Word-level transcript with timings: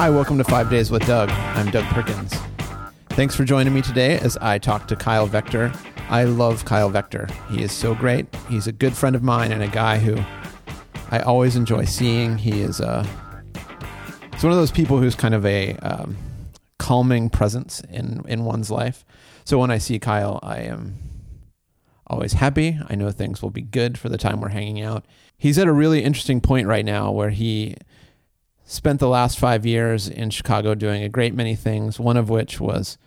Hi, 0.00 0.08
welcome 0.08 0.38
to 0.38 0.44
Five 0.44 0.70
Days 0.70 0.90
with 0.90 1.06
Doug. 1.06 1.28
I'm 1.28 1.70
Doug 1.70 1.84
Perkins. 1.92 2.32
Thanks 3.10 3.36
for 3.36 3.44
joining 3.44 3.74
me 3.74 3.82
today 3.82 4.18
as 4.18 4.38
I 4.38 4.56
talk 4.56 4.88
to 4.88 4.96
Kyle 4.96 5.28
Vegter. 5.28 5.78
I 6.08 6.24
love 6.24 6.64
Kyle 6.64 6.90
Vegter. 6.90 7.30
He 7.50 7.62
is 7.62 7.70
so 7.70 7.94
great. 7.94 8.24
He's 8.48 8.66
a 8.66 8.72
good 8.72 8.96
friend 8.96 9.14
of 9.14 9.22
mine 9.22 9.52
and 9.52 9.62
a 9.62 9.68
guy 9.68 9.98
who 9.98 10.16
I 11.10 11.18
always 11.20 11.54
enjoy 11.54 11.84
seeing. 11.84 12.38
He 12.38 12.62
is 12.62 12.80
a 12.80 13.06
he's 14.32 14.42
one 14.42 14.52
of 14.52 14.58
those 14.58 14.70
people 14.70 14.96
who's 14.96 15.14
kind 15.14 15.34
of 15.34 15.44
a 15.44 15.74
um, 15.82 16.16
calming 16.78 17.28
presence 17.28 17.82
in 17.90 18.24
in 18.26 18.46
one's 18.46 18.70
life. 18.70 19.04
So 19.44 19.58
when 19.58 19.70
I 19.70 19.76
see 19.76 19.98
Kyle, 19.98 20.40
I 20.42 20.60
am 20.60 20.96
always 22.06 22.32
happy. 22.32 22.80
I 22.88 22.94
know 22.94 23.10
things 23.10 23.42
will 23.42 23.50
be 23.50 23.60
good 23.60 23.98
for 23.98 24.08
the 24.08 24.16
time 24.16 24.40
we're 24.40 24.48
hanging 24.48 24.80
out. 24.80 25.04
He's 25.36 25.58
at 25.58 25.66
a 25.66 25.72
really 25.74 26.02
interesting 26.02 26.40
point 26.40 26.66
right 26.66 26.86
now 26.86 27.10
where 27.10 27.28
he 27.28 27.76
spent 28.70 29.00
the 29.00 29.08
last 29.08 29.36
five 29.36 29.66
years 29.66 30.06
in 30.06 30.30
Chicago 30.30 30.76
doing 30.76 31.02
a 31.02 31.08
great 31.08 31.34
many 31.34 31.56
things, 31.56 31.98
one 31.98 32.16
of 32.16 32.30
which 32.30 32.60
was 32.60 32.98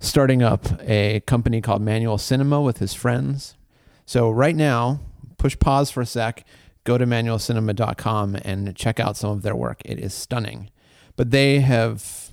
starting 0.00 0.42
up 0.42 0.66
a 0.82 1.20
company 1.20 1.60
called 1.60 1.80
Manual 1.80 2.18
Cinema 2.18 2.60
with 2.60 2.78
his 2.78 2.92
friends. 2.92 3.54
So, 4.04 4.28
right 4.28 4.56
now, 4.56 4.98
push 5.38 5.56
pause 5.60 5.92
for 5.92 6.00
a 6.00 6.06
sec, 6.06 6.44
go 6.82 6.98
to 6.98 7.06
manualcinema.com 7.06 8.36
and 8.42 8.74
check 8.74 8.98
out 8.98 9.16
some 9.16 9.30
of 9.30 9.42
their 9.42 9.54
work. 9.54 9.80
It 9.84 10.00
is 10.00 10.12
stunning. 10.12 10.70
But 11.14 11.30
they 11.30 11.60
have, 11.60 12.30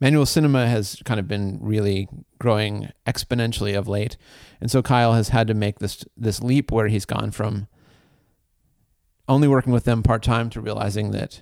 Manual 0.00 0.26
Cinema 0.26 0.66
has 0.66 1.00
kind 1.06 1.18
of 1.18 1.26
been 1.26 1.58
really 1.62 2.08
growing 2.38 2.90
exponentially 3.06 3.76
of 3.76 3.88
late. 3.88 4.18
And 4.60 4.70
so 4.70 4.82
Kyle 4.82 5.14
has 5.14 5.30
had 5.30 5.46
to 5.46 5.54
make 5.54 5.78
this 5.78 6.04
this 6.14 6.42
leap 6.42 6.70
where 6.70 6.88
he's 6.88 7.06
gone 7.06 7.30
from 7.30 7.68
only 9.28 9.48
working 9.48 9.72
with 9.72 9.84
them 9.84 10.02
part 10.02 10.22
time 10.22 10.50
to 10.50 10.60
realizing 10.60 11.10
that 11.12 11.40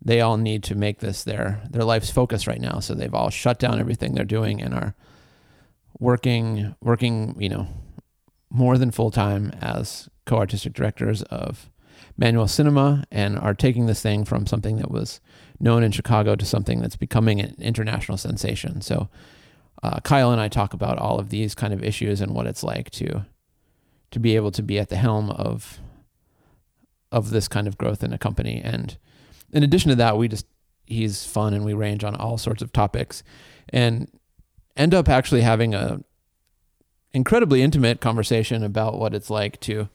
they 0.00 0.20
all 0.20 0.36
need 0.36 0.62
to 0.64 0.74
make 0.74 1.00
this 1.00 1.24
their 1.24 1.62
their 1.70 1.84
life's 1.84 2.10
focus 2.10 2.46
right 2.46 2.60
now. 2.60 2.80
So 2.80 2.94
they've 2.94 3.14
all 3.14 3.30
shut 3.30 3.58
down 3.58 3.80
everything 3.80 4.14
they're 4.14 4.24
doing 4.24 4.62
and 4.62 4.74
are 4.74 4.94
working 5.98 6.74
working 6.80 7.34
you 7.38 7.48
know 7.48 7.66
more 8.50 8.78
than 8.78 8.90
full 8.90 9.10
time 9.10 9.52
as 9.60 10.08
co-artistic 10.24 10.72
directors 10.72 11.22
of 11.24 11.70
Manual 12.16 12.48
Cinema 12.48 13.04
and 13.10 13.38
are 13.38 13.54
taking 13.54 13.86
this 13.86 14.02
thing 14.02 14.24
from 14.24 14.46
something 14.46 14.76
that 14.76 14.90
was 14.90 15.20
known 15.60 15.82
in 15.82 15.92
Chicago 15.92 16.36
to 16.36 16.44
something 16.44 16.80
that's 16.80 16.96
becoming 16.96 17.40
an 17.40 17.54
international 17.58 18.18
sensation. 18.18 18.80
So 18.80 19.08
uh, 19.82 20.00
Kyle 20.00 20.32
and 20.32 20.40
I 20.40 20.48
talk 20.48 20.72
about 20.72 20.98
all 20.98 21.18
of 21.18 21.30
these 21.30 21.54
kind 21.54 21.72
of 21.72 21.82
issues 21.82 22.20
and 22.20 22.34
what 22.34 22.46
it's 22.46 22.62
like 22.62 22.90
to 22.92 23.26
to 24.10 24.18
be 24.18 24.36
able 24.36 24.50
to 24.52 24.62
be 24.62 24.78
at 24.78 24.88
the 24.88 24.96
helm 24.96 25.30
of 25.30 25.78
of 27.10 27.30
this 27.30 27.48
kind 27.48 27.66
of 27.66 27.78
growth 27.78 28.02
in 28.02 28.12
a 28.12 28.18
company 28.18 28.60
and 28.62 28.98
in 29.52 29.62
addition 29.62 29.90
to 29.90 29.96
that, 29.96 30.16
we 30.16 30.28
just 30.28 30.46
he's 30.86 31.24
fun 31.24 31.54
and 31.54 31.64
we 31.64 31.74
range 31.74 32.02
on 32.02 32.16
all 32.16 32.38
sorts 32.38 32.62
of 32.62 32.72
topics 32.72 33.22
and 33.68 34.10
end 34.76 34.94
up 34.94 35.08
actually 35.08 35.42
having 35.42 35.74
a 35.74 36.00
incredibly 37.12 37.62
intimate 37.62 38.00
conversation 38.00 38.62
about 38.62 38.98
what 38.98 39.14
it's 39.14 39.28
like 39.28 39.60
to 39.60 39.88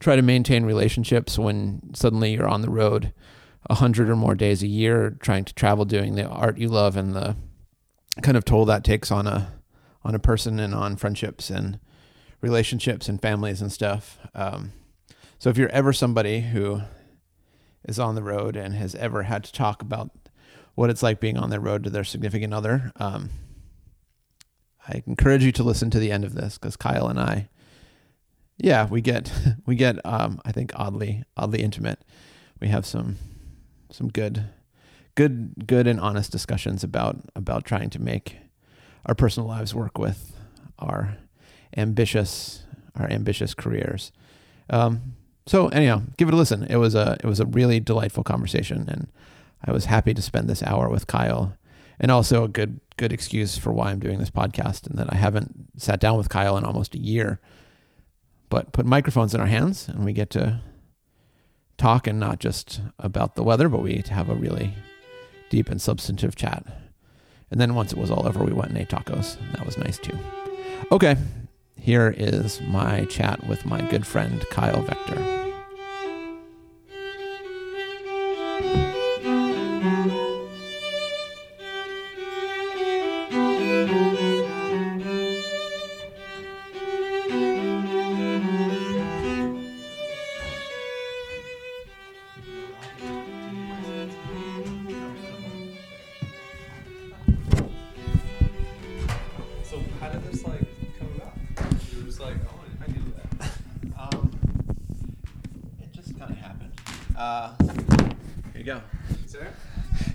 try 0.00 0.16
to 0.16 0.22
maintain 0.22 0.64
relationships 0.64 1.38
when 1.38 1.80
suddenly 1.94 2.34
you're 2.34 2.48
on 2.48 2.62
the 2.62 2.70
road 2.70 3.12
a 3.70 3.76
hundred 3.76 4.10
or 4.10 4.16
more 4.16 4.34
days 4.34 4.62
a 4.62 4.66
year 4.66 5.16
trying 5.20 5.44
to 5.44 5.54
travel 5.54 5.84
doing 5.84 6.14
the 6.14 6.26
art 6.26 6.58
you 6.58 6.68
love 6.68 6.96
and 6.96 7.14
the 7.14 7.36
kind 8.22 8.36
of 8.36 8.44
toll 8.44 8.64
that 8.64 8.84
takes 8.84 9.10
on 9.10 9.26
a 9.26 9.52
on 10.04 10.14
a 10.14 10.18
person 10.18 10.60
and 10.60 10.74
on 10.74 10.96
friendships 10.96 11.48
and 11.48 11.78
relationships 12.42 13.08
and 13.08 13.22
families 13.22 13.62
and 13.62 13.72
stuff. 13.72 14.18
Um, 14.34 14.72
so 15.38 15.48
if 15.48 15.56
you're 15.56 15.70
ever 15.70 15.94
somebody 15.94 16.42
who 16.42 16.82
is 17.86 17.98
on 17.98 18.14
the 18.14 18.22
road 18.22 18.56
and 18.56 18.74
has 18.74 18.94
ever 18.94 19.24
had 19.24 19.44
to 19.44 19.52
talk 19.52 19.82
about 19.82 20.10
what 20.74 20.90
it's 20.90 21.02
like 21.02 21.20
being 21.20 21.36
on 21.38 21.50
the 21.50 21.60
road 21.60 21.84
to 21.84 21.90
their 21.90 22.04
significant 22.04 22.52
other, 22.52 22.92
um, 22.96 23.30
I 24.86 25.02
encourage 25.06 25.44
you 25.44 25.52
to 25.52 25.62
listen 25.62 25.90
to 25.90 25.98
the 25.98 26.10
end 26.10 26.24
of 26.24 26.34
this 26.34 26.58
because 26.58 26.76
Kyle 26.76 27.08
and 27.08 27.18
I, 27.18 27.48
yeah, 28.58 28.86
we 28.86 29.00
get 29.00 29.32
we 29.66 29.76
get 29.76 30.04
um, 30.04 30.40
I 30.44 30.52
think 30.52 30.72
oddly 30.74 31.24
oddly 31.36 31.62
intimate. 31.62 32.04
We 32.60 32.68
have 32.68 32.86
some 32.86 33.16
some 33.90 34.08
good 34.08 34.44
good 35.14 35.66
good 35.66 35.86
and 35.86 36.00
honest 36.00 36.32
discussions 36.32 36.84
about 36.84 37.16
about 37.34 37.64
trying 37.64 37.90
to 37.90 38.00
make 38.00 38.38
our 39.06 39.14
personal 39.14 39.48
lives 39.48 39.74
work 39.74 39.98
with 39.98 40.36
our 40.78 41.16
ambitious 41.76 42.64
our 42.96 43.10
ambitious 43.10 43.54
careers. 43.54 44.12
Um, 44.70 45.16
so 45.46 45.68
anyhow, 45.68 46.02
give 46.16 46.28
it 46.28 46.34
a 46.34 46.36
listen. 46.36 46.64
It 46.64 46.76
was 46.76 46.94
a 46.94 47.16
it 47.20 47.26
was 47.26 47.40
a 47.40 47.46
really 47.46 47.80
delightful 47.80 48.24
conversation, 48.24 48.86
and 48.88 49.08
I 49.64 49.72
was 49.72 49.86
happy 49.86 50.14
to 50.14 50.22
spend 50.22 50.48
this 50.48 50.62
hour 50.62 50.88
with 50.88 51.06
Kyle, 51.06 51.56
and 52.00 52.10
also 52.10 52.44
a 52.44 52.48
good 52.48 52.80
good 52.96 53.12
excuse 53.12 53.58
for 53.58 53.72
why 53.72 53.90
I'm 53.90 54.00
doing 54.00 54.18
this 54.18 54.30
podcast, 54.30 54.86
and 54.86 54.98
that 54.98 55.12
I 55.12 55.16
haven't 55.16 55.68
sat 55.76 56.00
down 56.00 56.16
with 56.16 56.28
Kyle 56.28 56.56
in 56.56 56.64
almost 56.64 56.94
a 56.94 56.98
year, 56.98 57.40
but 58.48 58.72
put 58.72 58.86
microphones 58.86 59.34
in 59.34 59.40
our 59.40 59.46
hands, 59.46 59.88
and 59.88 60.04
we 60.04 60.12
get 60.12 60.30
to 60.30 60.60
talk 61.76 62.06
and 62.06 62.20
not 62.20 62.38
just 62.38 62.80
about 62.98 63.34
the 63.34 63.42
weather, 63.42 63.68
but 63.68 63.82
we 63.82 64.02
have 64.08 64.30
a 64.30 64.34
really 64.34 64.74
deep 65.50 65.68
and 65.68 65.80
substantive 65.80 66.36
chat. 66.36 66.64
And 67.50 67.60
then 67.60 67.74
once 67.74 67.92
it 67.92 67.98
was 67.98 68.10
all 68.10 68.26
over, 68.26 68.42
we 68.42 68.52
went 68.52 68.70
and 68.70 68.78
ate 68.78 68.88
tacos. 68.88 69.36
That 69.52 69.66
was 69.66 69.76
nice 69.76 69.98
too. 69.98 70.18
Okay, 70.90 71.16
here 71.84 72.14
is 72.16 72.62
my 72.62 73.04
chat 73.04 73.46
with 73.46 73.66
my 73.66 73.82
good 73.90 74.06
friend 74.06 74.42
Kyle 74.48 74.82
Vegter. 74.84 75.43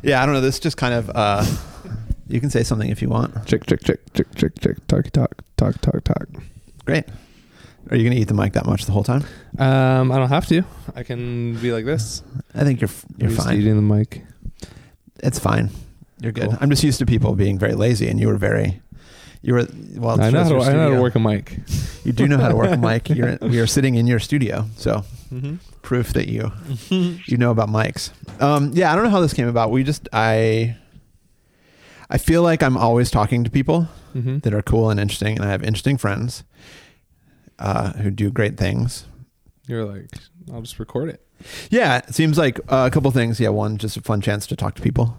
Yeah, 0.09 0.23
I 0.23 0.25
don't 0.25 0.33
know. 0.33 0.41
This 0.41 0.59
just 0.59 0.75
kind 0.75 0.95
of. 0.95 1.11
Uh, 1.13 1.45
you 2.27 2.39
can 2.39 2.49
say 2.49 2.63
something 2.63 2.89
if 2.89 2.99
you 2.99 3.09
want. 3.09 3.45
Check, 3.45 3.67
check, 3.67 3.83
check, 3.83 3.99
check, 4.15 4.25
check, 4.35 4.59
check. 4.59 4.87
Talk, 4.87 5.11
talk, 5.11 5.43
talk, 5.55 5.79
talk, 5.81 6.03
talk. 6.03 6.27
Great. 6.83 7.05
Are 7.91 7.95
you 7.95 8.03
going 8.03 8.15
to 8.15 8.19
eat 8.19 8.27
the 8.27 8.33
mic 8.33 8.53
that 8.53 8.65
much 8.65 8.85
the 8.85 8.91
whole 8.91 9.03
time? 9.03 9.23
Um, 9.59 10.11
I 10.11 10.17
don't 10.17 10.29
have 10.29 10.47
to. 10.47 10.63
I 10.95 11.03
can 11.03 11.59
be 11.59 11.71
like 11.71 11.85
this. 11.85 12.23
I 12.55 12.63
think 12.63 12.81
you're 12.81 12.89
you're 13.19 13.29
I'm 13.29 13.35
just 13.35 13.47
fine. 13.47 13.59
Eating 13.59 13.75
the 13.75 13.95
mic. 13.95 14.23
It's 15.19 15.37
fine. 15.37 15.69
You're 16.19 16.31
good. 16.31 16.49
Cool. 16.49 16.57
I'm 16.59 16.71
just 16.71 16.83
used 16.83 16.97
to 16.99 17.05
people 17.05 17.35
being 17.35 17.59
very 17.59 17.75
lazy, 17.75 18.07
and 18.07 18.19
you 18.19 18.29
were 18.29 18.37
very. 18.37 18.81
You 19.43 19.53
were 19.53 19.67
well. 19.95 20.19
I 20.19 20.31
know, 20.31 20.43
how 20.43 20.49
to, 20.49 20.59
I 20.61 20.73
know 20.73 20.89
how 20.89 20.95
to 20.95 21.01
work 21.01 21.13
a 21.13 21.19
mic. 21.19 21.59
You 22.03 22.13
do 22.13 22.27
know 22.27 22.39
how 22.39 22.49
to 22.49 22.55
work 22.55 22.71
a 22.71 22.77
mic. 22.77 23.09
You're 23.15 23.37
we 23.41 23.59
are 23.59 23.67
sitting 23.67 23.93
in 23.93 24.07
your 24.07 24.19
studio, 24.19 24.65
so 24.75 25.05
Mm-hmm. 25.31 25.55
proof 25.83 26.13
that 26.13 26.27
you 26.27 26.51
you 27.25 27.37
know 27.37 27.51
about 27.51 27.69
mics. 27.69 28.11
Um, 28.41 28.71
yeah, 28.73 28.91
I 28.91 28.95
don't 28.95 29.03
know 29.03 29.09
how 29.11 29.21
this 29.21 29.33
came 29.33 29.47
about. 29.47 29.69
We 29.71 29.83
just 29.83 30.09
I 30.11 30.75
I 32.09 32.17
feel 32.17 32.41
like 32.41 32.63
I'm 32.63 32.77
always 32.77 33.11
talking 33.11 33.43
to 33.43 33.49
people 33.49 33.87
Mm-hmm. 34.15 34.39
that 34.39 34.55
are 34.55 34.63
cool 34.63 34.89
and 34.89 34.99
interesting, 34.99 35.35
and 35.35 35.45
I 35.45 35.51
have 35.51 35.61
interesting 35.61 35.95
friends 35.99 36.43
uh, 37.59 37.91
who 37.93 38.09
do 38.09 38.31
great 38.31 38.57
things. 38.57 39.05
You're 39.67 39.85
like, 39.85 40.09
I'll 40.51 40.61
just 40.61 40.79
record 40.79 41.09
it. 41.09 41.21
Yeah, 41.69 41.97
it 41.99 42.15
seems 42.15 42.35
like 42.35 42.59
uh, 42.69 42.87
a 42.87 42.91
couple 42.91 43.11
things. 43.11 43.39
Yeah, 43.39 43.49
one, 43.49 43.77
just 43.77 43.97
a 43.97 44.01
fun 44.01 44.19
chance 44.21 44.47
to 44.47 44.55
talk 44.55 44.73
to 44.75 44.81
people 44.81 45.15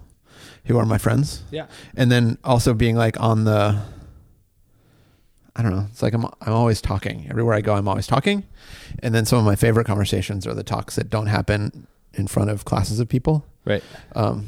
who 0.65 0.77
are 0.77 0.85
my 0.87 0.99
friends, 0.99 1.45
Yeah. 1.53 1.67
and 1.97 2.11
then 2.11 2.37
also 2.43 2.75
being 2.75 2.97
like 2.97 3.19
on 3.21 3.45
the. 3.45 3.81
I 5.61 5.63
don't 5.63 5.73
know. 5.77 5.87
It's 5.91 6.03
like 6.03 6.15
I'm 6.15 6.25
I'm 6.25 6.53
always 6.55 6.81
talking. 6.81 7.27
Everywhere 7.29 7.53
I 7.55 7.61
go, 7.61 7.75
I'm 7.75 7.87
always 7.87 8.07
talking, 8.07 8.45
and 9.03 9.15
then 9.15 9.27
some 9.27 9.39
of 9.39 9.45
my 9.45 9.57
favorite 9.57 9.87
conversations 9.87 10.47
are 10.47 10.55
the 10.55 10.63
talks 10.65 10.97
that 10.97 11.11
don't 11.11 11.27
happen 11.27 11.87
in 12.15 12.27
front 12.29 12.49
of 12.49 12.65
classes 12.65 12.99
of 12.99 13.11
people. 13.11 13.45
Right. 13.67 13.85
Um, 14.15 14.47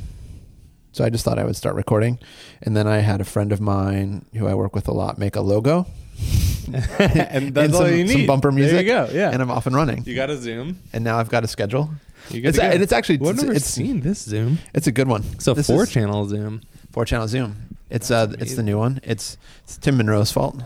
so 0.93 1.05
I 1.05 1.11
just 1.11 1.23
thought 1.23 1.39
I 1.39 1.45
would 1.45 1.55
start 1.57 1.75
recording, 1.77 2.19
and 2.63 2.75
then 2.75 2.87
I 2.87 2.99
had 3.01 3.21
a 3.21 3.25
friend 3.25 3.53
of 3.53 3.61
mine 3.61 4.25
who 4.35 4.47
I 4.47 4.55
work 4.55 4.75
with 4.75 4.89
a 4.89 4.93
lot 4.93 5.19
make 5.19 5.37
a 5.37 5.43
logo, 5.43 5.87
and 6.99 7.55
that's 7.55 7.75
all 7.75 7.83
some, 7.83 7.91
you 7.95 8.05
need. 8.05 8.09
some 8.13 8.27
bumper 8.27 8.51
music, 8.53 8.87
There 8.87 9.05
you 9.05 9.07
go. 9.09 9.13
Yeah. 9.13 9.31
and 9.33 9.43
I'm 9.43 9.51
off 9.51 9.67
and 9.67 9.77
running. 9.77 10.05
you 10.07 10.15
got 10.15 10.31
a 10.31 10.37
Zoom. 10.39 10.79
And 10.95 11.05
now 11.05 11.19
I've 11.19 11.29
got 11.29 11.45
a 11.45 11.49
schedule. 11.49 11.91
You 12.31 12.41
got 12.41 12.49
It's, 12.51 12.59
go. 12.59 12.65
and 12.65 12.83
it's 12.83 12.93
actually 12.93 13.17
I've 13.21 13.35
it's, 13.35 13.43
never 13.43 13.55
it's, 13.55 13.67
seen 13.67 14.01
this 14.01 14.21
Zoom. 14.23 14.59
it's 14.75 14.87
a 14.87 14.93
good 14.93 15.09
one. 15.09 15.25
It's 15.33 15.47
a 15.47 15.55
This 15.55 15.67
four 15.67 15.83
is- 15.83 15.91
channel 15.91 16.27
Zoom. 16.27 16.63
four 16.91 17.05
channel 17.05 17.29
Zoom. 17.29 17.57
It's 17.91 18.09
That's 18.09 18.33
uh 18.33 18.37
it's 18.39 18.55
the 18.55 18.63
new 18.63 18.79
one. 18.79 19.01
It's 19.03 19.37
it's 19.65 19.77
Tim 19.77 19.99
Munro's 19.99 20.33
fault 20.33 20.57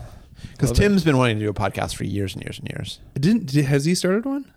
because 0.51 0.71
Tim's 0.71 1.03
been 1.03 1.17
wanting 1.17 1.39
to 1.39 1.45
do 1.45 1.49
a 1.49 1.53
podcast 1.53 1.95
for 1.95 2.03
years 2.03 2.33
and 2.35 2.43
years 2.43 2.59
and 2.59 2.69
years. 2.69 2.99
Didn't 3.13 3.47
did, 3.47 3.65
has 3.65 3.85
he 3.85 3.95
started 3.95 4.25
one? 4.25 4.51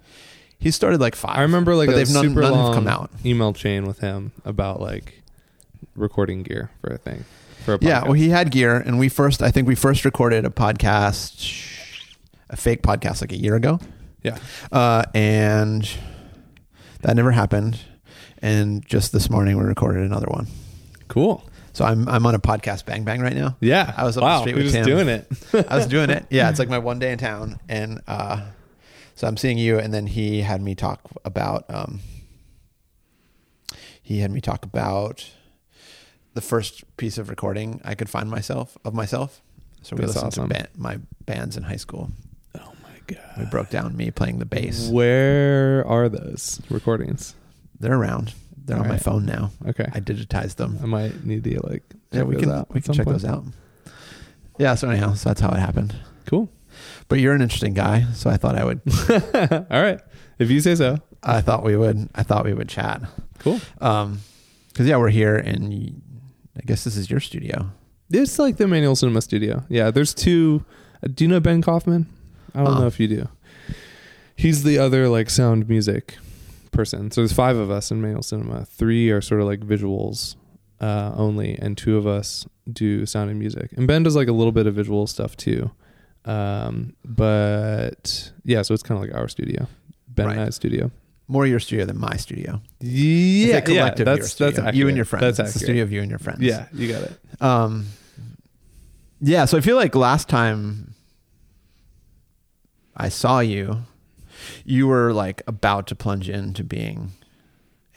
He 0.58 0.70
started 0.70 1.00
like 1.00 1.14
five. 1.14 1.38
I 1.38 1.42
remember 1.42 1.74
like 1.74 1.86
but 1.88 1.94
a 1.94 1.96
they've 1.96 2.10
none, 2.12 2.22
super 2.28 2.42
none 2.42 2.52
long 2.52 2.66
have 2.66 2.74
come 2.74 2.86
out. 2.88 3.10
email 3.24 3.52
chain 3.52 3.86
with 3.86 4.00
him 4.00 4.32
about 4.44 4.80
like 4.80 5.22
recording 5.94 6.42
gear 6.42 6.70
for 6.80 6.92
a 6.92 6.98
thing. 6.98 7.24
For 7.64 7.74
a 7.74 7.78
Yeah, 7.80 8.00
podcast. 8.00 8.04
well, 8.04 8.12
he 8.14 8.28
had 8.30 8.50
gear, 8.50 8.76
and 8.76 8.98
we 8.98 9.08
first, 9.08 9.42
I 9.42 9.50
think 9.50 9.68
we 9.68 9.74
first 9.74 10.04
recorded 10.04 10.44
a 10.46 10.50
podcast, 10.50 11.66
a 12.48 12.56
fake 12.56 12.82
podcast, 12.82 13.20
like 13.20 13.32
a 13.32 13.36
year 13.38 13.54
ago. 13.54 13.78
Yeah. 14.22 14.38
uh, 14.72 15.04
and 15.14 15.88
that 17.02 17.16
never 17.16 17.32
happened. 17.32 17.78
And 18.42 18.84
just 18.86 19.12
this 19.12 19.28
morning, 19.30 19.58
we 19.58 19.64
recorded 19.64 20.02
another 20.04 20.26
one. 20.28 20.46
cool. 21.08 21.44
So 21.80 21.86
I'm 21.86 22.06
I'm 22.10 22.26
on 22.26 22.34
a 22.34 22.38
podcast 22.38 22.84
bang 22.84 23.04
bang 23.04 23.22
right 23.22 23.34
now. 23.34 23.56
Yeah, 23.58 23.94
I 23.96 24.04
was 24.04 24.18
up 24.18 24.22
the 24.22 24.40
street 24.40 24.54
with 24.54 24.64
just 24.64 24.74
Tim. 24.74 24.84
doing 24.84 25.08
it. 25.08 25.26
I 25.66 25.78
was 25.78 25.86
doing 25.86 26.10
it. 26.10 26.26
Yeah, 26.28 26.50
it's 26.50 26.58
like 26.58 26.68
my 26.76 26.76
one 26.76 26.98
day 26.98 27.10
in 27.10 27.16
town, 27.16 27.58
and 27.70 28.02
uh, 28.06 28.48
so 29.14 29.26
I'm 29.26 29.38
seeing 29.38 29.56
you, 29.56 29.78
and 29.78 29.94
then 29.94 30.06
he 30.06 30.42
had 30.42 30.60
me 30.60 30.74
talk 30.74 31.00
about. 31.24 31.64
Um, 31.70 32.00
he 34.02 34.18
had 34.18 34.30
me 34.30 34.42
talk 34.42 34.62
about 34.62 35.26
the 36.34 36.42
first 36.42 36.84
piece 36.98 37.16
of 37.16 37.30
recording 37.30 37.80
I 37.82 37.94
could 37.94 38.10
find 38.10 38.30
myself 38.30 38.76
of 38.84 38.92
myself. 38.92 39.40
So 39.80 39.96
we 39.96 40.02
That's 40.02 40.16
listened 40.16 40.32
awesome. 40.34 40.50
to 40.50 40.68
my 40.76 40.98
bands 41.24 41.56
in 41.56 41.62
high 41.62 41.76
school. 41.76 42.10
Oh 42.58 42.72
my 42.82 43.14
god. 43.14 43.38
We 43.38 43.46
broke 43.46 43.70
down 43.70 43.96
me 43.96 44.10
playing 44.10 44.38
the 44.38 44.44
bass. 44.44 44.90
Where 44.90 45.86
are 45.86 46.10
those 46.10 46.60
recordings? 46.68 47.34
They're 47.78 47.96
around. 47.96 48.34
They're 48.64 48.78
on 48.78 48.88
my 48.88 48.98
phone 48.98 49.26
now. 49.26 49.50
Okay. 49.66 49.86
I 49.92 50.00
digitized 50.00 50.56
them. 50.56 50.78
I 50.82 50.86
might 50.86 51.24
need 51.24 51.44
to 51.44 51.60
like 51.66 51.82
Yeah, 52.12 52.22
we 52.22 52.34
those 52.36 52.44
can 52.44 52.66
we 52.72 52.80
can 52.80 52.94
check 52.94 53.04
point. 53.06 53.20
those 53.20 53.24
out. 53.30 53.44
Yeah. 54.58 54.74
So 54.74 54.88
anyhow, 54.88 55.14
so 55.14 55.30
that's 55.30 55.40
how 55.40 55.50
it 55.50 55.58
happened. 55.58 55.94
Cool. 56.26 56.48
But 57.08 57.18
you're 57.18 57.34
an 57.34 57.42
interesting 57.42 57.74
guy, 57.74 58.04
so 58.14 58.30
I 58.30 58.36
thought 58.36 58.56
I 58.56 58.64
would. 58.64 58.80
All 59.70 59.82
right. 59.82 60.00
If 60.38 60.50
you 60.50 60.60
say 60.60 60.74
so. 60.74 60.98
I 61.22 61.40
thought 61.40 61.64
we 61.64 61.76
would. 61.76 62.08
I 62.14 62.22
thought 62.22 62.44
we 62.44 62.54
would 62.54 62.68
chat. 62.68 63.02
Cool. 63.40 63.60
Um, 63.80 64.20
because 64.68 64.86
yeah, 64.86 64.96
we're 64.96 65.10
here, 65.10 65.36
and 65.36 66.00
I 66.56 66.60
guess 66.64 66.84
this 66.84 66.96
is 66.96 67.10
your 67.10 67.20
studio. 67.20 67.70
It's 68.10 68.38
like 68.38 68.56
the 68.56 68.66
Manual 68.66 68.96
Cinema 68.96 69.20
Studio. 69.20 69.64
Yeah, 69.68 69.90
there's 69.90 70.14
two. 70.14 70.64
uh, 71.02 71.08
Do 71.12 71.24
you 71.24 71.28
know 71.28 71.40
Ben 71.40 71.60
Kauffman? 71.60 72.06
I 72.54 72.58
don't 72.60 72.68
Uh-uh. 72.74 72.80
know 72.80 72.86
if 72.86 72.98
you 73.00 73.08
do. 73.08 73.28
He's 74.36 74.62
the 74.62 74.78
other 74.78 75.08
like 75.08 75.28
sound 75.28 75.68
music 75.68 76.16
person. 76.72 77.11
So 77.11 77.20
there's 77.20 77.32
five 77.32 77.56
of 77.56 77.70
us 77.70 77.90
in 77.90 78.00
Manual 78.00 78.22
Cinema. 78.22 78.64
Three 78.64 79.11
are 79.11 79.20
sort 79.20 79.40
of 79.40 79.46
like 79.46 79.61
visuals 79.61 80.37
uh, 80.81 81.12
only, 81.17 81.58
and 81.58 81.76
two 81.76 81.96
of 81.96 82.06
us 82.06 82.46
do 82.72 83.05
sound 83.06 83.31
and 83.31 83.38
music. 83.38 83.72
And 83.76 83.87
Ben 83.87 84.02
does 84.02 84.17
like 84.17 84.28
a 84.28 84.32
little 84.32 84.52
bit 84.52 84.67
of 84.67 84.75
visual 84.75 85.06
stuff 85.06 85.37
too. 85.37 85.70
Um, 86.25 86.94
but 87.05 88.31
yeah, 88.44 88.62
so 88.62 88.75
it's 88.75 88.82
kind 88.82 89.02
of 89.02 89.08
like 89.08 89.14
our 89.19 89.26
studio, 89.28 89.67
Ben 90.08 90.26
Right. 90.26 90.37
and 90.37 90.46
I's 90.46 90.55
studio. 90.56 90.90
More 91.28 91.46
your 91.46 91.61
studio 91.61 91.84
than 91.87 91.99
my 91.99 92.17
studio. 92.17 92.61
Yeah, 92.81 93.58
it's 93.58 93.69
a 93.69 93.73
collective 93.73 94.06
yeah, 94.06 94.14
that's 94.16 94.34
that's 94.34 94.58
accurate. 94.58 94.75
you 94.75 94.88
and 94.88 94.96
your 94.96 95.05
friends. 95.06 95.37
That's 95.37 95.50
it's 95.50 95.52
the 95.55 95.64
studio 95.64 95.82
of 95.84 95.93
you 95.93 96.00
and 96.02 96.11
your 96.11 96.19
friends. 96.19 96.40
Yeah, 96.40 96.66
you 96.73 96.88
got 96.88 97.02
it. 97.02 97.19
Um. 97.40 97.87
Yeah. 99.20 99.44
So 99.44 99.56
I 99.56 99.61
feel 99.61 99.76
like 99.76 99.94
last 99.94 100.28
time 100.28 100.94
I 102.96 103.08
saw 103.11 103.40
you, 103.40 103.84
you 104.64 104.87
were 104.87 105.12
like 105.12 105.42
about 105.46 105.87
to 105.88 105.94
plunge 105.94 106.28
into 106.28 106.64
being 106.64 107.12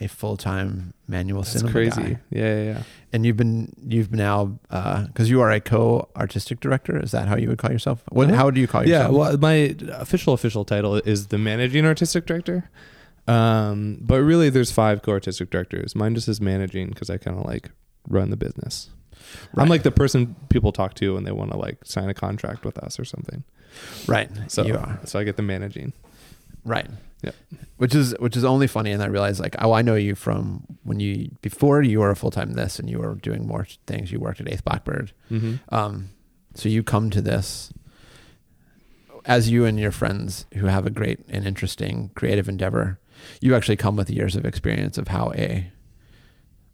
a 0.00 0.08
full 0.08 0.36
time 0.36 0.92
manual 1.06 1.42
That's 1.42 1.52
cinema 1.52 1.72
crazy. 1.72 2.02
guy. 2.02 2.20
Yeah, 2.30 2.54
yeah, 2.56 2.62
yeah. 2.62 2.82
and 3.12 3.24
you've 3.24 3.36
been 3.36 3.72
you've 3.86 4.10
been 4.10 4.18
now 4.18 4.58
because 5.06 5.30
you 5.30 5.40
are 5.40 5.50
a 5.50 5.60
co 5.60 6.08
artistic 6.16 6.60
director. 6.60 6.98
Is 7.02 7.12
that 7.12 7.28
how 7.28 7.36
you 7.36 7.48
would 7.48 7.58
call 7.58 7.70
yourself? 7.70 8.02
What? 8.10 8.28
Uh-huh. 8.28 8.36
How 8.36 8.50
do 8.50 8.60
you 8.60 8.66
call 8.66 8.84
yourself? 8.86 9.12
Yeah, 9.12 9.16
well, 9.16 9.36
my 9.38 9.76
official 9.92 10.34
official 10.34 10.64
title 10.64 10.96
is 10.96 11.28
the 11.28 11.38
managing 11.38 11.84
artistic 11.84 12.26
director. 12.26 12.70
Um, 13.26 13.98
but 14.02 14.20
really, 14.20 14.50
there's 14.50 14.70
five 14.70 15.00
co-artistic 15.00 15.48
directors. 15.50 15.94
Mine 15.94 16.14
just 16.14 16.28
is 16.28 16.40
managing 16.40 16.88
because 16.90 17.08
I 17.08 17.16
kind 17.16 17.38
of 17.38 17.46
like 17.46 17.70
run 18.08 18.30
the 18.30 18.36
business. 18.36 18.90
I'm 19.56 19.68
like 19.68 19.82
the 19.82 19.90
person 19.90 20.36
people 20.50 20.70
talk 20.72 20.94
to 20.94 21.14
when 21.14 21.24
they 21.24 21.32
want 21.32 21.50
to 21.52 21.56
like 21.56 21.78
sign 21.84 22.08
a 22.08 22.14
contract 22.14 22.64
with 22.64 22.78
us 22.78 23.00
or 23.00 23.04
something. 23.04 23.42
right. 24.06 24.30
So 24.48 24.64
you 24.64 24.76
are 24.76 25.00
so 25.04 25.18
I 25.18 25.24
get 25.24 25.36
the 25.36 25.42
managing. 25.42 25.92
Right. 26.64 26.88
Yep. 27.22 27.34
Which 27.78 27.94
is 27.94 28.14
which 28.18 28.36
is 28.36 28.44
only 28.44 28.66
funny, 28.66 28.92
and 28.92 29.02
I 29.02 29.06
realized 29.06 29.40
like 29.40 29.56
oh 29.60 29.72
I 29.72 29.82
know 29.82 29.94
you 29.94 30.14
from 30.14 30.64
when 30.82 31.00
you 31.00 31.30
before 31.40 31.82
you 31.82 32.00
were 32.00 32.10
a 32.10 32.16
full 32.16 32.30
time 32.30 32.52
this 32.52 32.78
and 32.78 32.88
you 32.90 32.98
were 32.98 33.14
doing 33.14 33.46
more 33.46 33.66
things. 33.86 34.12
You 34.12 34.20
worked 34.20 34.40
at 34.40 34.48
Eighth 34.48 34.64
Blackbird. 34.64 35.12
Mm-hmm. 35.30 35.74
Um, 35.74 36.10
so 36.54 36.68
you 36.68 36.82
come 36.82 37.10
to 37.10 37.20
this 37.22 37.72
as 39.24 39.48
you 39.48 39.64
and 39.64 39.80
your 39.80 39.90
friends 39.90 40.46
who 40.54 40.66
have 40.66 40.86
a 40.86 40.90
great 40.90 41.20
and 41.28 41.46
interesting 41.46 42.10
creative 42.14 42.48
endeavor. 42.48 42.98
You 43.40 43.54
actually 43.54 43.76
come 43.76 43.96
with 43.96 44.10
years 44.10 44.36
of 44.36 44.44
experience 44.44 44.98
of 44.98 45.08
how 45.08 45.32
a 45.32 45.70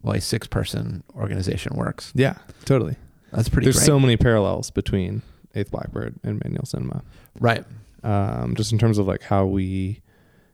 well 0.02 0.16
a 0.16 0.20
six 0.20 0.46
person 0.48 1.04
organization 1.14 1.76
works. 1.76 2.12
Yeah, 2.14 2.38
totally. 2.64 2.96
That's 3.32 3.48
pretty. 3.48 3.66
There's 3.66 3.76
great. 3.76 3.86
so 3.86 4.00
many 4.00 4.16
parallels 4.16 4.70
between 4.70 5.22
Eighth 5.54 5.70
Blackbird 5.70 6.16
and 6.24 6.42
Manual 6.42 6.66
Cinema. 6.66 7.02
right. 7.38 7.64
Um, 8.02 8.54
just 8.56 8.72
in 8.72 8.78
terms 8.78 8.98
of 8.98 9.06
like 9.06 9.22
how 9.22 9.46
we 9.46 10.00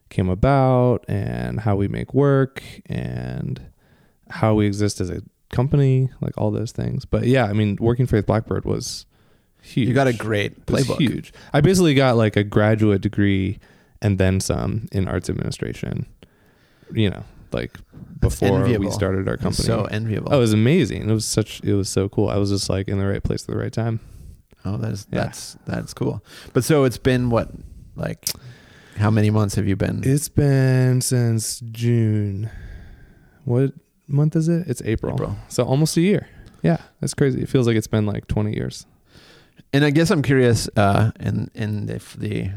came 0.09 0.29
about 0.29 1.05
and 1.09 1.61
how 1.61 1.77
we 1.77 1.89
make 1.89 2.15
work 2.15 2.63
and 2.87 3.61
how 4.31 4.55
we 4.55 4.67
exist 4.67 5.01
as 5.01 5.11
a 5.11 5.23
company, 5.51 6.11
like 6.21 6.37
all 6.37 6.51
those 6.51 6.73
things. 6.73 7.05
But 7.05 7.25
yeah, 7.25 7.47
I 7.47 7.53
mean, 7.53 7.77
working 7.81 8.07
for 8.07 8.21
Blackbird 8.23 8.65
was 8.65 9.07
huge. 9.63 9.89
You 9.89 9.95
got 9.95 10.07
a 10.07 10.13
great 10.13 10.67
playbook. 10.67 10.99
huge. 10.99 11.33
I 11.53 11.61
basically 11.61 11.95
got 11.95 12.17
like 12.17 12.37
a 12.37 12.45
graduate 12.45 13.01
degree 13.01 13.59
and 14.03 14.19
then 14.19 14.41
some 14.41 14.89
in 14.93 15.09
arts 15.09 15.29
administration. 15.29 16.07
You 16.93 17.11
know, 17.11 17.25
like 17.53 17.77
before 18.21 18.63
we 18.79 18.91
started 18.91 19.29
our 19.29 19.37
company. 19.37 19.67
So 19.67 19.85
enviable. 19.85 20.33
oh, 20.33 20.37
it 20.37 20.41
was 20.41 20.53
amazing. 20.53 21.09
It 21.09 21.13
was 21.13 21.25
such. 21.25 21.61
It 21.63 21.75
was 21.75 21.89
so 21.89 22.09
cool. 22.09 22.29
I 22.29 22.37
was 22.37 22.51
just 22.51 22.69
like 22.69 22.89
in 22.89 22.99
the 22.99 23.07
right 23.07 23.23
place 23.23 23.43
at 23.43 23.49
the 23.49 23.57
right 23.57 23.73
time. 23.73 24.01
Oh, 24.67 24.77
that's 24.77 25.07
Yeah. 25.11 25.25
that's 25.25 25.57
that's 25.67 25.95
cool. 25.95 26.23
But 26.53 26.65
so 26.65 26.85
it's 26.85 26.99
been 26.99 27.31
what 27.31 27.51
like 27.95 28.29
how 28.99 29.11
many 29.11 29.31
months 29.31 29.55
have 29.55 29.67
you 29.69 29.77
been? 29.77 30.03
It's 30.05 30.29
been 30.29 31.01
since 31.01 31.61
June. 31.61 32.51
What 33.45 33.73
month 34.09 34.35
is 34.37 34.49
it? 34.49 34.67
It's 34.69 34.83
April. 34.85 35.15
April. 35.15 35.37
So 35.49 35.65
almost 35.65 35.97
a 35.97 36.01
year. 36.01 36.29
Yeah, 36.63 36.79
that's 37.01 37.15
crazy. 37.15 37.43
It 37.43 37.49
feels 37.49 37.67
like 37.67 37.77
it's 37.77 37.87
been 37.87 38.07
like 38.07 38.27
20 38.27 38.55
years. 38.55 38.87
And 39.73 39.85
I 39.85 39.91
guess 39.91 40.11
I'm 40.11 40.23
curious, 40.23 40.69
uh, 40.77 41.11
and 41.21 41.51
and 41.55 41.91
if 41.91 42.15
the 42.15 42.51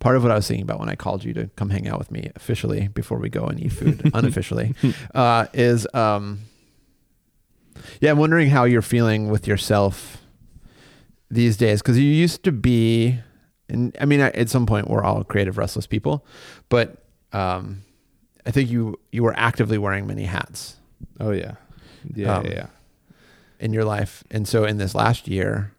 part 0.00 0.16
of 0.16 0.22
what 0.22 0.32
I 0.32 0.34
was 0.36 0.46
thinking 0.48 0.62
about 0.62 0.80
when 0.80 0.88
I 0.88 0.94
called 0.96 1.24
you 1.24 1.32
to 1.34 1.48
come 1.56 1.70
hang 1.70 1.86
out 1.88 1.98
with 1.98 2.10
me 2.10 2.30
officially 2.36 2.88
before 2.88 3.18
we 3.18 3.28
go 3.30 3.44
and 3.46 3.58
eat 3.60 3.72
food 3.72 4.10
unofficially 4.14 4.74
uh, 5.14 5.46
is, 5.54 5.86
um, 5.94 6.40
yeah, 8.00 8.10
I'm 8.10 8.18
wondering 8.18 8.48
how 8.50 8.64
you're 8.64 8.82
feeling 8.82 9.28
with 9.30 9.46
yourself 9.46 10.18
these 11.34 11.56
days 11.56 11.82
because 11.82 11.98
you 11.98 12.04
used 12.04 12.42
to 12.44 12.52
be, 12.52 13.18
and 13.68 13.94
I 14.00 14.04
mean, 14.06 14.20
at 14.20 14.48
some 14.48 14.66
point 14.66 14.88
we're 14.88 15.02
all 15.04 15.24
creative, 15.24 15.58
restless 15.58 15.86
people, 15.86 16.24
but 16.68 17.04
um, 17.32 17.82
I 18.46 18.50
think 18.50 18.70
you 18.70 18.98
you 19.12 19.22
were 19.22 19.34
actively 19.36 19.78
wearing 19.78 20.06
many 20.06 20.24
hats. 20.24 20.76
Oh 21.20 21.30
yeah. 21.32 21.54
Yeah, 22.14 22.36
Um, 22.36 22.46
yeah, 22.46 22.52
yeah. 22.52 22.66
in 23.60 23.72
your 23.72 23.84
life. 23.84 24.22
And 24.30 24.46
so 24.46 24.64
in 24.64 24.76
this 24.78 24.94
last 24.94 25.26
year, 25.26 25.72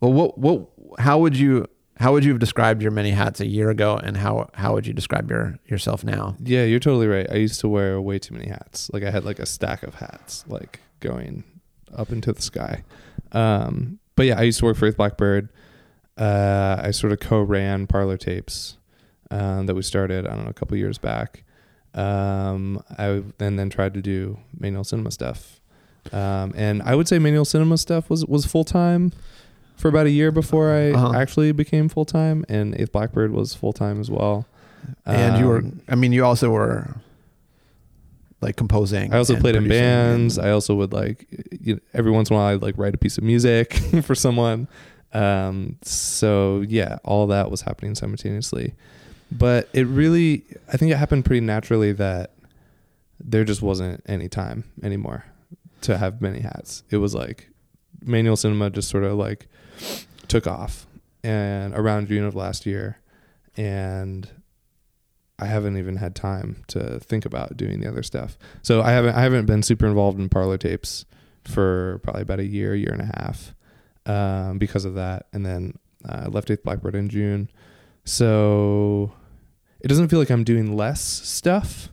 well, 0.00 0.12
what, 0.12 0.36
what, 0.36 0.68
how 0.98 1.18
would 1.20 1.36
you, 1.38 1.66
how 1.96 2.12
would 2.12 2.22
you 2.24 2.32
have 2.32 2.38
described 2.38 2.82
your 2.82 2.90
many 2.90 3.12
hats 3.12 3.40
a 3.40 3.46
year 3.46 3.70
ago 3.70 3.96
and 3.96 4.16
how, 4.18 4.50
how 4.52 4.74
would 4.74 4.86
you 4.86 4.92
describe 4.92 5.30
your, 5.30 5.58
yourself 5.66 6.04
now? 6.04 6.36
Yeah, 6.44 6.64
you're 6.64 6.80
totally 6.80 7.06
right. 7.06 7.26
I 7.30 7.36
used 7.36 7.60
to 7.60 7.68
wear 7.68 7.98
way 8.00 8.18
too 8.18 8.34
many 8.34 8.48
hats. 8.48 8.90
Like 8.92 9.04
I 9.04 9.10
had 9.10 9.24
like 9.24 9.38
a 9.38 9.46
stack 9.46 9.82
of 9.84 9.94
hats 9.94 10.44
like 10.48 10.80
going 11.00 11.44
up 11.96 12.10
into 12.12 12.30
the 12.32 12.42
sky. 12.42 12.84
Um, 13.32 13.98
but 14.16 14.26
yeah, 14.26 14.38
I 14.38 14.42
used 14.42 14.58
to 14.60 14.64
work 14.66 14.76
for 14.76 14.86
Eighth 14.86 14.96
Blackbird. 14.96 15.48
Uh, 16.18 16.76
I 16.82 16.90
sort 16.90 17.12
of 17.12 17.20
co-ran 17.20 17.86
Parlor 17.86 18.16
Tapes 18.18 18.76
um, 19.30 19.66
that 19.66 19.74
we 19.74 19.82
started, 19.82 20.26
I 20.26 20.34
don't 20.34 20.44
know, 20.44 20.50
a 20.50 20.54
couple 20.54 20.76
years 20.76 20.98
back. 20.98 21.42
Um, 21.94 22.82
I 22.98 23.22
and 23.38 23.58
then 23.58 23.68
tried 23.70 23.94
to 23.94 24.02
do 24.02 24.38
manual 24.58 24.84
cinema 24.84 25.10
stuff. 25.10 25.60
Um, 26.12 26.52
and 26.56 26.82
I 26.82 26.94
would 26.94 27.06
say 27.08 27.18
manual 27.18 27.44
cinema 27.44 27.78
stuff 27.78 28.08
was 28.10 28.24
was 28.26 28.44
full 28.46 28.64
time 28.64 29.12
for 29.76 29.88
about 29.88 30.06
a 30.06 30.10
year 30.10 30.30
before 30.32 30.72
I 30.72 30.92
Uh-huh. 30.92 31.12
actually 31.14 31.52
became 31.52 31.88
full 31.88 32.04
time, 32.04 32.44
and 32.48 32.74
Eighth 32.78 32.92
Blackbird 32.92 33.32
was 33.32 33.54
full 33.54 33.72
time 33.72 34.00
as 34.00 34.10
well. 34.10 34.46
And 35.06 35.38
you 35.38 35.46
were, 35.46 35.58
Um, 35.58 35.80
I 35.88 35.94
mean, 35.94 36.12
you 36.12 36.24
also 36.24 36.50
were 36.50 36.96
like 38.42 38.56
composing. 38.56 39.12
I 39.14 39.18
also 39.18 39.38
played 39.38 39.56
in 39.56 39.68
bands. 39.68 40.36
and- 40.38 40.46
I 40.46 40.50
also 40.50 40.74
would 40.74 40.92
like 40.92 41.26
you 41.60 41.74
know, 41.74 41.80
every 41.94 42.10
once 42.10 42.30
in 42.30 42.36
a 42.36 42.38
while 42.38 42.54
I'd 42.54 42.62
like 42.62 42.76
write 42.76 42.94
a 42.94 42.98
piece 42.98 43.16
of 43.18 43.24
music 43.24 43.72
for 44.02 44.14
someone. 44.14 44.68
Um, 45.14 45.78
so 45.82 46.62
yeah, 46.68 46.98
all 47.04 47.26
that 47.28 47.50
was 47.50 47.62
happening 47.62 47.94
simultaneously. 47.94 48.74
But 49.30 49.68
it 49.72 49.86
really, 49.86 50.44
I 50.72 50.76
think 50.76 50.92
it 50.92 50.96
happened 50.96 51.24
pretty 51.24 51.40
naturally 51.40 51.92
that 51.92 52.32
there 53.18 53.44
just 53.44 53.62
wasn't 53.62 54.02
any 54.06 54.28
time 54.28 54.64
anymore 54.82 55.24
to 55.82 55.96
have 55.96 56.20
many 56.20 56.40
hats. 56.40 56.82
It 56.90 56.98
was 56.98 57.14
like 57.14 57.48
manual 58.04 58.36
cinema 58.36 58.68
just 58.70 58.88
sort 58.90 59.04
of 59.04 59.16
like 59.16 59.46
took 60.28 60.46
off 60.46 60.86
and 61.24 61.72
around 61.74 62.08
June 62.08 62.24
of 62.24 62.34
last 62.34 62.66
year 62.66 62.98
and 63.56 64.28
I 65.42 65.46
haven't 65.46 65.76
even 65.76 65.96
had 65.96 66.14
time 66.14 66.62
to 66.68 67.00
think 67.00 67.24
about 67.26 67.56
doing 67.56 67.80
the 67.80 67.88
other 67.88 68.02
stuff. 68.02 68.38
So 68.62 68.80
I 68.82 68.90
haven't 68.92 69.14
I 69.14 69.20
haven't 69.22 69.46
been 69.46 69.62
super 69.62 69.86
involved 69.86 70.18
in 70.18 70.28
parlor 70.28 70.58
tapes 70.58 71.04
for 71.44 72.00
probably 72.02 72.22
about 72.22 72.38
a 72.40 72.46
year, 72.46 72.74
year 72.74 72.92
and 72.92 73.02
a 73.02 73.06
half, 73.18 73.54
um, 74.06 74.58
because 74.58 74.84
of 74.84 74.94
that. 74.94 75.26
And 75.32 75.44
then 75.44 75.78
uh, 76.08 76.22
I 76.24 76.26
left 76.28 76.50
Eighth 76.50 76.62
Blackbird 76.62 76.94
in 76.94 77.08
June, 77.08 77.48
so 78.04 79.12
it 79.80 79.88
doesn't 79.88 80.08
feel 80.08 80.18
like 80.18 80.30
I'm 80.30 80.44
doing 80.44 80.76
less 80.76 81.00
stuff. 81.00 81.88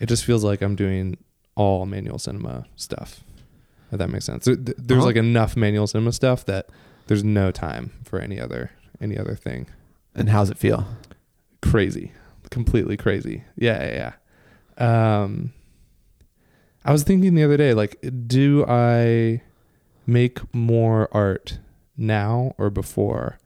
It 0.00 0.06
just 0.06 0.24
feels 0.24 0.44
like 0.44 0.62
I'm 0.62 0.76
doing 0.76 1.16
all 1.54 1.86
manual 1.86 2.18
cinema 2.18 2.66
stuff. 2.76 3.22
If 3.92 3.98
that 3.98 4.08
makes 4.10 4.24
sense. 4.24 4.44
There, 4.44 4.56
there's 4.56 4.98
Uh-huh. 4.98 5.06
like 5.06 5.16
enough 5.16 5.56
manual 5.56 5.86
cinema 5.86 6.12
stuff 6.12 6.44
that 6.46 6.68
there's 7.06 7.24
no 7.24 7.50
time 7.50 7.92
for 8.04 8.18
any 8.20 8.40
other 8.40 8.70
any 9.00 9.16
other 9.18 9.34
thing. 9.34 9.66
And 10.14 10.28
how's 10.30 10.50
it 10.50 10.58
feel? 10.58 10.86
Crazy, 11.62 12.12
completely 12.50 12.96
crazy. 12.96 13.44
Yeah, 13.56 13.84
yeah. 13.84 14.12
yeah. 14.78 15.22
Um, 15.22 15.52
I 16.84 16.92
was 16.92 17.02
thinking 17.02 17.34
the 17.34 17.44
other 17.44 17.56
day, 17.56 17.74
like, 17.74 17.96
do 18.26 18.64
I 18.66 19.42
make 20.06 20.54
more 20.54 21.08
art 21.12 21.58
now 21.96 22.54
or 22.58 22.70
before? 22.70 23.38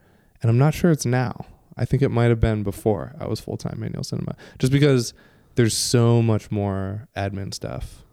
And 0.43 0.51
I'm 0.51 0.59
not 0.59 0.75
sure 0.75 0.91
it's 0.91 1.07
now. 1.07 1.47
I 1.77 1.85
think 1.87 2.03
it 2.03 2.11
might 2.11 2.27
have 2.27 2.41
been 2.41 2.63
before 2.63 3.15
I 3.19 3.27
was 3.27 3.41
full 3.41 3.57
time 3.57 3.81
manual 3.81 4.05
cinema, 4.05 4.37
just 4.59 4.73
because 4.73 5.15
there's 5.55 5.77
so 5.77 6.21
much 6.21 6.51
more 6.51 7.09
admin 7.17 7.55
stuff 7.55 8.05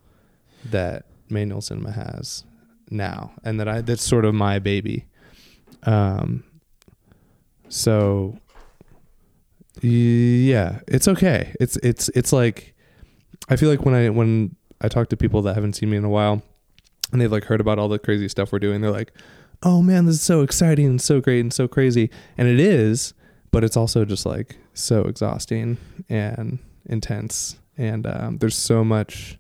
that 0.64 1.06
manual 1.30 1.62
cinema 1.62 1.92
has 1.92 2.46
now, 2.90 3.34
and 3.44 3.60
that 3.60 3.68
I 3.68 3.82
that's 3.82 4.04
sort 4.04 4.24
of 4.24 4.34
my 4.34 4.60
baby. 4.60 5.06
Um, 5.84 6.46
so 7.68 8.38
yeah, 9.84 10.80
it's 10.88 11.08
okay. 11.08 11.56
It's 11.60 11.78
it's 11.78 12.10
it's 12.10 12.34
like 12.34 12.76
I 13.50 13.56
feel 13.56 13.70
like 13.70 13.86
when 13.86 13.94
I 13.96 14.10
when 14.10 14.56
I 14.82 14.88
talk 14.88 15.10
to 15.10 15.18
people 15.18 15.42
that 15.44 15.56
haven't 15.56 15.74
seen 15.74 15.90
me 15.90 15.98
in 15.98 16.04
a 16.04 16.10
while 16.10 16.42
and 17.12 17.22
they've 17.22 17.32
like 17.32 17.46
heard 17.46 17.62
about 17.62 17.80
all 17.80 17.88
the 17.88 18.00
crazy 18.00 18.28
stuff 18.28 18.52
we're 18.52 18.60
doing, 18.60 18.82
they're 18.82 18.92
like, 18.92 19.14
"Oh 19.64 19.82
man, 19.82 20.06
this 20.06 20.16
is 20.16 20.22
so 20.22 20.42
exciting 20.42 20.86
and 20.86 21.02
so 21.02 21.22
great 21.22 21.42
and 21.42 21.54
so 21.54 21.68
crazy." 21.68 22.10
And 22.38 22.48
it 22.48 22.60
is, 22.60 23.14
but 23.52 23.64
it's 23.64 23.78
also 23.78 24.06
just 24.06 24.26
like 24.26 24.58
so 24.74 25.02
exhausting 25.02 25.78
and 26.10 26.60
intense 26.86 27.58
and 27.78 28.08
um, 28.08 28.38
there's 28.40 28.56
so 28.56 28.84
much 28.84 29.38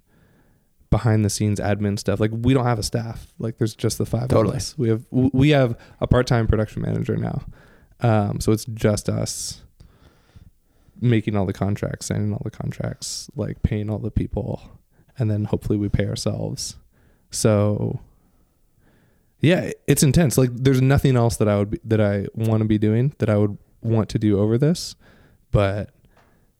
behind 0.89 1.25
the 1.25 1.29
scenes 1.29 1.59
admin 1.59 1.99
stuff. 1.99 2.19
Like 2.19 2.31
we 2.33 2.53
don't 2.53 2.65
have 2.65 2.79
a 2.79 2.83
staff. 2.83 3.27
Like 3.39 3.57
there's 3.57 3.75
just 3.75 3.97
the 3.97 4.05
five 4.05 4.29
Totally. 4.29 4.51
of 4.51 4.57
us. 4.57 4.77
We 4.77 4.89
have 4.89 5.05
we 5.11 5.49
have 5.49 5.77
a 5.99 6.07
part-time 6.07 6.47
production 6.47 6.81
manager 6.81 7.17
now. 7.17 7.43
Um, 7.99 8.39
so 8.39 8.51
it's 8.51 8.65
just 8.65 9.09
us 9.09 9.63
making 10.99 11.35
all 11.35 11.45
the 11.45 11.53
contracts, 11.53 12.07
signing 12.07 12.33
all 12.33 12.41
the 12.43 12.51
contracts, 12.51 13.29
like 13.35 13.61
paying 13.63 13.89
all 13.89 13.99
the 13.99 14.11
people, 14.11 14.79
and 15.17 15.29
then 15.29 15.45
hopefully 15.45 15.77
we 15.77 15.89
pay 15.89 16.07
ourselves. 16.07 16.77
So 17.31 17.99
yeah, 19.39 19.71
it's 19.87 20.03
intense. 20.03 20.37
Like 20.37 20.49
there's 20.53 20.81
nothing 20.81 21.15
else 21.15 21.37
that 21.37 21.47
I 21.47 21.57
would 21.57 21.71
be, 21.71 21.79
that 21.83 22.01
I 22.01 22.27
want 22.33 22.61
to 22.61 22.65
be 22.65 22.77
doing 22.77 23.13
that 23.19 23.29
I 23.29 23.37
would 23.37 23.57
want 23.81 24.09
to 24.09 24.19
do 24.19 24.39
over 24.39 24.57
this, 24.57 24.95
but 25.51 25.91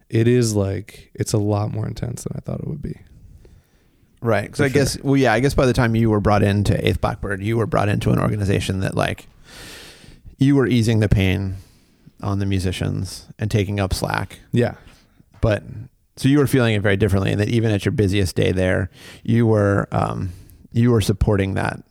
it 0.10 0.28
is 0.28 0.56
like 0.56 1.12
it's 1.14 1.34
a 1.34 1.38
lot 1.38 1.72
more 1.72 1.88
intense 1.88 2.24
than 2.24 2.34
I 2.36 2.40
thought 2.40 2.60
it 2.60 2.68
would 2.68 2.82
be. 2.82 3.00
Right. 4.22 4.44
Because 4.44 4.62
I 4.62 4.70
guess, 4.70 5.00
well, 5.02 5.16
yeah, 5.16 5.34
I 5.34 5.40
guess 5.40 5.54
by 5.54 5.66
the 5.66 5.74
time 5.74 5.96
you 5.96 6.10
were 6.10 6.20
brought 6.20 6.42
into 6.42 6.86
Eighth 6.86 7.02
Blackbird, 7.02 7.42
you 7.44 7.58
were 7.58 7.68
brought 7.68 7.88
into 7.88 8.12
an 8.12 8.20
organization 8.20 8.80
that, 8.80 8.96
like, 8.96 9.28
you 10.40 10.56
were 10.56 10.66
easing 10.66 11.02
the 11.02 11.10
pain 11.10 11.58
on 12.22 12.40
the 12.40 12.46
musicians 12.46 13.28
and 13.40 13.50
taking 13.52 13.80
up 13.80 13.94
slack. 13.94 14.40
Yeah. 14.52 14.76
But 15.42 15.64
so 16.16 16.28
you 16.30 16.40
were 16.40 16.48
feeling 16.48 16.74
it 16.76 16.82
very 16.82 16.98
differently, 16.98 17.32
and 17.32 17.40
that 17.40 17.50
even 17.50 17.72
at 17.72 17.86
your 17.86 17.92
busiest 17.92 18.36
day 18.36 18.52
there, 18.52 18.90
you 19.24 19.46
were 19.46 19.88
um, 19.92 20.32
you 20.72 20.92
were 20.92 21.02
supporting 21.02 21.54
that. 21.56 21.82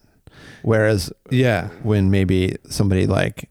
Whereas 0.62 1.12
Yeah. 1.30 1.68
when 1.82 2.10
maybe 2.10 2.56
somebody 2.68 3.06
like 3.06 3.48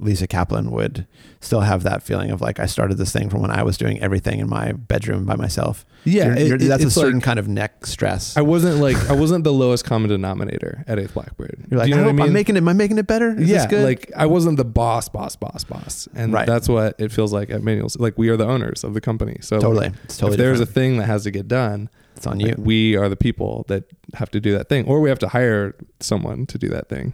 Lisa 0.00 0.26
Kaplan 0.26 0.70
would 0.70 1.06
still 1.40 1.60
have 1.60 1.82
that 1.82 2.02
feeling 2.02 2.30
of 2.30 2.40
like 2.40 2.58
I 2.58 2.66
started 2.66 2.96
this 2.96 3.12
thing 3.12 3.28
from 3.30 3.42
when 3.42 3.50
I 3.50 3.62
was 3.62 3.76
doing 3.76 4.00
everything 4.00 4.40
in 4.40 4.48
my 4.48 4.72
bedroom 4.72 5.26
by 5.26 5.36
myself. 5.36 5.84
Yeah. 6.04 6.28
You're- 6.34 6.46
you're- 6.48 6.64
it- 6.64 6.68
that's 6.68 6.84
a 6.84 6.90
certain 6.90 7.14
like- 7.18 7.22
kind 7.24 7.38
of 7.38 7.48
neck 7.48 7.84
stress. 7.86 8.36
I 8.36 8.40
wasn't 8.40 8.78
like 8.80 8.96
I 9.10 9.12
wasn't 9.12 9.44
the 9.44 9.52
lowest 9.52 9.84
common 9.84 10.08
denominator 10.08 10.84
at 10.88 10.98
Eighth 10.98 11.12
Blackbird. 11.14 11.66
You're 11.70 11.78
like, 11.78 11.86
Do 11.86 11.90
you 11.90 11.96
know 11.96 12.02
I 12.02 12.06
what 12.06 12.10
I 12.10 12.16
mean? 12.16 12.26
I'm 12.28 12.32
making 12.32 12.56
it. 12.56 12.58
Am 12.58 12.68
I 12.68 12.72
making 12.72 12.98
it 12.98 13.06
better? 13.06 13.38
Is 13.38 13.48
yeah, 13.48 13.58
this 13.58 13.66
good? 13.66 13.84
like 13.84 14.10
I 14.16 14.26
wasn't 14.26 14.56
the 14.56 14.64
boss, 14.64 15.08
boss, 15.08 15.36
boss, 15.36 15.64
boss, 15.64 16.08
and 16.14 16.32
Right. 16.32 16.46
that's 16.46 16.68
what 16.68 16.94
it 16.98 17.12
feels 17.12 17.32
like 17.32 17.50
at 17.50 17.62
Manuals. 17.62 17.98
Like 17.98 18.16
we 18.16 18.28
are 18.30 18.36
the 18.38 18.46
owners 18.46 18.82
of 18.84 18.94
the 18.94 19.00
company, 19.00 19.36
so 19.42 19.60
totally. 19.60 19.92
It's 20.04 20.16
totally. 20.16 20.34
if 20.34 20.38
there's 20.38 20.60
a 20.60 20.66
thing 20.66 20.96
that 20.96 21.06
has 21.06 21.24
to 21.24 21.30
get 21.30 21.46
done, 21.46 21.90
it's 22.16 22.26
on 22.26 22.38
like, 22.38 22.56
you. 22.56 22.62
we 22.62 22.96
are 22.96 23.08
the 23.10 23.16
people 23.16 23.64
that 23.68 23.84
have 24.14 24.30
to 24.30 24.40
do 24.40 24.52
that 24.56 24.68
thing, 24.70 24.86
or 24.86 25.00
we 25.00 25.08
have 25.10 25.18
to 25.20 25.28
hire 25.28 25.74
someone 26.00 26.46
to 26.46 26.56
do 26.58 26.68
that 26.68 26.88
thing. 26.88 27.12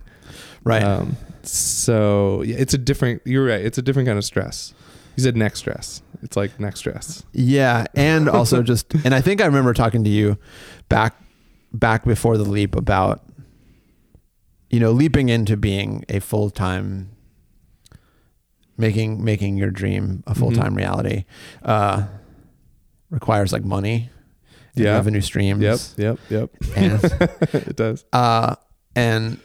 Right. 0.64 0.82
Um, 0.82 1.16
so 1.46 2.42
yeah, 2.42 2.56
it's 2.58 2.74
a 2.74 2.78
different. 2.78 3.22
You're 3.24 3.44
right. 3.46 3.60
It's 3.64 3.78
a 3.78 3.82
different 3.82 4.06
kind 4.06 4.18
of 4.18 4.24
stress. 4.24 4.74
You 5.16 5.22
said 5.22 5.36
neck 5.36 5.56
stress. 5.56 6.02
It's 6.22 6.36
like 6.36 6.58
neck 6.60 6.76
stress. 6.76 7.24
yeah, 7.32 7.84
and 7.94 8.28
also 8.28 8.62
just, 8.62 8.92
and 9.04 9.14
I 9.14 9.20
think 9.20 9.40
I 9.40 9.46
remember 9.46 9.72
talking 9.74 10.02
to 10.04 10.10
you 10.10 10.38
back 10.88 11.14
back 11.72 12.04
before 12.04 12.36
the 12.38 12.44
leap 12.44 12.74
about, 12.74 13.22
you 14.70 14.80
know, 14.80 14.90
leaping 14.92 15.28
into 15.28 15.56
being 15.56 16.04
a 16.08 16.20
full 16.20 16.50
time, 16.50 17.10
making 18.78 19.22
making 19.24 19.56
your 19.56 19.70
dream 19.70 20.22
a 20.26 20.34
full 20.34 20.52
time 20.52 20.72
Mhm. 20.74 20.76
reality, 20.76 21.24
uh, 21.62 22.04
requires 23.10 23.52
like 23.52 23.64
money, 23.64 24.10
Yeah. 24.74 24.92
revenue 24.92 25.20
streams. 25.20 25.94
Yep. 25.96 26.18
Yep. 26.30 26.50
Yep. 26.64 26.76
And 26.76 27.04
it 27.68 27.76
does. 27.76 28.04
uh, 28.12 28.56
and 28.94 29.38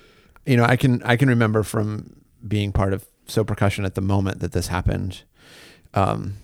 you 0.46 0.58
know, 0.58 0.64
I 0.66 0.76
can 0.76 1.02
I 1.04 1.16
can 1.18 1.30
remember 1.30 1.64
from 1.64 2.16
being 2.48 2.72
part 2.72 2.94
of 2.94 3.06
So 3.28 3.44
Percussion 3.44 3.86
at 3.86 3.96
the 3.96 4.02
moment 4.02 4.40
that 4.40 4.52
this 4.52 4.68
happened. 4.68 5.24
Um, 5.94 6.36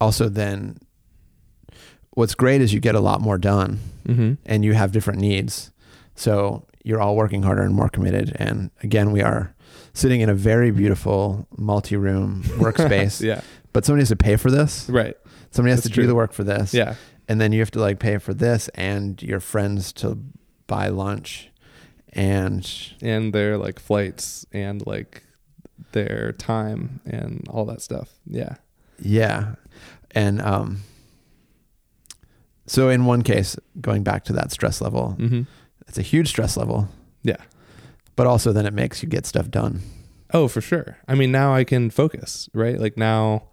also, 0.00 0.28
then 0.28 0.78
what's 2.10 2.34
great 2.34 2.60
is 2.60 2.72
you 2.72 2.80
get 2.80 2.94
a 2.94 3.00
lot 3.00 3.20
more 3.20 3.38
done, 3.38 3.80
Mm-hmm. 4.06 4.34
and 4.44 4.64
you 4.66 4.74
have 4.74 4.92
different 4.92 5.18
needs, 5.20 5.70
so 6.14 6.66
you're 6.84 7.00
all 7.00 7.16
working 7.16 7.42
harder 7.42 7.62
and 7.62 7.74
more 7.74 7.88
committed. 7.88 8.36
And 8.38 8.70
again, 8.82 9.12
we 9.12 9.22
are 9.22 9.54
sitting 9.94 10.20
in 10.20 10.28
a 10.28 10.34
very 10.34 10.70
beautiful 10.70 11.48
multi-room 11.56 12.42
workspace, 12.58 13.22
yeah. 13.22 13.40
but 13.72 13.86
somebody 13.86 14.02
has 14.02 14.10
to 14.10 14.16
pay 14.16 14.36
for 14.36 14.50
this. 14.50 14.90
Right. 14.90 15.16
Somebody 15.52 15.70
has 15.70 15.84
That's 15.84 15.94
to 15.94 16.00
do 16.02 16.06
the 16.06 16.14
work 16.14 16.32
for 16.34 16.44
this 16.44 16.74
Yeah. 16.74 16.96
and 17.28 17.40
then 17.40 17.52
you 17.52 17.60
have 17.60 17.70
to 17.70 17.80
like 17.80 17.98
pay 18.00 18.18
for 18.18 18.34
this 18.34 18.68
and 18.74 19.22
your 19.22 19.40
friends 19.40 19.92
to 19.94 20.18
buy 20.66 20.88
lunch 20.88 21.48
and 22.14 22.92
and 23.02 23.32
their 23.32 23.56
like 23.58 23.78
flights 23.80 24.46
and 24.52 24.86
like 24.86 25.22
their 25.92 26.32
time 26.32 27.00
and 27.04 27.46
all 27.50 27.64
that 27.66 27.80
stuff. 27.82 28.10
Yeah. 28.26 28.54
yeah 29.00 29.54
and 30.12 30.40
um 30.40 30.82
so 32.66 32.88
in 32.88 33.04
one 33.04 33.22
case 33.22 33.56
going 33.80 34.02
back 34.04 34.24
to 34.24 34.32
that 34.32 34.52
stress 34.52 34.80
level 34.80 35.16
Mm-hmm. 35.18 35.42
it's 35.88 35.98
a 35.98 36.02
huge 36.02 36.28
stress 36.28 36.56
level 36.56 36.88
Yeah. 37.22 37.38
but 38.16 38.26
also 38.26 38.52
then 38.52 38.66
it 38.66 38.72
makes 38.74 39.02
you 39.02 39.08
get 39.08 39.26
stuff 39.26 39.50
done 39.50 39.80
Oh, 40.32 40.48
for 40.48 40.60
sure. 40.60 40.96
I 41.06 41.14
mean, 41.14 41.30
now 41.30 41.54
I 41.54 41.62
can 41.62 41.90
focus, 41.90 42.48
right? 42.52 42.80
Like 42.80 42.96
now, 42.96 43.44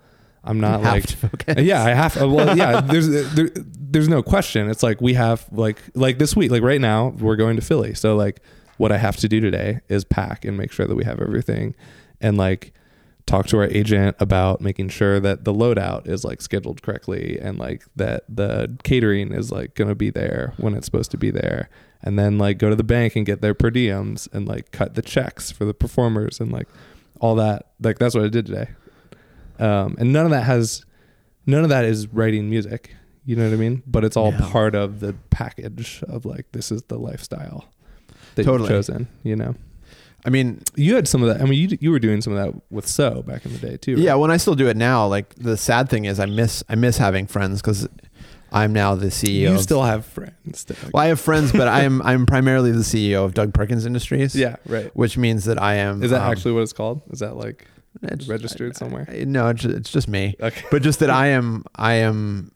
I'm 0.43 0.60
not 0.60 0.81
like 0.81 1.05
to 1.05 1.62
yeah, 1.62 1.83
I 1.83 1.89
have. 1.89 2.19
Uh, 2.19 2.27
well, 2.27 2.57
yeah. 2.57 2.81
There's 2.81 3.07
uh, 3.07 3.29
there, 3.36 3.50
there's 3.55 4.07
no 4.07 4.24
question. 4.24 4.69
It's 4.69 4.81
like 4.81 5.00
we 5.00 5.13
have 5.13 5.45
like 5.51 5.77
like 5.93 6.17
this 6.17 6.36
week, 6.36 6.51
like 6.51 6.63
right 6.63 6.81
now, 6.81 7.10
we're 7.19 7.36
going 7.36 7.55
to 7.57 7.62
Philly. 7.62 7.93
So 7.93 8.15
like, 8.15 8.41
what 8.77 8.91
I 8.91 8.98
have 8.98 9.17
to 9.17 9.27
do 9.27 9.39
today 9.39 9.81
is 9.88 10.03
pack 10.03 10.43
and 10.43 10.57
make 10.57 10.71
sure 10.71 10.88
that 10.88 10.95
we 10.95 11.03
have 11.03 11.21
everything, 11.21 11.75
and 12.19 12.38
like 12.38 12.74
talk 13.25 13.48
to 13.48 13.57
our 13.57 13.65
agent 13.67 14.15
about 14.19 14.62
making 14.62 14.89
sure 14.89 15.19
that 15.19 15.45
the 15.45 15.53
loadout 15.53 16.07
is 16.07 16.24
like 16.24 16.41
scheduled 16.41 16.81
correctly 16.81 17.39
and 17.39 17.60
like 17.60 17.86
that 17.95 18.24
the 18.27 18.77
catering 18.83 19.31
is 19.31 19.51
like 19.51 19.75
going 19.75 19.88
to 19.88 19.95
be 19.95 20.10
there 20.10 20.53
when 20.57 20.74
it's 20.74 20.86
supposed 20.86 21.12
to 21.12 21.17
be 21.17 21.31
there 21.31 21.69
and 22.01 22.17
then 22.17 22.38
like 22.38 22.57
go 22.57 22.69
to 22.69 22.75
the 22.75 22.83
bank 22.83 23.15
and 23.15 23.25
get 23.25 23.41
their 23.41 23.53
per 23.53 23.69
diems 23.69 24.27
and 24.33 24.48
like 24.48 24.71
cut 24.71 24.95
the 24.95 25.01
checks 25.01 25.51
for 25.51 25.65
the 25.65 25.74
performers 25.74 26.39
and 26.39 26.51
like 26.51 26.67
all 27.19 27.36
that 27.36 27.67
like 27.79 28.00
that's 28.00 28.15
what 28.15 28.24
I 28.24 28.27
did 28.27 28.48
today 28.48 28.69
um 29.62 29.96
and 30.00 30.12
none 30.12 30.25
of 30.25 30.32
that 30.32 30.44
has 30.44 30.84
none 31.46 31.63
of 31.63 31.70
that 31.70 31.86
is 31.86 32.08
writing 32.08 32.50
music 32.50 32.96
you 33.25 33.36
know 33.36 33.44
what 33.46 33.53
I 33.53 33.58
mean 33.58 33.84
but 33.86 34.03
it's 34.03 34.18
all 34.18 34.32
No. 34.32 34.39
part 34.50 34.75
of 34.75 35.00
the 35.00 35.13
package 35.30 36.03
of 36.08 36.25
like 36.25 36.51
this 36.51 36.72
is 36.72 36.84
the 36.84 36.98
lifestyle 36.98 37.65
that 38.36 38.44
Totally. 38.44 38.70
you've 38.70 38.77
chosen 38.88 39.08
you 39.24 39.36
know 39.36 39.56
i 40.25 40.30
mean 40.30 40.62
you 40.75 40.96
had 40.96 41.08
some 41.08 41.22
of 41.24 41.30
that. 41.30 41.41
I 41.41 41.46
mean, 41.46 41.60
you 41.70 41.77
you 41.82 41.91
were 41.91 42.00
doing 42.00 42.22
some 42.22 42.34
of 42.34 42.39
that 42.53 42.62
with 42.70 42.88
So 42.88 43.22
back 43.24 43.46
in 43.46 43.53
the 43.53 43.60
day 43.60 43.77
too. 43.77 43.96
right? 43.96 44.03
yeah 44.03 44.15
when 44.15 44.32
i 44.32 44.38
still 44.38 44.56
do 44.56 44.68
it 44.68 44.77
now 44.77 45.06
like 45.08 45.34
the 45.36 45.58
sad 45.58 45.89
thing 45.89 46.06
is 46.06 46.20
i 46.20 46.25
miss 46.25 46.63
i 46.70 46.75
miss 46.75 46.98
having 46.98 47.27
friends 47.27 47.62
because 47.62 47.88
i'm 48.53 48.72
now 48.74 48.96
the 48.96 49.08
ceo 49.08 49.51
you 49.51 49.58
still 49.60 49.84
have 49.84 50.06
friends. 50.06 50.63
Doug. 50.65 50.77
well 50.94 51.03
i 51.03 51.08
have 51.08 51.20
friends 51.20 51.51
but 51.51 51.68
i'm 51.68 52.01
i'm 52.03 52.25
primarily 52.25 52.72
the 52.72 52.80
ceo 52.91 53.25
of 53.25 53.34
doug 53.34 53.53
perkins 53.53 53.86
industries 53.86 54.36
Yeah, 54.36 54.58
right. 54.68 54.96
which 54.96 55.18
means 55.18 55.46
that 55.46 55.62
i 55.62 55.75
am 55.75 56.03
Is 56.03 56.12
that 56.12 56.22
um, 56.22 56.32
actually 56.32 56.53
what 56.53 56.62
it's 56.62 56.74
called? 56.74 57.01
Is 57.12 57.20
that 57.20 57.36
like 57.36 57.65
It's- 58.03 58.27
registered 58.27 58.74
I- 58.75 58.77
somewhere? 58.79 59.05
I- 59.10 59.24
no, 59.25 59.48
it's, 59.50 59.65
it's 59.65 59.91
just 59.91 60.07
me. 60.07 60.36
Okay. 60.39 60.63
But 60.71 60.81
just 60.81 61.00
that 61.00 61.10
I 61.10 61.27
am 61.27 61.63
I 61.75 61.93
am 61.95 62.51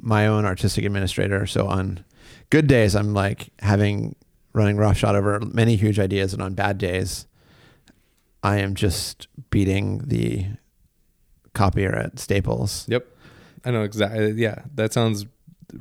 my 0.00 0.26
own 0.26 0.44
artistic 0.44 0.84
administrator. 0.84 1.46
So 1.46 1.66
on 1.66 2.04
good 2.50 2.66
days, 2.66 2.94
I'm 2.96 3.12
like 3.14 3.50
having 3.60 4.16
running 4.52 4.76
roughshod 4.76 5.14
over 5.14 5.38
many 5.40 5.76
huge 5.76 5.98
ideas, 6.00 6.32
and 6.32 6.42
on 6.42 6.54
bad 6.54 6.78
days, 6.78 7.26
I 8.42 8.58
am 8.58 8.74
just 8.74 9.28
beating 9.50 10.02
the 10.06 10.46
copier 11.54 11.94
at 11.94 12.18
Staples. 12.18 12.86
Yep. 12.88 13.06
I 13.64 13.70
know 13.70 13.82
exactly. 13.82 14.32
Yeah, 14.32 14.62
that 14.74 14.92
sounds 14.92 15.26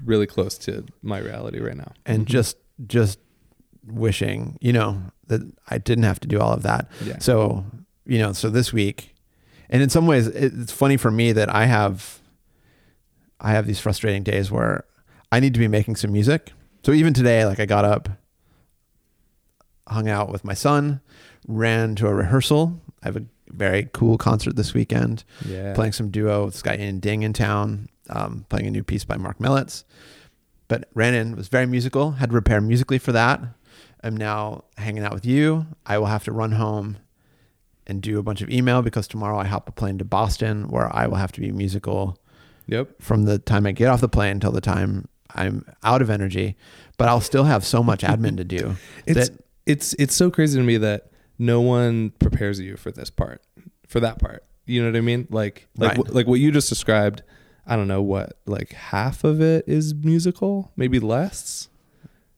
really 0.05 0.27
close 0.27 0.57
to 0.59 0.85
my 1.01 1.17
reality 1.19 1.59
right 1.59 1.77
now. 1.77 1.93
and 2.05 2.23
Mhm. 2.25 2.29
just 2.29 2.57
just 2.85 3.19
wishing 3.87 4.57
you 4.61 4.71
know 4.73 5.01
that 5.27 5.41
I 5.69 5.77
didn't 5.79 6.03
have 6.03 6.19
to 6.19 6.27
do 6.27 6.39
all 6.39 6.53
of 6.53 6.63
that. 6.63 6.89
yeah. 7.03 7.17
So 7.19 7.65
you 8.09 8.17
know, 8.17 8.33
so 8.33 8.49
this 8.49 8.73
week, 8.73 9.15
and 9.69 9.83
in 9.83 9.89
some 9.89 10.07
ways, 10.07 10.27
it's 10.27 10.71
funny 10.71 10.97
for 10.97 11.11
me 11.11 11.31
that 11.31 11.53
I 11.53 11.65
have 11.65 12.19
I 13.39 13.51
have 13.51 13.67
these 13.67 13.79
frustrating 13.79 14.23
days 14.23 14.51
where 14.51 14.83
I 15.31 15.39
need 15.39 15.53
to 15.53 15.59
be 15.59 15.67
making 15.67 15.95
some 15.95 16.11
music. 16.11 16.51
So 16.83 16.91
even 16.91 17.13
today, 17.13 17.45
like 17.45 17.59
I 17.59 17.65
got 17.65 17.85
up, 17.85 18.09
hung 19.87 20.09
out 20.09 20.29
with 20.31 20.43
my 20.43 20.55
son, 20.55 21.01
ran 21.47 21.95
to 21.95 22.07
a 22.07 22.13
rehearsal. 22.13 22.81
I 23.03 23.07
have 23.07 23.15
a 23.15 23.25
very 23.47 23.89
cool 23.93 24.17
concert 24.17 24.55
this 24.55 24.73
weekend 24.73 25.23
yeah. 25.45 25.73
playing 25.73 25.93
some 25.93 26.09
duo 26.09 26.45
with 26.45 26.55
this 26.55 26.61
guy 26.61 26.75
Ian 26.75 26.99
Ding 26.99 27.23
in 27.23 27.33
town, 27.33 27.89
um, 28.09 28.45
playing 28.49 28.67
a 28.67 28.71
new 28.71 28.83
piece 28.83 29.05
by 29.05 29.17
Marc 29.17 29.39
Mellits. 29.39 29.83
But 30.67 30.89
ran 30.93 31.13
in, 31.13 31.35
was 31.35 31.47
very 31.47 31.65
musical, 31.65 32.11
had 32.11 32.29
to 32.29 32.33
prepare 32.33 32.61
musically 32.61 32.97
for 32.97 33.11
that. 33.11 33.41
I'm 34.03 34.15
now 34.17 34.65
hanging 34.77 35.03
out 35.03 35.13
with 35.13 35.25
you. 35.25 35.67
I 35.85 35.97
will 35.97 36.05
have 36.07 36.23
to 36.25 36.31
run 36.31 36.53
home 36.53 36.97
and 37.89 38.01
do 38.01 38.19
a 38.19 38.23
bunch 38.23 38.41
of 38.41 38.49
email 38.49 38.81
because 38.81 39.07
tomorrow 39.07 39.37
I 39.39 39.45
hop 39.45 39.67
a 39.67 39.71
plane 39.71 39.97
to 39.97 40.05
Boston 40.05 40.69
where 40.69 40.95
I 40.95 41.07
will 41.07 41.17
have 41.17 41.31
to 41.33 41.41
be 41.41 41.51
musical 41.51 42.17
Yep. 42.67 43.01
from 43.01 43.23
the 43.23 43.39
time 43.39 43.65
I 43.65 43.71
get 43.71 43.87
off 43.87 43.99
the 43.99 44.07
plane 44.07 44.33
until 44.33 44.51
the 44.51 44.61
time 44.61 45.07
I'm 45.35 45.65
out 45.83 46.01
of 46.03 46.09
energy. 46.09 46.55
But 46.97 47.07
I'll 47.07 47.21
still 47.21 47.45
have 47.45 47.65
so 47.65 47.81
much 47.83 48.01
admin 48.03 48.37
to 48.37 48.43
do. 48.43 48.75
It's 49.07 49.29
that, 49.29 49.39
it's 49.65 49.93
it's 49.97 50.15
so 50.15 50.29
crazy 50.29 50.57
to 50.59 50.63
me 50.63 50.77
that 50.77 51.11
no 51.39 51.61
one 51.61 52.11
prepares 52.19 52.59
you 52.59 52.75
for 52.77 52.91
this 52.91 53.09
part, 53.09 53.41
for 53.87 53.99
that 54.01 54.19
part. 54.19 54.43
You 54.65 54.81
know 54.83 54.89
what 54.91 54.97
I 54.97 55.01
mean? 55.01 55.27
Like 55.31 55.67
like 55.77 55.97
Right. 55.97 56.07
wh- 56.07 56.13
like 56.15 56.27
what 56.27 56.39
you 56.39 56.51
just 56.51 56.69
described. 56.69 57.23
I 57.65 57.75
don't 57.75 57.87
know 57.87 58.01
what 58.01 58.33
like 58.45 58.73
half 58.73 59.23
of 59.23 59.41
it 59.41 59.63
is 59.67 59.93
musical, 59.95 60.71
maybe 60.75 60.99
less, 60.99 61.68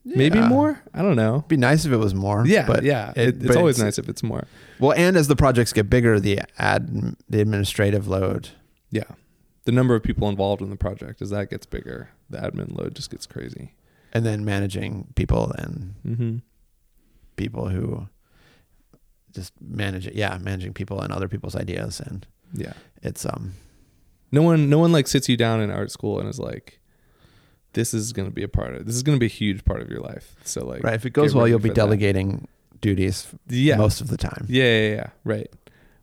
maybe 0.05 0.39
more. 0.39 0.81
I 0.93 1.01
don't 1.01 1.15
know. 1.15 1.37
It'd 1.37 1.47
be 1.47 1.57
nice 1.57 1.85
if 1.85 1.91
it 1.91 1.97
was 1.97 2.13
more. 2.13 2.45
Yeah, 2.45 2.65
but 2.67 2.83
yeah. 2.83 3.11
It, 3.15 3.35
it's 3.37 3.47
but 3.47 3.57
always 3.57 3.77
it's- 3.77 3.85
nice 3.85 3.99
if 3.99 4.09
it's 4.09 4.23
more. 4.23 4.47
Well, 4.79 4.93
and 4.97 5.15
as 5.15 5.27
the 5.27 5.35
projects 5.35 5.73
get 5.73 5.89
bigger, 5.89 6.19
the 6.19 6.39
ad, 6.57 7.15
the 7.29 7.39
administrative 7.41 8.07
load 8.07 8.49
Yeah. 8.89 9.03
The 9.65 9.71
number 9.71 9.93
of 9.95 10.01
people 10.01 10.27
involved 10.27 10.61
in 10.63 10.71
the 10.71 10.75
project 10.75 11.21
as 11.21 11.29
that 11.29 11.49
gets 11.51 11.67
bigger, 11.67 12.09
the 12.31 12.39
admin 12.39 12.75
load 12.77 12.95
just 12.95 13.11
gets 13.11 13.25
crazy. 13.27 13.73
and 14.13 14.25
then 14.25 14.43
managing 14.43 15.07
people 15.15 15.51
and 15.57 15.93
Mm-hmm. 16.05 16.37
people 17.37 17.69
who 17.69 18.07
just 19.33 19.53
manage 19.61 20.05
it 20.07 20.15
yeah 20.15 20.37
managing 20.39 20.73
people 20.73 20.99
and 20.99 21.13
other 21.13 21.27
people's 21.29 21.55
ideas 21.55 22.01
and 22.01 22.27
Yeah. 22.53 22.73
it's 23.01 23.25
um 23.25 23.53
No 24.31 24.41
one, 24.41 24.69
no 24.69 24.79
one 24.79 24.91
like 24.91 25.07
sits 25.07 25.29
you 25.29 25.37
down 25.37 25.61
in 25.61 25.69
art 25.71 25.91
school 25.91 26.19
and 26.19 26.27
is 26.27 26.39
like, 26.39 26.79
"This 27.73 27.93
is 27.93 28.13
going 28.13 28.27
to 28.27 28.33
be 28.33 28.43
a 28.43 28.47
part 28.47 28.75
of. 28.75 28.85
This 28.85 28.95
is 28.95 29.03
going 29.03 29.15
to 29.15 29.19
be 29.19 29.25
a 29.25 29.29
huge 29.29 29.63
part 29.65 29.81
of 29.81 29.89
your 29.89 29.99
life." 29.99 30.35
So 30.43 30.65
like, 30.65 30.83
right 30.83 30.95
if 30.95 31.05
it 31.05 31.11
goes 31.11 31.33
well 31.33 31.47
you'll 31.47 31.59
be 31.59 31.69
for 31.69 31.75
that. 31.75 31.81
delegating 31.81 32.47
duties 32.79 33.27
Yeah, 33.47 33.77
most 33.77 34.01
of 34.01 34.07
the 34.07 34.17
time 34.17 34.45
yeah, 34.49 34.63
yeah, 34.63 34.95
yeah, 34.95 35.07
right. 35.23 35.51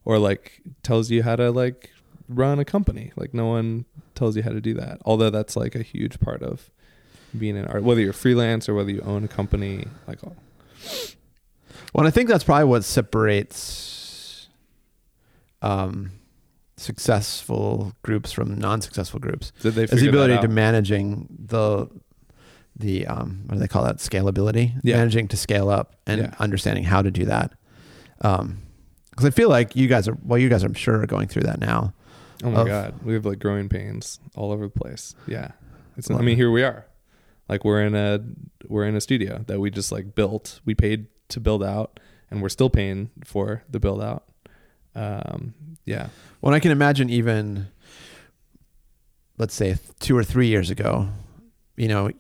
Or 0.04 0.18
like 0.18 0.62
tells 0.82 1.10
you 1.10 1.22
how 1.22 1.37
to 1.37 1.50
like 1.50 1.90
run 2.28 2.58
a 2.58 2.64
company. 2.64 3.12
Like 3.16 3.34
no 3.34 3.47
one 3.47 3.84
tells 4.14 4.36
you 4.36 4.43
how 4.43 4.50
to 4.50 4.60
do 4.60 4.75
that. 4.75 5.00
Although 5.04 5.30
that's 5.30 5.56
like 5.56 5.75
a 5.75 5.82
huge 5.82 6.21
part 6.21 6.43
of 6.43 6.71
being 7.36 7.56
an 7.58 7.66
art, 7.66 7.82
whether 7.82 8.00
you're 8.00 8.12
freelance 8.12 8.69
or 8.69 8.75
whether 8.75 8.90
you 8.90 9.02
own 9.02 9.25
a 9.25 9.28
company. 9.28 9.86
Like, 10.06 10.25
all, 10.25 10.36
well 11.95 12.06
i 12.06 12.10
think 12.10 12.28
that's 12.28 12.45
probably 12.45 12.64
what 12.64 12.84
separates 12.84 14.49
um 15.62 16.12
successful 16.78 17.93
groups 18.02 18.32
from 18.32 18.56
non-successful 18.58 19.21
groups 19.21 19.52
did 19.60 19.75
they 19.75 19.84
is 19.84 20.00
the 20.00 20.08
ability 20.08 20.38
to 20.38 20.49
managing 20.49 21.26
the 21.47 21.88
the 22.76 23.06
um 23.06 23.43
what 23.47 23.54
do 23.54 23.60
they 23.60 23.69
call 23.69 23.84
that 23.84 23.97
scalability 23.99 24.73
Yeah. 24.82 24.97
managing 24.97 25.28
to 25.28 25.36
scale 25.36 25.69
up 25.69 25.97
and 26.06 26.21
Yeah. 26.21 26.34
understanding 26.38 26.84
how 26.84 27.02
to 27.02 27.10
do 27.10 27.25
that 27.25 27.52
um 28.21 28.58
because 29.10 29.25
i 29.26 29.30
feel 29.30 29.49
like 29.49 29.75
you 29.75 29.88
guys 29.88 30.06
are 30.08 30.17
well 30.25 30.38
you 30.38 30.49
guys 30.49 30.62
i'm 30.62 30.75
sure 30.75 31.00
are 31.02 31.06
going 31.06 31.28
through 31.28 31.43
that 31.43 31.60
now 31.60 31.93
Oh 32.45 32.50
my 32.52 32.60
of- 32.60 32.67
god, 32.69 32.95
we 33.04 33.14
have 33.14 33.26
like 33.26 33.41
growing 33.41 33.69
pains 33.69 34.21
all 34.36 34.52
over 34.52 34.67
the 34.69 34.71
place. 34.71 35.17
Yeah, 35.26 35.50
it's. 35.97 36.08
I 36.08 36.19
mean, 36.21 36.36
here 36.36 36.52
we 36.52 36.62
are. 36.62 36.86
Like 37.49 37.64
we're 37.64 37.82
in 37.82 37.97
a 37.97 38.21
we're 38.69 38.84
in 38.86 38.95
a 38.95 39.00
studio 39.00 39.43
that 39.49 39.58
we 39.58 39.73
just 39.73 39.91
like 39.91 40.14
built. 40.14 40.60
We 40.64 40.76
paid 40.76 41.08
to 41.30 41.41
build 41.41 41.64
out, 41.64 41.99
and 42.30 42.41
we're 42.41 42.49
still 42.49 42.71
paying 42.71 43.10
for 43.25 43.64
the 43.69 43.80
build 43.80 44.00
out. 44.00 44.23
Um, 44.95 45.54
yeah, 45.84 46.10
Well, 46.40 46.54
I 46.54 46.60
can 46.60 46.70
imagine 46.70 47.10
even, 47.10 47.68
let's 49.38 49.54
say, 49.54 49.76
two 50.00 50.16
or 50.16 50.24
three 50.24 50.48
years 50.48 50.70
ago, 50.70 51.08
you 51.76 51.88
know, 51.88 52.10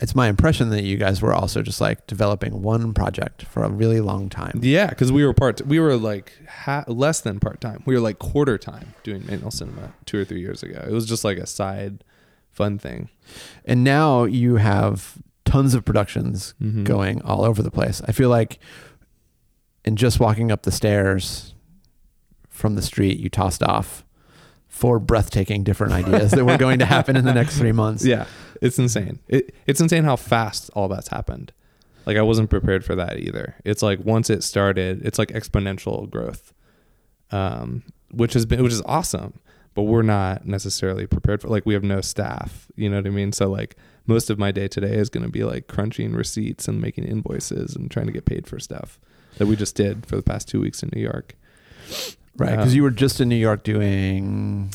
it's 0.00 0.14
my 0.14 0.28
impression 0.28 0.70
that 0.70 0.82
you 0.82 0.96
guys 0.96 1.22
were 1.22 1.32
also 1.32 1.62
just 1.62 1.80
like 1.80 2.06
developing 2.06 2.62
one 2.62 2.92
project 2.92 3.42
for 3.44 3.62
a 3.62 3.68
really 3.70 4.00
long 4.00 4.28
time. 4.28 4.58
yeah, 4.62 4.88
because 4.88 5.12
we 5.12 5.24
were 5.24 5.32
part. 5.34 5.60
We 5.66 5.78
were 5.78 5.96
like 5.96 6.32
ha- 6.48 6.84
less 6.88 7.20
than 7.20 7.38
part 7.38 7.60
time. 7.60 7.82
We 7.86 7.94
were 7.94 8.00
like 8.00 8.18
quarter 8.18 8.58
time 8.58 8.94
doing 9.04 9.24
manual 9.26 9.50
cinema 9.52 9.94
two 10.06 10.18
or 10.18 10.24
three 10.24 10.40
years 10.40 10.62
ago. 10.62 10.84
It 10.86 10.92
was 10.92 11.06
just 11.06 11.24
like 11.24 11.38
a 11.38 11.46
side 11.46 12.02
fun 12.50 12.78
thing. 12.78 13.08
And 13.64 13.84
now 13.84 14.24
you 14.24 14.56
have 14.56 15.18
tons 15.44 15.74
of 15.74 15.84
productions 15.84 16.54
Mhm. 16.60 16.84
going 16.84 17.22
all 17.22 17.44
over 17.44 17.62
the 17.62 17.70
place. 17.70 18.02
I 18.06 18.12
feel 18.12 18.28
like 18.28 18.58
in 19.84 19.96
just 19.96 20.18
walking 20.20 20.50
up 20.52 20.62
the 20.62 20.72
stairs 20.72 21.51
from 22.52 22.76
the 22.76 22.82
street, 22.82 23.18
you 23.18 23.28
tossed 23.28 23.62
off 23.62 24.04
four 24.68 24.98
breathtaking 24.98 25.64
different 25.64 25.92
ideas 25.92 26.30
that 26.30 26.44
were 26.44 26.56
going 26.56 26.78
to 26.78 26.86
happen 26.86 27.16
in 27.16 27.24
the 27.24 27.34
next 27.34 27.58
three 27.58 27.72
months. 27.72 28.04
Yeah, 28.04 28.26
it's 28.60 28.78
insane. 28.78 29.18
It, 29.26 29.54
it's 29.66 29.80
insane 29.80 30.04
how 30.04 30.16
fast 30.16 30.70
all 30.74 30.88
that's 30.88 31.08
happened. 31.08 31.52
Like 32.06 32.16
I 32.16 32.22
wasn't 32.22 32.50
prepared 32.50 32.84
for 32.84 32.94
that 32.96 33.18
either. 33.18 33.56
It's 33.64 33.82
like 33.82 34.00
once 34.00 34.30
it 34.30 34.44
started, 34.44 35.04
it's 35.04 35.18
like 35.18 35.28
exponential 35.28 36.08
growth, 36.08 36.52
um, 37.30 37.82
which 38.10 38.34
has 38.34 38.46
been 38.46 38.62
which 38.62 38.72
is 38.72 38.82
awesome. 38.86 39.40
But 39.74 39.84
we're 39.84 40.02
not 40.02 40.46
necessarily 40.46 41.06
prepared 41.06 41.40
for. 41.40 41.48
Like 41.48 41.64
we 41.64 41.72
have 41.72 41.82
no 41.82 42.02
staff. 42.02 42.66
You 42.76 42.90
know 42.90 42.96
what 42.96 43.06
I 43.06 43.10
mean? 43.10 43.32
So 43.32 43.48
like 43.48 43.76
most 44.06 44.28
of 44.30 44.38
my 44.38 44.52
day 44.52 44.68
today 44.68 44.94
is 44.94 45.08
going 45.08 45.24
to 45.24 45.30
be 45.30 45.44
like 45.44 45.66
crunching 45.66 46.12
receipts 46.12 46.68
and 46.68 46.80
making 46.80 47.04
invoices 47.04 47.74
and 47.74 47.90
trying 47.90 48.06
to 48.06 48.12
get 48.12 48.26
paid 48.26 48.46
for 48.46 48.58
stuff 48.58 49.00
that 49.38 49.46
we 49.46 49.56
just 49.56 49.74
did 49.74 50.04
for 50.04 50.16
the 50.16 50.22
past 50.22 50.48
two 50.48 50.60
weeks 50.60 50.82
in 50.82 50.90
New 50.94 51.00
York. 51.00 51.34
Right. 52.36 52.50
Because 52.50 52.72
Um, 52.72 52.76
you 52.76 52.82
were 52.82 52.90
just 52.90 53.20
in 53.20 53.28
New 53.28 53.36
York 53.36 53.62
doing. 53.62 54.70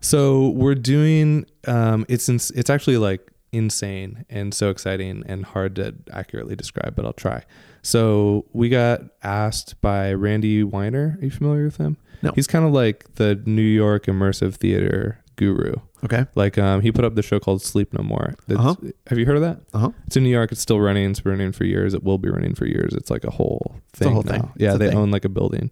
So 0.00 0.50
we're 0.50 0.74
doing 0.74 1.46
um 1.66 2.04
it's 2.08 2.28
ins- 2.28 2.50
it's 2.52 2.70
actually 2.70 2.98
like 2.98 3.30
insane 3.52 4.24
and 4.28 4.52
so 4.52 4.68
exciting 4.70 5.22
and 5.26 5.44
hard 5.44 5.74
to 5.76 5.94
accurately 6.12 6.54
describe, 6.54 6.94
but 6.94 7.04
I'll 7.06 7.12
try. 7.14 7.44
So 7.82 8.44
we 8.52 8.68
got 8.68 9.00
asked 9.22 9.80
by 9.80 10.12
Randy 10.12 10.62
Weiner. 10.62 11.16
Are 11.20 11.24
you 11.24 11.30
familiar 11.30 11.64
with 11.64 11.78
him? 11.78 11.96
No. 12.22 12.32
He's 12.34 12.46
kind 12.46 12.66
of 12.66 12.72
like 12.72 13.14
the 13.14 13.40
New 13.46 13.62
York 13.62 14.04
immersive 14.06 14.54
theater 14.56 15.20
guru. 15.38 15.72
Okay. 16.04 16.26
Like 16.34 16.58
um 16.58 16.82
he 16.82 16.92
put 16.92 17.04
up 17.06 17.14
the 17.14 17.22
show 17.22 17.40
called 17.40 17.62
Sleep 17.62 17.92
No 17.94 18.02
More. 18.04 18.34
Uh-huh. 18.50 18.74
Have 19.06 19.18
you 19.18 19.24
heard 19.24 19.36
of 19.36 19.42
that? 19.42 19.60
Uh 19.72 19.78
huh. 19.78 19.90
It's 20.06 20.16
in 20.18 20.22
New 20.24 20.30
York. 20.30 20.52
It's 20.52 20.60
still 20.60 20.78
running. 20.80 21.10
It's 21.10 21.20
been 21.20 21.32
running 21.32 21.52
for 21.52 21.64
years. 21.64 21.94
It 21.94 22.04
will 22.04 22.18
be 22.18 22.28
running 22.28 22.54
for 22.54 22.66
years. 22.66 22.92
It's 22.94 23.10
like 23.10 23.24
a 23.24 23.30
whole 23.30 23.76
It's 23.90 24.02
a 24.02 24.04
thing. 24.04 24.12
whole 24.12 24.22
thing. 24.22 24.52
Yeah, 24.56 24.74
they 24.76 24.88
thing. 24.88 24.98
own 24.98 25.10
like 25.10 25.24
a 25.24 25.28
building. 25.30 25.70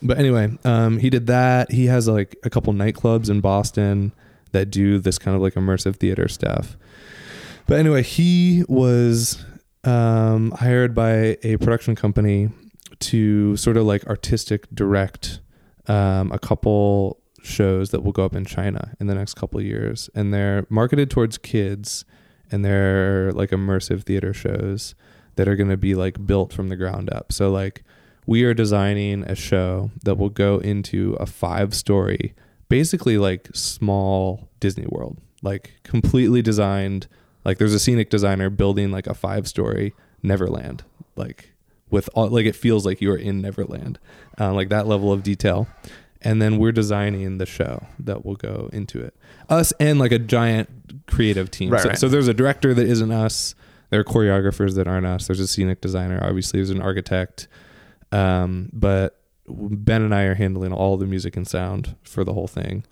But 0.00 0.18
anyway, 0.18 0.56
um, 0.64 0.98
he 0.98 1.10
did 1.10 1.26
that. 1.26 1.70
He 1.70 1.86
has 1.86 2.08
like 2.08 2.36
a 2.42 2.48
couple 2.50 2.72
nightclubs 2.72 3.28
in 3.28 3.40
Boston 3.40 4.12
that 4.52 4.70
do 4.70 4.98
this 4.98 5.18
kind 5.18 5.36
of 5.36 5.42
like 5.42 5.54
immersive 5.54 5.96
theater 5.96 6.26
stuff. 6.28 6.76
But 7.66 7.78
anyway, 7.78 8.02
he 8.02 8.64
was 8.68 9.44
um, 9.84 10.50
hired 10.52 10.94
by 10.94 11.36
a 11.42 11.56
production 11.58 11.94
company 11.96 12.50
to 13.00 13.56
sort 13.56 13.76
of 13.76 13.84
like 13.84 14.06
artistic 14.06 14.66
direct 14.72 15.40
um, 15.88 16.30
a 16.32 16.38
couple 16.38 17.20
shows 17.44 17.90
that 17.90 18.02
will 18.02 18.12
go 18.12 18.24
up 18.24 18.34
in 18.34 18.44
China 18.44 18.94
in 18.98 19.06
the 19.06 19.14
next 19.14 19.34
couple 19.34 19.60
years, 19.60 20.10
and 20.14 20.32
they're 20.32 20.66
marketed 20.68 21.10
towards 21.10 21.38
kids, 21.38 22.04
and 22.50 22.64
they're 22.64 23.32
like 23.32 23.50
immersive 23.50 24.04
theater 24.04 24.32
shows 24.32 24.94
that 25.36 25.48
are 25.48 25.56
going 25.56 25.70
to 25.70 25.76
be 25.76 25.94
like 25.94 26.26
built 26.26 26.52
from 26.52 26.68
the 26.68 26.76
ground 26.76 27.12
up. 27.12 27.32
So 27.32 27.50
like 27.50 27.82
we 28.26 28.44
are 28.44 28.54
designing 28.54 29.24
a 29.24 29.34
show 29.34 29.90
that 30.04 30.16
will 30.16 30.30
go 30.30 30.58
into 30.58 31.16
a 31.20 31.26
five 31.26 31.74
story, 31.74 32.34
basically 32.68 33.18
like 33.18 33.48
small 33.54 34.48
Disney 34.60 34.86
World, 34.88 35.18
like 35.42 35.74
completely 35.82 36.40
designed. 36.42 37.06
Like 37.44 37.58
there's 37.58 37.74
a 37.74 37.80
scenic 37.80 38.08
designer 38.08 38.48
building 38.48 38.90
like 38.90 39.06
a 39.06 39.14
five 39.14 39.46
story 39.46 39.94
Neverland, 40.22 40.84
like 41.16 41.52
with 41.90 42.08
all 42.14 42.28
like 42.28 42.46
it 42.46 42.56
feels 42.56 42.86
like 42.86 43.00
you 43.00 43.10
are 43.10 43.16
in 43.16 43.42
Neverland, 43.42 43.98
uh, 44.40 44.52
like 44.52 44.70
that 44.70 44.86
level 44.86 45.12
of 45.12 45.22
detail. 45.22 45.68
And 46.24 46.40
then 46.40 46.58
we're 46.58 46.72
designing 46.72 47.38
the 47.38 47.46
show 47.46 47.86
that 47.98 48.24
will 48.24 48.36
go 48.36 48.70
into 48.72 49.00
it. 49.00 49.14
Us 49.48 49.72
and 49.78 49.98
like 49.98 50.12
a 50.12 50.18
giant 50.18 51.06
creative 51.06 51.50
team. 51.50 51.70
Right, 51.70 51.82
so, 51.82 51.88
right. 51.90 51.98
so 51.98 52.08
there's 52.08 52.28
a 52.28 52.34
director 52.34 52.72
that 52.72 52.86
isn't 52.86 53.12
us. 53.12 53.54
There 53.90 54.00
are 54.00 54.04
choreographers 54.04 54.74
that 54.76 54.88
aren't 54.88 55.06
us. 55.06 55.26
There's 55.26 55.40
a 55.40 55.46
scenic 55.46 55.80
designer. 55.80 56.18
Obviously, 56.22 56.58
there's 56.58 56.70
an 56.70 56.80
architect. 56.80 57.46
Um, 58.10 58.70
but 58.72 59.20
Ben 59.46 60.02
and 60.02 60.14
I 60.14 60.22
are 60.22 60.34
handling 60.34 60.72
all 60.72 60.96
the 60.96 61.06
music 61.06 61.36
and 61.36 61.46
sound 61.46 61.94
for 62.02 62.24
the 62.24 62.32
whole 62.32 62.48
thing. 62.48 62.84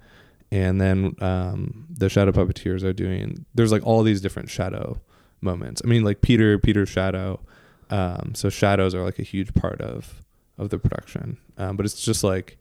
And 0.50 0.78
then 0.80 1.16
um, 1.20 1.86
the 1.88 2.10
shadow 2.10 2.32
puppeteers 2.32 2.84
are 2.84 2.92
doing. 2.92 3.46
There's 3.54 3.72
like 3.72 3.86
all 3.86 4.02
these 4.02 4.20
different 4.20 4.50
shadow 4.50 5.00
moments. 5.40 5.80
I 5.82 5.88
mean, 5.88 6.04
like 6.04 6.20
Peter, 6.20 6.58
Peter's 6.58 6.90
shadow. 6.90 7.40
Um, 7.88 8.34
so 8.34 8.50
shadows 8.50 8.94
are 8.94 9.02
like 9.02 9.18
a 9.18 9.22
huge 9.22 9.54
part 9.54 9.80
of 9.80 10.22
of 10.58 10.68
the 10.68 10.78
production. 10.78 11.38
Um, 11.56 11.76
but 11.76 11.86
it's 11.86 12.00
just 12.00 12.22
like 12.22 12.58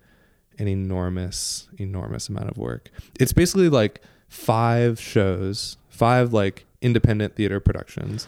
an 0.60 0.68
enormous, 0.68 1.68
enormous 1.78 2.30
amount 2.30 2.50
of 2.50 2.58
work. 2.58 2.90
It's 3.20 3.34
basically 3.34 3.70
like 3.70 4.02
five 4.28 5.00
shows, 5.00 5.78
five 5.90 6.34
like 6.34 6.66
independent 6.82 7.36
theater 7.36 7.60
productions 7.60 8.28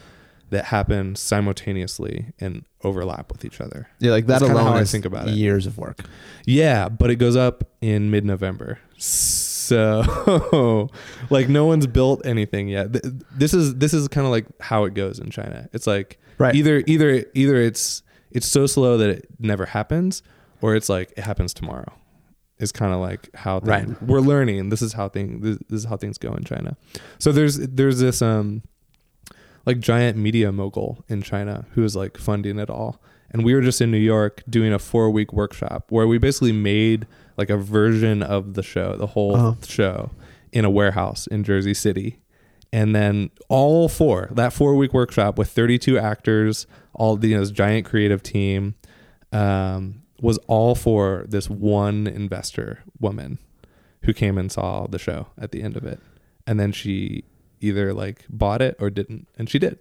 that 0.50 0.66
happen 0.66 1.16
simultaneously 1.16 2.28
and 2.40 2.64
overlap 2.84 3.32
with 3.32 3.44
each 3.44 3.60
other. 3.60 3.88
Yeah, 4.00 4.12
like 4.12 4.28
that 4.28 4.40
That's 4.42 4.52
alone 4.52 4.66
how 4.68 4.74
I 4.76 4.84
think 4.84 5.06
about 5.06 5.28
it. 5.30 5.34
years 5.34 5.66
of 5.66 5.78
work. 5.80 6.02
Yeah, 6.46 6.90
but 6.90 7.10
it 7.10 7.16
goes 7.16 7.36
up 7.36 7.64
in 7.82 8.12
mid 8.12 8.24
November. 8.26 8.80
So 8.98 10.90
like 11.30 11.50
no 11.50 11.66
one's 11.66 11.88
built 11.88 12.26
anything 12.26 12.68
yet. 12.68 12.90
This 13.38 13.54
is 13.54 13.76
this 13.76 13.94
is 13.94 14.08
kind 14.08 14.26
of 14.26 14.32
like 14.32 14.46
how 14.60 14.84
it 14.86 14.94
goes 14.94 15.20
in 15.20 15.30
China. 15.30 15.70
It's 15.74 15.88
like 15.88 16.20
Right. 16.38 16.56
either 16.56 16.84
either 16.88 17.26
either 17.34 17.56
it's 17.58 18.02
it's 18.32 18.48
so 18.48 18.66
slow 18.66 18.98
that 18.98 19.10
it 19.10 19.28
never 19.40 19.66
happens 19.68 20.24
or 20.62 20.76
it's 20.76 20.90
like 20.90 21.14
it 21.16 21.22
happens 21.24 21.54
tomorrow. 21.54 21.92
Is 22.60 22.72
kind 22.72 22.94
of 22.94 23.00
like 23.00 23.30
how 23.36 23.60
things, 23.60 23.90
Right. 23.90 24.02
we're 24.04 24.20
learning. 24.22 24.70
This 24.70 24.82
is 24.82 24.94
how 24.94 25.10
things 25.10 25.42
this, 25.44 25.58
this 25.70 25.80
is 25.82 25.86
how 25.86 25.98
things 25.98 26.18
go 26.18 26.34
in 26.36 26.44
China. 26.44 26.78
So 27.20 27.32
there's 27.32 27.58
there's 27.58 28.00
this 28.00 28.22
um 28.22 28.62
like 29.66 29.80
giant 29.80 30.18
media 30.18 30.52
mogul 30.52 31.04
in 31.08 31.22
China 31.22 31.66
who 31.72 31.84
is 31.84 31.96
like 31.96 32.18
funding 32.18 32.60
it 32.60 32.70
all. 32.70 33.02
And 33.32 33.44
we 33.44 33.54
were 33.56 33.62
just 33.62 33.82
in 33.82 33.90
New 33.90 33.98
York 33.98 34.44
doing 34.48 34.72
a 34.72 34.80
four 34.80 35.10
week 35.10 35.34
workshop 35.34 35.88
where 35.90 36.06
we 36.08 36.18
basically 36.20 36.52
made 36.52 37.08
like 37.38 37.50
a 37.50 37.58
version 37.58 38.22
of 38.22 38.54
the 38.54 38.62
show, 38.64 38.96
the 38.98 39.08
whole 39.08 39.36
Uh-huh. 39.36 39.56
show 39.66 40.12
in 40.52 40.64
a 40.64 40.70
warehouse 40.70 41.26
in 41.28 41.44
Jersey 41.44 41.74
City. 41.74 42.20
And 42.72 42.96
then 42.96 43.32
all 43.50 43.90
four, 43.90 44.30
that 44.34 44.54
four 44.54 44.76
week 44.76 44.94
workshop 44.94 45.38
with 45.40 45.50
32 45.50 45.98
actors, 45.98 46.68
all 46.94 47.18
the 47.18 47.30
you 47.30 47.36
know, 47.36 47.42
this 47.42 47.50
giant 47.52 47.86
creative 47.88 48.22
team, 48.22 48.76
um, 49.32 50.03
was 50.24 50.38
all 50.48 50.74
for 50.74 51.26
this 51.28 51.50
one 51.50 52.08
investor 52.08 52.82
woman 52.98 53.38
who 54.04 54.14
came 54.14 54.38
and 54.38 54.50
saw 54.50 54.88
the 54.88 54.98
show 54.98 55.28
at 55.38 55.52
the 55.52 55.62
end 55.62 55.76
of 55.76 55.84
it. 55.84 56.00
And 56.48 56.58
then 56.58 56.72
she 56.72 57.26
either 57.60 57.94
like 57.94 58.26
bought 58.30 58.62
it 58.62 58.78
or 58.80 58.90
didn't. 58.90 59.28
And 59.38 59.50
she 59.50 59.60
did. 59.60 59.78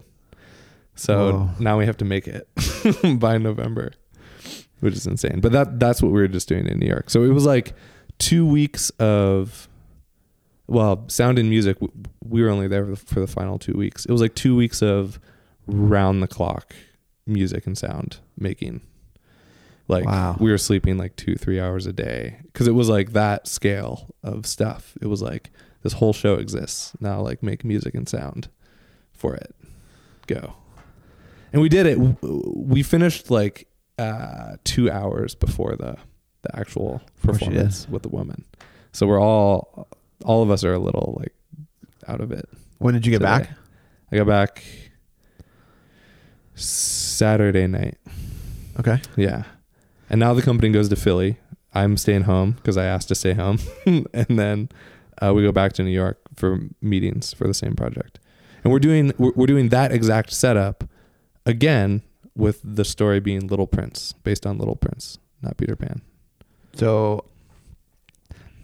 So 0.96 1.33
Whoa. 1.33 1.50
now 1.61 1.78
we 1.78 1.87
have 1.87 1.96
to 1.98 2.05
make 2.05 2.26
it 2.26 2.48
by 3.20 3.38
November, 3.38 3.92
which 4.81 4.94
is 4.94 5.07
insane. 5.07 5.38
But 5.40 5.52
that 5.52 5.78
that's 5.78 6.02
what 6.02 6.11
we 6.11 6.20
were 6.20 6.28
just 6.28 6.48
doing 6.48 6.66
in 6.66 6.81
New 6.81 6.88
York. 6.88 7.09
So 7.09 7.22
it 7.22 7.31
was 7.31 7.46
like 7.46 7.74
two 8.18 8.44
weeks 8.44 8.90
of, 8.98 9.68
well, 10.66 11.05
sound 11.09 11.38
and 11.38 11.48
music. 11.48 11.78
We 12.20 12.42
were 12.42 12.50
only 12.50 12.66
there 12.66 12.96
for 12.96 13.20
the 13.20 13.28
final 13.28 13.61
two 13.61 13.74
weeks. 13.74 14.07
It 14.07 14.11
was 14.11 14.20
like 14.20 14.35
two 14.35 14.57
weeks 14.57 14.83
of 14.83 15.20
round 15.68 16.20
the 16.20 16.28
clock 16.28 16.74
music 17.26 17.64
and 17.64 17.78
sound 17.78 18.18
making. 18.37 18.81
Like 19.88 20.05
Wow. 20.05 20.37
we 20.40 20.51
were 20.51 20.59
sleeping 20.59 20.97
like 20.99 21.16
two 21.16 21.35
three 21.37 21.61
hours 21.61 21.87
a 21.87 21.92
day 21.92 22.38
because 22.45 22.68
it 22.68 22.73
was 22.75 22.88
like 22.88 23.12
that 23.12 23.47
scale 23.49 24.14
of 24.23 24.47
stuff. 24.47 24.97
It 25.03 25.07
was 25.07 25.21
like 25.23 25.51
this 25.83 25.95
whole 25.95 26.12
show 26.12 26.35
exists 26.35 26.92
now. 27.01 27.21
Like 27.21 27.42
make 27.42 27.64
music 27.64 27.95
and 27.95 28.09
sound 28.09 28.49
for 29.12 29.35
it. 29.35 29.55
Go 30.27 30.55
and 31.53 31.61
we 31.61 31.68
did 31.68 31.87
it. 31.87 31.99
We 32.23 32.83
finished 32.83 33.31
like 33.31 33.68
uh, 33.99 34.57
two 34.64 34.90
hours 34.90 35.35
before 35.35 35.77
the 35.77 35.97
the 36.42 36.57
actual 36.59 37.03
course 37.25 37.40
you 37.40 37.47
did. 37.49 37.51
performance 37.51 37.88
with 37.88 38.03
the 38.03 38.09
woman. 38.09 38.45
So 38.92 39.07
we're 39.07 39.21
all 39.21 39.88
all 40.25 40.42
of 40.42 40.51
us 40.51 40.64
are 40.64 40.73
a 40.73 40.79
little 40.79 41.18
like 41.21 41.35
out 42.09 42.21
of 42.21 42.33
it. 42.33 42.49
When 42.79 42.95
did 42.95 43.05
you 43.05 43.11
get 43.11 43.18
today. 43.18 43.31
back? 43.47 43.51
I 44.11 44.16
got 44.16 44.27
back 44.27 44.62
Saturday 46.55 47.66
night. 47.66 47.99
Okay. 48.79 49.01
Yeah, 49.16 49.45
and 50.12 50.20
now 50.20 50.35
the 50.35 50.42
company 50.42 50.70
goes 50.70 50.88
to 50.90 50.96
Philly. 50.96 51.38
I'm 51.75 51.96
staying 51.96 52.22
home 52.22 52.53
because 52.53 52.77
I 52.77 52.85
asked 52.85 53.09
to 53.09 53.14
stay 53.14 53.33
home, 53.33 53.59
and 53.87 54.27
then 54.38 54.68
uh, 55.20 55.33
we 55.35 55.42
go 55.42 55.53
back 55.53 55.72
to 55.75 55.83
New 55.83 55.90
York 55.90 56.20
for 56.37 56.61
meetings 56.83 57.33
for 57.33 57.48
the 57.48 57.55
same 57.55 57.75
project. 57.75 58.20
And 58.62 58.72
we're 58.72 58.79
doing 58.79 59.12
we're, 59.18 59.33
we're 59.35 59.46
doing 59.46 59.70
that 59.70 59.90
exact 59.90 60.33
setup 60.33 60.85
again 61.46 62.03
with 62.37 62.61
the 62.62 62.85
story 62.85 63.20
being 63.20 63.46
Little 63.48 63.66
Prince, 63.66 64.12
based 64.22 64.46
on 64.46 64.59
Little 64.59 64.77
Prince, 64.77 65.18
not 65.40 65.57
Peter 65.57 65.77
Pan. 65.77 66.03
So 66.75 67.25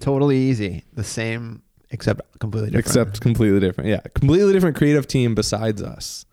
totally 0.01 0.37
easy. 0.37 0.85
The 0.93 1.05
same 1.05 1.63
except 1.91 2.21
completely 2.41 2.71
different. 2.71 2.87
Except 2.87 3.21
completely 3.23 3.61
different. 3.61 3.89
Yeah, 3.89 4.01
completely 4.15 4.53
different 4.53 4.77
creative 4.77 5.07
team 5.07 5.35
besides 5.35 5.83
us. 5.83 6.27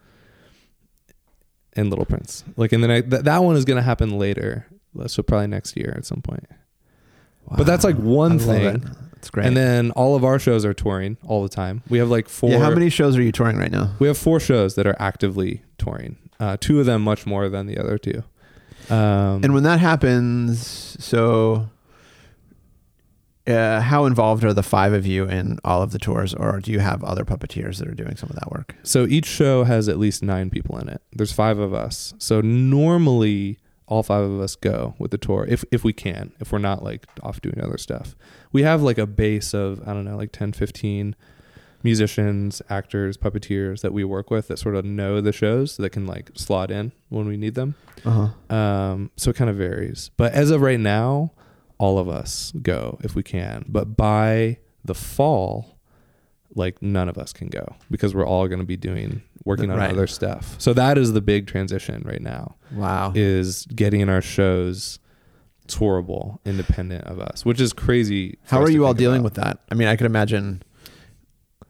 And 1.73 1.89
Little 1.89 2.05
Prince, 2.05 2.43
like 2.55 2.71
in 2.71 2.81
the 2.81 2.87
next, 2.87 3.09
th- 3.09 3.23
that 3.23 3.43
one 3.43 3.57
is 3.57 3.65
going 3.65 3.75
to 3.75 3.83
happen 3.83 4.17
later, 4.17 4.65
so 5.07 5.23
probably 5.23 5.47
next 5.47 5.75
year 5.77 5.93
at 5.97 6.05
some 6.05 6.21
point. 6.21 6.45
But 7.55 7.65
that's 7.67 7.83
like 7.83 7.95
one 7.97 8.33
I 8.33 8.37
thing. 8.37 8.65
it. 8.77 8.81
It's 9.17 9.29
great. 9.29 9.45
And 9.47 9.55
then 9.57 9.91
all 9.91 10.15
of 10.15 10.23
our 10.23 10.39
shows 10.39 10.65
are 10.65 10.73
touring 10.73 11.17
all 11.25 11.43
the 11.43 11.49
time. 11.49 11.81
We 11.89 11.97
have 11.99 12.09
like 12.09 12.27
four. 12.29 12.49
yeah, 12.51 12.59
how 12.59 12.69
many 12.71 12.89
shows 12.89 13.17
are 13.17 13.21
you 13.21 13.31
touring 13.31 13.57
right 13.57 13.71
now? 13.71 13.95
We 13.99 14.07
have 14.07 14.17
four 14.17 14.39
shows 14.39 14.75
that 14.75 14.85
are 14.87 14.95
actively 14.99 15.63
touring. 15.77 16.17
Uh, 16.39 16.57
two 16.59 16.79
of 16.79 16.85
them 16.85 17.01
much 17.01 17.25
more 17.25 17.49
than 17.49 17.65
the 17.67 17.77
other 17.77 17.97
two. 17.97 18.23
Um, 18.89 19.41
And 19.43 19.53
when 19.53 19.63
that 19.63 19.79
happens, 19.79 20.95
so 21.03 21.69
uh, 23.47 23.79
how 23.81 24.05
involved 24.05 24.43
are 24.43 24.53
the 24.53 24.63
five 24.63 24.93
of 24.93 25.05
you 25.05 25.25
in 25.25 25.59
all 25.63 25.81
of 25.81 25.91
the 25.91 25.99
tours, 25.99 26.33
or 26.33 26.59
do 26.59 26.71
you 26.71 26.79
have 26.79 27.03
other 27.03 27.23
puppeteers 27.23 27.77
that 27.77 27.87
are 27.87 27.93
doing 27.93 28.15
some 28.15 28.29
of 28.29 28.35
that 28.35 28.51
work? 28.51 28.75
so 28.83 29.05
each 29.05 29.25
show 29.25 29.63
has 29.63 29.87
at 29.87 29.97
least 29.97 30.23
nine 30.23 30.49
people 30.49 30.77
in 30.79 30.89
it. 30.89 31.01
There's 31.13 31.31
five 31.31 31.57
of 31.59 31.73
us. 31.73 32.13
So 32.17 32.41
normally 32.41 33.57
all 33.87 34.03
five 34.03 34.23
of 34.23 34.39
us 34.39 34.55
go 34.55 34.95
with 34.97 35.11
the 35.11 35.17
tour 35.17 35.45
if 35.47 35.63
if 35.71 35.83
we 35.83 35.93
can, 35.93 36.31
if 36.39 36.51
we're 36.51 36.59
not 36.59 36.83
like 36.83 37.05
off 37.21 37.41
doing 37.41 37.59
other 37.61 37.77
stuff. 37.77 38.15
We 38.51 38.63
have 38.63 38.81
like 38.81 38.97
a 38.97 39.07
base 39.07 39.53
of 39.53 39.81
I 39.87 39.93
don't 39.93 40.05
know, 40.05 40.17
like 40.17 40.31
10, 40.31 40.53
15 40.53 41.15
musicians, 41.83 42.61
actors, 42.69 43.15
puppeteers 43.15 43.81
that 43.81 43.93
we 43.93 44.03
work 44.03 44.31
with 44.31 44.47
that 44.47 44.57
sort 44.57 44.75
of 44.75 44.83
know 44.83 45.21
the 45.21 45.31
shows 45.31 45.77
that 45.77 45.91
can 45.91 46.07
like 46.07 46.31
slot 46.33 46.71
in 46.71 46.91
when 47.09 47.27
we 47.27 47.37
need 47.37 47.53
them. 47.53 47.75
Uh 48.03 48.29
huh. 48.49 48.55
Um, 48.55 49.11
so 49.15 49.29
it 49.29 49.35
kind 49.35 49.49
of 49.49 49.55
varies. 49.55 50.09
But 50.17 50.33
as 50.33 50.49
of 50.49 50.61
right 50.61 50.79
now, 50.79 51.31
all 51.77 51.99
of 51.99 52.09
us 52.09 52.51
go 52.61 52.97
if 53.03 53.15
we 53.15 53.23
can. 53.23 53.65
But 53.67 53.95
by 53.95 54.57
the 54.83 54.95
fall, 54.95 55.74
like 56.55 56.81
none 56.81 57.09
of 57.09 57.17
us 57.17 57.33
can 57.33 57.47
go 57.49 57.75
because 57.91 58.15
we're 58.15 58.25
all 58.25 58.47
going 58.47 58.59
to 58.59 58.65
be 58.65 58.77
doing 58.77 59.21
working 59.43 59.69
on 59.69 59.77
Right. 59.77 59.91
other 59.91 60.07
stuff. 60.07 60.55
So 60.57 60.73
that 60.73 60.97
is 60.97 61.13
the 61.13 61.21
big 61.21 61.47
transition 61.47 62.01
right 62.05 62.21
now 62.21 62.55
Wow. 62.73 63.11
is 63.15 63.65
getting 63.67 64.09
our 64.09 64.21
shows 64.21 64.99
tourable 65.67 66.39
independent 66.45 67.03
of 67.05 67.19
us, 67.19 67.43
which 67.45 67.59
is 67.59 67.73
crazy. 67.73 68.37
How 68.45 68.61
are 68.61 68.69
you 68.69 68.85
all 68.85 68.93
dealing 68.93 69.19
about. 69.21 69.23
with 69.25 69.33
that? 69.35 69.59
I 69.71 69.75
mean, 69.75 69.87
I 69.87 69.95
could 69.95 70.05
imagine 70.05 70.61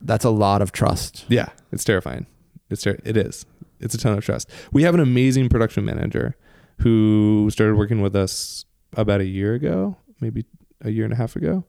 that's 0.00 0.24
a 0.24 0.30
lot 0.30 0.62
of 0.62 0.72
trust. 0.72 1.24
Yeah, 1.28 1.48
it's 1.72 1.84
terrifying. 1.84 2.26
It's 2.70 2.82
ter- 2.82 2.98
it 3.04 3.16
is. 3.16 3.46
It's 3.80 3.94
a 3.94 3.98
ton 3.98 4.16
of 4.16 4.24
trust. 4.24 4.50
We 4.72 4.82
have 4.84 4.94
an 4.94 5.00
amazing 5.00 5.48
production 5.48 5.84
manager 5.84 6.36
who 6.80 7.48
started 7.50 7.76
working 7.76 8.02
with 8.02 8.14
us 8.14 8.64
about 8.96 9.20
a 9.20 9.26
year 9.26 9.54
ago, 9.54 9.96
maybe 10.20 10.44
a 10.82 10.90
year 10.90 11.04
and 11.04 11.12
a 11.12 11.16
half 11.16 11.34
ago. 11.36 11.64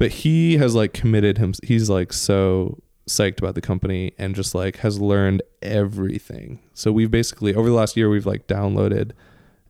But 0.00 0.12
he 0.12 0.56
has 0.56 0.74
like 0.74 0.94
committed 0.94 1.36
him. 1.36 1.52
He's 1.62 1.90
like 1.90 2.14
so 2.14 2.82
psyched 3.06 3.38
about 3.38 3.54
the 3.54 3.60
company 3.60 4.14
and 4.16 4.34
just 4.34 4.54
like 4.54 4.76
has 4.76 4.98
learned 4.98 5.42
everything. 5.60 6.58
So 6.72 6.90
we've 6.90 7.10
basically 7.10 7.54
over 7.54 7.68
the 7.68 7.74
last 7.74 7.98
year 7.98 8.08
we've 8.08 8.24
like 8.24 8.46
downloaded 8.46 9.12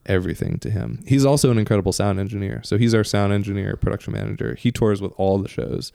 everything 0.06 0.60
to 0.60 0.70
him. 0.70 1.02
He's 1.04 1.24
also 1.24 1.50
an 1.50 1.58
incredible 1.58 1.92
sound 1.92 2.20
engineer. 2.20 2.60
So 2.62 2.78
he's 2.78 2.94
our 2.94 3.02
sound 3.02 3.32
engineer, 3.32 3.74
production 3.74 4.12
manager. 4.12 4.54
He 4.54 4.70
tours 4.70 5.02
with 5.02 5.10
all 5.16 5.38
the 5.38 5.48
shows. 5.48 5.92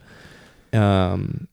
Um 0.74 1.48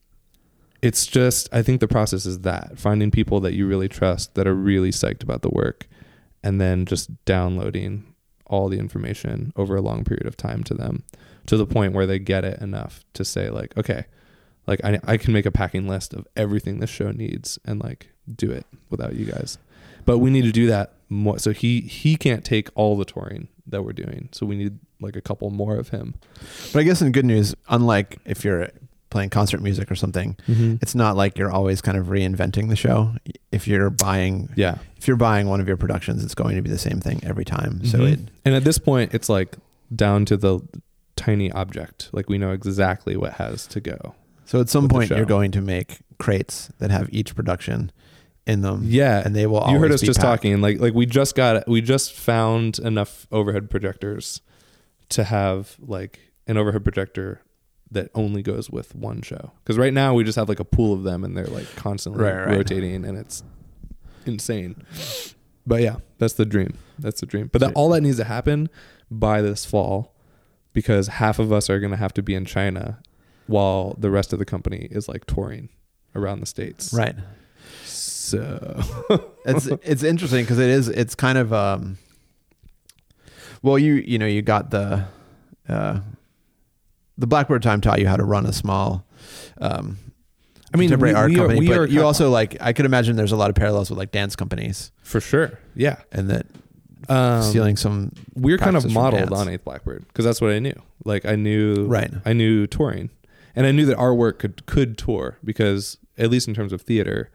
it's 0.82 1.06
just 1.06 1.48
I 1.54 1.62
think 1.62 1.80
the 1.80 1.88
process 1.88 2.26
is 2.26 2.40
that 2.40 2.78
finding 2.78 3.10
people 3.10 3.40
that 3.40 3.54
you 3.54 3.66
really 3.66 3.88
trust 3.88 4.34
that 4.34 4.46
are 4.46 4.54
really 4.54 4.90
psyched 4.90 5.22
about 5.22 5.40
the 5.40 5.48
work 5.48 5.88
and 6.42 6.60
then 6.60 6.84
just 6.84 7.24
downloading 7.24 8.14
all 8.44 8.68
the 8.68 8.78
information 8.78 9.54
over 9.56 9.74
a 9.74 9.80
long 9.80 10.04
period 10.04 10.26
of 10.26 10.36
time 10.36 10.62
to 10.64 10.74
them 10.74 11.02
to 11.46 11.56
the 11.56 11.66
point 11.66 11.92
where 11.92 12.06
they 12.06 12.18
get 12.18 12.44
it 12.44 12.60
enough 12.60 13.04
to 13.14 13.24
say 13.24 13.50
like 13.50 13.76
okay 13.76 14.04
like 14.66 14.82
I, 14.84 14.98
I 15.04 15.16
can 15.18 15.32
make 15.32 15.44
a 15.46 15.50
packing 15.50 15.86
list 15.88 16.14
of 16.14 16.26
everything 16.36 16.80
this 16.80 16.90
show 16.90 17.10
needs 17.10 17.58
and 17.66 17.82
like 17.82 18.08
do 18.34 18.50
it 18.50 18.66
without 18.90 19.14
you 19.14 19.26
guys 19.26 19.58
but 20.06 20.18
we 20.18 20.30
need 20.30 20.42
to 20.44 20.52
do 20.52 20.66
that 20.66 20.92
more. 21.08 21.38
So 21.38 21.52
he 21.52 21.80
he 21.80 22.16
can't 22.16 22.44
take 22.44 22.68
all 22.74 22.94
the 22.98 23.06
touring 23.06 23.48
that 23.66 23.82
we're 23.84 23.94
doing. 23.94 24.28
So 24.32 24.44
we 24.44 24.54
need 24.54 24.78
like 25.00 25.16
a 25.16 25.22
couple 25.22 25.48
more 25.48 25.76
of 25.76 25.88
him. 25.90 26.14
But 26.74 26.80
I 26.80 26.82
guess 26.82 27.00
in 27.00 27.10
good 27.12 27.24
news, 27.24 27.54
unlike 27.70 28.18
if 28.26 28.44
you're 28.44 28.68
playing 29.08 29.30
concert 29.30 29.62
music 29.62 29.90
or 29.90 29.94
something, 29.94 30.36
it's 30.46 30.94
not 30.94 31.16
like 31.16 31.38
you're 31.38 31.50
always 31.50 31.80
kind 31.80 31.96
of 31.96 32.08
reinventing 32.08 32.68
the 32.68 32.76
show. 32.76 33.14
If 33.50 33.66
you're 33.66 33.88
buying, 33.88 34.50
Yeah. 34.56 34.76
if 34.98 35.08
you're 35.08 35.16
buying 35.16 35.46
one 35.48 35.60
of 35.60 35.68
your 35.68 35.78
productions, 35.78 36.22
it's 36.22 36.34
going 36.34 36.56
to 36.56 36.62
be 36.62 36.68
the 36.68 36.76
same 36.78 37.00
thing 37.00 37.20
every 37.24 37.46
time. 37.46 37.82
So 37.86 38.00
Mhm. 38.00 38.12
it, 38.12 38.18
and 38.44 38.54
at 38.54 38.64
this 38.64 38.76
point, 38.76 39.14
it's 39.14 39.30
like 39.30 39.56
down 39.94 40.26
to 40.26 40.36
the 40.36 40.60
tiny 41.24 41.50
object. 41.52 42.10
Like 42.12 42.28
we 42.28 42.38
know 42.38 42.52
exactly 42.52 43.16
what 43.16 43.34
has 43.34 43.66
to 43.68 43.80
go. 43.80 44.14
so 44.44 44.60
at 44.60 44.68
some 44.68 44.88
point, 44.88 45.10
you're 45.10 45.24
going 45.24 45.50
to 45.52 45.60
make 45.60 45.98
crates 46.18 46.70
that 46.78 46.90
have 46.90 47.08
each 47.12 47.34
production 47.34 47.90
in 48.46 48.60
them. 48.60 48.82
Yeah, 48.84 49.22
and 49.24 49.34
they 49.34 49.46
will. 49.46 49.64
you 49.68 49.78
heard 49.78 49.92
us 49.92 50.00
just 50.00 50.18
packed. 50.20 50.42
talking. 50.42 50.60
Like 50.60 50.78
like 50.80 50.94
we 50.94 51.06
just 51.06 51.34
got 51.34 51.66
we 51.68 51.80
just 51.80 52.12
found 52.12 52.78
enough 52.78 53.26
overhead 53.32 53.70
projectors 53.70 54.40
to 55.10 55.24
have 55.24 55.76
like 55.80 56.20
an 56.46 56.56
overhead 56.56 56.84
projector 56.84 57.40
that 57.90 58.10
only 58.14 58.42
goes 58.42 58.70
with 58.70 58.94
one 58.94 59.22
show. 59.22 59.52
Because 59.62 59.78
right 59.78 59.92
now 59.92 60.14
we 60.14 60.24
just 60.24 60.36
have 60.36 60.48
like 60.48 60.60
a 60.60 60.64
pool 60.64 60.92
of 60.92 61.04
them 61.04 61.22
and 61.24 61.36
they're 61.36 61.46
like 61.46 61.74
constantly 61.76 62.24
Right, 62.24 62.46
right. 62.46 62.56
rotating 62.56 63.04
and 63.04 63.16
it's 63.16 63.42
insane. 64.26 64.82
But 65.66 65.82
yeah, 65.82 65.96
that's 66.18 66.34
the 66.34 66.44
dream. 66.44 66.76
That's 66.98 67.20
the 67.20 67.26
dream. 67.26 67.48
But 67.52 67.60
that, 67.60 67.72
all 67.74 67.90
that 67.90 68.00
needs 68.00 68.16
to 68.18 68.24
happen 68.24 68.68
by 69.10 69.42
this 69.42 69.64
fall 69.64 70.13
because 70.74 71.08
half 71.08 71.38
of 71.38 71.50
us 71.50 71.70
are 71.70 71.80
going 71.80 71.92
to 71.92 71.96
have 71.96 72.12
to 72.14 72.22
be 72.22 72.34
in 72.34 72.44
China 72.44 72.98
while 73.46 73.94
the 73.98 74.10
rest 74.10 74.34
of 74.34 74.38
the 74.38 74.44
company 74.44 74.88
is 74.90 75.08
like 75.08 75.24
touring 75.24 75.70
around 76.14 76.40
the 76.40 76.46
states. 76.46 76.92
Right. 76.92 77.14
So 77.84 78.82
it's 79.46 79.66
it's 79.66 80.02
interesting 80.02 80.44
because 80.44 80.58
it 80.58 80.68
is 80.68 80.88
it's 80.88 81.14
kind 81.14 81.38
of 81.38 81.52
um 81.52 81.98
well 83.62 83.78
you 83.78 83.94
you 83.94 84.18
know 84.18 84.26
you 84.26 84.42
got 84.42 84.70
the 84.70 85.06
uh 85.68 86.00
the 87.16 87.26
blackbird 87.26 87.62
time 87.62 87.80
taught 87.80 88.00
you 88.00 88.08
how 88.08 88.16
to 88.16 88.24
run 88.24 88.44
a 88.46 88.52
small 88.52 89.06
um 89.60 89.98
I 90.72 90.76
mean, 90.76 90.88
contemporary 90.88 91.12
we- 91.14 91.18
art 91.18 91.30
we 91.30 91.36
company 91.36 91.60
we 91.60 91.68
but 91.68 91.78
are 91.78 91.86
you 91.86 92.02
also 92.02 92.30
like 92.30 92.56
i 92.60 92.72
could 92.72 92.86
imagine 92.86 93.14
there's 93.16 93.32
a 93.32 93.36
lot 93.36 93.50
of 93.50 93.56
parallels 93.56 93.90
with 93.90 93.98
like 93.98 94.10
dance 94.10 94.34
companies 94.34 94.90
for 95.02 95.20
sure. 95.20 95.58
Yeah. 95.76 95.98
and 96.10 96.28
that 96.30 96.46
Um, 97.08 97.42
stealing 97.42 97.76
some 97.76 98.12
we're 98.34 98.58
kind 98.58 98.76
of 98.76 98.90
modeled 98.90 99.32
on 99.32 99.48
Eighth 99.48 99.64
Blackbird 99.64 100.06
because 100.08 100.24
that's 100.24 100.40
what 100.40 100.50
I 100.50 100.58
knew. 100.58 100.80
Like 101.04 101.24
I 101.26 101.36
knew, 101.36 101.86
Right. 101.86 102.10
I 102.24 102.32
knew 102.32 102.66
touring, 102.66 103.10
and 103.54 103.66
I 103.66 103.72
knew 103.72 103.86
that 103.86 103.96
our 103.96 104.14
work 104.14 104.38
could 104.38 104.64
could 104.66 104.96
tour 104.98 105.38
because 105.44 105.98
at 106.18 106.30
least 106.30 106.48
in 106.48 106.54
terms 106.54 106.72
of 106.72 106.82
theater, 106.82 107.30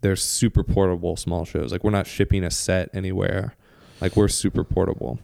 they're 0.00 0.16
super 0.16 0.62
portable 0.62 1.16
small 1.16 1.44
shows. 1.44 1.72
Like 1.72 1.84
we're 1.84 1.90
not 1.90 2.06
shipping 2.06 2.44
a 2.44 2.50
set 2.50 2.90
anywhere. 2.92 3.54
Like 4.00 4.16
we're 4.16 4.28
super 4.28 4.64
portable. 4.64 5.18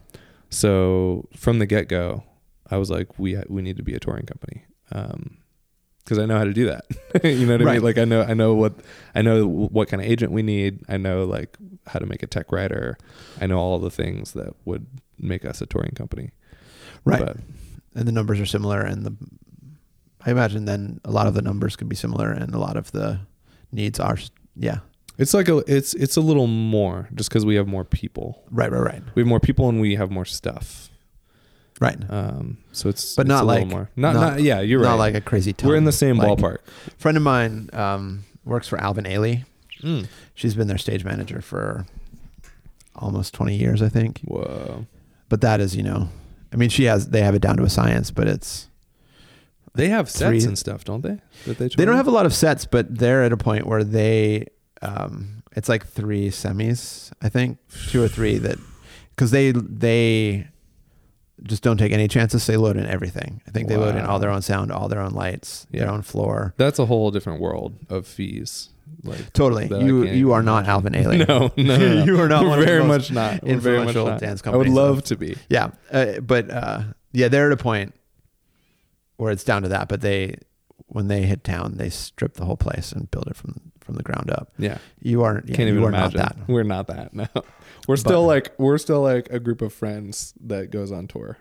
So 0.49 1.27
from 1.35 1.59
the 1.59 1.65
get 1.65 1.87
go, 1.87 2.23
I 2.69 2.77
was 2.77 2.89
like, 2.89 3.19
we 3.19 3.37
we 3.49 3.61
need 3.61 3.77
to 3.77 3.83
be 3.83 3.93
a 3.95 3.99
touring 3.99 4.25
company. 4.25 4.65
Um, 4.91 5.37
because 6.03 6.19
I 6.19 6.25
know 6.25 6.37
how 6.37 6.43
to 6.43 6.53
do 6.53 6.65
that. 6.65 6.85
you 7.23 7.45
know 7.45 7.57
what 7.57 7.67
I 7.67 7.73
mean? 7.73 7.83
Like 7.83 7.97
I 7.97 8.05
know 8.05 8.21
I 8.23 8.33
know 8.33 8.53
what 8.53 8.73
I 9.15 9.21
know 9.21 9.45
what 9.47 9.87
kind 9.87 10.01
of 10.01 10.07
agent 10.09 10.31
we 10.31 10.41
need. 10.43 10.79
I 10.89 10.97
know 10.97 11.25
like 11.25 11.57
how 11.87 11.99
to 11.99 12.05
make 12.05 12.23
a 12.23 12.27
tech 12.27 12.51
rider. 12.51 12.97
I 13.41 13.47
know 13.47 13.57
all 13.59 13.79
the 13.79 13.89
things 13.91 14.33
that 14.33 14.53
would 14.65 14.85
make 15.19 15.45
us 15.45 15.61
a 15.61 15.65
touring 15.65 15.91
company. 15.91 16.31
right 17.05 17.19
But 17.25 17.37
and 17.95 18.07
the 18.07 18.11
numbers 18.11 18.39
are 18.39 18.45
similar 18.45 18.81
and 18.81 19.05
the 19.05 19.15
i 20.25 20.31
imagine 20.31 20.65
then 20.65 20.99
a 21.05 21.11
lot 21.11 21.27
of 21.27 21.33
the 21.35 21.41
numbers 21.41 21.75
could 21.75 21.87
be 21.87 21.95
similar 21.95 22.31
and 22.31 22.55
a 22.55 22.57
lot 22.57 22.75
of 22.77 22.91
the 22.91 23.19
needs 23.71 23.99
are 23.99 24.17
yeah 24.55 24.79
it's 25.19 25.33
like 25.33 25.47
a 25.47 25.57
it's 25.67 25.93
it's 25.93 26.17
a 26.17 26.21
little 26.21 26.47
more 26.47 27.07
just 27.13 27.29
because 27.29 27.45
we 27.45 27.55
have 27.55 27.67
more 27.67 27.85
people. 27.85 28.43
right 28.49 28.71
right 28.71 28.79
right 28.81 29.03
We 29.15 29.21
have 29.21 29.27
more 29.27 29.39
people 29.39 29.69
and 29.69 29.79
we 29.79 29.95
have 29.95 30.09
more 30.09 30.25
stuff. 30.25 30.89
Right 31.83 31.97
Um, 32.09 32.57
so 32.71 32.89
it's 32.89 33.15
But 33.15 33.23
it's 33.25 33.29
not 33.29 33.43
a 33.43 33.47
like- 33.47 33.67
more. 33.67 33.89
Not, 33.95 34.13
not- 34.13 34.19
not 34.33 34.41
yeah. 34.41 34.61
You're 34.61 34.81
not 34.81 34.91
right. 34.91 35.13
like 35.13 35.15
a 35.15 35.21
crazy 35.21 35.53
ton. 35.53 35.69
We're 35.69 35.75
in 35.75 35.83
the 35.85 35.91
same 35.91 36.17
Like, 36.17 36.27
ballpark. 36.37 36.57
friend 36.97 37.17
of 37.17 37.23
mine 37.23 37.69
um, 37.73 38.23
works 38.45 38.67
for 38.67 38.77
Alvin 38.79 39.05
Ailey. 39.05 39.45
Mm. 39.81 40.07
She's 40.33 40.55
been 40.55 40.67
their 40.67 40.77
stage 40.77 41.03
manager 41.03 41.41
for 41.41 41.85
almost 42.95 43.33
20 43.33 43.55
years, 43.55 43.81
I 43.81 43.89
think. 43.89 44.21
Whoa. 44.25 44.85
But 45.29 45.41
that 45.41 45.59
is, 45.59 45.75
you 45.75 45.83
know, 45.83 46.09
I 46.51 46.55
mean, 46.55 46.69
she 46.69 46.85
has, 46.85 47.09
they 47.09 47.21
have 47.21 47.35
it 47.35 47.41
down 47.41 47.57
to 47.57 47.63
a 47.63 47.69
science, 47.69 48.11
but 48.11 48.27
it's, 48.27 48.67
They 49.75 49.89
have 49.89 50.09
sets 50.09 50.29
Three- 50.29 50.43
and 50.47 50.57
stuff, 50.57 50.83
don't 50.85 51.01
they? 51.01 51.17
That 51.45 51.57
they, 51.57 51.67
they 51.69 51.85
don't 51.85 51.97
have 51.97 52.07
a 52.07 52.11
lot 52.11 52.25
of 52.25 52.33
sets, 52.33 52.65
but 52.65 52.95
they're 52.97 53.23
at 53.23 53.33
a 53.33 53.37
point 53.37 53.65
where 53.65 53.83
they, 53.83 54.47
um, 54.81 55.43
it's 55.55 55.67
like 55.69 55.85
three 55.87 56.29
semis, 56.29 57.11
I 57.21 57.29
think, 57.29 57.57
two 57.89 58.01
or 58.03 58.07
three 58.07 58.37
that, 58.37 58.57
because 59.15 59.31
they, 59.31 59.51
they 59.51 60.47
just 61.45 61.63
don't 61.63 61.77
take 61.77 61.91
any 61.91 62.07
chances. 62.07 62.45
They 62.47 62.57
load 62.57 62.77
in 62.77 62.85
everything. 62.85 63.41
I 63.47 63.51
think 63.51 63.67
they 63.67 63.77
load 63.77 63.95
in 63.95 64.05
all 64.05 64.19
their 64.19 64.29
own 64.29 64.41
sound, 64.41 64.71
all 64.71 64.87
their 64.87 65.01
own 65.01 65.11
lights, 65.13 65.67
their 65.71 65.83
Yeah. 65.85 65.91
own 65.91 66.01
floor. 66.01 66.53
That's 66.57 66.79
a 66.79 66.85
whole 66.85 67.11
different 67.11 67.41
world 67.41 67.73
of 67.89 68.07
fees. 68.07 68.69
Like 69.03 69.33
Totally. 69.33 69.67
You, 69.83 70.03
you 70.05 70.31
are 70.33 70.43
not. 70.43 70.65
Alvin 70.67 70.93
Ailey. 70.93 71.27
No, 71.27 71.51
no, 71.57 71.77
no, 71.77 71.95
no. 71.95 72.03
You 72.05 72.19
are 72.21 72.29
not 72.29 72.43
We're 72.45 72.63
very 72.65 72.83
much 72.83 73.11
not. 73.11 73.43
We're 73.43 73.57
very 73.57 73.79
much 73.79 73.87
influential 73.89 74.05
not. 74.05 74.19
dance 74.21 74.41
I 74.45 74.55
would 74.55 74.69
love 74.69 74.97
though. 74.97 75.01
to 75.01 75.15
be. 75.17 75.37
Yeah, 75.49 75.71
uh, 75.91 76.19
but 76.21 76.49
uh, 76.49 76.83
yeah, 77.11 77.27
they're 77.27 77.47
at 77.47 77.53
a 77.53 77.61
point 77.61 77.93
where 79.17 79.31
it's 79.31 79.43
down 79.43 79.63
to 79.63 79.69
that. 79.69 79.89
But 79.89 80.01
they, 80.01 80.37
when 80.87 81.07
they 81.07 81.23
hit 81.23 81.43
town, 81.43 81.73
they 81.77 81.89
strip 81.89 82.35
the 82.35 82.45
whole 82.45 82.57
place 82.57 82.91
and 82.91 83.09
build 83.11 83.27
it 83.27 83.35
from 83.35 83.59
from 83.81 83.95
the 83.95 84.03
ground 84.03 84.31
up. 84.31 84.53
Yeah. 84.57 84.77
You 85.01 85.23
are, 85.23 85.43
yeah, 85.45 85.55
Can't 85.55 85.67
even 85.67 85.83
imagine. 85.83 86.17
not 86.17 86.37
that. 86.37 86.47
We're 86.47 86.63
not 86.63 86.87
that. 86.87 87.13
No. 87.13 87.27
We're 87.87 87.97
still 87.97 88.25
like 88.25 88.53
we're 88.57 88.77
still 88.77 89.01
like 89.01 89.29
a 89.29 89.39
group 89.39 89.61
of 89.61 89.73
friends 89.73 90.33
that 90.41 90.71
goes 90.71 90.91
on 90.91 91.07
tour. 91.07 91.37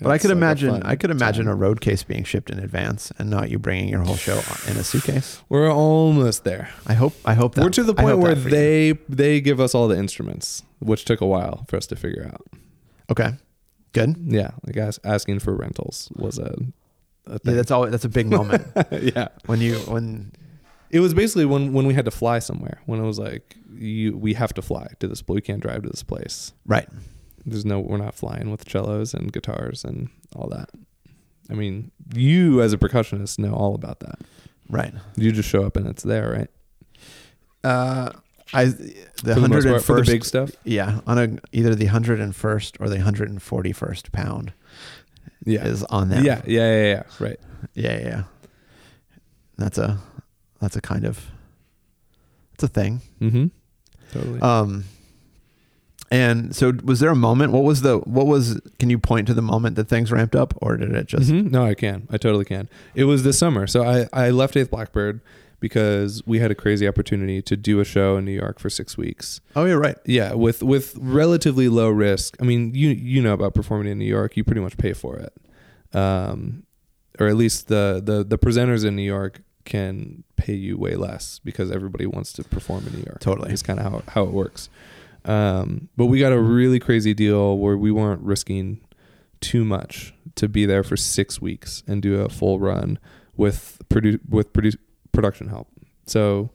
But 0.00 0.10
I 0.10 0.18
could 0.18 0.30
like 0.30 0.36
imagine, 0.36 0.82
I 0.82 0.96
could 0.96 1.12
imagine 1.12 1.46
a 1.46 1.54
road 1.54 1.80
case 1.80 2.02
being 2.02 2.24
shipped 2.24 2.50
in 2.50 2.58
advance 2.58 3.12
and 3.16 3.30
not 3.30 3.48
you 3.48 3.60
bringing 3.60 3.88
your 3.88 4.00
whole 4.02 4.16
show 4.16 4.40
in 4.68 4.76
a 4.76 4.82
suitcase. 4.82 5.40
We're 5.48 5.70
almost 5.72 6.42
there. 6.42 6.70
I 6.84 6.94
hope, 6.94 7.14
I 7.24 7.34
hope 7.34 7.54
that 7.54 7.62
We're 7.62 7.70
to 7.70 7.84
the 7.84 7.94
point 7.94 8.18
where 8.18 8.34
for 8.34 8.48
you. 8.48 8.50
they 8.50 8.92
they 9.08 9.40
give 9.40 9.60
us 9.60 9.72
all 9.72 9.86
the 9.86 9.96
instruments, 9.96 10.64
which 10.80 11.04
took 11.04 11.20
a 11.20 11.26
while 11.26 11.64
for 11.68 11.76
us 11.76 11.86
to 11.86 11.96
figure 11.96 12.26
out. 12.26 12.44
okay, 13.08 13.34
good. 13.92 14.16
Yeah, 14.26 14.50
like 14.66 14.76
as, 14.76 14.98
asking 15.04 15.38
for 15.38 15.54
rentals 15.54 16.10
was 16.16 16.38
a, 16.40 16.56
a 17.26 17.38
Yeah, 17.44 17.52
that's 17.52 17.70
always 17.70 17.92
that's 17.92 18.04
a 18.04 18.08
big 18.08 18.26
moment 18.38 18.66
yeah. 18.90 19.28
when 19.46 19.60
you 19.60 19.76
when 19.86 20.32
It 20.94 21.00
was 21.00 21.12
basically 21.12 21.44
when 21.44 21.72
when 21.72 21.86
we 21.86 21.94
had 21.94 22.04
to 22.04 22.10
fly 22.10 22.38
somewhere. 22.38 22.80
When 22.86 23.00
it 23.00 23.06
was 23.06 23.18
like 23.18 23.56
you 23.76 24.16
we 24.16 24.34
have 24.34 24.54
to 24.54 24.62
fly 24.62 24.86
to 25.00 25.08
this. 25.08 25.22
We 25.26 25.40
can't 25.40 25.60
drive 25.60 25.82
to 25.82 25.88
this 25.88 26.02
place. 26.04 26.52
right. 26.66 26.88
There's 27.46 27.64
no 27.66 27.80
we're 27.80 27.98
not 27.98 28.14
flying 28.14 28.50
with 28.50 28.66
cellos 28.70 29.12
and 29.12 29.30
guitars 29.32 29.84
and 29.84 30.08
all 30.34 30.48
that. 30.48 30.70
I 31.50 31.54
mean, 31.54 31.90
you 32.14 32.62
as 32.62 32.72
a 32.72 32.78
percussionist 32.78 33.38
know 33.38 33.52
all 33.52 33.74
about 33.74 34.00
that. 34.00 34.20
Right. 34.70 34.94
You 35.16 35.30
just 35.32 35.48
show 35.48 35.64
up 35.66 35.76
and 35.76 35.86
it's 35.86 36.02
there, 36.04 36.30
right? 36.30 36.50
Uh, 37.62 38.12
I 38.52 38.64
the 38.66 38.94
For 39.34 39.40
the, 39.40 39.48
most 39.48 39.64
hundred 39.66 39.88
and 39.88 40.06
the 40.06 40.12
big 40.12 40.24
stuff. 40.24 40.52
Yeah, 40.64 41.00
on 41.06 41.18
a 41.18 41.38
either 41.52 41.74
the 41.74 41.86
hundred 41.86 42.20
and 42.20 42.34
first 42.34 42.76
or 42.80 42.88
the 42.88 43.00
hundred 43.00 43.28
and 43.30 43.42
forty 43.42 43.72
first 43.72 44.12
pound 44.12 44.52
Yeah. 45.44 45.66
is 45.66 45.82
on 45.84 46.08
them. 46.08 46.24
yeah, 46.24 46.40
yeah, 46.46 46.70
yeah, 46.76 46.84
yeah. 46.94 47.02
Right. 47.18 47.40
yeah, 47.74 47.98
yeah, 47.98 48.06
yeah. 48.06 48.22
That's 49.58 49.76
a 49.78 49.98
that's 50.64 50.76
a 50.76 50.80
kind 50.80 51.04
of 51.04 51.30
it's 52.54 52.64
a 52.64 52.68
thing. 52.68 53.00
Mm-hmm. 53.20 53.46
Totally. 54.12 54.40
Um, 54.40 54.84
and 56.10 56.54
so 56.54 56.72
was 56.84 57.00
there 57.00 57.10
a 57.10 57.16
moment? 57.16 57.52
What 57.52 57.64
was 57.64 57.80
the 57.82 57.98
what 57.98 58.26
was? 58.26 58.60
Can 58.78 58.90
you 58.90 58.98
point 58.98 59.26
to 59.26 59.34
the 59.34 59.42
moment 59.42 59.76
that 59.76 59.88
things 59.88 60.12
ramped 60.12 60.36
up, 60.36 60.54
or 60.62 60.76
did 60.76 60.92
it 60.92 61.06
just? 61.06 61.30
Mhm. 61.30 61.50
No, 61.50 61.64
I 61.64 61.74
can. 61.74 62.06
I 62.10 62.18
totally 62.18 62.44
can. 62.44 62.68
It 62.94 63.04
was 63.04 63.22
this 63.24 63.38
summer. 63.38 63.66
So 63.66 63.82
I, 63.84 64.06
I 64.12 64.30
left 64.30 64.56
Eighth 64.56 64.70
Blackbird 64.70 65.20
because 65.60 66.22
we 66.26 66.38
had 66.38 66.50
a 66.50 66.54
crazy 66.54 66.86
opportunity 66.86 67.40
to 67.42 67.56
do 67.56 67.80
a 67.80 67.84
show 67.84 68.16
in 68.16 68.24
New 68.26 68.32
York 68.32 68.58
for 68.60 68.68
six 68.70 68.96
weeks. 68.98 69.40
Oh, 69.56 69.64
you're 69.64 69.80
right. 69.80 69.96
Yeah, 70.04 70.34
with 70.34 70.62
with 70.62 70.94
relatively 70.98 71.68
low 71.68 71.88
risk. 71.88 72.36
I 72.40 72.44
mean, 72.44 72.74
you 72.74 72.90
you 72.90 73.20
know 73.22 73.32
about 73.32 73.54
performing 73.54 73.90
in 73.90 73.98
New 73.98 74.04
York. 74.04 74.36
You 74.36 74.44
pretty 74.44 74.60
much 74.60 74.76
pay 74.76 74.92
for 74.92 75.16
it, 75.16 75.32
um, 75.96 76.64
or 77.18 77.26
at 77.28 77.36
least 77.36 77.68
the 77.68 78.00
the 78.04 78.22
the 78.22 78.38
presenters 78.38 78.84
in 78.84 78.94
New 78.94 79.02
York 79.02 79.40
can 79.64 80.24
pay 80.36 80.54
you 80.54 80.76
way 80.76 80.94
less 80.96 81.38
because 81.44 81.70
everybody 81.70 82.06
wants 82.06 82.32
to 82.34 82.44
perform 82.44 82.86
in 82.86 82.92
New 82.94 83.04
York. 83.04 83.20
Totally. 83.20 83.52
it's 83.52 83.62
kind 83.62 83.80
of 83.80 83.90
how 83.90 84.02
how 84.08 84.22
it 84.24 84.30
works. 84.32 84.68
Um, 85.24 85.88
but 85.96 86.06
we 86.06 86.18
got 86.20 86.32
a 86.32 86.40
really 86.40 86.78
crazy 86.78 87.14
deal 87.14 87.56
where 87.58 87.76
we 87.78 87.90
weren't 87.90 88.20
risking 88.22 88.80
too 89.40 89.64
much 89.64 90.12
to 90.36 90.48
be 90.48 90.66
there 90.66 90.82
for 90.82 90.96
six 90.96 91.40
weeks 91.40 91.82
and 91.86 92.02
do 92.02 92.20
a 92.20 92.28
full 92.28 92.58
run 92.58 92.98
with 93.36 93.80
produ- 93.88 94.20
with 94.28 94.52
produ- 94.52 94.76
production 95.12 95.48
help. 95.48 95.68
So 96.06 96.50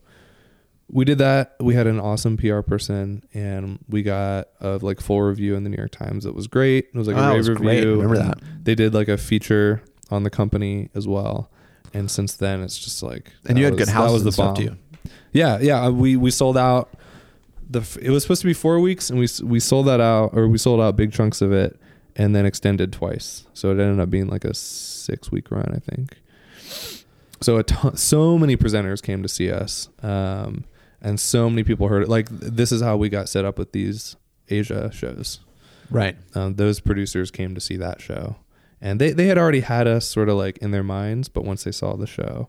we 0.88 1.04
did 1.04 1.18
that. 1.18 1.56
We 1.60 1.74
had 1.74 1.86
an 1.86 1.98
awesome 2.00 2.36
PR 2.36 2.60
person, 2.60 3.22
and 3.34 3.78
we 3.88 4.02
got 4.02 4.48
a 4.60 4.78
like 4.82 5.00
full 5.00 5.22
review 5.22 5.54
in 5.56 5.64
the 5.64 5.70
New 5.70 5.76
York 5.76 5.92
Times. 5.92 6.24
It 6.26 6.34
was 6.34 6.46
great. 6.46 6.86
It 6.92 6.98
was 6.98 7.06
like 7.08 7.16
Oh, 7.16 7.20
a 7.32 7.34
rave 7.34 7.48
review. 7.48 7.54
great. 7.64 7.84
Remember 7.86 8.16
that. 8.18 8.38
They 8.62 8.74
did 8.76 8.94
like 8.94 9.08
a 9.08 9.16
feature 9.16 9.82
on 10.10 10.22
the 10.24 10.30
company 10.30 10.90
as 10.94 11.06
well. 11.08 11.50
And 11.92 12.10
since 12.10 12.34
then, 12.34 12.62
it's 12.62 12.78
just 12.78 13.02
like 13.02 13.32
And 13.46 13.58
you 13.58 13.64
had 13.64 13.72
good 13.72 13.80
was- 13.80 13.88
that 13.88 14.10
was 14.10 14.24
the 14.24 14.32
bomb. 14.32 14.54
too. 14.56 14.76
Yeah, 15.32 15.58
yeah. 15.60 15.88
We 15.88 16.16
we 16.16 16.30
sold 16.30 16.56
out 16.56 16.90
the 17.68 17.80
it 18.02 18.10
was 18.10 18.22
supposed 18.22 18.40
to 18.42 18.46
be 18.46 18.52
four 18.54 18.80
weeks, 18.80 19.10
and 19.10 19.18
we 19.18 19.28
we 19.42 19.60
sold 19.60 19.86
that 19.86 20.00
out, 20.00 20.30
or 20.34 20.48
we 20.48 20.58
sold 20.58 20.80
out 20.80 20.96
big 20.96 21.12
chunks 21.12 21.40
of 21.40 21.52
it, 21.52 21.78
and 22.16 22.34
then 22.34 22.44
extended 22.46 22.92
twice. 22.92 23.44
So 23.54 23.68
it 23.70 23.78
ended 23.80 24.00
up 24.00 24.10
being 24.10 24.28
like 24.28 24.44
a 24.44 24.54
six 24.54 25.30
week 25.32 25.50
run, 25.50 25.72
I 25.74 25.78
think. 25.78 26.16
So 27.40 27.56
a 27.56 27.62
ton, 27.62 27.96
so 27.96 28.36
many 28.38 28.56
presenters 28.56 29.02
came 29.02 29.22
to 29.22 29.28
see 29.28 29.50
us, 29.50 29.88
um, 30.02 30.64
and 31.00 31.18
so 31.18 31.48
many 31.48 31.64
people 31.64 31.88
heard 31.88 32.02
it. 32.02 32.08
Like 32.08 32.28
this 32.28 32.70
is 32.72 32.82
how 32.82 32.96
we 32.96 33.08
got 33.08 33.28
set 33.28 33.44
up 33.44 33.58
with 33.58 33.72
these 33.72 34.16
Asia 34.48 34.90
shows. 34.92 35.40
Right. 35.90 36.16
Um, 36.34 36.54
those 36.56 36.80
producers 36.80 37.30
came 37.30 37.54
to 37.54 37.60
see 37.60 37.76
that 37.78 38.00
show, 38.00 38.36
and 38.80 39.00
they 39.00 39.12
they 39.12 39.26
had 39.26 39.38
already 39.38 39.60
had 39.60 39.86
us 39.86 40.06
sort 40.06 40.28
of 40.28 40.36
like 40.36 40.58
in 40.58 40.70
their 40.70 40.82
minds, 40.82 41.28
but 41.28 41.44
once 41.44 41.64
they 41.64 41.72
saw 41.72 41.96
the 41.96 42.06
show, 42.06 42.48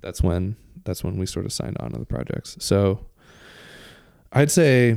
that's 0.00 0.22
when 0.22 0.56
that's 0.84 1.04
when 1.04 1.18
we 1.18 1.26
sort 1.26 1.46
of 1.46 1.52
signed 1.52 1.76
on 1.80 1.92
to 1.92 1.98
the 1.98 2.06
projects. 2.06 2.56
So 2.60 3.06
I'd 4.32 4.50
say 4.50 4.96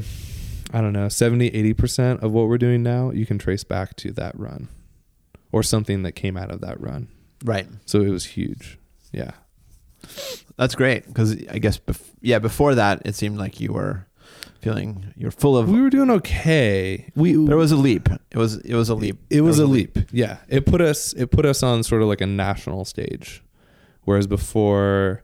I 0.73 0.81
don't 0.81 0.93
know 0.93 1.09
70 1.09 1.51
80% 1.51 2.21
of 2.21 2.31
what 2.31 2.47
we're 2.47 2.57
doing 2.57 2.81
now 2.83 3.11
you 3.11 3.25
can 3.25 3.37
trace 3.37 3.63
back 3.63 3.95
to 3.97 4.11
that 4.13 4.37
run 4.39 4.69
or 5.51 5.63
something 5.63 6.03
that 6.03 6.13
came 6.13 6.37
out 6.37 6.51
of 6.51 6.61
that 6.61 6.79
run. 6.79 7.09
Right. 7.43 7.67
So 7.85 8.01
it 8.01 8.09
was 8.09 8.25
huge. 8.25 8.79
Yeah. 9.11 9.31
That's 10.57 10.75
great 10.75 11.07
because 11.07 11.33
I 11.49 11.59
guess 11.59 11.77
bef- 11.77 12.13
yeah 12.21 12.39
before 12.39 12.75
that 12.75 13.01
it 13.05 13.15
seemed 13.15 13.37
like 13.37 13.59
you 13.59 13.73
were 13.73 14.07
feeling 14.61 15.13
you're 15.17 15.31
full 15.31 15.57
of. 15.57 15.69
We 15.69 15.81
were 15.81 15.89
doing 15.89 16.09
okay. 16.11 17.11
We 17.15 17.33
there 17.33 17.57
was 17.57 17.71
a 17.71 17.75
leap. 17.77 18.07
It 18.31 18.37
was 18.37 18.57
it 18.57 18.75
was 18.75 18.89
a 18.89 18.95
leap. 18.95 19.17
It 19.29 19.41
was 19.41 19.57
There 19.57 19.65
a 19.65 19.69
leap. 19.69 19.97
Yeah. 20.11 20.37
It 20.47 20.65
put 20.65 20.81
us 20.81 21.13
it 21.13 21.31
put 21.31 21.45
us 21.45 21.63
on 21.63 21.83
sort 21.83 22.01
of 22.01 22.07
like 22.07 22.21
a 22.21 22.27
national 22.27 22.85
stage. 22.85 23.43
Whereas 24.03 24.27
before 24.27 25.23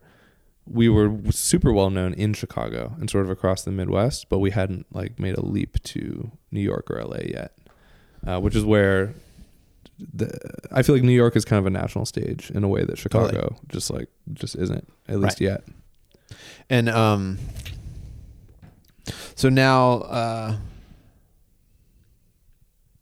we 0.66 0.90
were 0.90 1.12
super 1.32 1.72
well 1.72 1.90
known 1.90 2.14
in 2.14 2.34
Chicago 2.34 2.94
and 3.00 3.10
sort 3.10 3.24
of 3.26 3.30
across 3.32 3.64
the 3.64 3.72
Midwest, 3.72 4.28
but 4.30 4.40
we 4.40 4.52
hadn't 4.52 4.86
like 4.94 5.18
made 5.20 5.36
a 5.38 5.46
leap 5.46 5.82
to 5.84 6.32
New 6.52 6.60
York 6.62 6.90
or 6.92 7.02
LA 7.04 7.20
yet. 7.26 7.54
Uh, 8.26 8.40
which 8.40 8.56
is 8.56 8.66
where 8.66 9.14
the 10.14 10.30
I 10.72 10.82
feel 10.84 10.96
like 10.96 11.04
New 11.04 11.12
York 11.14 11.36
is 11.36 11.46
kind 11.46 11.60
of 11.60 11.66
a 11.66 11.70
national 11.70 12.06
stage 12.06 12.52
in 12.52 12.64
a 12.64 12.68
way 12.68 12.84
that 12.84 12.98
Chicago 12.98 13.32
Totally. 13.32 13.60
just 13.70 13.90
like 13.92 14.10
just 14.34 14.56
isn't 14.56 14.92
at 15.08 15.20
least 15.20 15.40
Right. 15.40 15.48
yet. 15.50 15.64
And 16.70 16.90
um, 16.90 17.38
so 19.36 19.50
now, 19.50 19.94
uh, 20.02 20.56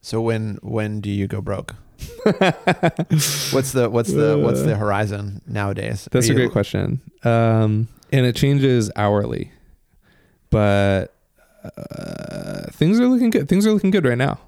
so 0.00 0.20
when 0.20 0.58
when 0.62 1.00
do 1.00 1.10
you 1.10 1.26
go 1.26 1.40
broke? 1.40 1.74
what's 2.24 3.72
the 3.72 3.88
what's 3.90 4.12
the 4.12 4.38
what's 4.38 4.62
the 4.62 4.76
horizon 4.76 5.40
nowadays? 5.46 6.08
That's 6.12 6.28
Are 6.28 6.32
a 6.32 6.34
you- 6.36 6.40
great 6.42 6.52
question. 6.52 7.00
Um, 7.24 7.88
and 8.12 8.24
it 8.24 8.36
changes 8.36 8.90
hourly, 8.94 9.50
but 10.50 11.12
uh, 11.64 12.66
things 12.72 13.00
are 13.00 13.06
looking 13.08 13.30
good. 13.30 13.48
Things 13.48 13.66
are 13.66 13.72
looking 13.72 13.90
good 13.90 14.04
right 14.04 14.18
now. 14.18 14.38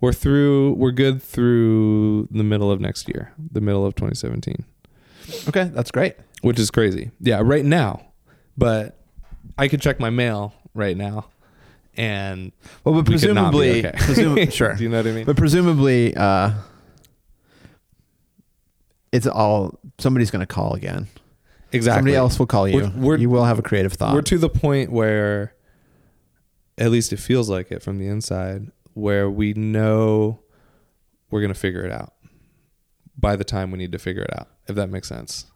We're 0.00 0.12
through. 0.12 0.72
We're 0.74 0.90
good 0.90 1.22
through 1.22 2.28
the 2.30 2.42
middle 2.42 2.70
of 2.70 2.80
next 2.80 3.08
year, 3.08 3.32
the 3.52 3.60
middle 3.60 3.86
of 3.86 3.94
2017, 3.94 4.64
Okay, 5.48 5.64
that's 5.72 5.90
great. 5.90 6.16
which 6.42 6.58
is 6.58 6.70
crazy. 6.70 7.10
Yeah, 7.20 7.40
right 7.42 7.64
now. 7.64 8.02
But 8.58 8.98
I 9.58 9.68
could 9.68 9.80
check 9.80 10.00
my 10.00 10.10
mail 10.10 10.52
right 10.76 10.96
now, 10.96 11.26
and 11.96 12.52
Well, 12.84 12.94
but 12.94 13.08
we 13.08 13.12
presumably, 13.14 13.86
okay. 13.86 13.92
presum- 13.98 14.52
sure, 14.60 14.74
Do 14.74 14.82
you 14.84 14.88
know 14.90 14.98
what 14.98 15.06
I 15.06 15.12
mean? 15.12 15.24
but 15.24 15.36
presumably, 15.36 16.14
uh, 16.16 16.52
it's 19.12 19.26
all 19.26 19.78
somebody's 19.98 20.30
going 20.30 20.40
to 20.40 20.46
call 20.46 20.74
again. 20.74 21.08
exactly. 21.72 21.98
Somebody 21.98 22.16
else 22.16 22.38
will 22.38 22.46
call 22.46 22.68
you. 22.68 22.76
We're- 22.76 22.92
we're- 22.96 23.20
you 23.20 23.30
will 23.30 23.44
have 23.44 23.58
a 23.58 23.62
creative 23.62 23.92
thought. 23.94 24.14
We're 24.14 24.22
to 24.22 24.38
the 24.38 24.48
point 24.50 24.90
where, 24.92 25.54
at 26.78 26.90
least 26.90 27.12
it 27.12 27.18
feels 27.18 27.48
like 27.48 27.70
it 27.72 27.82
from 27.82 27.98
the 27.98 28.06
inside, 28.06 28.70
where 28.94 29.30
we 29.30 29.52
know 29.54 30.40
we're 31.30 31.40
going 31.40 31.52
to 31.52 31.58
figure 31.58 31.84
it 31.84 31.92
out 31.92 32.12
by 33.18 33.34
the 33.36 33.44
time 33.44 33.70
we 33.70 33.78
need 33.78 33.92
to 33.92 33.98
figure 33.98 34.22
it 34.22 34.38
out, 34.38 34.48
if 34.68 34.74
that 34.76 34.90
makes 34.90 35.08
sense. 35.08 35.46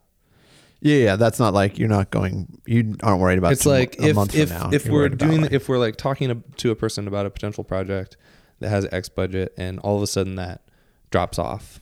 Yeah, 0.80 0.96
yeah. 0.96 1.16
That's 1.16 1.38
not 1.38 1.54
like 1.54 1.78
you're 1.78 1.88
not 1.88 2.10
going. 2.10 2.60
You 2.66 2.96
aren't 3.02 3.20
worried 3.20 3.38
about. 3.38 3.52
it's 3.52 3.64
tom- 3.64 3.72
like 3.72 3.98
a 3.98 4.08
if 4.08 4.16
month 4.16 4.34
if 4.34 4.48
from 4.48 4.58
now. 4.58 4.70
if 4.72 4.88
we're 4.88 5.08
doing 5.08 5.42
like- 5.42 5.52
if 5.52 5.68
we're 5.68 5.78
like 5.78 5.96
talking 5.96 6.42
to 6.56 6.70
a 6.70 6.76
person 6.76 7.06
about 7.08 7.26
a 7.26 7.30
potential 7.30 7.64
project 7.64 8.16
that 8.60 8.68
has 8.68 8.86
X 8.92 9.08
budget 9.08 9.52
and 9.56 9.78
all 9.80 9.96
of 9.96 10.02
a 10.02 10.06
sudden 10.06 10.36
that 10.36 10.62
drops 11.10 11.38
off 11.38 11.80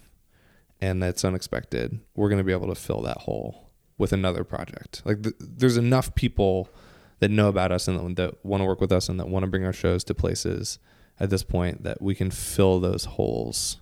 and 0.80 1.02
that's 1.02 1.24
unexpected, 1.24 2.00
we're 2.14 2.28
going 2.28 2.38
to 2.38 2.44
be 2.44 2.52
able 2.52 2.68
to 2.68 2.74
fill 2.74 3.02
that 3.02 3.18
hole 3.18 3.70
with 3.98 4.12
another 4.12 4.44
project. 4.44 5.02
Like 5.04 5.22
th- 5.22 5.34
there's 5.40 5.76
enough 5.76 6.14
people 6.14 6.68
that 7.20 7.30
know 7.30 7.48
about 7.48 7.72
us 7.72 7.88
and 7.88 8.16
that, 8.16 8.22
that 8.22 8.44
want 8.44 8.61
to 8.61 8.64
work 8.64 8.80
with 8.80 8.92
us 8.92 9.08
and 9.08 9.18
that 9.18 9.28
want 9.28 9.42
to 9.42 9.48
bring 9.48 9.64
our 9.64 9.72
shows 9.72 10.04
to 10.04 10.14
places 10.14 10.78
at 11.18 11.30
this 11.30 11.42
point 11.42 11.82
that 11.82 12.00
we 12.00 12.14
can 12.14 12.30
fill 12.30 12.78
those 12.78 13.04
holes 13.06 13.80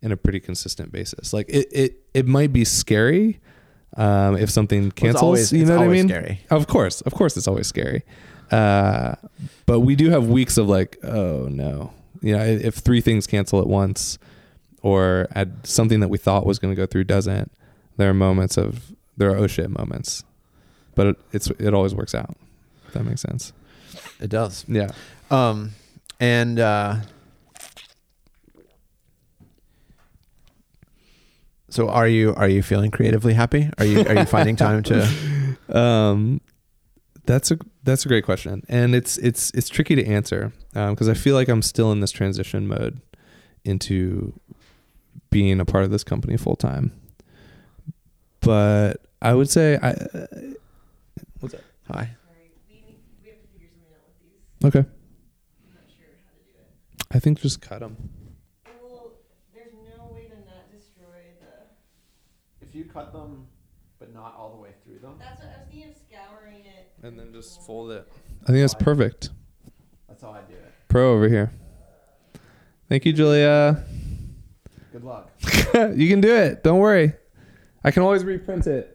in 0.00 0.12
a 0.12 0.16
pretty 0.16 0.38
consistent 0.38 0.92
basis. 0.92 1.32
Like 1.32 1.48
it 1.48 1.66
it 1.72 2.00
it 2.14 2.26
might 2.28 2.52
be 2.52 2.64
scary 2.64 3.40
um, 3.96 4.36
if 4.36 4.50
something 4.50 4.82
Well, 4.84 4.90
cancels. 4.92 5.22
always- 5.22 5.52
you 5.52 5.64
know 5.64 5.78
what 5.78 5.84
I 5.84 5.88
mean? 5.88 6.08
Scary. 6.08 6.40
Of 6.50 6.66
course, 6.66 7.00
of 7.02 7.14
course, 7.14 7.36
it's 7.36 7.48
always 7.48 7.66
scary. 7.66 8.02
Uh, 8.50 9.14
but 9.66 9.80
we 9.80 9.96
do 9.96 10.10
have 10.10 10.28
weeks 10.28 10.56
of 10.56 10.68
like, 10.68 10.98
oh 11.04 11.48
no, 11.50 11.92
you 12.22 12.36
know, 12.36 12.42
if 12.44 12.76
three 12.76 13.00
things 13.00 13.26
cancel 13.26 13.60
at 13.60 13.66
once, 13.66 14.18
or 14.82 15.26
at 15.32 15.48
something 15.66 15.98
that 16.00 16.08
we 16.08 16.18
thought 16.18 16.46
was 16.46 16.58
going 16.60 16.72
to 16.72 16.76
go 16.76 16.86
through 16.86 17.04
doesn't, 17.04 17.50
there 17.96 18.08
are 18.10 18.14
moments 18.14 18.56
of 18.56 18.92
there 19.16 19.30
are 19.30 19.36
oh 19.36 19.46
shit 19.48 19.68
moments, 19.70 20.22
but 20.94 21.08
it, 21.08 21.16
it's 21.32 21.48
it 21.58 21.74
always 21.74 21.94
works 21.94 22.14
out. 22.14 22.36
If 22.86 22.92
that 22.94 23.04
makes 23.04 23.20
sense. 23.22 23.52
It 24.20 24.30
does. 24.30 24.64
Yeah. 24.68 24.90
Um, 25.30 25.72
and 26.20 26.60
uh, 26.60 26.96
so 31.76 31.88
are 31.88 32.08
you 32.08 32.34
are 32.34 32.48
you 32.48 32.62
feeling 32.62 32.90
creatively 32.90 33.34
happy? 33.34 33.70
Are 33.78 33.84
you 33.84 34.00
are 34.06 34.14
you 34.14 34.24
finding 34.24 34.56
time 34.56 34.82
to? 34.84 35.08
Um, 35.68 36.40
that's 37.24 37.50
a 37.50 37.58
that's 37.82 38.04
a 38.04 38.08
great 38.08 38.24
question, 38.24 38.62
and 38.68 38.94
it's 38.94 39.18
it's 39.18 39.50
it's 39.50 39.68
tricky 39.68 39.96
to 39.96 40.06
answer 40.06 40.52
because 40.72 41.08
I 41.08 41.14
feel 41.14 41.34
like 41.34 41.48
I'm 41.48 41.60
still 41.60 41.90
in 41.90 41.98
this 41.98 42.12
transition 42.12 42.68
mode 42.68 43.00
into 43.64 44.32
being 45.30 45.58
a 45.58 45.64
part 45.64 45.82
of 45.82 45.90
this 45.90 46.04
company 46.04 46.36
full 46.36 46.54
time. 46.54 46.92
But 48.38 48.98
I 49.20 49.34
would 49.34 49.50
say 49.50 49.76
I 49.82 49.90
Uh, 49.90 50.26
what's 51.40 51.54
up? 51.54 51.60
Hi. 51.90 52.10
okay. 54.64 54.84
I 57.10 57.18
think 57.18 57.40
just 57.40 57.60
cut 57.60 57.80
them. 57.80 57.96
Well, 58.64 59.12
there's 59.54 59.72
no 59.74 60.12
way 60.14 60.26
to 60.28 60.36
not 60.46 60.70
destroy 60.70 61.34
the. 61.40 62.65
If 62.65 62.65
you 62.76 62.84
cut 62.84 63.12
them, 63.12 63.46
but 63.98 64.12
not 64.12 64.34
all 64.36 64.50
the 64.50 64.60
way 64.60 64.70
through 64.84 64.98
them, 64.98 65.16
That's 65.18 65.40
what 65.40 65.48
I 65.48 65.58
was 65.58 65.68
thinking 65.70 65.88
of 65.88 65.96
scouring 65.96 66.64
it. 66.66 66.92
And 67.02 67.18
then 67.18 67.32
just 67.32 67.62
fold 67.62 67.90
it. 67.90 68.06
I 68.44 68.46
think 68.46 68.58
that's 68.60 68.74
perfect. 68.74 69.30
that's 70.08 70.22
how 70.22 70.30
I 70.30 70.40
do 70.42 70.54
it. 70.54 70.72
Pro 70.88 71.14
over 71.14 71.28
here. 71.28 71.52
Thank 72.88 73.04
you, 73.04 73.12
Julia. 73.12 73.84
Good 74.92 75.04
luck. 75.04 75.30
you 75.74 76.08
can 76.08 76.20
do 76.20 76.34
it. 76.34 76.62
Don't 76.62 76.78
worry. 76.78 77.14
I 77.82 77.90
can 77.90 78.02
always 78.02 78.24
reprint 78.24 78.66
it. 78.66 78.92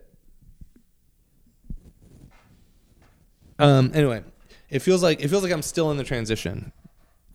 Um. 3.60 3.91
Anyway, 3.94 4.24
it 4.70 4.80
feels 4.80 5.04
like 5.04 5.22
it 5.22 5.28
feels 5.28 5.44
like 5.44 5.52
I'm 5.52 5.62
still 5.62 5.91
in 5.91 5.98
the 5.98 6.04
transition 6.04 6.72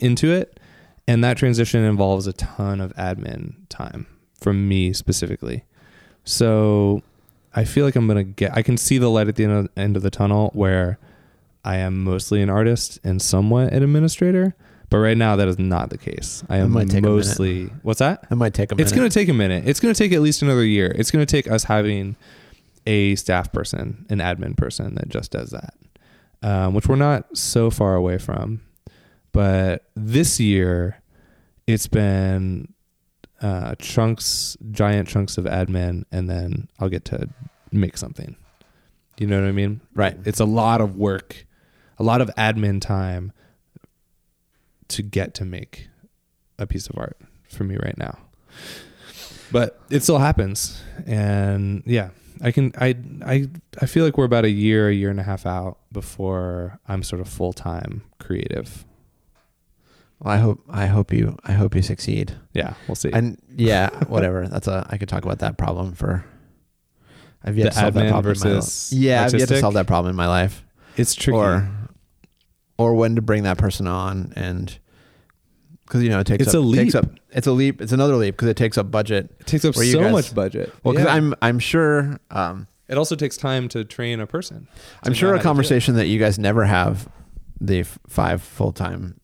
into 0.01 0.33
it, 0.33 0.59
and 1.07 1.23
that 1.23 1.37
transition 1.37 1.85
involves 1.85 2.27
a 2.27 2.33
ton 2.33 2.81
of 2.81 2.93
admin 2.97 3.55
time 3.69 4.07
from 4.41 4.69
me 4.69 4.93
specifically. 4.93 5.65
So 6.27 7.03
I 7.55 7.65
feel 7.65 7.87
like 7.87 7.97
I'm 7.97 8.07
gonna 8.07 8.25
get. 8.25 8.55
I 8.55 8.61
can 8.61 8.77
see 8.77 8.99
the 8.99 9.09
light 9.09 9.29
at 9.29 9.37
the 9.37 9.45
end 9.45 9.53
of, 9.53 9.69
end 9.77 9.97
of 9.97 10.03
the 10.03 10.11
tunnel 10.11 10.51
where 10.53 10.99
I 11.65 11.77
am 11.77 12.05
mostly 12.05 12.43
an 12.43 12.51
artist 12.51 13.01
and 13.03 13.21
somewhat 13.21 13.73
an 13.73 13.83
administrator. 13.83 14.55
But 14.89 14.99
right 14.99 15.17
now, 15.17 15.35
that 15.37 15.49
is 15.49 15.59
not 15.59 15.91
the 15.91 15.99
case. 15.99 16.45
I 16.49 16.59
am 16.59 16.71
might 16.71 16.89
take 16.89 17.05
a 17.05 17.09
mostly. 17.09 17.67
What's 17.83 17.99
that? 17.99 18.25
It 18.31 18.37
might 18.37 18.55
take 18.55 18.71
a 18.71 18.77
minute. 18.77 18.87
It's 18.87 18.97
going 18.97 19.09
to 19.09 19.13
take 19.13 19.29
a 19.29 19.33
minute. 19.33 19.67
It's 19.67 19.81
going 19.81 19.93
to 19.93 19.99
take 19.99 20.13
at 20.13 20.21
least 20.21 20.43
another 20.43 20.65
year. 20.65 20.95
It's 20.97 21.11
going 21.11 21.27
to 21.27 21.31
take 21.31 21.51
us 21.51 21.65
having 21.65 22.15
a 22.87 23.17
staff 23.17 23.53
person, 23.53 24.07
an 24.11 24.19
admin 24.19 24.57
person 24.57 24.95
that 24.95 25.09
just 25.09 25.33
does 25.33 25.51
that, 25.51 25.75
um, 26.43 26.73
which 26.75 26.87
we're 26.87 26.95
not 26.95 27.37
so 27.37 27.69
far 27.69 27.97
away 27.97 28.17
from. 28.17 28.61
But 29.33 29.85
this 29.97 30.39
year, 30.39 31.03
it's 31.67 31.89
been 31.89 32.73
uh, 33.43 33.75
chunks, 33.77 34.57
giant 34.71 35.09
chunks 35.09 35.39
of 35.39 35.45
admin, 35.45 36.05
and 36.11 36.29
then 36.29 36.69
I'll 36.79 36.89
get 36.89 37.05
to 37.07 37.29
make 37.73 37.97
something. 37.97 38.37
You 39.19 39.27
know 39.27 39.41
what 39.41 39.49
I 39.49 39.53
mean? 39.53 39.81
right. 39.95 40.17
It's 40.25 40.41
a 40.41 40.45
lot 40.45 40.81
of 40.81 40.97
work, 40.97 41.47
a 41.99 42.03
lot 42.03 42.21
of 42.21 42.31
admin 42.37 42.81
time 42.81 43.33
to 44.89 45.03
get 45.03 45.35
to 45.35 45.45
make 45.45 45.89
a 46.59 46.67
piece 46.67 46.87
of 46.87 46.99
art 46.99 47.19
for 47.49 47.65
me 47.65 47.77
right 47.77 47.97
now. 47.97 48.19
But 49.51 49.81
it 49.91 50.03
still 50.03 50.19
happens. 50.19 50.83
And 51.07 51.83
yeah, 51.87 52.11
I 52.43 52.51
can 52.51 52.73
I 52.79 52.97
I 53.25 53.49
I 53.81 53.87
feel 53.87 54.05
like 54.05 54.19
we're 54.19 54.25
about 54.25 54.45
a 54.45 54.51
year, 54.51 54.89
a 54.89 54.93
year 54.93 55.11
and 55.11 55.21
a 55.21 55.23
half 55.23 55.47
out 55.47 55.79
before 55.93 56.79
I'm 56.87 57.03
sort 57.03 57.21
of 57.21 57.29
full 57.29 57.53
time 57.53 58.03
creative. 58.19 58.85
Well, 60.21 60.33
I 60.35 60.39
hope 60.39 60.61
I 60.69 60.87
hope 60.87 61.13
you 61.13 61.37
I 61.45 61.53
hope 61.53 61.75
you 61.75 61.83
succeed. 61.83 62.33
Yeah, 62.55 62.75
we'll 62.89 62.95
see. 62.95 63.11
And 63.13 63.39
yeah, 63.57 63.91
whatever. 64.07 64.49
That's 64.49 64.67
a 64.67 64.87
I 64.91 64.97
could 64.99 65.09
talk 65.09 65.25
about 65.25 65.41
that 65.41 65.59
problem 65.59 65.93
for. 65.95 66.25
I've 67.45 67.57
yet 67.57 67.65
The 67.65 67.71
to 67.71 67.77
solve 67.77 67.95
that 67.95 68.09
problem. 68.11 68.33
in 68.33 68.39
my 68.41 68.45
versus 68.57 68.93
life. 68.93 69.01
yeah, 69.01 69.25
I've 69.25 69.35
yet 69.35 69.49
to 69.49 69.61
solve 69.61 69.75
that 69.75 69.87
problem 69.87 70.11
in 70.11 70.17
my 70.17 70.27
life, 70.27 70.65
it's 70.97 71.15
tricky. 71.15 71.37
or 71.37 71.69
or 72.79 72.95
when 72.95 73.15
to 73.17 73.23
bring 73.23 73.45
that 73.45 73.57
person 73.59 73.87
on, 73.87 74.33
and 74.37 74.77
because 75.87 76.03
you 76.03 76.09
know 76.09 76.19
it 76.21 76.27
takes 76.27 76.43
It's 76.47 76.55
up, 76.55 76.65
a 76.65 76.73
takes 76.75 76.95
leap. 76.95 77.05
up 77.05 77.11
it's 77.31 77.47
a 77.47 77.53
leap. 77.53 77.81
It's 77.83 77.93
another 77.93 78.17
leap 78.17 78.35
because 78.35 78.49
it 78.49 78.57
takes 78.57 78.79
up 78.79 78.91
budget. 78.91 79.31
it 79.41 79.47
takes 79.47 79.65
up 79.65 79.75
so 79.75 80.01
guys- 80.01 80.13
much 80.13 80.35
budget. 80.35 80.73
Well, 80.83 80.95
because 80.95 81.07
Yeah. 81.07 81.15
I'm 81.15 81.35
I'm 81.43 81.59
sure 81.59 82.19
um, 82.31 82.67
It 82.89 82.97
also 82.99 83.15
takes 83.17 83.37
time 83.37 83.69
to 83.69 83.85
train 83.85 84.19
a 84.21 84.27
person. 84.27 84.67
I'm 85.05 85.13
sure 85.13 85.29
a 85.29 85.33
how 85.33 85.37
to 85.37 85.43
do 85.43 85.43
it. 85.43 85.49
conversation 85.51 85.95
that 85.97 86.07
you 86.07 86.19
guys 86.19 86.39
never 86.39 86.65
have, 86.65 87.09
the 87.61 87.81
f- 87.81 87.99
five 88.09 88.43
full 88.43 88.73
time 88.73 89.21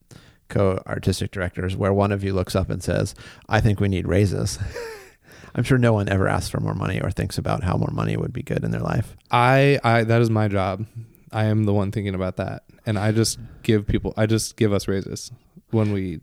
co 0.53 0.83
artistic 0.87 1.31
directors, 1.33 1.77
where 1.77 1.93
one 1.93 2.13
of 2.13 2.23
you 2.23 2.33
looks 2.35 2.55
up 2.55 2.71
and 2.71 2.83
says, 2.83 3.15
"I 3.49 3.61
think 3.61 3.81
we 3.81 3.89
need 3.89 4.07
raises." 4.07 4.59
I'm 5.55 5.65
sure 5.65 5.77
no 5.77 5.93
one 5.93 6.09
ever 6.09 6.29
asks 6.29 6.49
for 6.49 6.61
more 6.61 6.75
money 6.75 6.99
or 7.01 7.11
thinks 7.11 7.37
about 7.37 7.63
how 7.63 7.77
more 7.77 7.91
money 7.93 8.17
would 8.17 8.33
be 8.33 8.43
good 8.43 8.65
in 8.65 8.71
their 8.71 8.81
life. 8.81 9.17
I, 9.31 9.79
I 9.85 10.05
that 10.05 10.23
is 10.23 10.31
my 10.31 10.49
job. 10.49 10.87
I 11.31 11.45
am 11.45 11.65
the 11.65 11.73
one 11.75 11.91
thinking 11.93 12.15
about 12.15 12.37
that, 12.37 12.63
and 12.87 12.99
I 12.99 13.13
just 13.13 13.39
give 13.63 13.87
people. 13.87 14.15
I 14.17 14.27
just 14.27 14.57
give 14.57 14.73
us 14.73 14.87
raises 14.89 15.31
when 15.71 15.93
we 15.93 16.21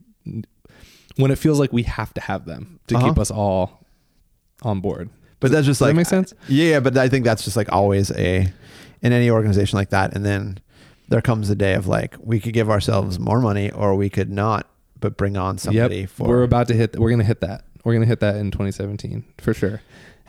when 1.16 1.32
it 1.32 1.38
feels 1.38 1.60
like 1.60 1.74
we 1.74 1.84
have 1.84 2.14
to 2.14 2.22
have 2.22 2.46
them 2.46 2.80
to 2.88 2.96
Uh-huh. 2.96 3.10
keep 3.10 3.20
us 3.20 3.30
all 3.32 3.86
on 4.64 4.80
board. 4.82 5.10
But 5.40 5.52
that's 5.52 5.66
just 5.66 5.80
Does 5.80 5.88
like 5.88 5.92
that 5.94 5.98
make 5.98 6.06
sense? 6.08 6.34
Yeah, 6.48 6.80
but 6.80 6.98
I 6.98 7.08
think 7.10 7.24
that's 7.26 7.44
just 7.44 7.56
like 7.58 7.72
always 7.72 8.12
a 8.12 8.52
in 9.02 9.14
any 9.14 9.30
organization 9.30 9.78
like 9.78 9.90
that. 9.90 10.14
And 10.16 10.26
then 10.26 10.60
there 11.10 11.22
comes 11.22 11.50
a 11.50 11.56
day 11.56 11.74
of 11.74 11.88
like 11.88 12.16
we 12.20 12.40
could 12.40 12.54
give 12.54 12.70
ourselves 12.70 13.20
more 13.20 13.42
money 13.42 13.72
or 13.72 13.96
we 13.96 14.10
could 14.10 14.30
not, 14.30 14.68
but 15.00 15.18
bring 15.18 15.38
on 15.38 15.58
somebody 15.58 16.02
yep. 16.02 16.10
for 16.10 16.28
We're 16.28 16.44
about 16.44 16.68
to 16.70 16.74
hit. 16.74 16.98
We're 16.98 17.10
gonna 17.10 17.24
hit 17.24 17.42
that. 17.42 17.66
We're 17.84 17.94
gonna 17.94 18.06
hit 18.06 18.20
that 18.22 18.36
in 18.36 18.52
2017 18.52 19.26
for 19.40 19.54
sure, 19.54 19.82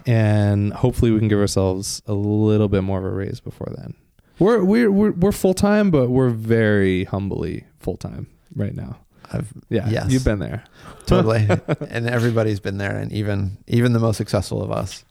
and 0.06 0.72
hopefully 0.72 1.10
we 1.10 1.18
can 1.18 1.28
give 1.28 1.38
ourselves 1.38 2.02
a 2.06 2.14
little 2.14 2.68
bit 2.68 2.82
more 2.82 2.98
of 2.98 3.04
a 3.04 3.10
raise 3.10 3.40
before 3.40 3.72
then. 3.76 3.94
We're 4.38 4.64
we're 4.64 4.90
we're, 4.90 5.12
we're 5.12 5.32
full 5.32 5.54
time, 5.54 5.90
but 5.90 6.08
we're 6.08 6.30
very 6.30 7.04
humbly 7.04 7.64
full 7.78 7.96
time 7.96 8.26
right 8.56 8.74
now. 8.74 8.98
I've 9.32 9.52
Yeah, 9.68 9.88
Yes. 9.88 10.10
you've 10.10 10.24
been 10.24 10.38
there. 10.38 10.64
totally 11.06 11.48
and 11.90 12.08
everybody's 12.08 12.60
been 12.60 12.78
there 12.78 12.96
and 12.96 13.12
even 13.12 13.58
even 13.66 13.92
the 13.92 13.98
most 13.98 14.16
successful 14.16 14.62
of 14.62 14.70
us 14.70 15.04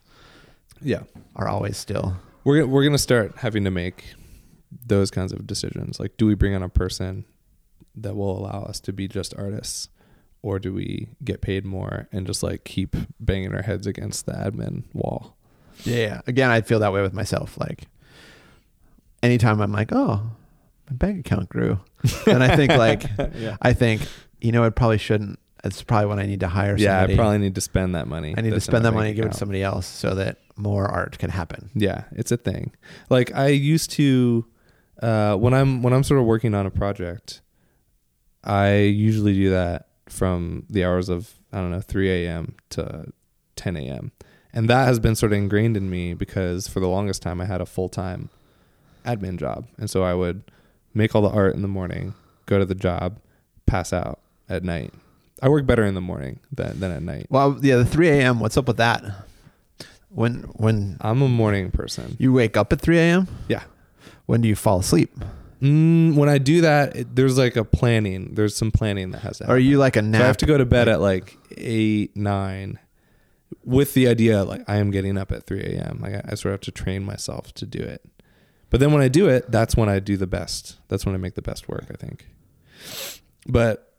Yeah, 0.82 1.02
are 1.36 1.48
always 1.48 1.76
still 1.76 2.16
we're 2.44 2.66
we're 2.66 2.84
gonna 2.84 2.98
start 2.98 3.36
having 3.36 3.64
to 3.64 3.70
make 3.70 4.14
those 4.86 5.10
kinds 5.10 5.32
of 5.32 5.46
decisions. 5.46 5.98
Like, 6.00 6.16
do 6.16 6.26
we 6.26 6.34
bring 6.34 6.54
on 6.54 6.62
a 6.62 6.68
person 6.68 7.24
that 7.96 8.14
will 8.14 8.38
allow 8.38 8.62
us 8.62 8.80
to 8.80 8.92
be 8.92 9.08
just 9.08 9.34
artists, 9.36 9.88
or 10.42 10.58
do 10.58 10.72
we 10.72 11.08
get 11.24 11.40
paid 11.40 11.64
more 11.64 12.08
and 12.12 12.26
just 12.26 12.42
like 12.42 12.64
keep 12.64 12.96
banging 13.18 13.54
our 13.54 13.62
heads 13.62 13.86
against 13.86 14.26
the 14.26 14.32
admin 14.32 14.84
wall? 14.92 15.36
yeah 15.84 16.20
again 16.26 16.50
i 16.50 16.60
feel 16.60 16.78
that 16.80 16.92
way 16.92 17.00
with 17.00 17.14
myself 17.14 17.56
like 17.58 17.84
anytime 19.22 19.60
i'm 19.60 19.72
like 19.72 19.92
oh 19.92 20.20
my 20.90 20.96
bank 20.96 21.20
account 21.20 21.48
grew 21.48 21.78
and 22.26 22.42
i 22.42 22.54
think 22.56 22.72
like 22.72 23.04
yeah, 23.34 23.56
i 23.62 23.72
think 23.72 24.02
you 24.40 24.52
know 24.52 24.64
it 24.64 24.74
probably 24.74 24.98
shouldn't 24.98 25.38
it's 25.64 25.82
probably 25.82 26.06
when 26.06 26.18
i 26.18 26.26
need 26.26 26.40
to 26.40 26.48
hire 26.48 26.76
yeah. 26.76 27.02
I 27.02 27.14
probably 27.14 27.38
need 27.38 27.54
to 27.54 27.60
spend 27.60 27.94
that 27.94 28.06
money. 28.08 28.34
i 28.36 28.40
need 28.40 28.52
to 28.52 28.60
spend 28.60 28.84
that 28.84 28.92
money 28.92 29.08
and 29.08 29.16
give 29.16 29.26
it 29.26 29.32
to 29.32 29.38
somebody 29.38 29.62
else 29.62 29.86
so 29.86 30.14
that 30.14 30.38
more 30.56 30.86
art 30.86 31.18
can 31.18 31.30
happen 31.30 31.70
Yeah, 31.74 32.04
it's 32.12 32.32
a 32.32 32.36
thing. 32.36 32.72
Like 33.08 33.34
I 33.34 33.48
used 33.48 33.90
to 33.92 34.44
uh, 35.00 35.34
when 35.36 35.54
I'm 35.54 35.82
when 35.82 35.92
I'm 35.92 36.02
sort 36.04 36.20
of 36.20 36.26
working 36.26 36.54
on 36.54 36.66
a 36.66 36.70
project, 36.70 37.40
I 38.44 38.76
usually 38.78 39.34
do 39.34 39.50
that 39.50 39.88
from 40.08 40.64
the 40.68 40.84
hours 40.84 41.08
of 41.08 41.34
I 41.52 41.58
don't 41.58 41.70
know 41.70 41.80
3 41.80 42.26
a.m. 42.26 42.54
to 42.70 43.12
10 43.56 43.76
a.m. 43.76 44.12
And 44.52 44.68
that 44.68 44.86
has 44.86 44.98
been 44.98 45.14
sort 45.14 45.32
of 45.32 45.38
ingrained 45.38 45.76
in 45.76 45.88
me 45.90 46.14
because 46.14 46.66
for 46.68 46.80
the 46.80 46.88
longest 46.88 47.22
time 47.22 47.40
I 47.40 47.44
had 47.44 47.60
a 47.60 47.66
full 47.66 47.88
time 47.88 48.30
admin 49.04 49.36
job, 49.38 49.66
and 49.78 49.88
so 49.88 50.02
I 50.02 50.14
would 50.14 50.42
make 50.94 51.14
all 51.14 51.22
the 51.22 51.30
art 51.30 51.54
in 51.54 51.62
the 51.62 51.68
morning, 51.68 52.14
go 52.46 52.58
to 52.58 52.64
the 52.64 52.74
job, 52.74 53.18
pass 53.66 53.92
out 53.92 54.18
at 54.48 54.64
night. 54.64 54.92
I 55.42 55.48
work 55.48 55.64
better 55.66 55.84
in 55.84 55.94
the 55.94 56.00
morning 56.00 56.40
than 56.52 56.80
than 56.80 56.90
at 56.90 57.02
night. 57.02 57.26
well 57.30 57.56
yeah 57.62 57.76
the 57.76 57.84
3 57.86 58.08
a.m 58.10 58.40
what's 58.40 58.56
up 58.58 58.66
with 58.68 58.76
that 58.76 59.02
when 60.10 60.42
when 60.56 60.98
I'm 61.00 61.22
a 61.22 61.28
morning 61.28 61.70
person. 61.70 62.16
you 62.18 62.32
wake 62.32 62.56
up 62.58 62.72
at 62.72 62.80
3 62.80 62.98
a.m 62.98 63.28
Yeah. 63.48 63.62
When 64.30 64.40
do 64.40 64.48
you 64.48 64.56
fall 64.56 64.78
asleep 64.80 65.10
Mm, 65.60 66.14
when 66.14 66.30
I 66.30 66.38
do 66.38 66.62
that, 66.62 66.96
it, 66.96 67.14
there's 67.14 67.36
like 67.36 67.54
a 67.54 67.66
planning. 67.66 68.34
There's 68.34 68.56
some 68.56 68.70
planning 68.70 69.10
that 69.10 69.18
has 69.18 69.36
to 69.38 69.44
happen. 69.44 69.54
are 69.56 69.58
you 69.58 69.76
like 69.76 69.94
a 69.94 70.00
So 70.00 70.18
I 70.18 70.26
have 70.30 70.38
to 70.38 70.46
go 70.46 70.56
to 70.56 70.64
bed 70.64 70.88
at 70.88 71.02
like 71.02 71.36
eight, 71.58 72.16
nine, 72.16 72.78
with 73.62 73.92
the 73.92 74.08
idea 74.08 74.42
like 74.42 74.62
I 74.66 74.76
am 74.76 74.90
getting 74.90 75.18
up 75.18 75.30
at 75.32 75.44
three 75.44 75.60
a.m. 75.60 75.98
Like 76.00 76.14
I, 76.14 76.22
I 76.30 76.34
sort 76.36 76.46
of 76.46 76.60
have 76.60 76.60
to 76.62 76.70
train 76.72 77.04
myself 77.04 77.52
to 77.60 77.66
do 77.66 77.78
it. 77.78 78.00
But 78.70 78.80
then 78.80 78.90
when 78.94 79.02
I 79.02 79.08
do 79.08 79.28
it, 79.28 79.50
that's 79.52 79.76
when 79.76 79.90
I 79.90 79.98
do 79.98 80.16
the 80.16 80.26
best. 80.26 80.78
That's 80.88 81.04
when 81.04 81.14
I 81.14 81.18
make 81.18 81.34
the 81.34 81.42
best 81.42 81.68
work. 81.68 81.84
I 81.90 81.96
think. 82.04 82.24
But 83.46 83.92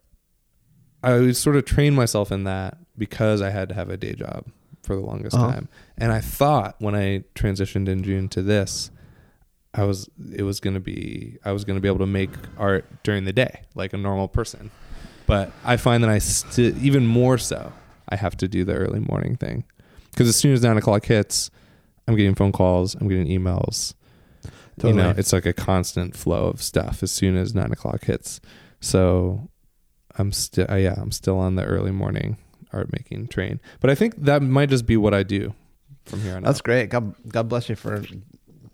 I 1.03 1.31
sort 1.33 1.57
of 1.57 1.65
train 1.65 1.93
myself 1.93 2.31
in 2.31 2.43
that 2.45 2.77
because 2.97 3.39
I 3.39 3.51
had 3.51 3.69
to 3.69 3.75
have 3.75 3.91
a 3.91 3.97
day 3.97 4.13
job 4.13 4.45
for 4.81 4.95
the 4.95 5.01
longest 5.01 5.35
Uh-huh. 5.35 5.51
time, 5.51 5.69
and 5.95 6.11
I 6.11 6.21
thought 6.21 6.75
when 6.79 6.95
I 6.95 7.23
transitioned 7.35 7.87
in 7.87 8.01
June 8.01 8.29
to 8.29 8.41
this. 8.41 8.89
I 9.73 9.83
was 9.83 10.09
it 10.35 10.43
was 10.43 10.59
gonna 10.59 10.79
be 10.79 11.37
I 11.45 11.51
was 11.51 11.63
gonna 11.63 11.79
be 11.79 11.87
able 11.87 11.99
to 11.99 12.05
make 12.05 12.29
art 12.57 12.85
during 13.03 13.23
the 13.23 13.33
day 13.33 13.61
like 13.73 13.93
a 13.93 13.97
normal 13.97 14.27
person, 14.27 14.69
but 15.27 15.51
I 15.63 15.77
find 15.77 16.03
that 16.03 16.09
I 16.09 16.19
st- 16.19 16.77
even 16.77 17.07
more 17.07 17.37
so 17.37 17.71
I 18.09 18.17
have 18.17 18.35
to 18.37 18.47
do 18.47 18.65
the 18.65 18.73
early 18.73 18.99
morning 18.99 19.37
thing 19.37 19.63
because 20.11 20.27
as 20.27 20.35
soon 20.35 20.53
as 20.53 20.61
nine 20.61 20.77
o'clock 20.77 21.05
hits, 21.05 21.49
I'm 22.07 22.15
getting 22.15 22.35
phone 22.35 22.51
calls, 22.51 22.95
I'm 22.95 23.07
getting 23.07 23.27
emails. 23.27 23.93
You 24.83 24.93
know, 24.93 25.13
it's 25.15 25.31
like 25.31 25.45
a 25.45 25.53
constant 25.53 26.15
flow 26.15 26.47
of 26.47 26.61
stuff 26.61 27.03
as 27.03 27.11
soon 27.11 27.37
as 27.37 27.53
nine 27.53 27.71
o'clock 27.71 28.05
hits. 28.05 28.41
So 28.79 29.47
I'm 30.17 30.31
still 30.31 30.65
uh, 30.69 30.75
yeah 30.75 30.95
I'm 30.97 31.11
still 31.11 31.37
on 31.37 31.55
the 31.55 31.63
early 31.63 31.91
morning 31.91 32.37
art 32.73 32.91
making 32.91 33.27
train, 33.27 33.61
but 33.79 33.89
I 33.89 33.95
think 33.95 34.15
that 34.17 34.41
might 34.41 34.69
just 34.69 34.85
be 34.85 34.97
what 34.97 35.13
I 35.13 35.23
do 35.23 35.53
from 36.05 36.21
here 36.21 36.35
on 36.35 36.43
out. 36.43 36.47
That's 36.47 36.59
out. 36.59 36.63
great. 36.63 36.89
God, 36.89 37.15
God 37.27 37.49
bless 37.49 37.69
you 37.69 37.75
for 37.75 38.03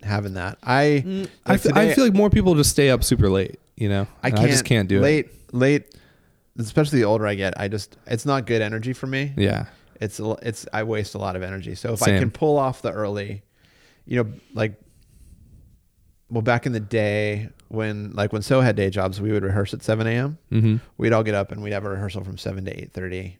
having 0.02 0.34
that. 0.34 0.58
I 0.62 1.26
I, 1.46 1.52
like 1.52 1.60
fe- 1.60 1.70
I 1.74 1.94
feel 1.94 2.04
like 2.04 2.14
more 2.14 2.30
people 2.30 2.54
just 2.54 2.70
stay 2.70 2.90
up 2.90 3.04
super 3.04 3.28
late. 3.30 3.58
You 3.76 3.88
know, 3.88 4.06
I 4.22 4.30
can't. 4.30 4.50
just 4.50 4.64
can't 4.64 4.88
do 4.88 5.00
late, 5.00 5.26
it. 5.26 5.54
Late, 5.54 5.84
late, 5.86 5.96
especially 6.58 6.98
the 7.00 7.04
older 7.04 7.26
I 7.26 7.34
get, 7.34 7.58
I 7.60 7.68
just 7.68 7.96
it's 8.06 8.26
not 8.26 8.46
good 8.46 8.60
energy 8.62 8.92
for 8.92 9.06
me. 9.06 9.32
Yeah, 9.36 9.66
It's 10.00 10.20
it's 10.42 10.66
I 10.72 10.82
waste 10.82 11.14
a 11.14 11.18
lot 11.18 11.36
of 11.36 11.42
energy. 11.42 11.74
So 11.74 11.92
if 11.92 12.02
I 12.02 12.18
can 12.18 12.30
pull 12.30 12.58
off 12.58 12.82
the 12.82 12.90
early, 12.92 13.42
you 14.04 14.22
know, 14.22 14.32
like 14.54 14.74
well 16.30 16.42
back 16.42 16.66
in 16.66 16.72
the 16.72 16.80
day 16.80 17.48
when 17.68 18.12
like 18.12 18.32
when 18.32 18.42
So 18.42 18.60
had 18.60 18.76
day 18.76 18.90
jobs, 18.90 19.20
we 19.20 19.30
would 19.32 19.42
rehearse 19.44 19.74
at 19.74 19.82
seven 19.82 20.06
a.m. 20.06 20.38
mm-hmm. 20.50 20.76
We'd 20.96 21.12
all 21.12 21.22
get 21.22 21.34
up 21.34 21.52
and 21.52 21.62
we'd 21.62 21.72
have 21.72 21.84
a 21.84 21.90
rehearsal 21.90 22.24
from 22.24 22.38
seven 22.38 22.64
to 22.64 22.76
eight 22.76 22.92
thirty, 22.92 23.38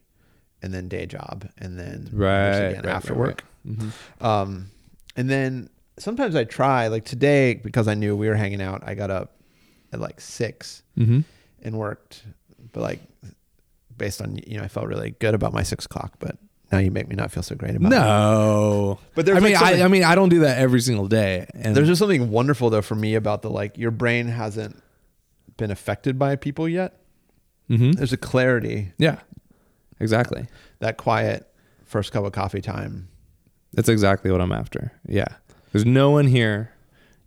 and 0.61 0.73
then 0.73 0.87
day 0.87 1.05
job, 1.05 1.49
and 1.57 1.77
then 1.77 2.09
right, 2.13 2.49
again 2.49 2.83
right, 2.85 2.95
after 2.95 3.13
right, 3.13 3.19
work. 3.19 3.43
right. 3.65 3.77
Mhm. 3.77 4.25
Um, 4.25 4.71
and 5.15 5.29
then 5.29 5.69
sometimes 5.99 6.35
I 6.35 6.43
try, 6.45 6.87
like 6.87 7.05
today, 7.05 7.55
because 7.55 7.87
I 7.87 7.93
knew 7.93 8.15
we 8.15 8.27
were 8.27 8.35
hanging 8.35 8.61
out, 8.61 8.81
I 8.85 8.95
got 8.95 9.09
up 9.11 9.35
at 9.93 9.99
like 9.99 10.19
six 10.21 10.83
Mhm. 10.97 11.23
and 11.61 11.77
worked, 11.77 12.23
but 12.71 12.81
like 12.81 12.99
based 13.97 14.21
on, 14.21 14.37
you 14.47 14.57
know, 14.57 14.63
I 14.63 14.67
felt 14.67 14.87
really 14.87 15.11
good 15.19 15.33
about 15.35 15.51
my 15.53 15.63
six 15.63 15.85
o'clock, 15.85 16.13
but 16.19 16.37
now 16.71 16.77
you 16.77 16.91
make 16.91 17.07
me 17.09 17.15
not 17.15 17.31
feel 17.31 17.43
so 17.43 17.55
great 17.55 17.75
about 17.75 17.91
it. 17.91 17.95
No, 17.95 18.99
But 19.15 19.25
there's 19.25 19.37
I 19.37 19.41
mean, 19.41 19.53
like 19.55 19.61
I, 19.79 19.83
I 19.83 19.87
mean, 19.87 20.03
I 20.03 20.15
don't 20.15 20.29
do 20.29 20.39
that 20.41 20.57
every 20.59 20.79
single 20.81 21.07
day. 21.07 21.47
And 21.53 21.75
There's 21.75 21.87
just 21.87 21.99
something 21.99 22.29
wonderful 22.31 22.69
though 22.69 22.81
for 22.83 22.95
me 22.95 23.15
about 23.15 23.41
the 23.41 23.49
like, 23.49 23.77
your 23.77 23.91
brain 23.91 24.27
hasn't 24.27 24.81
been 25.57 25.71
affected 25.71 26.17
by 26.19 26.35
people 26.37 26.69
yet. 26.69 26.95
Mm-hmm. 27.69 27.91
There's 27.93 28.13
a 28.13 28.17
clarity, 28.17 28.93
yeah, 28.97 29.19
exactly. 29.99 30.45
that 30.79 30.97
quiet 30.97 31.45
first 31.85 32.11
cup 32.11 32.23
of 32.23 32.31
coffee 32.31 32.61
time. 32.61 33.09
That's 33.73 33.89
exactly 33.89 34.31
what 34.31 34.39
I'm 34.41 34.51
after. 34.51 34.91
Yeah, 35.07 35.27
there's 35.71 35.85
no 35.85 36.11
one 36.11 36.27
here. 36.27 36.71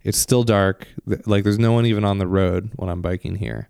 It's 0.05 0.19
still 0.19 0.43
dark. 0.43 0.89
Like 1.27 1.45
there's 1.45 1.59
no 1.59 1.73
one 1.73 1.87
even 1.87 2.05
on 2.05 2.19
the 2.19 2.27
road 2.27 2.71
when 2.77 2.89
I'm 2.91 3.03
biking 3.03 3.37
here. 3.37 3.69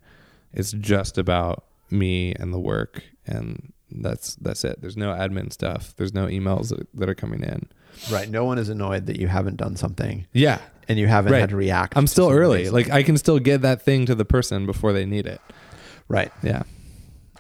It's 0.53 0.73
just 0.73 1.19
about 1.19 1.65
me 1.91 2.35
and 2.35 2.53
the 2.55 2.59
work, 2.59 3.03
and 3.27 3.73
that's 3.91 4.37
that's 4.37 4.65
it. 4.65 4.81
There's 4.81 4.97
no 4.97 5.13
admin 5.13 5.53
stuff. 5.53 5.95
There's 5.97 6.15
no 6.15 6.27
emails 6.27 6.71
that, 6.71 6.87
that 6.95 7.09
are 7.09 7.15
coming 7.15 7.43
in. 7.43 7.69
Right. 8.11 8.29
No 8.31 8.45
one 8.47 8.57
is 8.59 8.71
annoyed 8.71 9.05
that 9.07 9.19
you 9.21 9.29
haven't 9.29 9.57
done 9.59 9.77
something 9.77 10.27
Yeah, 10.33 10.61
and 10.89 10.99
you 10.99 11.07
haven't 11.07 11.33
Right. 11.33 11.41
had 11.41 11.51
to 11.51 11.57
react. 11.57 11.93
I'm 11.97 12.07
still 12.07 12.31
early. 12.31 12.71
Like 12.71 12.89
I 12.91 13.03
can 13.03 13.19
still 13.19 13.39
get 13.39 13.61
that 13.61 13.83
thing 13.83 14.07
to 14.07 14.15
the 14.15 14.25
person 14.25 14.65
before 14.65 14.95
they 14.95 15.05
need 15.05 15.27
it. 15.27 15.41
right. 16.09 16.33
Yeah. 16.43 16.63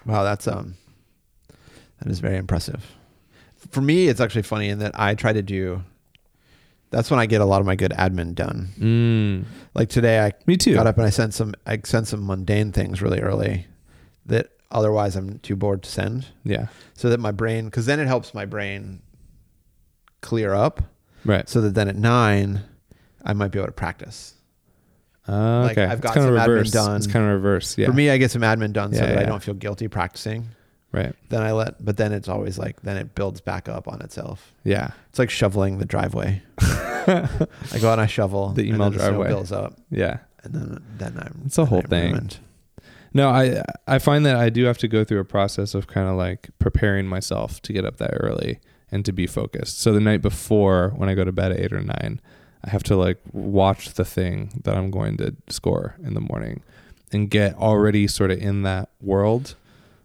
Wow, 0.05 0.25
that's 0.25 0.47
um, 0.47 0.75
that 2.03 2.11
is 2.11 2.19
very 2.21 2.37
impressive. 2.37 2.85
For 3.71 3.81
me, 3.81 4.09
it's 4.09 4.21
actually 4.21 4.43
funny 4.43 4.69
in 4.69 4.81
that 4.81 4.99
I 4.99 5.15
try 5.15 5.33
to 5.33 5.43
do 5.43 5.83
That's 6.93 7.11
when 7.11 7.19
I 7.19 7.27
get 7.27 7.41
a 7.41 7.45
lot 7.47 7.61
of 7.61 7.67
my 7.67 7.75
good 7.75 7.91
admin 7.93 8.35
done. 8.35 8.69
Mm. 8.79 9.45
Like 9.75 9.89
today, 9.89 10.21
I 10.21 10.33
Me 10.47 10.57
too. 10.57 10.75
got 10.75 10.87
up 10.87 10.99
and 10.99 11.07
I 11.07 11.11
sent 11.11 11.35
some. 11.35 11.55
I 11.67 11.81
sent 11.85 12.07
some 12.07 12.25
mundane 12.27 12.71
things 12.71 13.01
really 13.03 13.21
early 13.21 13.67
that 14.27 14.51
otherwise 14.71 15.17
I'm 15.17 15.39
too 15.39 15.57
bored 15.57 15.83
to 15.83 15.91
send. 15.91 16.27
Yeah. 16.45 16.67
So 16.95 17.09
that 17.09 17.19
my 17.19 17.33
brain, 17.33 17.65
because 17.65 17.87
then 17.87 17.99
it 17.99 18.07
helps 18.07 18.35
my 18.35 18.45
brain 18.45 19.01
clear 20.21 20.53
up. 20.55 20.83
Right. 21.25 21.49
So 21.49 21.61
that 21.63 21.75
then 21.75 21.89
at 21.89 21.97
nine, 21.97 22.63
I 23.25 23.33
might 23.33 23.49
be 23.53 23.59
able 23.59 23.67
to 23.69 23.73
practice. 23.73 24.35
Uh, 25.27 25.61
Like, 25.63 25.79
okay. 25.79 25.85
I've 25.85 26.01
got 26.01 26.15
some 26.15 26.25
admin 26.25 26.71
done. 26.73 26.97
It's 26.97 27.07
kind 27.07 27.25
of 27.25 27.33
reverse. 27.33 27.79
Yeah. 27.79 27.87
For 27.87 27.93
me, 27.93 28.11
I 28.11 28.19
get 28.19 28.31
some 28.31 28.43
admin 28.43 28.73
done 28.73 28.93
so 28.93 29.01
Yeah, 29.01 29.07
that 29.15 29.19
I 29.19 29.25
don't 29.25 29.43
feel 29.43 29.55
guilty 29.55 29.89
practicing. 29.89 30.49
Right. 30.93 31.15
Then 31.31 31.43
I 31.43 31.53
let, 31.53 31.83
but 31.85 31.97
then 31.97 32.13
it's 32.13 32.29
always 32.29 32.59
like, 32.59 32.83
then 32.83 32.97
it 32.99 33.15
builds 33.15 33.41
back 33.41 33.67
up 33.69 33.89
on 33.89 34.03
itself. 34.03 34.53
Yeah. 34.63 34.91
It's 35.09 35.19
like 35.19 35.31
shoveling 35.31 35.79
the 35.79 35.87
driveway. 35.87 36.43
I 36.61 37.79
go 37.81 37.89
out 37.89 37.93
and 37.95 38.01
I 38.03 38.07
shovel 38.07 38.51
The 38.51 38.63
and 38.63 38.75
email 38.75 38.91
the 38.91 38.99
driveway. 38.99 39.29
builds 39.29 39.53
up, 39.53 39.79
Yeah. 39.91 40.19
and 40.45 40.55
then 40.55 40.83
then 40.99 41.17
I'm. 41.19 41.43
It's 41.47 41.59
a 41.59 41.65
whole 41.65 41.81
I'm 41.81 41.87
thing. 41.87 42.13
ruined. 42.13 42.39
No, 43.15 43.29
I 43.31 43.63
I 43.87 43.99
find 43.99 44.25
that 44.27 44.37
I 44.37 44.49
do 44.51 44.65
have 44.65 44.79
to 44.79 44.89
go 44.89 45.05
through 45.05 45.21
a 45.21 45.25
process 45.25 45.75
of 45.75 45.87
kind 45.87 46.09
of 46.09 46.17
like 46.17 46.51
preparing 46.59 47.07
myself 47.07 47.61
to 47.63 47.73
get 47.73 47.85
up 47.85 47.97
that 47.99 48.13
early 48.21 48.61
and 48.91 49.05
to 49.05 49.13
be 49.13 49.27
focused. 49.27 49.81
So 49.81 49.93
the 49.93 50.01
night 50.01 50.23
before, 50.23 50.93
when 50.97 51.09
I 51.09 51.15
go 51.15 51.25
to 51.25 51.33
bed 51.33 51.53
at 51.53 51.59
eight 51.61 51.73
or 51.73 51.81
nine, 51.83 52.21
I 52.65 52.71
have 52.71 52.83
to 52.85 52.97
like 52.97 53.19
watch 53.33 53.95
the 53.95 54.05
thing 54.05 54.61
that 54.65 54.77
I'm 54.77 54.91
going 54.91 55.17
to 55.19 55.35
score 55.49 55.97
in 56.05 56.15
the 56.15 56.21
morning 56.21 56.63
and 57.13 57.29
get 57.31 57.55
already 57.57 58.07
sort 58.07 58.31
of 58.31 58.39
in 58.39 58.63
that 58.63 58.89
world, 59.01 59.57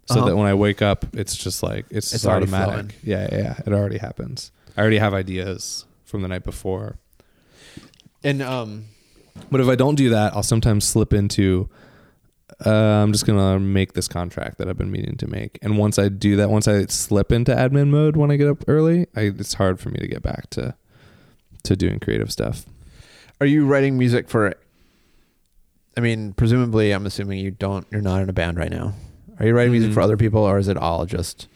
so 0.07 0.15
Uh-huh. 0.19 0.29
that 0.29 0.35
when 0.37 0.47
I 0.47 0.53
wake 0.53 0.81
up, 0.81 1.05
it's 1.13 1.35
just 1.35 1.61
like 1.63 1.85
it's, 1.89 2.13
It's 2.13 2.25
automatic. 2.25 2.95
Yeah, 3.03 3.27
yeah, 3.31 3.37
yeah, 3.37 3.59
it 3.65 3.73
already 3.73 3.97
happens. 3.97 4.51
I 4.75 4.81
already 4.81 4.97
have 4.99 5.13
ideas 5.13 5.85
from 6.05 6.21
the 6.21 6.27
night 6.27 6.43
before. 6.43 6.97
And 8.23 8.41
um, 8.41 8.85
But 9.51 9.61
if 9.61 9.67
I 9.67 9.75
don't 9.75 9.95
do 9.95 10.09
that, 10.09 10.33
I'll 10.35 10.43
sometimes 10.43 10.85
slip 10.85 11.13
into 11.13 11.69
uh, 12.65 12.71
I'm 13.03 13.11
just 13.11 13.25
gonna 13.27 13.59
make 13.59 13.93
this 13.93 14.07
contract 14.07 14.57
that 14.57 14.67
I've 14.67 14.77
been 14.77 14.89
meaning 14.91 15.15
to 15.17 15.27
make. 15.27 15.59
And 15.61 15.77
once 15.77 15.99
I 15.99 16.09
do 16.09 16.35
that, 16.37 16.49
once 16.49 16.67
I 16.67 16.85
slip 16.87 17.31
into 17.31 17.53
admin 17.53 17.89
mode 17.89 18.15
when 18.17 18.31
I 18.31 18.35
get 18.37 18.47
up 18.47 18.63
early, 18.67 19.05
I, 19.15 19.21
it's 19.37 19.55
hard 19.55 19.79
for 19.79 19.89
me 19.89 19.99
to 19.99 20.07
get 20.07 20.23
back 20.23 20.49
to 20.51 20.73
to 21.63 21.75
doing 21.75 21.99
creative 21.99 22.31
stuff. 22.31 22.65
are 23.41 23.45
you 23.45 23.65
writing 23.67 23.97
music 23.97 24.29
for? 24.29 24.55
I 25.95 25.99
mean, 25.99 26.33
presumably, 26.33 26.91
I'm 26.91 27.05
assuming 27.05 27.39
you 27.39 27.51
don't. 27.51 27.85
You're 27.91 28.01
not 28.01 28.21
in 28.21 28.29
a 28.29 28.33
band 28.33 28.57
right 28.57 28.71
now. 28.71 28.93
Are 29.39 29.45
you 29.45 29.53
writing 29.53 29.71
music 29.71 29.91
Mhm. 29.91 29.93
for 29.93 30.01
other 30.01 30.17
people, 30.17 30.41
or 30.41 30.57
is 30.57 30.67
it 30.67 30.77
all 30.77 31.05
just? 31.05 31.47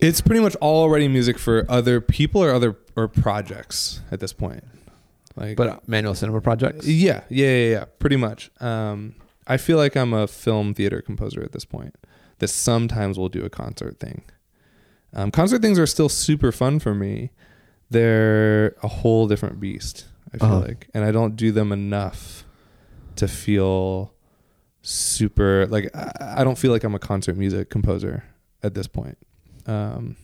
It's 0.00 0.20
pretty 0.20 0.40
much 0.40 0.56
all 0.56 0.90
writing 0.90 1.12
music 1.12 1.38
for 1.38 1.64
other 1.68 2.00
people 2.00 2.42
or 2.42 2.50
other 2.52 2.76
or 2.96 3.08
projects 3.08 4.00
at 4.10 4.20
this 4.20 4.32
point. 4.32 4.64
Like, 5.36 5.56
But 5.56 5.88
manual 5.88 6.14
cinema 6.14 6.40
projects. 6.40 6.86
yeah, 6.86 7.22
yeah, 7.30 7.46
yeah, 7.46 7.70
yeah, 7.70 7.84
pretty 7.98 8.16
much. 8.16 8.50
Um, 8.60 9.14
I 9.46 9.56
feel 9.56 9.76
like 9.78 9.96
I'm 9.96 10.12
a 10.12 10.26
film 10.26 10.74
theater 10.74 11.00
composer 11.00 11.42
at 11.42 11.52
this 11.52 11.64
point. 11.64 11.94
That 12.38 12.48
sometimes 12.48 13.18
we'll 13.18 13.28
do 13.28 13.44
a 13.44 13.48
concert 13.50 13.98
thing. 14.00 14.22
Um, 15.14 15.30
concert 15.30 15.62
things 15.62 15.78
are 15.78 15.86
still 15.86 16.08
super 16.08 16.52
fun 16.52 16.78
for 16.80 16.94
me. 16.94 17.30
They're 17.90 18.74
a 18.82 18.88
whole 18.88 19.26
different 19.28 19.60
beast. 19.60 20.06
I 20.34 20.38
feel 20.38 20.48
Uh-huh. 20.48 20.60
like, 20.60 20.88
and 20.94 21.04
I 21.04 21.12
don't 21.12 21.36
do 21.36 21.52
them 21.52 21.72
enough 21.72 22.44
to 23.16 23.28
feel 23.28 24.12
super 24.82 25.66
like 25.66 25.94
I, 25.94 26.34
I 26.38 26.44
don't 26.44 26.58
feel 26.58 26.72
like 26.72 26.84
I'm 26.84 26.94
a 26.94 26.98
concert 26.98 27.36
music 27.36 27.70
composer 27.70 28.24
at 28.62 28.74
this 28.74 28.86
point. 28.86 29.18
Um, 29.66 30.16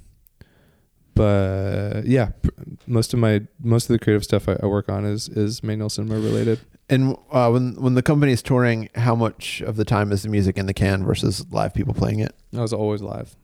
but 1.15 2.03
yeah, 2.05 2.31
pr- 2.43 2.51
most 2.87 3.13
of 3.13 3.19
my 3.19 3.43
most 3.61 3.85
of 3.85 3.95
the 3.95 3.99
creative 3.99 4.25
stuff 4.25 4.49
I, 4.49 4.57
I 4.63 4.67
work 4.67 4.89
on 4.89 5.05
is 5.05 5.29
is 5.29 5.63
manual 5.63 5.89
cinema 5.89 6.21
related. 6.21 6.61
And 6.89 7.17
uh, 7.31 7.51
when 7.51 7.75
when 7.75 7.95
the 7.95 8.03
company 8.03 8.33
is 8.33 8.43
touring, 8.43 8.89
how 8.95 9.15
much 9.15 9.61
of 9.63 9.77
the 9.77 9.85
time 9.85 10.13
is 10.13 10.23
the 10.23 10.29
music 10.29 10.57
in 10.57 10.67
the 10.67 10.75
can 10.75 11.05
versus 11.05 11.45
live 11.51 11.75
people 11.75 11.95
playing 11.95 12.21
it? 12.21 12.35
I 12.57 12.61
was 12.61 12.73
always 12.73 13.03
live, 13.03 13.37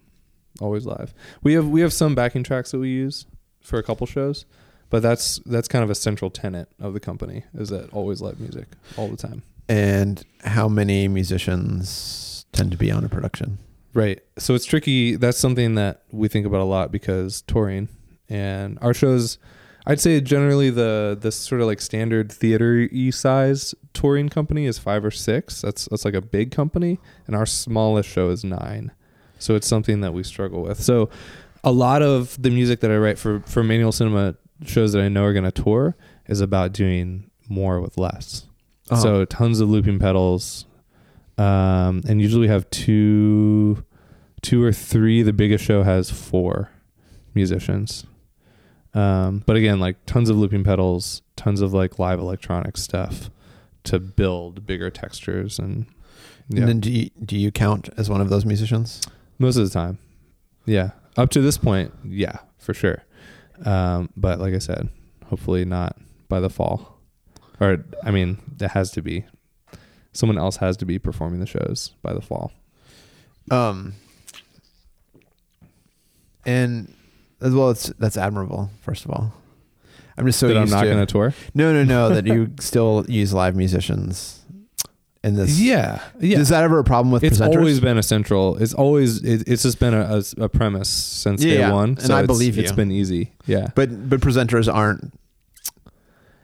always 0.60 0.86
live. 0.86 1.14
We 1.42 1.54
have 1.54 1.68
we 1.68 1.80
have 1.80 1.92
some 1.92 2.14
backing 2.14 2.42
tracks 2.44 2.70
that 2.70 2.78
we 2.78 2.90
use 2.90 3.26
for 3.60 3.78
a 3.78 3.82
couple 3.82 4.06
shows, 4.06 4.46
but 4.88 5.02
that's 5.02 5.40
that's 5.44 5.68
kind 5.68 5.82
of 5.82 5.90
a 5.90 5.94
central 5.94 6.30
tenet 6.30 6.68
of 6.80 6.94
the 6.94 7.00
company 7.00 7.44
is 7.54 7.70
that 7.70 7.92
always 7.92 8.22
live 8.22 8.40
music 8.40 8.68
all 8.96 9.08
the 9.08 9.16
time. 9.16 9.42
And 9.68 10.22
how 10.44 10.68
many 10.68 11.08
musicians 11.08 12.46
tend 12.52 12.70
to 12.70 12.76
be 12.76 12.90
on 12.90 13.04
a 13.04 13.08
production? 13.08 13.58
Right. 13.94 14.20
So 14.38 14.54
it's 14.54 14.64
tricky. 14.64 15.16
That's 15.16 15.38
something 15.38 15.76
that 15.76 16.02
we 16.10 16.28
think 16.28 16.46
about 16.46 16.60
a 16.60 16.64
lot 16.64 16.90
because 16.90 17.42
touring 17.42 17.88
and 18.28 18.78
our 18.82 18.92
shows. 18.92 19.38
I'd 19.86 20.00
say 20.00 20.20
generally 20.20 20.70
the 20.70 21.16
the 21.20 21.30
sort 21.30 21.60
of 21.60 21.66
like 21.66 21.80
standard 21.80 22.32
theater 22.32 22.88
e 22.90 23.10
size 23.10 23.74
touring 23.92 24.30
company 24.30 24.66
is 24.66 24.78
five 24.78 25.04
or 25.04 25.10
six. 25.10 25.60
That's 25.60 25.86
that's 25.86 26.04
like 26.04 26.14
a 26.14 26.22
big 26.22 26.50
company, 26.50 26.98
and 27.26 27.36
our 27.36 27.46
smallest 27.46 28.08
show 28.08 28.30
is 28.30 28.44
nine. 28.44 28.92
So 29.38 29.54
it's 29.54 29.68
something 29.68 30.00
that 30.00 30.14
we 30.14 30.22
struggle 30.22 30.62
with. 30.62 30.82
So 30.82 31.10
a 31.62 31.70
lot 31.70 32.02
of 32.02 32.40
the 32.40 32.50
music 32.50 32.80
that 32.80 32.90
I 32.90 32.96
write 32.96 33.18
for 33.18 33.40
for 33.40 33.62
manual 33.62 33.92
cinema 33.92 34.36
shows 34.64 34.92
that 34.94 35.02
I 35.02 35.08
know 35.08 35.24
are 35.24 35.32
going 35.32 35.44
to 35.44 35.52
tour 35.52 35.96
is 36.26 36.40
about 36.40 36.72
doing 36.72 37.30
more 37.48 37.80
with 37.80 37.98
less. 37.98 38.46
Uh-huh. 38.90 39.00
So 39.00 39.24
tons 39.24 39.60
of 39.60 39.70
looping 39.70 39.98
pedals, 39.98 40.66
um, 41.38 42.02
and 42.06 42.20
usually 42.20 42.42
we 42.42 42.48
have 42.48 42.68
two, 42.70 43.84
two 44.42 44.62
or 44.62 44.72
three. 44.72 45.22
The 45.22 45.32
biggest 45.32 45.64
show 45.64 45.82
has 45.82 46.10
four 46.10 46.70
musicians. 47.34 48.04
Um, 48.92 49.42
but 49.44 49.56
again, 49.56 49.80
like 49.80 49.96
tons 50.06 50.30
of 50.30 50.36
looping 50.36 50.64
pedals, 50.64 51.22
tons 51.36 51.60
of 51.60 51.72
like 51.72 51.98
live 51.98 52.18
electronic 52.20 52.76
stuff 52.76 53.30
to 53.84 53.98
build 53.98 54.66
bigger 54.66 54.90
textures 54.90 55.58
and 55.58 55.86
yeah, 56.48 56.60
And 56.60 56.68
then 56.68 56.80
do 56.80 56.90
you, 56.92 57.10
do 57.24 57.36
you 57.36 57.50
count 57.50 57.88
as 57.96 58.10
one 58.10 58.20
of 58.20 58.28
those 58.28 58.44
musicians? 58.44 59.00
most 59.38 59.56
of 59.56 59.64
the 59.64 59.70
time, 59.70 59.98
yeah. 60.64 60.90
Up 61.16 61.30
to 61.30 61.40
this 61.40 61.58
point, 61.58 61.92
yeah, 62.04 62.38
for 62.58 62.72
sure. 62.72 63.02
Um, 63.64 64.10
but 64.16 64.38
like 64.38 64.54
I 64.54 64.58
said, 64.58 64.88
hopefully 65.26 65.64
not 65.64 65.96
by 66.28 66.40
the 66.40 66.50
fall, 66.50 66.93
or 67.60 67.84
I 68.04 68.10
mean, 68.10 68.38
it 68.60 68.68
has 68.70 68.90
to 68.92 69.02
be. 69.02 69.24
Someone 70.12 70.38
else 70.38 70.56
has 70.58 70.76
to 70.78 70.86
be 70.86 70.98
performing 70.98 71.40
the 71.40 71.46
shows 71.46 71.92
by 72.02 72.12
the 72.12 72.20
fall. 72.20 72.52
Um, 73.50 73.94
and 76.46 76.92
as 77.40 77.52
well, 77.54 77.70
it's 77.70 77.88
that's 77.98 78.16
admirable. 78.16 78.70
First 78.80 79.04
of 79.04 79.10
all, 79.10 79.32
I'm 80.16 80.26
just 80.26 80.38
so 80.38 80.48
that 80.48 80.56
I'm 80.56 80.70
not 80.70 80.84
going 80.84 80.98
to 80.98 81.06
tour. 81.06 81.34
no, 81.54 81.72
no, 81.72 81.84
no 81.84 82.08
that 82.14 82.26
you 82.26 82.52
still 82.60 83.04
use 83.08 83.32
live 83.34 83.56
musicians 83.56 84.40
in 85.22 85.34
this. 85.34 85.58
Yeah, 85.58 86.00
yeah. 86.20 86.38
Is 86.38 86.50
that 86.50 86.62
ever 86.62 86.78
a 86.78 86.84
problem 86.84 87.10
with 87.12 87.22
presenters? 87.22 87.26
it's 87.26 87.40
presenters? 87.40 87.56
always 87.56 87.80
been 87.80 87.98
a 87.98 88.02
central. 88.02 88.56
It's 88.58 88.74
always 88.74 89.22
it, 89.24 89.48
it's 89.48 89.62
just 89.62 89.78
been 89.80 89.94
a, 89.94 90.22
a, 90.38 90.44
a 90.44 90.48
premise 90.48 90.88
since 90.88 91.40
day 91.40 91.58
Yeah, 91.58 91.72
one. 91.72 91.98
and 92.02 92.12
I 92.12 92.20
it's- 92.22 92.26
believe 92.26 92.58
It's 92.58 92.72
been 92.72 92.90
easy. 92.92 93.32
Yeah. 93.46 93.68
but 93.74 94.08
but 94.08 94.20
presenters 94.20 94.72
aren't. 94.72 95.12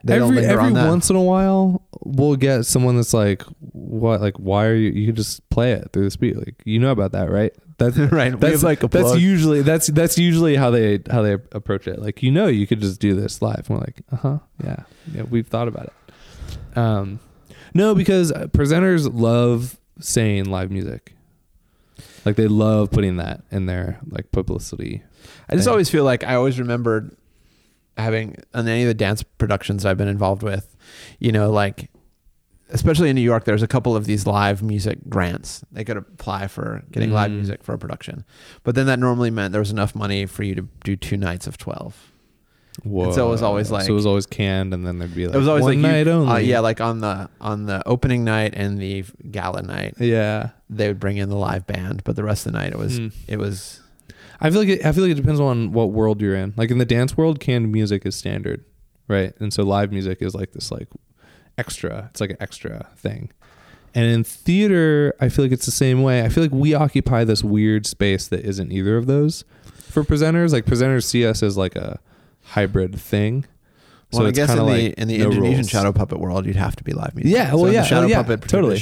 They 0.03 0.21
every 0.21 0.45
every 0.45 0.73
once 0.73 1.11
in 1.11 1.17
a 1.17 1.23
while, 1.23 1.83
we'll 2.05 2.37
get 2.37 2.65
someone 2.65 2.97
that's 2.97 3.13
like, 3.13 3.43
"What? 3.73 4.21
Like, 4.21 4.37
why 4.39 4.67
are 4.67 4.75
you? 4.75 4.91
You 4.91 5.07
can 5.07 5.17
just 5.17 5.49
play 5.51 5.73
it 5.73 5.91
through 5.93 6.05
the 6.05 6.11
speed. 6.11 6.37
Like, 6.37 6.55
you 6.65 6.79
know 6.79 6.91
about 6.91 7.13
that, 7.13 7.31
right? 7.31 7.53
That's 7.77 7.99
right. 8.13 8.39
That's 8.39 8.63
like 8.63 8.83
a 8.83 8.89
that's 8.89 9.09
plug. 9.09 9.21
usually 9.21 9.63
that's 9.63 9.89
that's 9.89 10.17
usually 10.19 10.57
how 10.57 10.71
they 10.71 11.01
how 11.11 11.23
they 11.23 11.33
approach 11.33 11.87
it. 11.87 12.01
Like, 12.01 12.23
you 12.23 12.31
know, 12.31 12.47
you 12.47 12.67
could 12.67 12.81
just 12.81 13.01
do 13.01 13.15
this 13.15 13.43
live. 13.43 13.69
And 13.69 13.79
we're 13.79 13.85
like, 13.85 14.03
uh 14.13 14.17
huh, 14.17 14.39
yeah, 14.65 14.83
yeah, 15.15 15.23
we've 15.23 15.47
thought 15.47 15.69
about 15.69 15.87
it. 15.87 16.79
Um, 16.79 17.21
no, 17.75 17.95
because 17.95 18.33
presenters 18.33 19.11
love 19.13 19.79
saying 20.01 20.45
live 20.47 20.71
music. 20.71 21.15
Like 22.25 22.37
they 22.37 22.49
love 22.49 22.91
putting 22.91 23.17
that 23.17 23.43
in 23.51 23.67
their 23.67 23.99
like 24.09 24.31
publicity. 24.33 25.03
I 25.49 25.55
just 25.55 25.65
thing. 25.65 25.73
always 25.73 25.89
feel 25.91 26.05
like 26.05 26.25
I 26.25 26.35
always 26.35 26.59
remembered 26.59 27.17
having 28.01 28.37
on 28.55 28.67
any 28.69 28.83
of 28.83 28.89
the 28.89 28.95
dance 28.95 29.23
productions 29.23 29.85
I've 29.87 29.99
been 29.99 30.09
involved 30.09 30.43
with, 30.43 30.77
you 31.19 31.33
know, 31.33 31.51
like 31.51 31.91
especially 32.73 33.11
in 33.11 33.17
New 33.17 33.23
York, 33.23 33.45
there's 33.45 33.63
a 33.65 33.67
couple 33.67 33.97
of 33.97 34.05
these 34.05 34.27
live 34.27 34.63
music 34.63 34.99
grants. 35.09 35.65
They 35.73 35.83
could 35.85 35.97
apply 35.97 36.47
for 36.47 36.85
getting 36.93 37.11
live 37.13 37.31
Mm. 37.31 37.37
music 37.37 37.65
for 37.65 37.75
a 37.75 37.79
production, 37.79 38.25
but 38.63 38.75
then 38.77 38.87
that 38.87 38.99
normally 39.01 39.31
meant 39.31 39.53
there 39.53 39.61
was 39.61 39.73
enough 39.73 39.95
money 39.95 40.25
for 40.27 40.43
you 40.45 40.55
to 40.55 40.69
do 40.85 40.95
two 40.97 41.17
nights 41.17 41.47
of 41.47 41.59
twelve. 41.59 42.07
Whoa. 42.85 43.11
so 43.13 43.27
it 43.27 43.31
was 43.31 43.43
always 43.43 43.71
like- 43.71 43.85
so 43.85 43.93
it 43.93 43.97
was 43.97 44.07
always 44.07 44.25
canned, 44.27 44.73
and 44.73 44.87
then 44.87 44.99
there'd 45.01 45.15
be 45.15 45.27
like 45.27 45.35
it 45.35 45.39
was 45.39 45.49
always 45.49 45.65
one 45.65 45.83
like 45.83 45.93
night 45.93 46.07
you, 46.07 46.13
only. 46.13 46.33
Uh, 46.33 46.37
yeah, 46.39 46.61
like 46.61 46.81
on 46.81 47.01
the 47.01 47.29
on 47.41 47.67
the 47.67 47.87
opening 47.87 48.25
night 48.25 48.55
and 48.57 48.79
the 48.79 49.05
gala 49.31 49.61
night, 49.63 49.95
yeah. 49.99 50.51
they 50.71 50.87
would 50.89 51.01
bring 51.01 51.17
in 51.19 51.29
the 51.29 51.37
live 51.37 51.67
band, 51.67 52.03
but 52.05 52.15
the 52.17 52.23
rest 52.25 52.47
of 52.47 52.53
the 52.53 52.59
night 52.59 52.71
it 52.73 52.79
was 52.79 53.01
Mm. 53.01 53.13
it 53.27 53.39
was 53.39 53.81
I 54.41 54.51
feel 54.51 54.61
like 54.61 54.69
it, 54.69 54.85
I 54.87 54.93
feel 54.93 55.03
like 55.05 55.13
it 55.13 55.17
depends 55.17 55.41
on 55.41 55.73
what 55.73 55.91
world 55.91 56.21
you're 56.21 56.35
in. 56.37 56.55
Like 56.57 56.71
in 56.71 56.79
the 56.79 56.85
dance 56.87 57.17
world, 57.17 57.41
canned 57.41 57.71
music 57.71 58.07
is 58.07 58.15
standard, 58.15 58.65
right? 59.09 59.35
And 59.39 59.53
so 59.53 59.63
live 59.65 59.93
music 59.93 60.23
is 60.23 60.35
like 60.35 60.53
this 60.53 60.71
like 60.71 60.89
extra. 61.59 62.09
It's 62.11 62.21
like 62.21 62.31
an 62.31 62.37
extra 62.41 62.89
thing. 62.97 63.31
And 63.95 64.07
in 64.07 64.23
theater, 64.25 65.15
I 65.21 65.29
feel 65.29 65.45
like 65.45 65.53
it's 65.53 65.67
the 65.67 65.73
same 65.73 66.03
way. 66.03 66.23
I 66.23 66.29
feel 66.29 66.45
like 66.45 66.53
we 66.53 66.75
occupy 66.75 67.25
this 67.25 67.43
weird 67.43 67.87
space 67.87 68.29
that 68.29 68.45
isn't 68.45 68.71
either 68.73 68.97
of 68.97 69.07
those 69.07 69.45
for 69.75 70.05
presenters. 70.05 70.53
Like 70.53 70.65
presenters 70.65 71.05
see 71.05 71.27
us 71.27 71.43
as 71.43 71.57
like 71.57 71.75
a 71.77 71.99
hybrid 72.45 72.99
thing 72.99 73.45
Well, 74.13 74.25
I 74.27 74.29
it's 74.31 74.39
guess 74.39 74.51
in 74.51 74.57
the 74.57 74.63
like 74.63 74.95
in 74.95 75.09
the 75.09 75.19
no 75.19 75.25
Indonesian 75.25 75.57
rules. 75.59 75.69
shadow 75.71 75.93
puppet 75.93 76.21
world, 76.21 76.47
you'd 76.47 76.57
have 76.57 76.77
to 76.77 76.85
be 76.85 76.93
live 76.93 77.15
music. 77.15 77.33
Yeah, 77.33 77.51
So 77.51 77.57
well, 77.57 77.67
in 77.67 77.73
yeah, 77.75 77.81
the 77.83 77.87
shadow 77.89 78.07
oh, 78.07 78.09
yeah, 78.09 78.23
puppet 78.23 78.49
totally. 78.49 78.81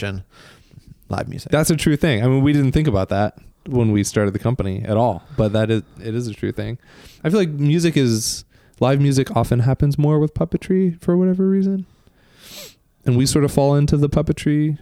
live 1.08 1.28
music. 1.28 1.50
That's 1.50 1.70
a 1.70 1.76
true 1.76 1.96
thing. 1.96 2.22
I 2.22 2.28
mean, 2.28 2.42
we 2.42 2.52
didn't 2.52 2.72
think 2.72 2.86
about 2.88 3.08
that 3.08 3.38
when 3.68 3.92
we 3.92 4.02
started 4.04 4.34
the 4.34 4.38
company 4.38 4.82
at 4.84 4.96
all, 4.96 5.22
but 5.36 5.52
that 5.52 5.70
is 5.70 5.82
it 6.00 6.14
is 6.14 6.26
a 6.26 6.34
true 6.34 6.52
thing. 6.52 6.78
I 7.22 7.30
feel 7.30 7.38
like 7.38 7.50
music 7.50 7.96
is 7.96 8.44
live 8.80 9.00
music 9.00 9.34
often 9.36 9.60
happens 9.60 9.98
more 9.98 10.18
with 10.18 10.34
puppetry 10.34 11.00
for 11.00 11.16
whatever 11.16 11.48
reason. 11.48 11.86
And 13.04 13.16
we 13.16 13.26
sort 13.26 13.44
of 13.44 13.52
fall 13.52 13.74
into 13.74 13.96
the 13.96 14.08
puppetry 14.08 14.78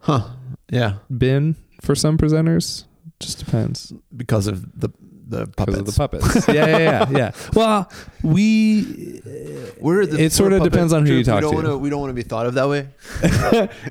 huh? 0.00 0.30
Yeah, 0.70 0.98
bin 1.16 1.56
for 1.82 1.94
some 1.94 2.16
presenters. 2.16 2.84
Just 3.20 3.38
depends. 3.38 3.92
because 4.14 4.46
of 4.46 4.80
the 4.80 4.90
the 5.28 5.46
puppets. 5.48 5.78
of 5.78 5.86
the 5.86 5.92
puppets. 5.92 6.48
yeah, 6.48 6.66
yeah, 6.66 6.78
yeah, 6.78 7.10
yeah. 7.10 7.30
Well, 7.54 7.90
we 8.22 9.20
uh, 9.26 9.72
We're 9.80 10.06
the 10.06 10.22
It 10.24 10.32
sorta 10.32 10.60
depends 10.60 10.92
on 10.92 11.04
who 11.06 11.14
you 11.14 11.24
talk 11.24 11.36
we 11.36 11.40
don't 11.42 11.50
to. 11.50 11.56
Wanna, 11.56 11.78
we 11.78 11.90
don't 11.90 12.00
want 12.00 12.10
to 12.10 12.14
be 12.14 12.22
thought 12.22 12.46
of 12.46 12.54
that 12.54 12.68
way. 12.68 12.88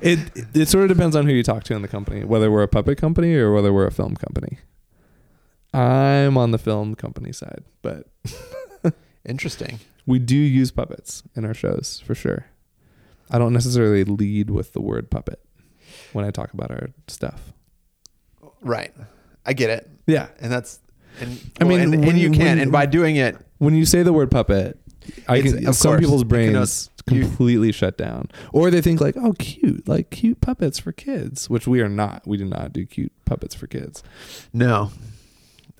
it 0.02 0.18
it 0.54 0.68
sort 0.68 0.84
of 0.84 0.88
depends 0.96 1.14
on 1.14 1.26
who 1.26 1.32
you 1.32 1.42
talk 1.42 1.64
to 1.64 1.74
in 1.74 1.82
the 1.82 1.88
company, 1.88 2.24
whether 2.24 2.50
we're 2.50 2.62
a 2.62 2.68
puppet 2.68 2.98
company 2.98 3.34
or 3.34 3.52
whether 3.52 3.72
we're 3.72 3.86
a 3.86 3.92
film 3.92 4.16
company. 4.16 4.58
I'm 5.74 6.38
on 6.38 6.52
the 6.52 6.58
film 6.58 6.94
company 6.94 7.32
side, 7.32 7.62
but 7.82 8.06
Interesting. 9.28 9.78
we 10.06 10.18
do 10.18 10.36
use 10.36 10.70
puppets 10.70 11.22
in 11.34 11.44
our 11.44 11.52
shows 11.54 12.02
for 12.06 12.14
sure. 12.14 12.46
I 13.30 13.38
don't 13.38 13.52
necessarily 13.52 14.04
lead 14.04 14.48
with 14.50 14.72
the 14.72 14.80
word 14.80 15.10
puppet 15.10 15.40
when 16.14 16.24
I 16.24 16.30
talk 16.30 16.54
about 16.54 16.70
our 16.70 16.90
stuff. 17.08 17.52
Right. 18.62 18.94
I 19.44 19.52
get 19.52 19.68
it, 19.70 19.90
Yeah. 20.06 20.28
and 20.40 20.50
that's. 20.50 20.80
And, 21.20 21.50
I 21.60 21.64
well, 21.64 21.68
mean, 21.68 21.80
and, 21.80 22.00
when 22.00 22.08
and 22.10 22.18
you 22.18 22.30
can, 22.30 22.38
when- 22.40 22.58
and 22.58 22.72
by 22.72 22.86
doing 22.86 23.16
it, 23.16 23.36
When 23.58 23.74
you 23.74 23.86
say 23.86 24.02
the 24.02 24.12
word 24.12 24.30
puppet, 24.30 24.78
I 25.28 25.40
can, 25.40 25.66
of 25.66 25.74
some 25.76 25.92
course, 25.92 26.00
people's 26.00 26.24
brains 26.24 26.90
you- 27.10 27.20
completely 27.22 27.72
shut 27.72 27.96
down, 27.96 28.28
or 28.52 28.70
they 28.70 28.80
think 28.82 29.00
like, 29.00 29.16
"Oh, 29.16 29.32
cute, 29.38 29.86
like 29.88 30.10
cute 30.10 30.40
puppets 30.40 30.78
for 30.78 30.92
kids," 30.92 31.48
which 31.48 31.66
we 31.66 31.80
are 31.80 31.88
not. 31.88 32.26
We 32.26 32.36
do 32.36 32.44
not 32.44 32.72
do 32.72 32.84
cute 32.84 33.12
puppets 33.24 33.54
for 33.54 33.66
kids. 33.66 34.02
no. 34.52 34.90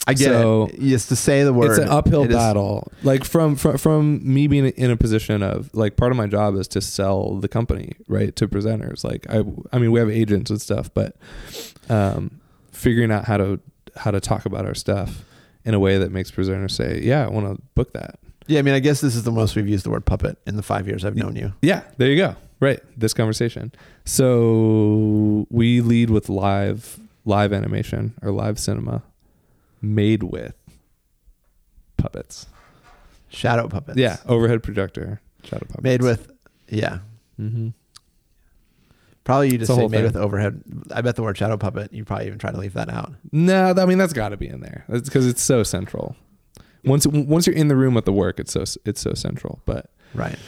I 0.09 0.13
get 0.15 0.27
So- 0.27 0.67
it. 0.67 0.79
Yes, 0.79 1.07
to 1.07 1.17
say 1.17 1.43
the 1.43 1.53
word. 1.53 1.71
it's 1.71 1.79
an 1.81 1.89
uphill 1.89 2.23
it 2.25 2.31
is- 2.31 2.37
battle. 2.37 2.93
Like 3.03 3.25
from, 3.25 3.57
from 3.57 3.77
from 3.79 4.21
me 4.23 4.47
being 4.47 4.67
in 4.67 4.91
a 4.91 4.97
position 4.97 5.43
of 5.43 5.69
like 5.75 5.97
part 5.97 6.13
of 6.13 6.17
my 6.19 6.27
job 6.29 6.55
is 6.55 6.69
to 6.69 6.81
sell 6.81 7.37
the 7.41 7.49
company 7.49 7.93
right 8.07 8.37
to 8.37 8.47
presenters. 8.47 9.03
Like 9.03 9.27
I 9.29 9.43
I 9.73 9.79
mean 9.81 9.91
we 9.91 9.99
have 9.99 10.09
agents 10.11 10.51
and 10.51 10.61
stuff, 10.63 10.91
but 10.95 11.17
um, 11.89 12.41
figuring 12.73 13.11
out 13.11 13.25
how 13.25 13.37
to 13.39 13.59
how 13.97 14.11
to 14.13 14.21
talk 14.21 14.47
about 14.47 14.65
our 14.67 14.75
stuff 14.75 15.25
in 15.67 15.75
a 15.75 15.79
way 15.79 15.99
that 15.99 16.11
makes 16.11 16.31
presenters 16.31 16.71
say, 16.71 17.01
"Yeah, 17.03 17.27
I 17.27 17.29
want 17.29 17.55
to 17.55 17.63
book 17.75 17.93
that." 17.93 18.19
Yeah, 18.47 18.61
I 18.61 18.63
mean, 18.63 18.75
I 18.75 18.79
guess 18.79 19.01
this 19.01 19.15
is 19.17 19.25
the 19.25 19.33
most 19.33 19.57
we've 19.57 19.69
used 19.69 19.85
the 19.85 19.91
word 19.91 20.07
puppet 20.07 20.39
in 20.47 20.57
the 20.57 20.63
five 20.63 20.87
years 20.87 21.05
I've 21.05 21.17
known 21.17 21.37
you. 21.37 21.53
Yeah, 21.61 21.83
there 21.99 22.09
you 22.09 22.17
go. 22.17 22.37
Right, 22.61 22.81
this 22.97 23.13
conversation. 23.13 23.73
So 24.05 25.47
we 25.51 25.81
lead 25.83 26.09
with 26.11 26.29
live 26.31 26.99
live 27.25 27.53
animation 27.53 28.15
or 28.23 28.31
live 28.31 28.59
cinema 28.59 29.03
made 29.83 30.23
with 30.23 30.55
puppets. 31.97 32.47
Shadow 33.29 33.69
puppets. 33.69 33.99
Yeah, 33.99 34.17
overhead 34.27 34.63
projector, 34.63 35.21
shadow 35.43 35.67
puppets. 35.67 35.83
made 35.83 36.03
with. 36.03 36.31
Yeah, 36.69 36.99
Mm-hmm. 37.41 37.69
Probably 39.27 39.51
you 39.53 39.59
just 39.59 39.71
a 39.71 39.75
say 39.75 39.83
made 39.83 39.91
thing. 39.91 40.03
with 40.05 40.17
overhead. 40.17 40.63
I 40.91 41.03
bet 41.03 41.17
the 41.17 41.23
word 41.23 41.37
shadow 41.37 41.59
puppet. 41.59 41.93
You 41.93 42.07
probably 42.07 42.27
even 42.29 42.39
try 42.39 42.51
to 42.51 42.59
leave 42.59 42.73
that 42.73 42.89
out. 42.89 43.13
No, 43.33 43.75
I 43.77 43.85
mean 43.85 43.99
that's 43.99 44.15
got 44.15 44.31
to 44.31 44.39
be 44.39 44.49
in 44.49 44.61
there. 44.61 44.87
It's 44.89 45.09
because 45.09 45.27
it's 45.27 45.43
so 45.43 45.63
central. 45.63 46.17
Once 46.85 47.07
once 47.07 47.47
you're 47.47 47.55
in 47.57 47.69
the 47.69 47.77
room 47.77 47.93
with 47.93 48.07
the 48.07 48.13
work, 48.13 48.41
it's 48.41 48.53
so 48.53 48.65
it's 48.87 49.01
so 49.03 49.13
central. 49.13 49.61
But 49.67 49.91
Right. 50.15 50.39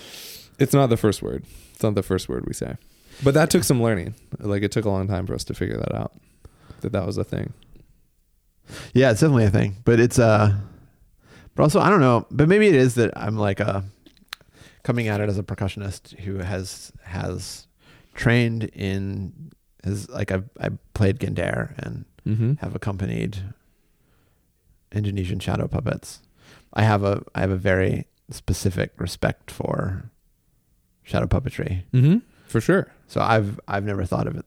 it's 0.59 0.73
not 0.73 0.87
the 0.89 0.97
first 0.97 1.21
word. 1.23 1.45
It's 1.75 1.83
not 1.83 1.95
the 1.95 2.03
first 2.03 2.29
word 2.29 2.47
we 2.47 2.55
say. 2.55 2.77
But 3.23 3.35
that 3.35 3.51
took 3.51 3.65
some 3.65 3.83
learning. 3.83 4.15
Like 4.39 4.63
it 4.63 4.71
took 4.73 4.85
a 4.87 4.91
long 4.91 5.07
time 5.09 5.27
for 5.27 5.35
us 5.35 5.45
to 5.45 5.55
figure 5.55 5.77
that 5.77 5.95
out. 5.95 6.13
That 6.81 6.93
that 6.93 7.05
was 7.05 7.19
a 7.19 7.25
thing. 7.25 7.53
Yeah, 8.95 9.11
it's 9.11 9.21
definitely 9.21 9.45
a 9.47 9.51
thing, 9.51 9.77
but 9.85 9.99
it's 9.99 10.19
uh, 10.19 10.55
but 11.55 11.63
also 11.63 11.81
I 11.81 11.89
don't 11.91 12.01
know, 12.01 12.27
but 12.31 12.49
maybe 12.49 12.69
it 12.69 12.75
is 12.75 12.95
that 12.97 13.13
I'm 13.17 13.37
like 13.37 13.61
uh 13.61 13.81
coming 14.85 15.09
at 15.09 15.21
it 15.21 15.29
as 15.29 15.39
a 15.39 15.43
percussionist 15.43 16.17
who 16.21 16.39
has 16.39 16.93
has 17.03 17.67
trained 18.19 18.65
in 18.65 19.53
has 19.85 20.09
like 20.11 20.31
I've 20.33 20.49
I 20.61 20.69
played 20.95 21.21
gender 21.21 21.75
and 21.79 22.05
Mm-hmm. 22.27 22.55
have 22.61 22.75
accompanied 22.75 23.39
Indonesian 24.93 25.39
shadow 25.39 25.67
puppets. 25.67 26.21
I 26.75 26.83
have 26.83 27.03
a 27.03 27.23
I 27.35 27.41
have 27.41 27.51
a 27.51 27.57
very 27.57 28.07
specific 28.31 28.93
respect 28.99 29.51
for 29.51 30.11
shadow 31.03 31.27
puppetry. 31.27 31.85
Mm-hmm. 31.95 32.19
For 32.47 32.61
sure. 32.61 32.93
So 33.07 33.21
I've 33.21 33.59
I've 33.67 33.85
never 33.85 34.05
thought 34.05 34.27
of 34.27 34.37
it. 34.37 34.45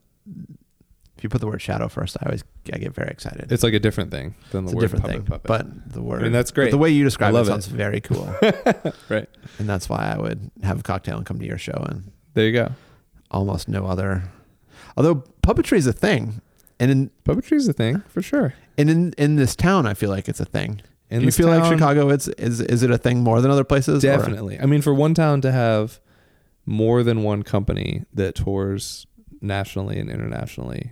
If 1.17 1.23
you 1.23 1.29
put 1.29 1.41
the 1.41 1.47
word 1.47 1.61
shadow 1.61 1.87
first, 1.87 2.17
I 2.21 2.25
always 2.27 2.43
I 2.73 2.77
get 2.77 2.93
very 2.93 3.09
excited. 3.09 3.51
It's 3.51 3.63
like 3.63 3.73
a 3.73 3.79
different 3.79 4.11
thing 4.11 4.35
than 4.51 4.65
the 4.65 4.69
It's 4.69 4.73
a 4.73 4.75
word 4.75 4.81
different 4.81 5.03
puppet, 5.05 5.17
thing, 5.17 5.25
puppet. 5.25 5.43
but 5.47 5.93
the 5.93 6.01
word. 6.01 6.19
I 6.21 6.23
mean, 6.23 6.31
that's 6.31 6.51
great. 6.51 6.71
the 6.71 6.77
way 6.77 6.89
you 6.91 7.03
describe 7.03 7.33
it 7.35 7.39
it. 7.39 7.45
sounds 7.45 7.67
very 7.67 8.01
cool, 8.01 8.25
right. 9.09 9.29
and 9.59 9.67
that's 9.69 9.87
why 9.89 10.13
I 10.15 10.19
would 10.19 10.49
have 10.63 10.79
a 10.79 10.83
cocktail 10.83 11.17
and 11.17 11.25
come 11.25 11.39
to 11.39 11.45
your 11.45 11.57
show 11.59 11.83
and 11.89 12.11
There 12.33 12.45
you 12.45 12.53
go. 12.53 12.71
Almost 13.31 13.67
no 13.67 13.85
other. 13.85 14.23
Although 14.95 15.23
puppetry 15.41 15.77
is 15.77 15.87
a 15.87 15.93
thing, 15.93 16.41
and 16.79 16.91
in 16.91 17.11
Puppetry 17.25 17.53
is 17.57 17.67
a 17.67 17.73
thing 17.73 18.01
for 18.07 18.21
sure. 18.21 18.53
and 18.77 18.89
in 18.89 19.13
in 19.17 19.35
this 19.35 19.55
town, 19.55 19.85
I 19.85 19.93
feel 19.93 20.09
like 20.09 20.27
it's 20.27 20.39
a 20.39 20.45
thing. 20.45 20.81
In 21.09 21.19
Do 21.19 21.25
you 21.25 21.31
feel 21.31 21.47
like 21.47 21.65
Chicago? 21.65 22.09
It's 22.09 22.27
is 22.29 22.59
is 22.61 22.83
it 22.83 22.91
a 22.91 22.97
thing 22.97 23.19
more 23.23 23.41
than 23.41 23.51
other 23.51 23.63
places? 23.63 24.03
or- 24.03 24.07
Definitely. 24.07 24.59
I 24.59 24.65
mean, 24.65 24.81
for 24.81 24.93
one 24.93 25.13
town 25.13 25.41
to 25.41 25.51
have 25.51 25.99
more 26.65 27.03
than 27.03 27.23
one 27.23 27.43
company 27.43 28.03
that 28.13 28.35
tours 28.35 29.05
nationally 29.41 29.99
and 29.99 30.09
internationally 30.09 30.91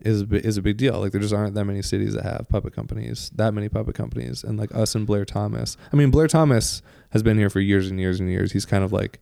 is 0.00 0.22
is 0.22 0.56
a 0.56 0.62
big 0.62 0.76
deal. 0.76 1.00
Like 1.00 1.12
there 1.12 1.20
just 1.20 1.32
aren't 1.34 1.54
that 1.54 1.64
many 1.64 1.82
cities 1.82 2.14
that 2.14 2.24
have 2.24 2.46
puppet 2.48 2.74
companies, 2.74 3.30
that 3.34 3.54
many 3.54 3.68
puppet 3.68 3.94
companies, 3.94 4.44
and 4.44 4.58
like 4.58 4.74
us 4.74 4.94
and 4.94 5.06
Blair 5.06 5.24
Thomas. 5.24 5.76
I 5.92 5.96
mean, 5.96 6.10
Blair 6.10 6.28
Thomas 6.28 6.82
has 7.10 7.22
been 7.22 7.38
here 7.38 7.50
for 7.50 7.60
years 7.60 7.88
and 7.88 7.98
years 7.98 8.20
and 8.20 8.28
years. 8.28 8.52
He's 8.52 8.66
kind 8.66 8.84
of 8.84 8.92
like 8.92 9.18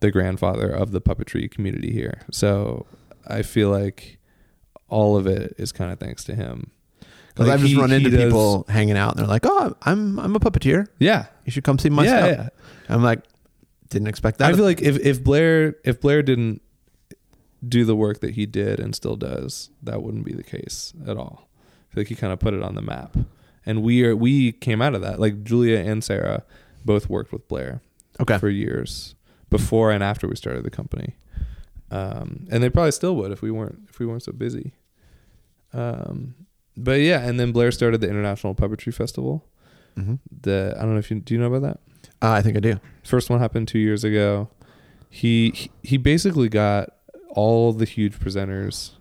the 0.00 0.10
grandfather 0.10 0.68
of 0.70 0.92
the 0.92 1.00
puppetry 1.00 1.50
community 1.50 1.92
here. 1.92 2.22
So 2.30 2.86
I 3.26 3.42
feel 3.42 3.70
like 3.70 4.18
all 4.88 5.16
of 5.16 5.26
it 5.26 5.54
is 5.58 5.72
kind 5.72 5.92
of 5.92 5.98
thanks 5.98 6.24
to 6.24 6.34
him. 6.34 6.70
Because 7.28 7.46
Like, 7.46 7.54
I've 7.54 7.60
just 7.60 7.72
he- 7.74 7.80
run 7.80 7.92
into 7.92 8.10
does- 8.10 8.24
people 8.24 8.64
hanging 8.68 8.96
out, 8.96 9.12
and 9.12 9.20
they're 9.20 9.26
like, 9.26 9.46
"Oh, 9.46 9.74
I'm 9.82 10.18
I'm 10.18 10.34
a 10.34 10.40
puppeteer. 10.40 10.88
Yeah, 10.98 11.26
You 11.44 11.52
should 11.52 11.64
come 11.64 11.78
see 11.78 11.88
my 11.90 12.04
yeah, 12.04 12.18
stuff." 12.18 12.48
yeah. 12.88 12.94
I'm 12.94 13.02
like, 13.02 13.20
didn't 13.88 14.08
expect 14.08 14.38
that. 14.38 14.50
I 14.52 14.56
feel 14.56 14.64
like 14.64 14.82
if 14.82 14.98
if 14.98 15.22
Blair 15.22 15.76
if 15.84 16.00
Blair 16.00 16.22
didn't 16.22 16.60
do 17.66 17.84
the 17.84 17.94
work 17.94 18.20
that 18.20 18.34
he 18.34 18.46
did 18.46 18.80
and 18.80 18.94
still 18.94 19.16
does, 19.16 19.70
that 19.82 20.02
wouldn't 20.02 20.24
be 20.24 20.32
the 20.32 20.42
case 20.42 20.92
at 21.06 21.16
all. 21.16 21.48
I 21.90 21.94
feel 21.94 22.00
like 22.02 22.08
he 22.08 22.14
kind 22.14 22.32
of 22.32 22.38
put 22.40 22.54
it 22.54 22.62
on 22.62 22.74
the 22.74 22.82
map, 22.82 23.16
and 23.66 23.82
we 23.82 24.04
are 24.04 24.16
we 24.16 24.52
came 24.52 24.80
out 24.82 24.94
of 24.94 25.02
that. 25.02 25.20
Like 25.20 25.44
Julia 25.44 25.78
and 25.78 26.02
Sarah 26.02 26.44
both 26.84 27.08
worked 27.08 27.32
with 27.32 27.46
Blair 27.48 27.80
okay, 28.18 28.38
for 28.38 28.48
years 28.48 29.14
before 29.50 29.90
and 29.90 30.02
after 30.02 30.26
we 30.28 30.36
started 30.36 30.64
the 30.64 30.70
company, 30.70 31.16
um, 31.90 32.46
and 32.50 32.62
they 32.62 32.70
probably 32.70 32.92
still 32.92 33.16
would 33.16 33.32
if 33.32 33.42
we 33.42 33.50
weren't 33.50 33.80
if 33.88 33.98
we 33.98 34.06
weren't 34.06 34.22
so 34.22 34.32
busy. 34.32 34.72
Um, 35.72 36.34
but 36.76 37.00
yeah, 37.00 37.20
and 37.20 37.38
then 37.38 37.52
Blair 37.52 37.70
started 37.72 38.00
the 38.00 38.08
International 38.08 38.54
Puppetry 38.54 38.92
Festival. 38.94 39.44
hmm 39.96 40.14
The 40.40 40.74
I 40.76 40.82
don't 40.82 40.92
know 40.94 40.98
if 40.98 41.10
you 41.10 41.20
do 41.20 41.34
you 41.34 41.40
know 41.40 41.52
about 41.52 41.62
that. 41.62 41.80
uh, 42.22 42.30
I 42.32 42.42
think 42.42 42.56
I 42.56 42.60
do. 42.60 42.80
First 43.04 43.30
one 43.30 43.40
happened 43.40 43.68
two 43.68 43.78
years 43.78 44.04
ago. 44.04 44.48
He 45.08 45.50
he- 45.50 45.70
he 45.82 45.96
basically 45.96 46.48
got 46.48 46.90
all 47.28 47.72
the 47.72 47.84
huge 47.84 48.18
presenters, 48.18 48.92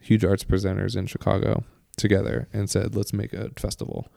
huge 0.00 0.24
arts 0.24 0.44
presenters 0.44 0.96
in 0.96 1.06
Chicago 1.06 1.64
together 1.96 2.48
and 2.52 2.68
said, 2.70 2.94
"Let's 2.96 3.12
make 3.12 3.32
a 3.32 3.50
festival," 3.56 4.08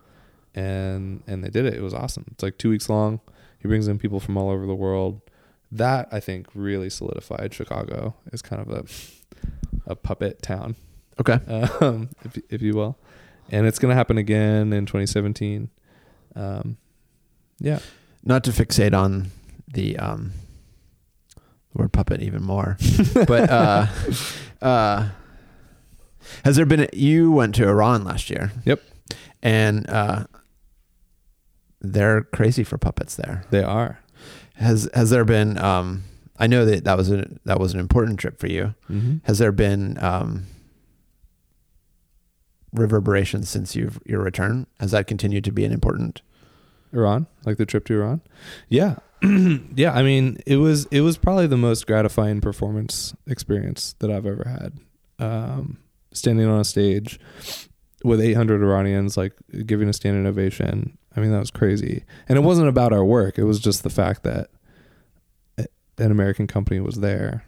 and 0.56 1.24
and 1.28 1.44
they 1.44 1.50
did 1.50 1.66
it. 1.66 1.74
It 1.74 1.82
was 1.82 1.94
awesome. 1.94 2.26
It's 2.32 2.44
like 2.44 2.58
two 2.58 2.70
weeks 2.70 2.90
long. 2.90 3.20
He 3.60 3.68
brings 3.68 3.88
in 3.88 4.00
people 4.00 4.20
from 4.20 4.38
all 4.38 4.50
over 4.50 4.66
the 4.66 4.76
world. 4.76 5.22
That 5.72 6.10
I 6.12 6.20
think 6.20 6.48
really 6.54 6.90
solidified 6.90 7.54
Chicago 7.54 8.16
as 8.32 8.42
kind 8.42 8.62
of 8.62 8.70
a 8.70 9.92
a 9.92 9.96
puppet 9.96 10.42
town, 10.42 10.76
Okay, 11.20 11.40
um, 11.82 12.10
if 12.24 12.38
if 12.50 12.62
you 12.62 12.74
will, 12.74 12.98
and 13.50 13.66
it's 13.66 13.80
gonna 13.80 13.96
happen 13.96 14.18
again 14.18 14.74
in 14.74 14.86
2017. 14.86 15.70
Um, 16.36 16.78
yeah. 17.60 17.80
not 18.24 18.44
to 18.46 18.52
fixate 18.52 18.94
on 18.98 19.32
the 19.68 19.98
um, 19.98 20.32
word 21.74 21.92
puppet 21.94 22.22
even 22.22 22.44
more, 22.44 22.78
but 23.14 23.50
uh, 23.50 23.88
uh, 24.62 25.10
has 26.46 26.56
there 26.58 26.66
been? 26.66 26.82
A, 26.82 26.90
you 26.94 27.32
went 27.32 27.56
to 27.56 27.68
Iran 27.68 28.04
last 28.04 28.30
year. 28.30 28.52
Yep. 28.66 28.82
and 29.42 29.90
uh, 29.90 30.26
they're 31.82 32.24
crazy 32.24 32.64
for 32.64 32.78
puppets 32.78 33.16
there. 33.16 33.46
They 33.52 33.64
are. 33.64 34.00
Has 34.62 34.90
has 34.94 35.10
there 35.10 35.26
been? 35.26 35.58
Um, 35.58 36.04
I 36.38 36.48
know 36.48 36.66
that 36.66 36.84
that 36.86 36.98
was 36.98 37.12
a 37.12 37.28
that 37.46 37.60
was 37.60 37.74
an 37.74 37.80
important 37.80 38.20
trip 38.20 38.40
for 38.40 38.48
you. 38.48 38.76
Mm-hmm. 38.90 39.18
Has 39.24 39.40
there 39.40 39.52
been 39.52 40.02
um, 40.04 40.46
reverberations 42.74 43.50
since 43.50 43.76
you've 43.76 44.00
your 44.06 44.22
return? 44.22 44.68
Has 44.80 44.92
that 44.92 45.08
continued 45.08 45.44
to 45.46 45.52
be 45.52 45.66
an 45.66 45.72
important? 45.72 46.22
Iran, 46.94 47.28
like 47.46 47.58
the 47.58 47.66
trip 47.66 47.86
to 47.86 47.94
Iran. 47.94 48.22
Yeah. 48.68 48.98
yeah, 49.22 49.94
I 49.94 50.02
mean, 50.04 50.40
it 50.46 50.58
was 50.58 50.86
it 50.88 51.02
was 51.02 51.18
probably 51.18 51.48
the 51.48 51.58
most 51.58 51.88
gratifying 51.88 52.42
performance 52.42 53.14
experience 53.28 53.96
that 54.00 54.12
I've 54.12 54.26
ever 54.26 54.48
had. 54.48 54.74
Um, 55.20 55.78
standing 56.14 56.48
on 56.48 56.60
a 56.60 56.66
stage 56.66 57.20
with 58.04 58.22
800 58.22 58.62
Iranians, 58.62 59.18
like 59.18 59.34
giving 59.66 59.90
a 59.90 59.94
standing 59.94 60.26
ovation. 60.26 60.98
I 61.16 61.20
mean, 61.20 61.32
that 61.32 61.40
was 61.40 61.52
crazy. 61.52 62.04
And 62.28 62.38
it 62.38 62.42
wasn't 62.42 62.70
about 62.70 62.94
our 62.94 63.04
work. 63.04 63.38
It 63.38 63.44
was 63.44 63.60
just 63.60 63.84
the 63.84 63.90
fact 63.90 64.24
that 64.24 64.50
an 65.58 66.12
American 66.12 66.48
company 66.48 66.80
was 66.80 66.96
there 66.96 67.46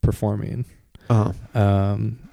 performing. 0.00 0.64
Uh-huh. 1.08 1.32
Um, 1.58 2.28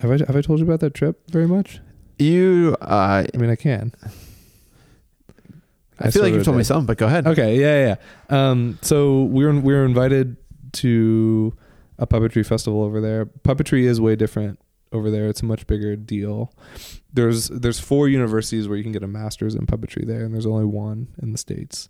have 0.00 0.10
I 0.10 0.16
have 0.26 0.36
I 0.36 0.40
told 0.40 0.60
you 0.60 0.64
about 0.64 0.80
that 0.80 0.94
trip 0.94 1.30
very 1.30 1.46
much? 1.46 1.80
You, 2.18 2.76
uh, 2.80 3.24
I 3.32 3.36
mean, 3.36 3.50
I 3.50 3.56
can. 3.56 3.92
I, 6.00 6.10
feel 6.10 6.22
like 6.22 6.32
you've 6.32 6.44
told 6.44 6.56
me 6.56 6.62
did. 6.62 6.66
some, 6.66 6.86
but 6.86 6.96
go 6.96 7.06
ahead. 7.06 7.26
Okay, 7.26 7.58
yeah, 7.58 7.96
yeah. 8.30 8.50
Um, 8.50 8.78
so 8.82 9.24
we 9.24 9.44
were 9.44 9.52
we 9.54 9.74
were 9.74 9.84
invited 9.84 10.36
to 10.74 11.56
a 11.98 12.06
puppetry 12.06 12.46
festival 12.46 12.82
over 12.82 13.00
there. 13.00 13.26
Puppetry 13.26 13.82
is 13.82 14.00
way 14.00 14.14
different 14.14 14.60
over 14.92 15.10
there. 15.10 15.28
It's 15.28 15.42
a 15.42 15.46
much 15.46 15.66
bigger 15.66 15.96
deal. 15.96 16.52
There's 17.12 17.48
there's 17.48 17.80
four 17.80 18.08
universities 18.08 18.68
where 18.68 18.76
you 18.76 18.82
can 18.82 18.92
get 18.92 19.02
a 19.02 19.08
master's 19.08 19.54
in 19.54 19.66
puppetry 19.66 20.06
there, 20.06 20.24
and 20.24 20.34
there's 20.34 20.46
only 20.46 20.64
one 20.64 21.08
in 21.20 21.32
the 21.32 21.38
states. 21.38 21.88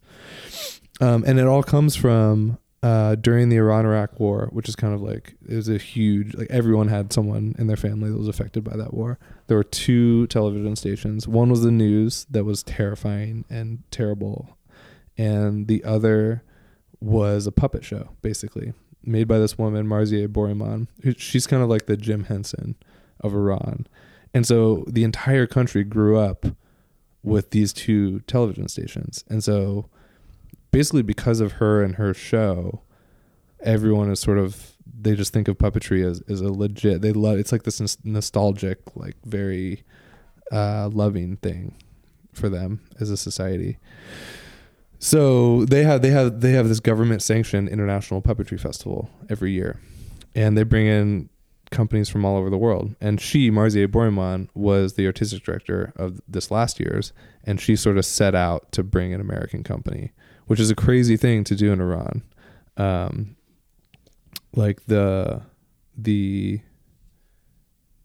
Um, 1.01 1.25
and 1.27 1.39
it 1.39 1.47
all 1.47 1.63
comes 1.63 1.95
from 1.95 2.59
uh, 2.83 3.17
during 3.17 3.49
the 3.49 3.57
Iran-Iraq 3.57 4.19
War, 4.21 4.49
which 4.53 4.69
is 4.69 4.77
kind 4.77 4.95
of 4.95 5.01
like 5.01 5.35
it 5.49 5.55
was 5.55 5.69
a 5.69 5.79
huge 5.79 6.35
like 6.35 6.51
everyone 6.51 6.89
had 6.89 7.13
someone 7.13 7.55
in 7.59 7.67
their 7.67 7.77
family 7.77 8.11
that 8.11 8.19
was 8.19 8.29
affected 8.29 8.65
by 8.65 8.77
that 8.77 8.95
war. 8.95 9.19
There 9.47 9.57
were 9.57 9.65
two 9.65 10.27
television 10.29 10.77
stations. 10.77 11.27
One 11.27 11.51
was 11.51 11.63
the 11.63 11.73
news 11.73 12.27
that 12.31 12.45
was 12.45 12.63
terrifying 12.63 13.45
and 13.51 13.83
terrible, 13.91 14.57
and 15.17 15.67
the 15.67 15.83
other 15.85 16.43
was 17.01 17.47
a 17.47 17.53
puppet 17.53 17.85
show, 17.85 18.11
basically 18.23 18.73
made 19.05 19.29
by 19.29 19.39
this 19.39 19.59
woman 19.59 19.87
Marzieh 19.87 20.29
Boroumand. 20.29 20.89
She's 21.19 21.47
kind 21.47 21.63
of 21.63 21.69
like 21.69 21.87
the 21.87 21.97
Jim 21.97 22.25
Henson 22.25 22.77
of 23.21 23.35
Iran, 23.35 23.87
and 24.35 24.47
so 24.47 24.85
the 24.89 25.05
entire 25.05 25.47
country 25.47 25.85
grew 25.85 26.19
up 26.19 26.47
with 27.23 27.51
these 27.51 27.73
two 27.73 28.21
television 28.21 28.69
stations, 28.69 29.25
and 29.29 29.43
so 29.43 29.89
basically 30.71 31.03
because 31.03 31.41
of 31.41 31.53
her 31.53 31.83
and 31.83 31.97
her 31.97 32.15
show, 32.15 32.83
everyone 33.61 34.11
is 34.11 34.21
sort 34.21 34.39
of 34.39 34.75
they 35.01 35.15
just 35.15 35.33
think 35.33 35.49
of 35.49 35.59
puppetry 35.59 36.05
as, 36.05 36.23
as 36.29 36.41
a 36.41 36.53
legit 36.53 37.03
they 37.03 37.13
love 37.13 37.39
it's 37.39 37.53
like 37.53 37.63
this 37.63 37.99
nostalgic 38.05 38.81
like 38.97 39.15
very 39.25 39.85
uh 40.51 40.89
loving 40.93 41.37
thing 41.37 41.73
for 42.39 42.49
them 42.49 42.81
as 43.01 43.11
a 43.11 43.17
society. 43.17 43.79
So 44.99 45.65
they 45.67 45.85
have 45.85 46.03
they 46.03 46.11
have 46.11 46.41
they 46.41 46.53
have 46.53 46.69
this 46.69 46.81
government 46.81 47.23
sanctioned 47.23 47.69
international 47.69 48.23
puppetry 48.23 48.59
festival 48.59 49.11
every 49.29 49.53
year. 49.53 49.81
And 50.35 50.57
they 50.57 50.63
bring 50.63 50.87
in 50.87 51.29
companies 51.71 52.09
from 52.09 52.25
all 52.25 52.37
over 52.37 52.51
the 52.51 52.59
world 52.59 52.95
and 53.01 53.21
she 53.21 53.51
Marzieh 53.51 53.87
Boroumand 53.87 54.49
was 54.55 54.95
the 54.95 55.07
artistic 55.07 55.43
director 55.43 55.93
of 55.97 56.21
this 56.27 56.51
last 56.51 56.81
year's 56.81 57.13
and 57.45 57.61
she 57.61 57.77
sort 57.77 57.99
of 57.99 58.05
set 58.05 58.35
out 58.35 58.71
to 58.73 58.83
bring 58.83 59.13
an 59.13 59.21
American 59.21 59.63
company 59.63 60.13
which 60.47 60.61
is 60.61 60.71
a 60.71 60.75
crazy 60.75 61.17
thing 61.17 61.45
to 61.45 61.55
do 61.55 61.73
in 61.73 61.81
Iran 61.81 62.23
um 62.77 63.37
like 64.55 64.87
the 64.87 65.43
the 65.97 66.61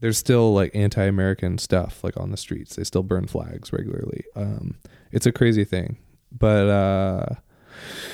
there's 0.03 0.17
still 0.17 0.53
like 0.53 0.75
anti-American 0.75 1.57
stuff 1.57 2.03
like 2.03 2.17
on 2.17 2.31
the 2.31 2.35
streets. 2.35 2.75
They 2.75 2.83
still 2.83 3.03
burn 3.03 3.25
flags 3.25 3.71
regularly. 3.71 4.25
Um, 4.35 4.75
it's 5.13 5.25
a 5.25 5.31
crazy 5.31 5.63
thing. 5.63 5.97
But 6.29 6.67
uh, 6.67 7.25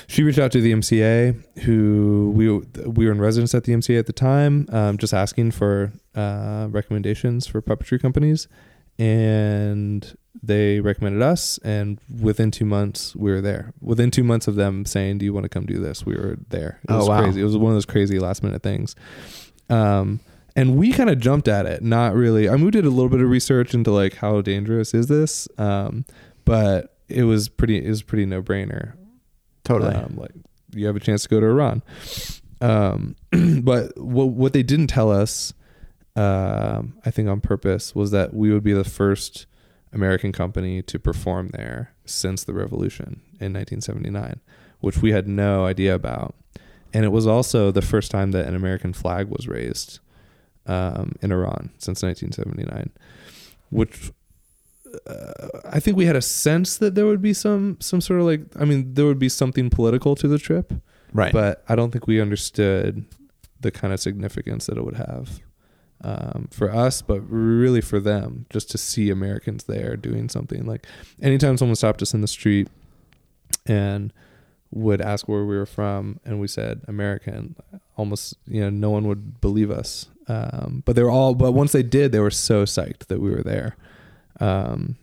she 0.08 0.24
reached 0.24 0.40
out 0.40 0.52
to 0.54 0.62
the 0.62 0.72
MCA, 0.72 1.60
who 1.64 2.32
we 2.36 2.50
we 2.90 3.06
were 3.06 3.12
in 3.12 3.20
residence 3.22 3.54
at 3.56 3.64
the 3.66 3.74
MCA 3.74 4.00
at 4.00 4.06
the 4.06 4.14
time, 4.14 4.68
um, 4.72 4.98
just 4.98 5.14
asking 5.14 5.52
for 5.52 5.92
uh, 6.16 6.68
recommendations 6.72 7.48
for 7.48 7.62
puppetry 7.62 8.02
companies, 8.02 8.48
and 8.98 10.16
they 10.44 10.80
recommended 10.80 11.22
us. 11.22 11.58
And 11.60 12.00
within 12.22 12.52
two 12.52 12.66
months, 12.66 13.16
we 13.16 13.32
were 13.32 13.42
there. 13.42 13.74
Within 13.82 14.12
two 14.12 14.24
months 14.24 14.48
of 14.48 14.56
them 14.56 14.86
saying, 14.86 15.18
"Do 15.20 15.26
you 15.26 15.34
want 15.34 15.46
to 15.46 15.50
come 15.50 15.66
do 15.66 15.80
this?" 15.80 16.06
We 16.06 16.16
were 16.16 16.38
there. 16.50 16.80
It 16.84 16.92
Oh, 16.92 16.98
was 17.00 17.10
wow. 17.10 17.22
crazy. 17.24 17.42
It 17.42 17.46
was 17.46 17.58
one 17.58 17.72
of 17.72 17.76
those 17.76 17.86
crazy 17.86 18.20
last 18.20 18.44
minute 18.44 18.62
things. 18.64 18.96
Um, 19.70 20.20
and 20.56 20.76
we 20.78 20.92
kind 20.92 21.10
of 21.10 21.20
jumped 21.20 21.48
at 21.48 21.66
it. 21.66 21.82
Not 21.84 22.16
really. 22.16 22.50
I 22.50 22.56
mean, 22.56 22.66
we 22.66 22.72
did 22.72 22.86
a 22.86 22.90
little 22.90 23.10
bit 23.10 23.22
of 23.22 23.30
research 23.30 23.74
into 23.74 23.92
like 23.92 24.16
how 24.16 24.42
dangerous 24.42 24.94
is 24.94 25.08
this, 25.08 25.48
um, 25.58 26.06
but 26.46 26.96
it 27.08 27.24
was 27.24 27.50
pretty. 27.50 27.84
It 27.84 27.90
was 27.90 28.04
pretty 28.04 28.26
no 28.26 28.42
brainer. 28.42 28.94
Totally. 29.70 29.94
Um, 29.94 30.16
like 30.18 30.32
you 30.74 30.88
have 30.88 30.96
a 30.96 31.00
chance 31.00 31.24
to 31.24 31.30
go 31.30 31.40
to 31.40 31.46
Iran. 31.46 31.84
Um, 32.60 33.16
but 33.62 33.96
what 34.00 34.30
what 34.30 34.54
they 34.54 34.64
didn't 34.64 34.88
tell 34.88 35.12
us, 35.12 35.54
um, 36.16 36.98
I 37.06 37.12
think 37.12 37.30
on 37.30 37.40
purpose, 37.40 37.94
was 37.94 38.10
that 38.10 38.34
we 38.34 38.52
would 38.52 38.64
be 38.64 38.74
the 38.74 38.84
first 38.84 39.46
American 39.94 40.32
company 40.32 40.82
to 40.82 40.98
perform 40.98 41.50
there 41.50 41.94
since 42.04 42.44
the 42.44 42.54
revolution 42.54 43.22
in 43.40 43.54
1979, 43.54 44.40
which 44.80 44.98
we 44.98 45.12
had 45.12 45.28
no 45.28 45.66
idea 45.66 45.94
about. 45.94 46.34
And 46.92 47.06
it 47.06 47.10
was 47.10 47.28
also 47.28 47.70
the 47.70 47.84
first 47.84 48.10
time 48.10 48.32
that 48.32 48.48
an 48.48 48.56
American 48.56 48.94
flag 48.94 49.28
was 49.28 49.48
raised 49.48 50.00
um, 50.66 51.14
in 51.22 51.32
Iran 51.32 51.70
since 51.78 52.02
1979, 52.02 52.90
which 53.70 54.12
uh, 55.08 55.60
I 55.66 55.80
think 55.80 55.98
we 55.98 56.06
had 56.06 56.16
a 56.16 56.22
sense 56.22 56.78
that 56.78 56.96
there 56.96 57.06
would 57.06 57.22
be 57.22 57.34
some 57.34 57.78
some 57.80 58.02
sort 58.02 58.20
of 58.20 58.26
like 58.26 58.42
I 58.60 58.66
mean 58.66 58.94
there 58.94 59.06
would 59.06 59.20
be 59.20 59.30
something 59.30 59.70
political 59.70 60.16
to 60.16 60.28
the 60.28 60.38
trip, 60.38 60.74
right. 61.14 61.32
but 61.32 61.64
I 61.68 61.76
don't 61.76 61.92
think 61.92 62.08
we 62.08 62.22
understood 62.22 63.06
the 63.60 63.72
kind 63.72 63.94
of 63.94 64.00
significance 64.00 64.66
that 64.68 64.78
it 64.78 64.86
would 64.86 64.96
have 64.96 65.42
um, 66.02 66.48
for 66.52 66.74
us, 66.74 67.02
but 67.02 67.20
really 67.22 67.82
for 67.82 68.00
them, 68.00 68.46
just 68.50 68.72
to 68.72 68.78
see 68.78 69.10
Americans 69.10 69.66
there 69.66 69.96
doing 69.96 70.30
something. 70.30 70.66
Like 70.66 70.88
anytime 71.22 71.58
someone 71.58 71.76
stopped 71.76 72.02
us 72.02 72.14
in 72.14 72.22
the 72.22 72.28
street 72.28 72.70
and 73.66 74.14
would 74.72 75.02
ask 75.02 75.28
where 75.28 75.46
we 75.46 75.58
were 75.58 75.66
from, 75.66 76.20
and 76.24 76.40
we 76.40 76.48
said 76.48 76.82
American, 76.88 77.56
almost 77.98 78.36
you 78.48 78.62
know 78.62 78.70
no 78.70 78.90
one 78.90 79.08
would 79.08 79.42
believe 79.42 79.72
us. 79.72 80.08
Um, 80.28 80.84
but 80.86 80.96
they 80.96 81.04
were 81.04 81.10
all. 81.10 81.36
But 81.36 81.54
once 81.54 81.72
they 81.72 81.84
did, 81.84 82.12
they 82.12 82.20
were 82.20 82.32
so 82.32 82.64
psyched 82.64 83.08
that 83.08 83.20
we 83.20 83.32
were 83.32 83.44
there. 83.44 83.76
Um, 84.40 84.98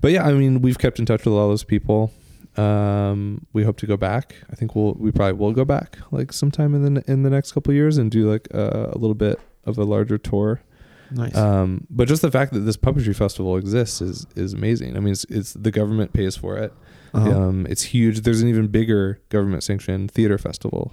but 0.00 0.12
yeah, 0.12 0.26
I 0.26 0.32
mean, 0.32 0.62
we've 0.62 0.78
kept 0.78 0.98
in 0.98 1.06
touch 1.06 1.24
with 1.24 1.34
all 1.34 1.48
those 1.48 1.64
people. 1.64 2.12
Um, 2.56 3.46
we 3.52 3.64
hope 3.64 3.78
to 3.78 3.86
go 3.86 3.96
back. 3.96 4.36
I 4.50 4.54
think 4.54 4.74
we'll 4.76 4.94
we 4.94 5.10
probably 5.10 5.32
will 5.32 5.52
go 5.52 5.64
back 5.64 5.98
like 6.12 6.32
sometime 6.32 6.74
in 6.74 6.94
the 6.94 7.04
in 7.10 7.22
the 7.22 7.30
next 7.30 7.52
couple 7.52 7.72
of 7.72 7.76
years 7.76 7.98
and 7.98 8.10
do 8.10 8.30
like 8.30 8.46
a, 8.52 8.90
a 8.94 8.98
little 8.98 9.14
bit 9.14 9.40
of 9.64 9.78
a 9.78 9.84
larger 9.84 10.18
tour. 10.18 10.62
nice. 11.10 11.34
Um, 11.36 11.86
but 11.90 12.06
just 12.06 12.22
the 12.22 12.30
fact 12.30 12.52
that 12.52 12.60
this 12.60 12.76
puppetry 12.76 13.16
festival 13.16 13.56
exists 13.56 14.00
is 14.00 14.26
is 14.36 14.52
amazing. 14.52 14.96
I 14.96 15.00
mean, 15.00 15.12
it's, 15.12 15.24
it's 15.24 15.52
the 15.54 15.70
government 15.72 16.12
pays 16.12 16.36
for 16.36 16.56
it. 16.56 16.72
Uh-huh. 17.12 17.30
Um, 17.30 17.66
it's 17.68 17.82
huge. 17.82 18.20
There's 18.20 18.42
an 18.42 18.48
even 18.48 18.68
bigger 18.68 19.20
government 19.28 19.62
sanctioned 19.62 20.10
theater 20.10 20.36
festival 20.38 20.92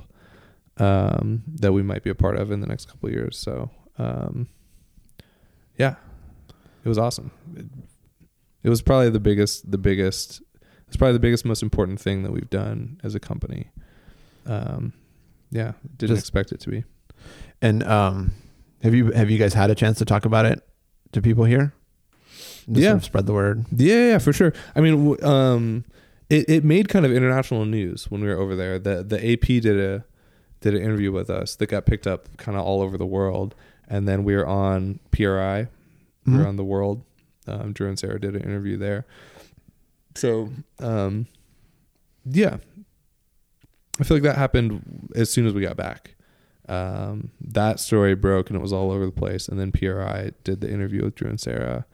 um, 0.78 1.44
that 1.48 1.74
we 1.74 1.82
might 1.84 2.04
be 2.04 2.10
a 2.10 2.16
part 2.16 2.38
of 2.38 2.52
in 2.52 2.62
the 2.62 2.68
next 2.68 2.86
couple 2.86 3.10
of 3.10 3.14
years. 3.14 3.38
So, 3.38 3.72
um, 3.98 4.48
yeah, 5.78 5.96
it 6.84 6.90
was 6.90 6.98
awesome. 6.98 7.32
It, 7.56 7.66
it 8.64 8.70
was 8.70 8.82
probably 8.82 9.10
the 9.10 9.20
biggest, 9.20 9.70
the 9.72 9.78
biggest, 9.78 10.42
it's 10.88 10.98
probably 10.98 11.14
the 11.14 11.20
biggest, 11.20 11.46
most 11.46 11.64
important 11.64 12.00
thing 12.00 12.24
that 12.24 12.32
we've 12.32 12.50
done 12.50 13.00
as 13.04 13.16
a 13.16 13.20
company. 13.20 13.70
Um, 14.46 14.94
yeah, 15.52 15.74
didn't 15.98 16.16
Just- 16.16 16.20
expect 16.22 16.52
it 16.52 16.60
to 16.62 16.70
be. 16.70 16.84
And 17.62 17.84
um, 17.84 18.34
have 18.82 18.96
you 18.96 19.12
have 19.12 19.30
you 19.30 19.38
guys 19.38 19.54
had 19.54 19.70
a 19.70 19.76
chance 19.76 20.00
to 20.00 20.06
talk 20.06 20.26
about 20.26 20.46
it 20.48 20.68
to 21.12 21.22
people 21.22 21.44
here? 21.46 21.74
Just 22.66 22.70
Yeah. 22.70 22.90
sort 22.90 22.98
of 22.98 23.04
spread 23.04 23.26
the 23.28 23.34
word. 23.34 23.66
Yeah, 23.76 24.10
yeah, 24.10 24.18
for 24.18 24.34
sure. 24.34 24.54
I 24.76 24.82
mean, 24.82 25.12
w- 25.14 25.24
um, 25.24 25.86
it, 26.30 26.50
it 26.50 26.64
made 26.64 26.90
kind 26.90 27.06
of 27.06 27.12
international 27.12 27.66
news 27.66 28.10
when 28.10 28.22
we 28.22 28.28
were 28.28 28.38
over 28.40 28.56
there. 28.56 28.80
The 28.80 29.04
the 29.04 29.18
AP 29.34 29.62
did 29.62 29.80
a 29.80 30.06
did 30.62 30.74
an 30.74 30.82
interview 30.82 31.12
with 31.12 31.30
us 31.30 31.56
that 31.58 31.68
got 31.68 31.86
picked 31.86 32.08
up 32.08 32.36
kind 32.38 32.58
of 32.58 32.64
all 32.66 32.82
over 32.82 32.98
the 32.98 33.06
world, 33.06 33.54
and 33.88 34.08
then 34.08 34.24
we 34.24 34.36
were 34.36 34.48
on 34.48 35.00
PRI, 35.12 35.68
Mhm. 36.28 36.46
on 36.46 36.56
the 36.56 36.64
World. 36.64 37.04
Um, 37.48 37.74
Drew 37.74 37.88
and 37.88 37.98
Sarah 37.98 38.20
did 38.20 38.36
an 38.36 38.44
interview 38.44 38.78
there. 38.78 39.06
So, 40.16 40.52
um, 40.80 41.26
yeah, 42.26 42.58
I 44.00 44.04
feel 44.04 44.16
like 44.18 44.24
that 44.24 44.38
happened 44.38 45.10
as 45.16 45.32
soon 45.32 45.46
as 45.48 45.54
we 45.54 45.62
got 45.62 45.78
back. 45.78 46.16
Um, 46.70 47.32
that 47.42 47.80
story 47.80 48.14
broke 48.16 48.50
and 48.50 48.56
it 48.58 48.62
was 48.62 48.72
all 48.72 48.92
over 48.92 49.06
the 49.06 49.12
place, 49.12 49.48
and 49.48 49.60
then 49.60 49.72
PRI 49.72 50.32
did 50.44 50.62
the 50.62 50.72
interview 50.72 51.04
with 51.04 51.16
Drew 51.16 51.30
and 51.30 51.40
Sarah. 51.40 51.86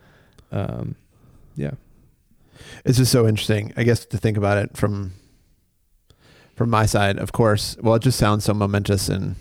Um, 0.51 0.95
yeah. 1.55 1.71
It's 2.85 2.97
just 2.97 3.11
so 3.11 3.27
interesting, 3.27 3.71
I 3.77 3.83
guess, 3.83 4.05
to 4.05 4.17
think 4.17 4.35
about 4.37 4.57
it 4.57 4.75
from 4.75 5.13
from 6.55 6.69
my 6.71 6.85
side. 6.87 7.19
Of 7.19 7.31
course, 7.31 7.77
well, 7.81 7.95
it 7.95 8.01
just 8.01 8.17
sounds 8.17 8.43
so 8.45 8.53
momentous 8.53 9.09
and 9.09 9.35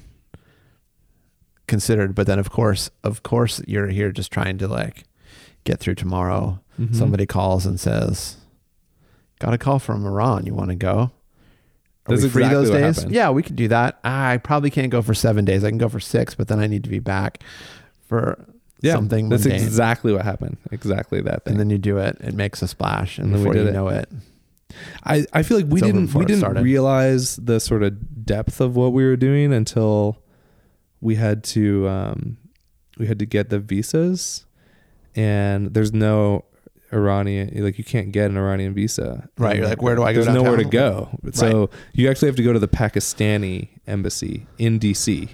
considered. 1.66 2.14
But 2.14 2.26
then, 2.26 2.38
of 2.38 2.50
course, 2.50 2.90
of 3.04 3.22
course, 3.22 3.60
you're 3.66 3.88
here 3.88 4.12
just 4.12 4.30
trying 4.32 4.58
to 4.58 4.68
like 4.68 5.04
get 5.64 5.80
through 5.80 5.96
tomorrow. 5.96 6.60
Mhm. 6.80 6.94
Somebody 6.94 7.26
calls 7.26 7.66
and 7.66 7.78
says, 7.80 8.36
"Got 9.40 9.54
a 9.54 9.58
call 9.58 9.78
from 9.78 10.04
Iran. 10.06 10.46
You 10.46 10.54
want 10.54 10.70
to 10.70 10.76
go?" 10.76 11.10
Are 12.08 12.10
That's 12.14 12.22
we 12.22 12.28
free 12.28 12.44
exactly 12.44 12.64
those 12.66 12.70
days? 12.70 12.96
happened. 12.98 13.14
Yeah, 13.14 13.30
we 13.30 13.42
could 13.42 13.56
do 13.56 13.66
that. 13.68 13.98
I 14.04 14.36
probably 14.38 14.70
can't 14.70 14.90
go 14.92 15.02
for 15.02 15.12
seven 15.14 15.44
days. 15.44 15.64
I 15.64 15.70
can 15.70 15.78
go 15.78 15.88
for 15.88 15.98
six, 15.98 16.34
but 16.36 16.46
then 16.48 16.60
I 16.60 16.68
need 16.68 16.84
to 16.84 16.90
be 16.90 17.00
back 17.00 17.42
for 18.06 18.38
Yeah, 18.80 18.92
something 18.92 19.28
That's 19.28 19.44
mundane. 19.44 19.64
exactly 19.66 20.12
what 20.12 20.22
happened. 20.22 20.58
Exactly 20.70 21.20
that 21.22 21.44
thing. 21.44 21.52
and 21.52 21.60
then 21.60 21.70
you 21.70 21.78
do 21.78 21.98
it. 21.98 22.16
It 22.20 22.34
makes 22.34 22.62
a 22.62 22.68
splash, 22.68 23.18
and, 23.18 23.26
And 23.26 23.34
then 23.34 23.40
we 23.42 23.48
before 23.50 23.62
you 23.62 23.68
it. 23.68 23.72
know 23.72 23.88
it, 23.88 24.08
I, 25.04 25.24
I 25.32 25.42
feel 25.42 25.56
like 25.56 25.66
we 25.66 25.80
It's 25.80 25.86
didn't 25.86 26.14
we 26.14 26.24
didn't 26.26 26.40
started. 26.40 26.62
realize 26.62 27.36
the 27.36 27.58
sort 27.58 27.82
of 27.82 28.24
depth 28.24 28.60
of 28.60 28.76
what 28.76 28.92
we 28.92 29.04
were 29.04 29.16
doing 29.16 29.52
until 29.52 30.18
we 31.06 31.14
had 31.14 31.44
to 31.44 31.88
um, 31.88 32.36
we 32.98 33.06
had 33.06 33.20
to 33.20 33.26
get 33.26 33.48
the 33.48 33.60
visas, 33.60 34.44
and 35.14 35.72
there's 35.72 35.92
no 35.92 36.44
Iranian 36.92 37.62
like 37.64 37.78
you 37.78 37.84
can't 37.84 38.10
get 38.10 38.28
an 38.30 38.36
Iranian 38.36 38.74
visa. 38.74 39.28
Right, 39.38 39.56
you're 39.56 39.68
like, 39.68 39.80
where 39.80 39.94
do 39.94 40.02
I 40.02 40.12
go 40.12 40.22
There's 40.22 40.34
nowhere 40.34 40.56
to 40.56 40.64
go. 40.64 41.16
So 41.32 41.70
you 41.92 42.10
actually 42.10 42.26
have 42.28 42.36
to 42.36 42.42
go 42.42 42.52
to 42.52 42.58
the 42.58 42.68
Pakistani 42.68 43.68
embassy 43.86 44.46
in 44.58 44.80
DC 44.80 45.30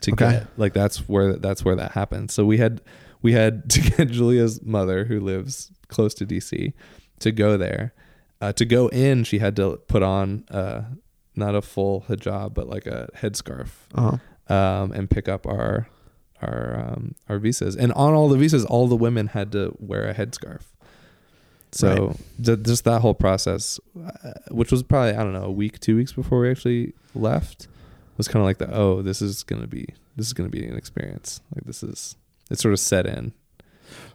to 0.00 0.12
Okay. 0.12 0.30
get 0.32 0.46
like 0.56 0.74
that's 0.74 1.08
where 1.08 1.36
that's 1.36 1.64
where 1.64 1.76
that 1.76 1.92
happened. 1.92 2.32
So 2.32 2.44
we 2.44 2.58
had 2.58 2.80
we 3.22 3.32
had 3.32 3.70
to 3.74 3.80
get 3.80 4.08
Julia's 4.08 4.62
mother 4.62 5.04
who 5.04 5.20
lives 5.20 5.70
close 5.86 6.12
to 6.14 6.26
DC 6.26 6.72
to 7.20 7.32
go 7.32 7.56
there. 7.56 7.94
Uh, 8.40 8.52
to 8.52 8.64
go 8.64 8.88
in, 8.88 9.22
she 9.22 9.38
had 9.38 9.54
to 9.56 9.76
put 9.86 10.02
on 10.02 10.44
uh, 10.50 10.82
not 11.36 11.54
a 11.54 11.62
full 11.62 12.04
hijab, 12.08 12.52
but 12.52 12.68
like 12.68 12.84
a 12.86 13.08
headscarf, 13.16 13.68
uh 13.94 14.18
um, 14.48 14.92
and 14.92 15.10
pick 15.10 15.28
up 15.28 15.46
our 15.46 15.88
our 16.42 16.78
um, 16.78 17.14
our 17.28 17.38
visas. 17.38 17.76
And 17.76 17.92
on 17.92 18.14
all 18.14 18.28
the 18.28 18.36
visas, 18.36 18.64
all 18.64 18.86
the 18.86 18.96
women 18.96 19.28
had 19.28 19.52
to 19.52 19.74
wear 19.78 20.08
a 20.08 20.14
headscarf. 20.14 20.62
So 21.72 22.16
ju- 22.40 22.56
just 22.56 22.84
that 22.84 23.00
whole 23.00 23.14
process, 23.14 23.80
uh, 23.98 24.32
which 24.50 24.70
was 24.70 24.82
probably 24.82 25.14
I 25.14 25.24
don't 25.24 25.32
know 25.32 25.44
a 25.44 25.50
week, 25.50 25.80
two 25.80 25.96
weeks 25.96 26.12
before 26.12 26.40
we 26.40 26.50
actually 26.50 26.92
left, 27.14 27.66
was 28.16 28.28
kind 28.28 28.40
of 28.42 28.44
like 28.44 28.58
the 28.58 28.72
oh 28.72 29.02
this 29.02 29.20
is 29.20 29.42
gonna 29.42 29.66
be 29.66 29.88
this 30.16 30.26
is 30.26 30.32
gonna 30.32 30.48
be 30.48 30.64
an 30.64 30.76
experience. 30.76 31.40
Like 31.54 31.64
this 31.64 31.82
is 31.82 32.16
it 32.50 32.58
sort 32.60 32.74
of 32.74 32.80
set 32.80 33.06
in, 33.06 33.32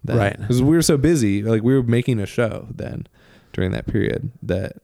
then. 0.03 0.17
Right. 0.17 0.39
Because 0.39 0.61
we 0.61 0.75
were 0.75 0.81
so 0.81 0.97
busy, 0.97 1.43
like 1.43 1.63
we 1.63 1.73
were 1.73 1.83
making 1.83 2.19
a 2.19 2.25
show 2.25 2.67
then 2.71 3.07
during 3.53 3.71
that 3.71 3.87
period 3.87 4.31
that. 4.43 4.77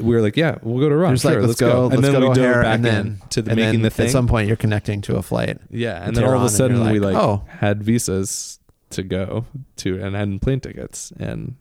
We 0.00 0.14
were 0.14 0.20
like, 0.20 0.36
yeah, 0.36 0.58
we'll 0.62 0.80
go 0.80 0.88
to 0.88 0.94
Iran. 0.94 1.14
Just 1.14 1.24
like, 1.24 1.34
sure, 1.34 1.46
let's 1.46 1.60
go- 1.60 1.84
And 1.84 2.00
let's 2.00 2.12
then 2.12 2.20
go 2.20 2.28
we 2.28 2.34
dove 2.34 2.62
back 2.62 2.74
and 2.74 2.84
then- 2.84 3.06
in 3.06 3.22
to 3.30 3.42
the 3.42 3.54
making 3.56 3.82
the 3.82 3.90
thing. 3.90 4.06
at 4.06 4.12
some 4.12 4.26
point 4.26 4.48
you're 4.48 4.56
connecting 4.56 5.00
to 5.02 5.16
a 5.16 5.22
flight. 5.22 5.58
Yeah, 5.70 6.02
and 6.04 6.16
then 6.16 6.24
all 6.24 6.34
of 6.34 6.42
a 6.42 6.48
sudden 6.48 6.82
you're 6.82 6.92
we 6.92 7.00
like, 7.00 7.14
like 7.14 7.22
oh. 7.22 7.44
had 7.48 7.82
visas 7.82 8.58
to 8.90 9.02
go 9.02 9.44
to 9.76 10.02
and 10.02 10.16
had 10.16 10.40
plane 10.42 10.60
tickets 10.60 11.12
and 11.18 11.56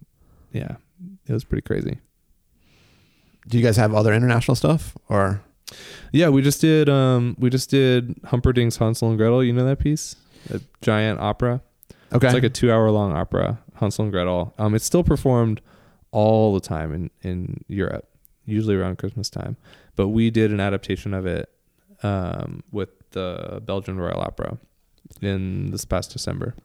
yeah, 0.52 0.78
it 1.28 1.34
was 1.34 1.44
pretty 1.44 1.62
crazy. 1.62 2.00
Do 3.48 3.58
you 3.58 3.64
guys 3.64 3.78
have 3.78 3.94
other 3.94 4.14
international 4.14 4.56
stuff 4.56 4.96
or? 5.08 5.42
Yeah, 6.12 6.30
we 6.30 6.42
just 6.42 6.62
did 6.62 6.90
um 6.90 7.36
we 7.40 7.50
just 7.50 7.70
did 7.70 8.16
Humperdinck's 8.26 8.78
Hansel 8.78 9.10
and 9.10 9.18
Gretel. 9.18 9.44
You 9.44 9.54
know 9.54 9.66
that 9.66 9.80
piece, 9.80 10.16
a 10.52 10.60
giant 10.82 11.20
opera. 11.20 11.62
Okay, 12.12 12.26
It's 12.28 12.34
like 12.34 12.44
a 12.44 12.50
two 12.50 12.72
hour 12.72 12.90
long 12.90 13.12
opera, 13.14 13.60
Hansel 13.76 14.06
and 14.06 14.12
Gretel. 14.12 14.54
Um, 14.58 14.74
it's 14.74 14.86
still 14.86 15.04
performed 15.04 15.62
all 16.12 16.56
the 16.56 16.60
time 16.60 16.92
in 16.94 17.12
in 17.22 17.64
Europe, 17.68 18.08
usually 18.50 18.76
around 18.76 18.98
Christmas 18.98 19.30
time. 19.30 19.58
But 19.96 20.10
we 20.10 20.30
did 20.30 20.52
an 20.52 20.60
adaptation 20.60 21.14
of 21.14 21.26
it 21.26 21.50
um, 22.04 22.64
with 22.72 22.90
the 23.12 23.62
Belgian 23.66 23.98
Royal 23.98 24.22
Opera 24.22 24.58
in 25.22 25.72
this 25.72 25.86
past 25.86 26.12
December. 26.12 26.56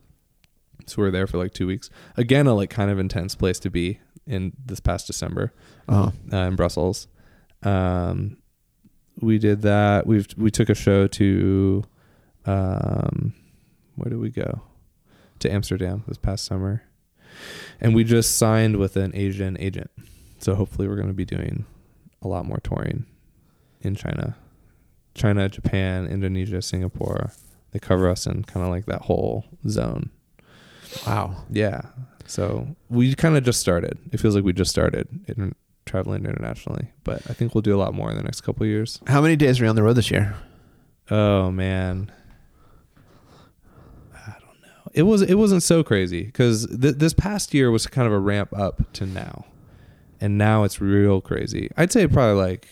So 0.86 0.96
we 0.98 1.04
were 1.04 1.10
there 1.10 1.26
for 1.26 1.38
like 1.38 1.54
two 1.54 1.66
weeks. 1.66 1.90
Again, 2.16 2.46
a 2.46 2.54
like 2.54 2.70
kind 2.70 2.90
of 2.90 2.98
intense 2.98 3.34
place 3.34 3.58
to 3.60 3.70
be 3.70 4.00
in 4.26 4.52
this 4.64 4.80
past 4.80 5.06
December 5.06 5.52
uh 5.88 6.10
uh, 6.32 6.36
in 6.36 6.56
Brussels. 6.56 7.08
Um, 7.62 8.38
we 9.20 9.38
did 9.38 9.62
that. 9.62 10.06
We've 10.06 10.26
we 10.36 10.50
took 10.50 10.68
a 10.68 10.74
show 10.74 11.06
to, 11.06 11.84
um, 12.46 13.34
where 13.94 14.10
did 14.10 14.18
we 14.18 14.30
go? 14.30 14.62
To 15.40 15.52
Amsterdam 15.52 16.04
this 16.06 16.16
past 16.16 16.44
summer, 16.44 16.82
and 17.80 17.94
we 17.94 18.04
just 18.04 18.36
signed 18.36 18.76
with 18.76 18.96
an 18.96 19.12
Asian 19.14 19.56
agent. 19.60 19.90
So 20.38 20.54
hopefully 20.54 20.88
we're 20.88 20.96
going 20.96 21.08
to 21.08 21.14
be 21.14 21.24
doing 21.24 21.66
a 22.24 22.28
lot 22.28 22.46
more 22.46 22.58
touring 22.62 23.06
in 23.80 23.94
China, 23.94 24.36
China, 25.14 25.48
Japan, 25.48 26.06
Indonesia, 26.06 26.60
Singapore. 26.62 27.30
They 27.72 27.78
cover 27.78 28.08
us 28.08 28.26
in 28.26 28.44
kind 28.44 28.64
of 28.64 28.70
like 28.70 28.86
that 28.86 29.02
whole 29.02 29.44
zone. 29.68 30.10
wow. 31.06 31.44
Yeah. 31.50 31.82
So 32.26 32.68
we 32.88 33.14
kind 33.14 33.36
of 33.36 33.44
just 33.44 33.60
started. 33.60 33.98
It 34.12 34.18
feels 34.20 34.34
like 34.34 34.44
we 34.44 34.52
just 34.52 34.70
started 34.70 35.08
in 35.28 35.54
traveling 35.84 36.24
internationally, 36.24 36.88
but 37.04 37.20
I 37.28 37.34
think 37.34 37.54
we'll 37.54 37.62
do 37.62 37.74
a 37.74 37.78
lot 37.78 37.92
more 37.94 38.10
in 38.10 38.16
the 38.16 38.22
next 38.22 38.40
couple 38.40 38.62
of 38.62 38.68
years. 38.70 39.00
How 39.06 39.20
many 39.20 39.36
days 39.36 39.60
are 39.60 39.64
you 39.64 39.70
on 39.70 39.76
the 39.76 39.82
road 39.82 39.94
this 39.94 40.10
year? 40.10 40.34
Oh 41.10 41.50
man. 41.50 42.10
I 44.14 44.30
don't 44.40 44.60
know. 44.62 44.90
It 44.94 45.02
was 45.02 45.20
it 45.22 45.34
wasn't 45.34 45.62
so 45.62 45.82
crazy 45.82 46.30
cuz 46.30 46.66
th- 46.66 46.94
this 46.96 47.12
past 47.12 47.52
year 47.52 47.70
was 47.70 47.86
kind 47.86 48.06
of 48.06 48.12
a 48.12 48.18
ramp 48.18 48.56
up 48.56 48.90
to 48.94 49.04
now. 49.06 49.44
And 50.20 50.38
now 50.38 50.64
it's 50.64 50.80
real 50.80 51.20
crazy. 51.20 51.70
I'd 51.76 51.92
say 51.92 52.06
probably 52.06 52.40
like 52.42 52.68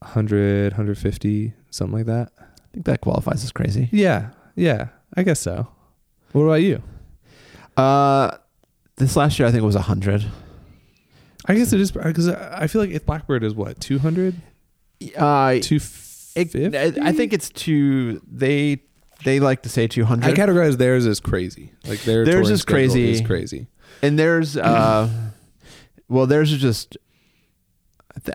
100, 0.00 0.72
150, 0.72 1.52
something 1.70 1.96
like 1.98 2.06
that. 2.06 2.32
I 2.38 2.44
think 2.72 2.86
that 2.86 3.00
qualifies 3.00 3.44
as 3.44 3.52
crazy. 3.52 3.88
Yeah. 3.92 4.30
Yeah. 4.56 4.88
I 5.16 5.22
guess 5.22 5.40
so. 5.40 5.68
What 6.32 6.42
about 6.42 6.62
you? 6.62 6.82
Uh, 7.76 8.36
this 8.96 9.16
last 9.16 9.38
year 9.38 9.48
I 9.48 9.50
think 9.50 9.62
it 9.62 9.66
was 9.66 9.74
a 9.76 9.80
hundred. 9.82 10.24
I 11.46 11.54
guess 11.54 11.72
it 11.72 11.80
is 11.80 11.90
because 11.90 12.28
I 12.28 12.66
feel 12.66 12.80
like 12.82 12.90
if 12.90 13.04
Blackbird 13.06 13.42
is 13.42 13.54
what 13.54 13.80
200, 13.80 14.34
Uh, 15.16 15.54
it, 15.56 15.62
250. 15.62 16.76
I 16.76 16.92
I 17.08 17.12
think 17.12 17.32
it's 17.32 17.48
two. 17.50 18.20
They 18.30 18.82
they 19.24 19.40
like 19.40 19.62
to 19.62 19.68
say 19.68 19.86
200. 19.88 20.24
I 20.30 20.34
categorize 20.34 20.76
theirs 20.76 21.06
as 21.06 21.18
crazy. 21.18 21.72
Like 21.86 22.00
their 22.02 22.24
Theirs 22.24 22.50
is 22.50 22.64
crazy. 22.64 23.10
Is 23.10 23.20
crazy. 23.22 23.68
and 24.02 24.18
there's 24.18 24.56
uh, 24.56 25.08
well, 26.10 26.26
theirs 26.26 26.52
is 26.52 26.60
just. 26.60 26.98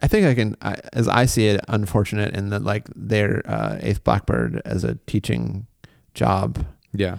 I 0.02 0.08
think 0.08 0.26
I 0.26 0.34
can, 0.34 0.56
I, 0.62 0.78
as 0.94 1.08
I 1.10 1.26
see 1.26 1.48
it, 1.48 1.60
unfortunate 1.68 2.34
in 2.34 2.50
that 2.50 2.64
like 2.64 2.88
their 2.96 3.44
uh, 3.46 3.78
eighth 3.82 4.04
Blackbird 4.06 4.62
as 4.66 4.84
a 4.86 4.96
teaching 5.06 5.68
job 6.14 6.66
Yeah. 6.94 7.18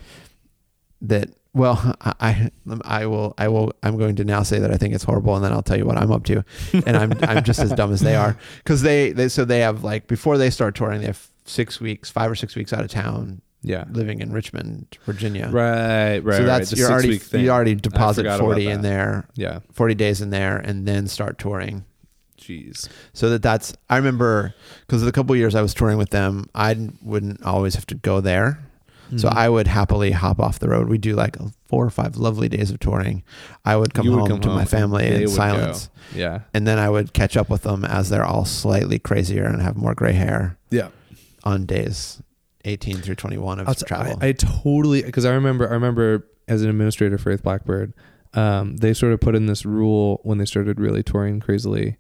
that 1.03 1.29
well 1.53 1.95
I, 2.01 2.15
I 2.21 2.51
I 3.03 3.07
will 3.07 3.35
I 3.37 3.49
will 3.49 3.73
I'm 3.83 3.99
going 3.99 4.17
to 4.17 4.25
now 4.25 4.43
say 4.43 4.59
that 4.59 4.71
I 4.71 4.79
think 4.79 4.95
it's 4.95 5.05
horrible 5.05 5.35
and 5.37 5.45
then 5.45 5.53
I'll 5.53 5.63
tell 5.63 5.77
you 5.77 5.85
what 5.85 5.99
I'm 5.99 6.11
up 6.11 6.25
to 6.25 6.45
and 6.87 6.97
I'm 6.97 7.13
I'm 7.23 7.45
just 7.45 7.61
as 7.61 7.73
dumb 7.73 7.93
as 7.93 8.01
they 8.01 8.15
are 8.17 8.37
because 8.59 8.81
they, 8.83 9.13
they 9.13 9.29
so 9.29 9.45
they 9.45 9.61
have 9.61 9.85
like 9.85 10.07
before 10.09 10.39
they 10.39 10.49
start 10.51 10.75
touring 10.75 11.01
they 11.01 11.07
have 11.07 11.29
six 11.45 11.79
weeks 11.81 12.11
five 12.11 12.31
or 12.31 12.35
six 12.35 12.57
weeks 12.57 12.73
out 12.73 12.83
of 12.83 12.91
town 12.91 13.43
Yeah. 13.67 13.85
living 13.91 14.21
in 14.21 14.33
Richmond 14.33 14.97
Virginia 15.05 15.49
Right. 15.51 16.21
Right. 16.21 16.37
so 16.39 16.45
that's 16.45 16.71
The 16.71 16.77
you're 16.79 16.91
already 16.91 17.21
you 17.33 17.51
already 17.51 17.75
deposit 17.75 18.25
40 18.39 18.69
in 18.69 18.81
there 18.83 19.27
Yeah. 19.35 19.59
40 19.73 19.95
days 19.95 20.21
in 20.23 20.31
there 20.31 20.57
and 20.57 20.87
then 20.87 21.07
start 21.09 21.39
touring 21.39 21.85
Jeez. 22.41 22.89
so 23.13 23.29
that 23.31 23.43
that's 23.43 23.75
I 23.91 23.97
remember 23.97 24.55
because 24.87 25.03
the 25.03 25.11
couple 25.13 25.35
years 25.37 25.55
I 25.55 25.63
was 25.63 25.75
touring 25.75 25.99
with 25.99 26.11
them 26.11 26.49
I 26.55 26.77
wouldn't 27.03 27.43
always 27.45 27.75
have 27.75 27.87
to 27.87 27.95
go 27.97 28.21
there 28.21 28.61
So 29.17 29.29
Mhm. 29.29 29.37
I 29.37 29.49
would 29.49 29.69
happily 29.69 30.11
hop 30.11 30.41
off 30.41 30.59
the 30.59 30.69
road. 30.69 30.89
We 30.89 30.99
do 30.99 31.15
like 31.15 31.37
four 31.69 31.85
or 31.87 31.91
five 31.91 32.17
lovely 32.17 32.49
days 32.49 32.73
of 32.73 32.81
touring. 32.81 33.23
I 33.65 33.77
would 33.77 33.95
come 33.95 34.05
You 34.05 34.11
would 34.11 34.19
home 34.23 34.29
come 34.31 34.41
to 34.41 34.49
home 34.49 34.59
my 34.59 34.65
family 34.65 35.07
in 35.07 35.29
silence, 35.29 35.91
go. 36.13 36.19
Yeah. 36.19 36.39
and 36.53 36.67
then 36.67 36.81
I 36.81 36.89
would 36.91 37.13
catch 37.13 37.37
up 37.37 37.49
with 37.49 37.63
them 37.63 37.85
as 37.85 38.09
they're 38.09 38.25
all 38.25 38.45
slightly 38.45 38.99
crazier 38.99 39.45
and 39.45 39.63
have 39.63 39.77
more 39.77 39.95
gray 39.95 40.15
hair 40.15 40.59
Yeah. 40.73 40.89
on 41.45 41.67
days 41.67 42.21
eighteen 42.67 42.97
through 42.99 43.15
twenty 43.15 43.39
one 43.39 43.59
of 43.61 43.69
I'll 43.69 43.75
t- 43.75 43.87
travel. 43.87 44.19
I, 44.21 44.29
I 44.29 44.33
totally 44.33 45.03
because 45.03 45.25
I 45.25 45.33
remember 45.33 45.69
I 45.69 45.73
remember 45.73 46.27
as 46.49 46.63
an 46.63 46.69
administrator 46.71 47.17
for 47.19 47.31
Eighth 47.33 47.43
Blackbird, 47.43 47.93
um, 48.35 48.77
they 48.77 48.93
sort 48.95 49.13
of 49.13 49.21
put 49.21 49.35
in 49.35 49.47
this 49.47 49.65
rule 49.65 50.21
when 50.23 50.39
they 50.39 50.45
started 50.45 50.79
really 50.79 51.03
touring 51.03 51.41
crazily 51.41 51.97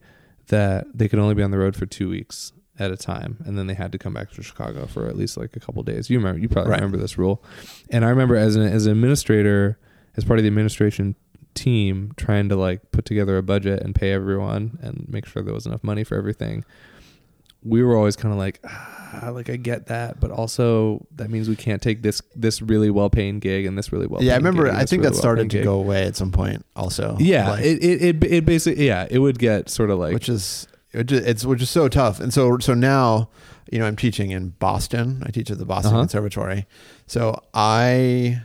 that 0.49 0.87
they 0.95 1.09
could 1.09 1.19
only 1.19 1.35
be 1.35 1.43
on 1.43 1.51
the 1.51 1.59
road 1.59 1.75
for 1.75 1.87
two 1.87 2.09
weeks 2.09 2.53
at 2.79 2.91
a 2.93 2.97
time, 2.97 3.39
and 3.47 3.57
then 3.59 3.67
they 3.67 3.75
had 3.75 3.91
to 3.91 3.99
come 3.99 4.13
back 4.13 4.31
to 4.33 4.43
Chicago 4.43 4.87
for 4.87 5.07
at 5.07 5.17
least 5.17 5.37
like 5.39 5.57
a 5.57 5.61
couple 5.61 5.83
days. 5.83 6.11
You 6.11 6.19
remember? 6.19 6.39
You 6.41 6.49
probably 6.49 6.71
Right. 6.73 6.81
remember 6.81 6.99
this 6.99 7.17
rule. 7.17 7.43
And 7.91 8.05
I 8.05 8.11
remember 8.11 8.37
as 8.37 8.55
an 8.55 8.63
as 8.63 8.85
an 8.87 8.93
administrator, 8.93 9.79
as 10.17 10.25
part 10.25 10.39
of 10.39 10.43
the 10.43 10.49
administration 10.49 11.15
team, 11.55 12.13
trying 12.17 12.49
to 12.51 12.57
like 12.57 12.91
put 12.93 13.07
together 13.07 13.39
a 13.39 13.43
budget 13.43 13.83
and 13.83 13.95
pay 13.95 14.13
everyone 14.13 14.79
and 14.83 15.07
make 15.09 15.25
sure 15.27 15.43
there 15.43 15.55
was 15.55 15.65
enough 15.67 15.83
money 15.83 16.05
for 16.05 16.17
everything. 16.17 16.65
We 17.67 17.83
were 17.83 17.97
always 17.97 18.17
kind 18.17 18.33
of 18.33 18.39
like, 18.39 18.61
ah, 18.65 19.31
like 19.33 19.51
I 19.51 19.57
get 19.57 19.87
that, 19.87 20.21
but 20.21 20.31
also 20.31 21.07
that 21.17 21.31
means 21.31 21.49
we 21.49 21.57
can't 21.57 21.83
take 21.83 22.03
this 22.03 22.23
this 22.35 22.63
really 22.63 22.91
well 22.91 23.11
paying 23.11 23.39
gig 23.41 23.67
and 23.67 23.77
this 23.77 23.93
really 23.93 24.07
well. 24.07 24.23
yeah, 24.23 24.35
I 24.35 24.37
remember. 24.37 24.69
I 24.71 24.85
think 24.85 25.03
really 25.03 25.13
that 25.15 25.19
started 25.19 25.51
to 25.51 25.57
gig. 25.59 25.65
go 25.65 25.79
away 25.79 26.05
at 26.05 26.17
some 26.17 26.31
point. 26.33 26.65
Also, 26.77 27.17
Yeah, 27.19 27.51
Like, 27.51 27.65
it, 27.65 27.83
it 27.83 28.03
it 28.03 28.25
it 28.25 28.45
basically 28.45 28.87
yeah 28.87 29.07
it 29.11 29.19
would 29.19 29.39
get 29.39 29.69
sort 29.69 29.91
of 29.91 29.99
like 29.99 30.15
which 30.15 30.29
is 30.29 30.69
it's 30.93 31.45
which 31.45 31.61
is 31.63 31.69
so 31.71 31.89
tough. 31.89 32.21
And 32.21 32.33
so 32.33 32.59
so 32.59 32.73
now, 32.75 33.29
you 33.71 33.79
know, 33.79 33.87
I'm 33.87 33.97
teaching 33.97 34.31
in 34.31 34.51
Boston. 34.59 35.23
I 35.27 35.31
teach 35.31 35.51
at 35.51 35.59
the 35.59 35.67
Boston 35.67 35.93
Uh-huh. 35.93 36.03
Conservatory. 36.03 36.67
So 37.07 37.43
I, 37.53 38.41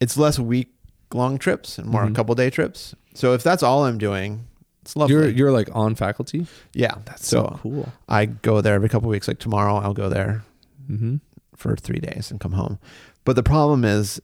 it's 0.00 0.16
less 0.16 0.38
week 0.38 0.68
long 1.12 1.36
trips 1.38 1.78
and 1.78 1.86
more 1.88 2.04
Mhm. 2.04 2.12
a 2.12 2.14
couple 2.14 2.34
day 2.34 2.48
trips. 2.50 2.94
So 3.14 3.34
if 3.34 3.42
that's 3.42 3.62
all 3.62 3.84
I'm 3.84 3.98
doing, 3.98 4.46
It's 4.90 4.96
lovely. 4.96 5.14
You're 5.14 5.28
you're 5.28 5.52
like 5.52 5.68
on 5.72 5.94
faculty. 5.94 6.46
yeah, 6.74 6.96
That's 7.04 7.24
so, 7.26 7.42
so, 7.44 7.58
cool. 7.62 7.92
I 8.08 8.26
go 8.26 8.60
there 8.60 8.74
every 8.74 8.88
couple 8.88 9.08
weeks. 9.08 9.28
Like 9.28 9.38
tomorrow, 9.38 9.76
I'll 9.76 9.94
go 9.94 10.08
there 10.08 10.42
Mm-hmm. 10.90 11.16
for 11.54 11.76
three 11.76 12.00
days 12.00 12.32
and 12.32 12.40
come 12.40 12.52
home. 12.52 12.80
But 13.24 13.36
the 13.36 13.44
problem 13.44 13.84
is, 13.84 14.20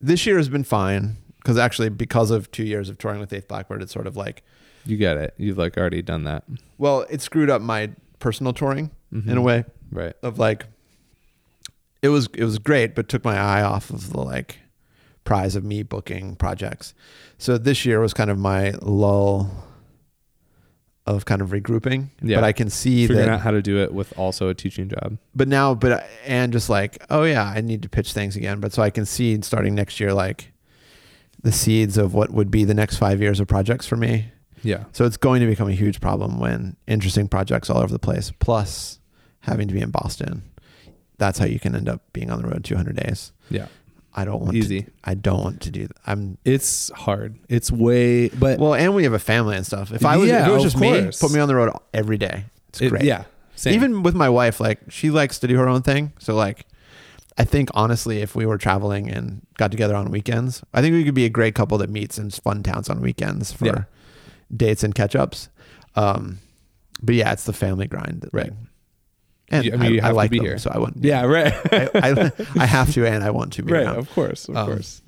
this 0.00 0.26
year 0.26 0.36
has 0.36 0.48
been 0.48 0.64
fine 0.64 1.16
because 1.36 1.58
actually, 1.58 1.88
because 1.90 2.30
of 2.32 2.50
two 2.50 2.64
years 2.64 2.88
of 2.88 2.98
touring 2.98 3.20
with 3.20 3.32
Eighth 3.32 3.46
Blackbird, 3.48 3.82
it's 3.82 3.92
sort 3.92 4.06
of 4.08 4.16
like, 4.16 4.42
You 4.84 4.96
get 4.96 5.16
it. 5.16 5.34
You've 5.36 5.58
like 5.58 5.76
already 5.76 6.02
done 6.02 6.24
that. 6.24 6.42
well, 6.78 7.06
it 7.10 7.20
screwed 7.22 7.50
up 7.50 7.62
my 7.62 7.90
personal 8.18 8.52
touring 8.52 8.90
in 9.12 9.36
a 9.36 9.42
way 9.42 9.64
Right. 9.92 10.14
of 10.22 10.40
like, 10.40 10.66
it 12.02 12.08
was 12.08 12.28
it 12.34 12.42
was 12.44 12.58
great, 12.58 12.94
but 12.96 13.08
took 13.08 13.24
my 13.24 13.36
eye 13.38 13.62
off 13.62 13.90
of 13.90 14.10
the 14.10 14.20
like 14.20 14.58
prize 15.24 15.56
of 15.56 15.64
me 15.64 15.82
booking 15.82 16.36
projects. 16.36 16.94
So 17.38 17.58
this 17.58 17.84
year 17.84 18.00
was 18.00 18.12
kind 18.14 18.30
of 18.30 18.38
my 18.38 18.72
lull 18.82 19.50
of 21.06 21.24
kind 21.26 21.42
of 21.42 21.50
regrouping. 21.50 22.08
Yeah. 22.22 22.36
But 22.38 22.44
I 22.44 22.52
can 22.52 22.70
see 22.70 23.06
Figuring 23.06 23.26
that 23.26 23.34
out 23.34 23.40
how 23.40 23.50
to 23.50 23.60
do 23.60 23.78
it 23.82 23.92
with 23.92 24.16
also 24.18 24.48
a 24.48 24.54
teaching 24.54 24.88
job. 24.88 25.18
but 25.34 25.48
now 25.48 25.74
but 25.74 25.92
uh, 25.92 26.00
and 26.24 26.52
just 26.52 26.70
like 26.70 27.02
oh 27.10 27.24
yeah 27.24 27.44
i 27.44 27.60
need 27.60 27.82
to 27.82 27.88
pitch 27.90 28.12
things 28.14 28.36
again 28.36 28.58
but 28.60 28.72
so 28.72 28.82
i 28.82 28.88
can 28.88 29.04
see 29.04 29.38
starting 29.42 29.74
next 29.74 30.00
year 30.00 30.14
like 30.14 30.52
the 31.42 31.52
seeds 31.52 31.98
of 31.98 32.14
what 32.14 32.30
would 32.30 32.50
be 32.50 32.64
the 32.64 32.72
next 32.72 32.96
five 32.96 33.20
years 33.20 33.38
of 33.38 33.46
projects 33.46 33.86
for 33.86 33.96
me 33.96 34.26
Yeah. 34.62 34.84
so 34.92 35.04
it's 35.04 35.18
going 35.18 35.42
to 35.42 35.46
become 35.46 35.68
a 35.68 35.72
huge 35.74 36.00
problem 36.00 36.40
when 36.40 36.76
interesting 36.86 37.28
projects 37.28 37.68
all 37.68 37.78
over 37.78 37.92
the 37.92 37.98
place 37.98 38.32
plus 38.38 38.98
having 39.40 39.68
to 39.68 39.74
be 39.74 39.80
in 39.80 39.90
boston 39.90 40.42
that's 41.18 41.38
how 41.38 41.44
you 41.44 41.60
can 41.60 41.74
end 41.76 41.86
up 41.88 42.00
being 42.14 42.30
on 42.30 42.40
the 42.40 42.48
road 42.48 42.64
200 42.64 42.96
days 42.96 43.32
Yeah. 43.50 43.66
I 44.14 44.24
don't 44.24 44.40
want 44.42 44.54
Easy. 44.56 44.82
to 44.82 44.90
i 45.04 45.14
don't 45.14 45.42
want 45.42 45.60
to 45.62 45.70
do 45.70 45.86
that 45.86 45.96
i'm 46.06 46.38
It's 46.44 46.90
hard. 46.90 47.36
It's 47.48 47.70
way 47.72 48.28
but 48.28 48.58
well 48.58 48.74
and 48.74 48.94
we 48.94 49.04
have 49.04 49.12
a 49.12 49.18
family 49.18 49.56
and 49.56 49.66
stuff 49.66 49.92
if 49.92 50.04
i 50.04 50.16
was 50.16 50.28
Yeah, 50.28 50.42
if 50.42 50.48
it 50.48 50.52
was 50.52 50.62
just 50.62 50.78
me 50.78 51.10
put 51.20 51.32
me 51.32 51.40
on 51.40 51.48
the 51.48 51.54
road 51.54 51.72
every 51.92 52.18
day 52.18 52.44
it's 52.68 52.80
it- 52.80 52.90
great 52.90 53.04
yeah. 53.04 53.24
Same. 53.56 53.74
even 53.74 54.02
with 54.02 54.14
my 54.14 54.28
wife 54.28 54.58
like 54.60 54.80
she 54.90 55.10
likes 55.10 55.38
to 55.40 55.46
do 55.46 55.56
her 55.58 55.68
own 55.68 55.82
thing 55.82 56.12
so 56.18 56.34
like 56.34 56.66
i 57.38 57.44
think 57.44 57.70
honestly 57.74 58.20
if 58.20 58.34
we 58.34 58.46
were 58.46 58.58
traveling 58.58 59.08
and 59.10 59.42
got 59.58 59.70
together 59.70 59.94
on 59.94 60.10
weekends 60.10 60.62
i 60.74 60.80
think 60.82 60.92
we 60.92 61.04
could 61.04 61.14
be 61.14 61.24
a 61.24 61.28
great 61.30 61.54
couple 61.54 61.78
that 61.78 61.88
meets 61.90 62.18
in 62.18 62.30
fun 62.30 62.62
towns 62.64 62.88
on 62.90 63.00
weekends 63.00 63.52
for 63.52 63.66
Yeah. 63.66 63.84
dates 64.54 64.82
and 64.82 64.92
catch-ups 64.94 65.48
um 65.94 66.38
but 67.02 67.14
yeah 67.14 67.32
it's 67.32 67.44
the 67.44 67.52
family 67.52 67.86
grind 67.86 68.22
that, 68.22 68.30
Right. 68.32 68.50
like- 68.50 68.58
and 69.50 69.64
You- 69.64 69.72
I 69.74 69.76
mean, 69.76 69.94
you 69.94 70.00
have 70.00 70.10
to 70.10 70.16
like 70.16 70.30
be 70.30 70.38
them, 70.38 70.46
here. 70.46 70.58
so 70.58 70.70
i 70.74 70.78
wouldn't 70.78 71.04
Yeah, 71.04 71.22
right. 71.24 71.52
I, 71.72 71.88
I, 71.94 72.32
I 72.60 72.66
have 72.66 72.92
to 72.94 73.06
and 73.06 73.22
i 73.22 73.30
want 73.30 73.52
to 73.54 73.62
be 73.62 73.70
here. 73.72 73.78
right, 73.80 73.86
around. 73.86 73.98
of 73.98 74.10
course, 74.10 74.48
of 74.48 74.56
Um, 74.56 74.66
course. 74.66 75.02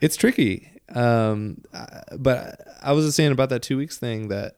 It's 0.00 0.16
tricky. 0.16 0.70
Um 0.94 1.62
but 2.18 2.60
I 2.82 2.92
was 2.92 3.04
just 3.06 3.16
saying 3.16 3.32
about 3.32 3.48
that 3.50 3.62
2 3.62 3.76
weeks 3.76 3.98
thing 3.98 4.28
that 4.28 4.56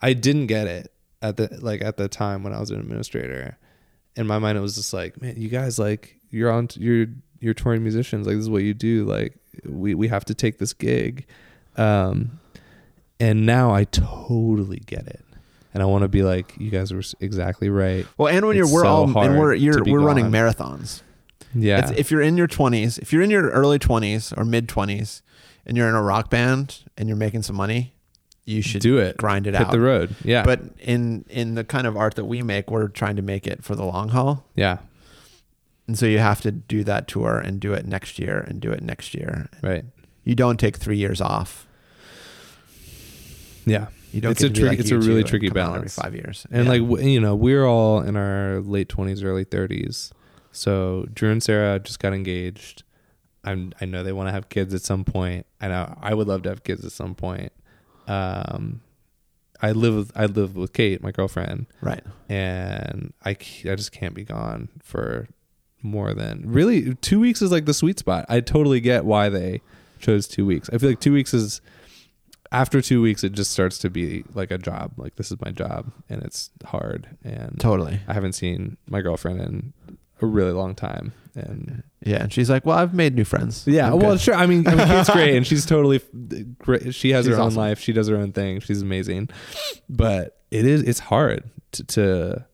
I 0.00 0.12
didn't 0.14 0.46
get 0.48 0.66
it 0.66 0.92
at 1.22 1.36
the 1.36 1.48
like 1.60 1.82
at 1.82 1.96
the 1.96 2.08
time 2.08 2.42
when 2.42 2.52
I 2.52 2.58
was 2.60 2.70
an 2.70 2.80
administrator. 2.80 3.56
In 4.16 4.26
my 4.26 4.38
mind 4.38 4.58
it 4.58 4.60
was 4.60 4.74
just 4.74 4.92
like, 4.92 5.20
man, 5.22 5.34
you 5.40 5.48
guys 5.48 5.78
like 5.78 6.18
you're 6.30 6.50
on 6.50 6.68
you're 6.74 7.06
you're 7.40 7.54
touring 7.54 7.82
musicians, 7.82 8.26
like 8.26 8.36
this 8.36 8.42
is 8.42 8.50
what 8.50 8.62
you 8.62 8.74
do, 8.74 9.04
like 9.04 9.36
we 9.64 9.94
we 9.94 10.08
have 10.08 10.24
to 10.26 10.34
take 10.34 10.58
this 10.58 10.72
gig. 10.72 11.26
Um 11.76 12.38
and 13.20 13.46
now 13.46 13.72
I 13.72 13.84
totally 13.84 14.80
get 14.80 15.06
it. 15.06 15.24
And 15.74 15.82
I 15.82 15.86
want 15.86 16.02
to 16.02 16.08
be 16.08 16.22
like, 16.22 16.54
you 16.58 16.70
guys 16.70 16.92
were 16.92 17.02
exactly 17.20 17.68
right. 17.70 18.06
well 18.18 18.28
and 18.28 18.44
when 18.46 18.56
It's 18.56 18.68
you're 18.70 18.74
we're 18.74 18.84
so 18.84 18.88
all 18.88 19.18
and 19.18 19.38
we're 19.38 19.54
you're 19.54 19.82
we're 19.84 20.00
running 20.00 20.26
marathons 20.30 21.02
Yeah. 21.54 21.80
It's, 21.80 21.98
if 21.98 22.10
you're 22.10 22.22
in 22.22 22.36
your 22.36 22.48
20s, 22.48 22.98
if 22.98 23.12
you're 23.12 23.22
in 23.22 23.30
your 23.30 23.50
early 23.50 23.78
20s 23.78 24.36
or 24.36 24.44
mid 24.44 24.68
20s 24.68 25.22
and 25.66 25.76
you're 25.76 25.88
in 25.88 25.94
a 25.94 26.02
rock 26.02 26.28
band 26.30 26.84
and 26.96 27.08
you're 27.08 27.16
making 27.16 27.42
some 27.42 27.56
money, 27.56 27.94
you 28.44 28.60
should 28.62 28.82
do 28.82 28.98
it. 28.98 29.16
grind 29.16 29.46
it 29.46 29.54
Hit 29.54 29.66
out. 29.68 29.70
the 29.72 29.80
road. 29.80 30.16
Yeah. 30.24 30.44
But 30.44 30.60
in 30.80 31.24
in 31.30 31.54
the 31.54 31.64
kind 31.64 31.86
of 31.86 31.96
art 31.96 32.16
that 32.16 32.24
we 32.24 32.42
make, 32.42 32.70
we're 32.70 32.88
trying 32.88 33.16
to 33.16 33.22
make 33.22 33.46
it 33.46 33.62
for 33.64 33.74
the 33.76 33.84
long 33.84 34.08
haul. 34.10 34.44
yeah. 34.54 34.78
And 35.88 35.98
so 35.98 36.06
you 36.06 36.18
have 36.18 36.40
to 36.42 36.52
do 36.52 36.84
that 36.84 37.08
tour 37.08 37.38
and 37.38 37.58
do 37.60 37.72
it 37.72 37.86
next 37.86 38.18
year 38.18 38.38
and 38.48 38.60
do 38.60 38.70
it 38.70 38.82
next 38.82 39.14
year. 39.14 39.48
Right. 39.62 39.84
You 40.24 40.34
don't 40.36 40.58
take 40.58 40.76
3 40.76 40.96
years 40.96 41.20
off. 41.20 41.66
Yeah. 43.66 43.88
You 44.12 44.20
don't 44.20 44.32
It's 44.32 44.42
a 44.42 44.50
tricky- 44.50 44.68
like 44.68 44.78
it's 44.78 44.90
a 44.90 44.94
U2 44.94 45.06
really 45.08 45.24
tricky 45.24 45.46
out 45.48 45.56
every 45.56 45.62
balance. 45.62 45.94
5 45.96 46.14
years. 46.14 46.46
And 46.50 46.64
Yeah. 46.66 46.72
like 46.72 47.04
you 47.04 47.20
know, 47.20 47.34
we're 47.34 47.64
all 47.64 48.00
in 48.02 48.16
our 48.16 48.60
late 48.60 48.88
twenties, 48.88 49.22
early 49.22 49.44
thirties. 49.44 50.12
So 50.52 51.06
Drew 51.12 51.30
and 51.30 51.42
Sarah 51.42 51.78
just 51.78 51.98
got 51.98 52.12
engaged. 52.12 52.82
I'm 53.44 53.72
I 53.80 53.86
know 53.86 54.02
they 54.04 54.12
want 54.12 54.28
to 54.28 54.32
have 54.32 54.48
kids 54.48 54.74
at 54.74 54.82
some 54.82 55.04
point. 55.04 55.46
I 55.60 55.68
know 55.68 55.96
I 56.00 56.14
would 56.14 56.28
love 56.28 56.42
to 56.42 56.48
have 56.50 56.62
kids 56.62 56.84
at 56.84 56.92
some 56.92 57.14
point. 57.14 57.52
Um, 58.06 58.80
I 59.60 59.72
live 59.72 59.94
with 59.94 60.12
I 60.16 60.26
live 60.26 60.56
with 60.56 60.72
Kate, 60.72 61.02
my 61.02 61.12
girlfriend, 61.12 61.66
right. 61.80 62.02
and 62.28 63.12
I 63.24 63.30
I 63.30 63.74
just 63.76 63.92
can't 63.92 64.14
be 64.14 64.24
gone 64.24 64.68
for 64.82 65.28
more 65.82 66.14
than 66.14 66.42
really 66.46 66.94
two 66.96 67.18
weeks 67.20 67.42
is 67.42 67.50
like 67.52 67.64
the 67.64 67.74
sweet 67.74 67.98
spot. 67.98 68.26
I 68.28 68.40
totally 68.40 68.80
get 68.80 69.04
why 69.04 69.28
they 69.28 69.60
chose 70.00 70.26
two 70.28 70.44
weeks. 70.44 70.68
I 70.72 70.78
feel 70.78 70.90
like 70.90 71.00
two 71.00 71.12
weeks 71.12 71.32
is 71.32 71.60
after 72.52 72.80
two 72.80 73.02
weeks 73.02 73.24
it 73.24 73.32
just 73.32 73.50
starts 73.50 73.78
to 73.78 73.90
be 73.90 74.24
like 74.34 74.50
a 74.50 74.58
job. 74.58 74.92
Like 74.96 75.16
this 75.16 75.30
is 75.32 75.40
my 75.40 75.50
job 75.50 75.90
and 76.08 76.22
it's 76.22 76.50
hard 76.64 77.08
and 77.24 77.58
Totally. 77.58 78.00
I 78.06 78.12
haven't 78.12 78.34
seen 78.34 78.76
my 78.86 79.00
girlfriend 79.00 79.40
in 79.40 79.72
a 80.20 80.26
really 80.26 80.52
long 80.52 80.74
time 80.76 81.12
and 81.34 81.82
Yeah, 82.04 82.22
and 82.22 82.32
she's 82.32 82.50
like, 82.50 82.66
"Well, 82.66 82.76
I've 82.78 82.92
made 82.94 83.14
new 83.14 83.24
friends." 83.24 83.64
yeah, 83.66 83.86
I'm 83.92 83.98
well, 83.98 84.12
good." 84.12 84.20
sure. 84.20 84.34
I 84.34 84.46
mean, 84.46 84.66
I 84.68 84.74
mean, 84.74 84.86
Kate's 84.86 85.08
great, 85.16 85.34
and 85.34 85.46
she's 85.46 85.64
totally 85.64 86.00
great. 86.58 86.94
She 86.94 87.10
has 87.10 87.24
She's 87.24 87.34
her 87.34 87.40
own 87.40 87.46
awesome. 87.48 87.56
life. 87.58 87.80
She 87.80 87.92
does 87.94 88.06
her 88.08 88.16
own 88.16 88.32
thing. 88.32 88.60
She's 88.60 88.82
amazing, 88.82 89.30
but 89.88 90.38
it 90.50 90.66
is 90.66 90.82
it's 90.82 90.98
hard 91.00 91.48
to 91.72 91.84
to, 91.84 92.44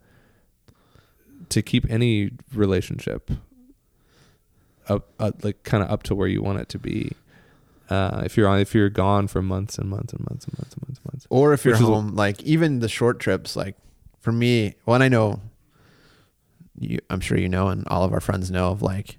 to 1.49 1.62
keep 1.62 1.90
any 1.90 2.30
relationship 2.55 3.30
up, 4.88 5.09
up 5.18 5.42
like 5.44 5.62
kind 5.64 5.82
of 5.82 5.90
up 5.90 6.05
to 6.05 6.14
where 6.14 6.28
you 6.28 6.40
want 6.42 6.61
it 6.61 6.68
to 6.70 6.78
be. 6.78 7.12
Uh, 7.91 8.22
if 8.24 8.36
you're 8.36 8.49
on, 8.49 8.59
if 8.61 8.74
you're 8.74 8.91
gone 8.91 9.26
for 9.28 9.41
months 9.41 9.78
and 9.78 9.89
months 9.89 10.12
and 10.12 10.20
months 10.28 10.45
and 10.45 10.59
months 10.59 10.74
and 10.74 10.82
months 10.86 11.01
and 11.03 11.12
months. 11.12 11.26
or 11.30 11.53
if 11.55 11.64
you're 11.64 11.74
Which 11.74 11.80
is- 11.82 11.86
home 11.89 12.14
like 12.14 12.43
even 12.43 12.80
the 12.80 12.89
short 12.89 13.18
trips 13.18 13.57
like 13.57 13.76
for 14.20 14.30
me 14.32 14.74
well 14.84 14.95
and 14.95 15.03
i 15.05 15.09
know 15.09 15.41
you 16.78 16.99
i'm 17.09 17.20
sure 17.20 17.39
you 17.39 17.49
know 17.49 17.68
and 17.68 17.86
all 17.89 18.05
of 18.05 18.12
our 18.12 18.20
friends 18.20 18.51
know 18.51 18.68
of 18.70 18.82
like 18.82 19.18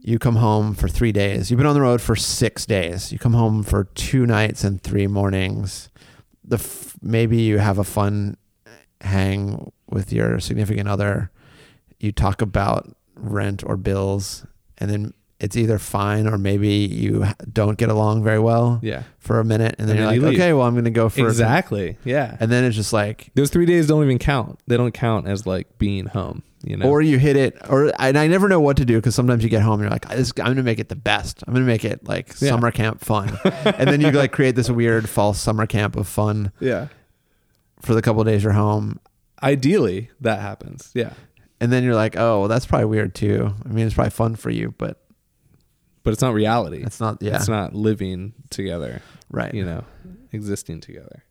you 0.00 0.18
come 0.18 0.36
home 0.36 0.74
for 0.74 0.88
three 0.88 1.10
days. 1.12 1.50
You've 1.50 1.58
been 1.58 1.66
on 1.66 1.74
the 1.74 1.80
road 1.82 2.00
for 2.00 2.14
six 2.16 2.64
days. 2.64 3.12
You 3.12 3.18
come 3.18 3.34
home 3.34 3.62
for 3.64 3.84
two 3.84 4.26
nights 4.26 4.62
and 4.64 4.80
three 4.80 5.06
mornings. 5.08 5.90
The 6.44 6.56
f- 6.56 6.94
maybe 7.02 7.38
you 7.38 7.58
have 7.58 7.78
a 7.78 7.84
fun 7.84 8.36
hang 9.00 9.70
with 9.90 10.12
your 10.12 10.38
significant 10.40 10.88
other. 10.88 11.30
You 11.98 12.12
talk 12.12 12.40
about 12.40 12.96
rent 13.16 13.62
or 13.66 13.76
bills 13.76 14.46
and 14.78 14.88
then 14.88 15.14
it's 15.40 15.56
either 15.56 15.78
fine 15.78 16.26
or 16.26 16.36
maybe 16.36 16.68
you 16.68 17.24
don't 17.52 17.78
get 17.78 17.88
along 17.90 18.24
very 18.24 18.40
well 18.40 18.80
Yeah, 18.82 19.04
for 19.18 19.38
a 19.38 19.44
minute, 19.44 19.76
and 19.78 19.88
then 19.88 19.96
And 19.96 19.98
you're 19.98 20.10
then 20.10 20.22
like, 20.22 20.30
leave. 20.32 20.40
okay, 20.40 20.52
well, 20.52 20.66
I'm 20.66 20.74
going 20.74 20.84
to 20.84 20.90
go 20.90 21.08
for 21.08 21.26
exactly. 21.28 21.96
Yeah, 22.04 22.36
and 22.40 22.50
then 22.50 22.64
it's 22.64 22.74
just 22.76 22.92
like, 22.92 23.30
those 23.34 23.50
three 23.50 23.64
days 23.66 23.86
don't 23.86 24.02
even 24.02 24.18
count. 24.18 24.58
They 24.66 24.76
don't 24.76 24.92
count 24.92 25.28
as 25.28 25.46
like 25.46 25.78
being 25.78 26.06
home. 26.06 26.42
You 26.64 26.76
know, 26.76 26.86
or 26.90 27.00
you 27.00 27.18
hit 27.20 27.36
it, 27.36 27.56
or 27.70 27.92
and 28.00 28.18
I 28.18 28.26
never 28.26 28.48
know 28.48 28.58
what 28.60 28.78
to 28.78 28.84
do 28.84 28.96
because 28.96 29.14
sometimes 29.14 29.44
you 29.44 29.48
get 29.48 29.62
home 29.62 29.74
and 29.74 29.82
you're 29.82 29.90
like, 29.90 30.10
I'm 30.10 30.24
going 30.34 30.56
to 30.56 30.64
make 30.64 30.80
it 30.80 30.88
the 30.88 30.96
best. 30.96 31.44
I'm 31.46 31.54
going 31.54 31.64
to 31.64 31.70
make 31.70 31.84
it 31.84 32.04
like 32.08 32.30
Yeah. 32.40 32.48
summer 32.48 32.72
camp 32.72 33.00
fun, 33.00 33.38
and 33.44 33.88
then 33.88 34.00
you 34.00 34.10
like 34.10 34.32
create 34.32 34.56
this 34.56 34.68
weird 34.68 35.08
false 35.08 35.38
summer 35.40 35.66
camp 35.66 35.94
of 35.94 36.08
fun 36.08 36.50
yeah. 36.58 36.88
for 37.80 37.94
the 37.94 38.02
couple 38.02 38.20
of 38.22 38.26
days 38.26 38.42
you're 38.42 38.54
home, 38.54 38.98
Ideally, 39.40 40.10
that 40.20 40.40
happens. 40.40 40.90
Yeah. 40.94 41.12
and 41.60 41.70
then 41.72 41.84
you're 41.84 41.94
like, 41.94 42.16
oh, 42.16 42.40
well, 42.40 42.48
that's 42.48 42.66
probably 42.66 42.86
weird 42.86 43.14
too. 43.14 43.54
I 43.64 43.68
mean, 43.68 43.86
it's 43.86 43.94
probably 43.94 44.10
fun 44.10 44.34
for 44.34 44.50
you, 44.50 44.74
but 44.78 45.00
but 46.02 46.12
it's 46.12 46.22
not 46.22 46.34
reality. 46.34 46.82
it's 46.84 47.00
not. 47.00 47.18
Yeah, 47.20 47.36
It's 47.36 47.48
not 47.48 47.74
living 47.74 48.32
together, 48.50 49.02
right. 49.30 49.52
you 49.54 49.64
know, 49.64 49.84
existing 50.32 50.80
together. 50.80 51.24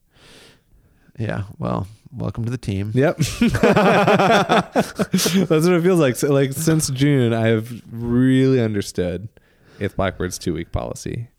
Yeah. 1.20 1.44
Well, 1.58 1.88
welcome 2.12 2.46
to 2.46 2.52
the 2.52 2.58
team. 2.60 2.92
Yep. 2.94 3.18
That's 4.18 5.34
what 5.34 5.74
it 5.74 5.82
feels 5.84 6.00
like. 6.00 6.16
So, 6.16 6.32
like 6.32 6.54
since 6.54 6.90
June, 6.90 7.34
I've 7.34 7.82
really 7.92 8.62
understood 8.62 9.28
if 9.80 9.96
Blackbird's 9.96 10.38
two 10.38 10.54
week 10.54 10.72
policy. 10.72 11.30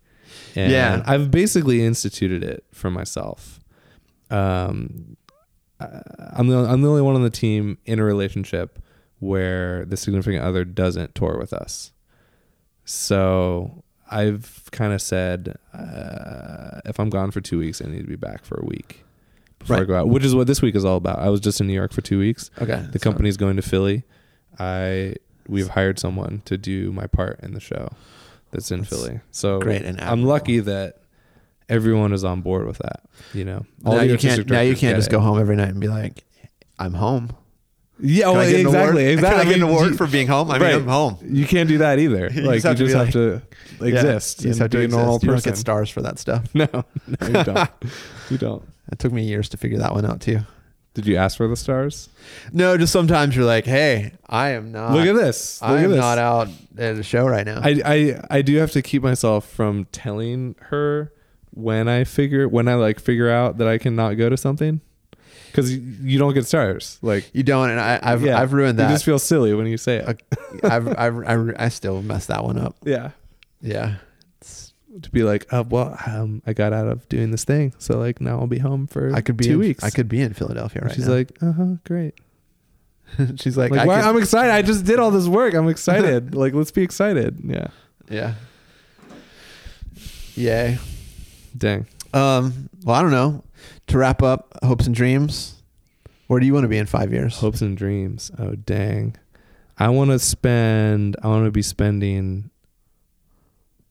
And 0.57 0.73
Yeah. 0.73 1.03
I've 1.07 1.31
basically 1.31 1.85
instituted 1.85 2.43
it 2.43 2.65
for 2.73 2.91
myself. 2.91 3.61
Um, 4.31 5.17
I- 5.81 6.03
I'm 6.33 6.49
the 6.49 6.59
I'm 6.59 6.81
the 6.83 6.89
only 6.89 7.03
one 7.03 7.15
on 7.15 7.23
the 7.23 7.31
team 7.31 7.79
in 7.87 7.99
a 7.99 8.05
relationship 8.05 8.79
where 9.21 9.85
the 9.85 9.97
significant 9.97 10.45
other 10.45 10.65
doesn't 10.65 11.15
tour 11.15 11.39
with 11.39 11.53
us. 11.53 11.93
So 12.89 13.85
I've 14.11 14.63
kind 14.73 14.95
of 14.95 15.03
said, 15.03 15.57
uh, 15.75 16.81
if 16.87 16.99
I'm 16.99 17.11
gone 17.11 17.31
for 17.31 17.43
two 17.43 17.59
weeks, 17.59 17.83
I 17.83 17.89
need 17.89 18.01
to 18.01 18.07
be 18.07 18.17
back 18.17 18.47
for 18.47 18.59
a 18.59 18.65
week 18.65 19.05
before 19.59 19.77
I 19.77 19.85
go 19.85 19.95
out, 19.95 20.09
which 20.09 20.25
is 20.25 20.35
what 20.35 20.47
this 20.47 20.63
week 20.63 20.75
is 20.75 20.87
all 20.87 20.97
about. 20.97 21.19
I 21.19 21.29
was 21.29 21.41
just 21.41 21.61
in 21.61 21.67
New 21.67 21.75
York 21.75 21.93
for 21.93 22.01
two 22.01 22.19
weeks. 22.19 22.51
Okay. 22.63 22.87
The 22.91 22.99
company's 22.99 23.37
going 23.37 23.57
to 23.57 23.63
Philly. 23.63 24.05
I 24.59 25.17
we've 25.47 25.69
hired 25.69 25.99
someone 25.99 26.41
to 26.47 26.57
do 26.57 26.91
my 26.91 27.07
part 27.07 27.41
in 27.43 27.53
the 27.53 27.61
show. 27.61 27.91
that's 28.53 28.71
in 28.71 28.81
That's 28.81 28.91
Philly. 28.91 29.21
So 29.33 29.61
great 29.61 29.83
and 29.83 30.01
I'm 30.01 30.25
lucky 30.25 30.61
that 30.61 31.03
everyone 31.69 32.15
is 32.15 32.25
on 32.25 32.41
board 32.41 32.67
with 32.67 32.79
that. 32.79 33.03
You 33.35 33.45
know, 33.45 33.67
now 33.83 34.01
you 34.01 34.17
can't. 34.17 34.49
Now 34.49 34.61
you 34.63 34.75
can't 34.75 34.97
just 34.97 35.09
it. 35.09 35.13
go 35.13 35.21
home 35.21 35.39
every 35.39 35.57
night 35.57 35.69
and 35.69 35.81
be 35.81 35.89
like, 35.89 36.25
"I'm 36.79 36.95
home." 36.95 37.37
Yeah, 38.01 38.29
well, 38.31 38.41
I 38.41 38.45
exactly, 38.47 39.07
exactly. 39.07 39.39
Can 39.41 39.49
I 39.49 39.51
get 39.51 39.57
an 39.63 39.69
award 39.69 39.91
you- 39.91 39.97
for 39.97 40.07
being 40.07 40.27
home? 40.29 40.51
I 40.51 40.55
mean, 40.55 40.63
Right. 40.63 40.75
I'm 40.75 40.87
home. 40.87 41.19
You 41.25 41.47
can't 41.47 41.69
do 41.69 41.79
that 41.79 41.99
either. 41.99 42.31
You 42.33 42.43
like 42.43 42.63
just 42.63 42.67
have 42.67 42.79
you 42.81 42.87
to 42.87 42.93
just 42.93 43.05
have 43.05 43.13
to 43.13 43.43
exist. 43.85 44.43
You 44.43 44.51
just 44.51 44.61
have 44.61 44.71
to 44.71 44.79
be 44.79 44.85
a 44.85 44.89
normal 44.89 45.15
You 45.15 45.29
don't 45.29 45.35
person. 45.37 45.51
get 45.53 45.59
stars 45.59 45.91
for 45.91 46.03
that 46.03 46.19
stuff. 46.19 46.45
No, 46.55 46.67
no, 46.73 46.85
you 47.27 47.45
don't. 47.45 47.71
you 48.31 48.39
don't. 48.39 48.63
It 48.93 48.99
took 48.99 49.13
me 49.13 49.25
years 49.25 49.49
to 49.51 49.57
figure 49.57 49.79
that 49.79 49.93
one 49.95 50.05
out 50.05 50.21
too. 50.21 50.41
Did 50.95 51.07
you 51.07 51.17
ask 51.17 51.37
for 51.37 51.47
the 51.47 51.55
stars? 51.57 52.09
No, 52.53 52.77
just 52.77 52.93
sometimes 52.93 53.37
you're 53.37 53.45
like, 53.45 53.65
"Hey, 53.67 54.13
I 54.29 54.51
am 54.51 54.73
not. 54.73 54.93
Look 54.93 55.07
at 55.07 55.15
this. 55.15 55.61
Look 55.63 55.71
I 55.71 55.83
am 55.83 55.91
this. 55.91 56.01
not 56.01 56.19
out 56.19 56.49
at 56.77 56.97
a 56.97 57.03
show 57.05 57.27
right 57.27 57.47
now." 57.47 57.61
I, 57.63 57.81
I 57.85 58.21
I 58.39 58.43
do 58.43 58.57
have 58.57 58.73
to 58.73 58.83
keep 58.83 59.03
myself 59.03 59.49
from 59.49 59.85
telling 59.93 60.57
her 60.71 61.13
when 61.51 61.87
I 61.89 62.03
figure 62.05 62.49
when 62.49 62.67
I 62.69 62.75
like 62.75 62.99
figure 62.99 63.31
out 63.31 63.59
that 63.59 63.69
I 63.69 63.79
cannot 63.79 64.15
go 64.17 64.29
to 64.29 64.37
something 64.37 64.81
because 65.51 65.75
you 65.77 66.19
don't 66.19 66.35
get 66.35 66.47
stars. 66.47 66.99
Like 67.03 67.29
you 67.35 67.43
don't, 67.43 67.71
and 67.71 67.81
I, 67.81 67.99
I've 68.03 68.23
yeah, 68.23 68.41
I've 68.41 68.53
ruined 68.53 68.79
that. 68.79 68.89
You 68.89 68.95
just 68.95 69.05
feel 69.05 69.19
silly 69.19 69.55
when 69.55 69.67
you 69.67 69.77
say 69.77 69.97
it. 69.97 70.23
I've, 70.65 70.89
I've, 70.99 71.19
I 71.27 71.65
I 71.65 71.69
still 71.69 72.03
messed 72.03 72.29
that 72.29 72.45
one 72.45 72.59
up. 72.59 72.77
yeah, 72.85 73.11
Yeah. 73.61 73.97
It's- 74.41 74.73
to 75.03 75.11
be 75.11 75.23
like, 75.23 75.47
oh 75.53 75.63
well, 75.63 75.97
um, 76.07 76.43
I 76.47 76.53
got 76.55 76.73
out 76.73 76.89
of 76.89 77.09
doing 77.09 77.31
this 77.31 77.45
thing, 77.45 77.73
so 77.79 77.99
like 77.99 78.21
now 78.21 78.41
I'll 78.41 78.47
be 78.49 78.59
home 78.59 78.87
for 78.89 79.15
I 79.15 79.21
could 79.21 79.37
be 79.37 79.45
two 79.45 79.53
in, 79.53 79.59
weeks. 79.61 79.85
I 79.85 79.91
could 79.91 80.09
be 80.09 80.21
in 80.21 80.33
Philadelphia 80.35 80.83
right 80.83 80.89
now. 80.91 80.95
She's 80.95 81.07
now. 81.07 81.15
like, 81.15 81.39
uh 81.41 81.53
huh, 81.53 81.75
great. 81.85 82.15
she's 83.37 83.57
like, 83.57 83.71
Like, 83.71 83.87
why, 83.87 84.01
could- 84.01 84.09
I'm 84.09 84.19
excited. 84.19 84.53
I 84.53 84.63
just 84.63 84.85
did 84.85 84.99
all 84.99 85.11
this 85.11 85.27
work. 85.29 85.55
I'm 85.55 85.69
excited. 85.69 86.35
like, 86.43 86.53
let's 86.53 86.71
be 86.73 86.83
excited. 86.83 87.39
Yeah. 87.45 87.69
yeah. 88.11 88.35
Yay. 90.35 90.79
Dang. 91.57 91.87
Um. 92.13 92.69
Well, 92.85 92.97
I 92.97 93.03
don't 93.03 93.11
know. 93.11 93.45
To 93.89 93.99
wrap 93.99 94.23
up, 94.23 94.59
hopes 94.63 94.87
and 94.87 94.95
dreams. 94.95 95.63
Where 96.27 96.41
do 96.41 96.47
you 96.47 96.53
want 96.53 96.65
to 96.65 96.69
be 96.69 96.79
in 96.79 96.87
five 96.87 97.13
years? 97.13 97.39
Hopes 97.39 97.63
and 97.63 97.77
dreams. 97.77 98.31
Oh 98.39 98.55
dang. 98.55 99.17
I 99.79 99.89
want 99.89 100.11
to 100.11 100.19
spend 100.19 101.17
I 101.23 101.29
want 101.29 101.45
to 101.47 101.51
be 101.51 101.63
spending 101.63 102.51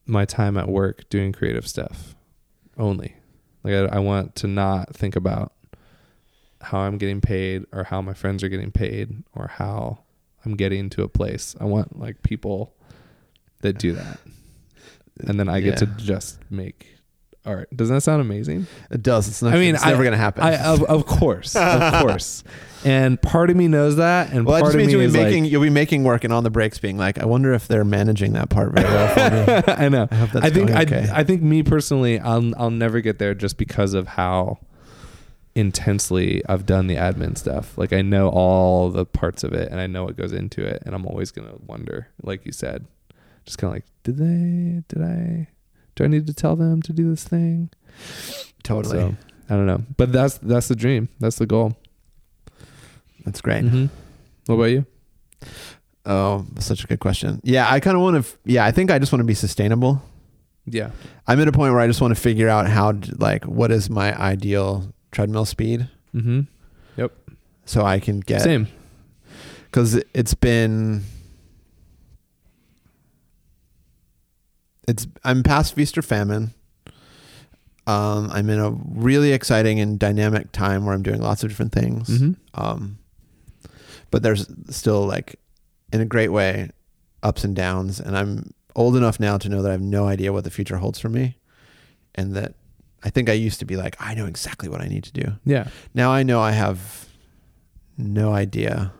my 0.06 0.24
time 0.24 0.56
at 0.56 0.68
work 0.68 1.08
doing 1.10 1.32
creative 1.32 1.66
stuff 1.66 2.14
only. 2.78 3.16
Like 3.64 3.74
I, 3.74 3.96
I 3.96 3.98
want 3.98 4.34
to 4.36 4.46
not 4.46 4.94
think 4.94 5.16
about 5.16 5.52
how 6.60 6.78
I'm 6.78 6.98
getting 6.98 7.20
paid 7.20 7.64
or 7.72 7.84
how 7.84 8.00
my 8.00 8.14
friends 8.14 8.42
are 8.42 8.48
getting 8.48 8.70
paid 8.70 9.22
or 9.34 9.48
how 9.48 9.98
I'm 10.44 10.54
getting 10.54 10.90
to 10.90 11.02
a 11.02 11.08
place. 11.08 11.54
I 11.60 11.64
want 11.64 11.98
like 11.98 12.22
people 12.22 12.74
that 13.60 13.78
do 13.78 13.92
that. 13.92 14.20
And 15.20 15.38
then 15.38 15.48
I 15.48 15.60
get 15.60 15.78
to 15.78 15.86
just 15.86 16.38
make 16.50 16.97
art. 17.48 17.74
Doesn't 17.76 17.94
that 17.94 18.02
sound 18.02 18.20
amazing? 18.20 18.66
It 18.90 19.02
does. 19.02 19.26
It's 19.28 19.42
not. 19.42 19.54
I 19.54 19.58
mean, 19.58 19.74
it's 19.74 19.84
never 19.84 20.04
gonna 20.04 20.16
happen. 20.16 20.44
I 20.44 20.56
of, 20.56 20.82
of 20.84 21.06
course, 21.06 21.56
of 21.56 21.92
course. 22.02 22.44
And 22.84 23.20
part 23.20 23.50
of 23.50 23.56
me 23.56 23.66
knows 23.66 23.96
that, 23.96 24.32
and 24.32 24.46
well, 24.46 24.54
that 24.54 24.60
part 24.60 24.72
just 24.72 24.74
of 24.74 24.78
means 24.78 24.86
me 24.88 24.92
you'll 24.92 25.00
be 25.00 25.06
is 25.06 25.12
making 25.12 25.42
like, 25.44 25.52
you'll 25.52 25.62
be 25.62 25.70
making 25.70 26.04
work 26.04 26.22
and 26.22 26.32
on 26.32 26.44
the 26.44 26.50
breaks 26.50 26.78
being 26.78 26.96
like, 26.96 27.18
I 27.18 27.24
wonder 27.24 27.52
if 27.52 27.66
they're 27.66 27.84
managing 27.84 28.34
that 28.34 28.50
part 28.50 28.72
very 28.72 28.86
well 28.86 29.08
for 29.14 29.30
me. 29.30 29.62
I 29.84 29.88
know. 29.88 30.06
I 30.10 30.14
hope 30.14 30.30
that's 30.30 30.46
I 30.46 30.50
think 30.50 30.68
going 30.68 30.94
I. 30.94 31.18
I 31.20 31.24
think 31.24 31.42
me 31.42 31.62
personally, 31.62 32.20
I'll 32.20 32.52
I'll 32.56 32.70
never 32.70 33.00
get 33.00 33.18
there 33.18 33.34
just 33.34 33.56
because 33.56 33.94
of 33.94 34.06
how 34.08 34.58
intensely 35.54 36.40
I've 36.48 36.66
done 36.66 36.86
the 36.86 36.94
admin 36.94 37.36
stuff. 37.36 37.76
Like 37.76 37.92
I 37.92 38.02
know 38.02 38.28
all 38.28 38.90
the 38.90 39.04
parts 39.04 39.42
of 39.42 39.52
it, 39.52 39.70
and 39.70 39.80
I 39.80 39.86
know 39.86 40.04
what 40.04 40.16
goes 40.16 40.32
into 40.32 40.64
it, 40.64 40.82
and 40.86 40.94
I'm 40.94 41.06
always 41.06 41.30
gonna 41.32 41.56
wonder, 41.66 42.08
like 42.22 42.46
you 42.46 42.52
said, 42.52 42.86
just 43.44 43.58
kind 43.58 43.70
of 43.72 43.76
like, 43.76 43.84
did 44.04 44.18
they? 44.18 44.82
Did 44.88 45.02
I? 45.02 45.48
Do 45.98 46.04
I 46.04 46.06
need 46.06 46.28
to 46.28 46.32
tell 46.32 46.54
them 46.54 46.80
to 46.82 46.92
do 46.92 47.10
this 47.10 47.24
thing? 47.24 47.70
totally. 48.62 48.98
So, 48.98 49.16
I 49.50 49.54
don't 49.54 49.66
know, 49.66 49.82
but 49.96 50.12
that's 50.12 50.38
that's 50.38 50.68
the 50.68 50.76
dream. 50.76 51.08
That's 51.18 51.36
the 51.38 51.46
goal. 51.46 51.76
That's 53.24 53.40
great. 53.40 53.64
hmm 53.64 53.86
What 54.46 54.54
about 54.54 54.64
you? 54.66 54.86
Oh, 56.06 56.46
such 56.60 56.84
a 56.84 56.86
good 56.86 57.00
question. 57.00 57.40
Yeah, 57.42 57.66
I 57.68 57.80
kind 57.80 57.96
of 57.96 58.02
want 58.02 58.24
to. 58.24 58.38
Yeah, 58.44 58.64
I 58.64 58.70
think 58.70 58.90
I 58.92 58.98
just 59.00 59.10
want 59.12 59.20
to 59.20 59.26
be 59.26 59.34
sustainable. 59.34 60.00
Yeah. 60.66 60.90
I'm 61.26 61.40
at 61.40 61.48
a 61.48 61.52
point 61.52 61.72
where 61.72 61.80
I 61.80 61.86
just 61.88 62.00
want 62.00 62.14
to 62.14 62.20
figure 62.20 62.48
out 62.48 62.68
how, 62.68 62.92
to, 62.92 63.14
like, 63.18 63.44
what 63.44 63.70
is 63.72 63.90
my 63.90 64.16
ideal 64.18 64.92
treadmill 65.10 65.46
speed, 65.46 65.88
Mm-hmm. 66.14 66.42
Yep. 66.96 67.12
So 67.66 67.84
I 67.84 67.98
can 68.00 68.20
get 68.20 68.42
Same. 68.42 68.68
because 69.64 69.96
it's 70.14 70.34
been. 70.34 71.02
It's 74.88 75.06
I'm 75.22 75.44
past 75.44 75.74
feast 75.74 75.96
or 75.96 76.02
famine. 76.02 76.54
Um, 77.86 78.30
I'm 78.32 78.50
in 78.50 78.58
a 78.58 78.70
really 78.70 79.32
exciting 79.32 79.80
and 79.80 79.98
dynamic 79.98 80.50
time 80.52 80.84
where 80.84 80.94
I'm 80.94 81.02
doing 81.02 81.20
lots 81.20 81.42
of 81.42 81.48
different 81.48 81.72
things. 81.72 82.08
Mm-hmm. 82.08 82.60
Um, 82.60 82.98
but 84.10 84.22
there's 84.22 84.50
still 84.68 85.06
like, 85.06 85.36
in 85.92 86.00
a 86.00 86.04
great 86.04 86.28
way, 86.28 86.70
ups 87.22 87.44
and 87.44 87.54
downs. 87.54 88.00
And 88.00 88.16
I'm 88.16 88.52
old 88.74 88.96
enough 88.96 89.20
now 89.20 89.38
to 89.38 89.48
know 89.48 89.62
that 89.62 89.68
I 89.68 89.72
have 89.72 89.80
no 89.80 90.06
idea 90.06 90.32
what 90.32 90.44
the 90.44 90.50
future 90.50 90.76
holds 90.76 90.98
for 90.98 91.08
me, 91.08 91.38
and 92.14 92.34
that 92.34 92.54
I 93.02 93.10
think 93.10 93.28
I 93.28 93.32
used 93.32 93.58
to 93.60 93.64
be 93.64 93.76
like, 93.76 93.96
I 94.00 94.14
know 94.14 94.26
exactly 94.26 94.68
what 94.68 94.80
I 94.80 94.88
need 94.88 95.04
to 95.04 95.12
do. 95.12 95.32
Yeah. 95.44 95.68
Now 95.94 96.10
I 96.10 96.22
know 96.22 96.40
I 96.40 96.50
have 96.50 97.08
no 97.96 98.32
idea. 98.32 98.92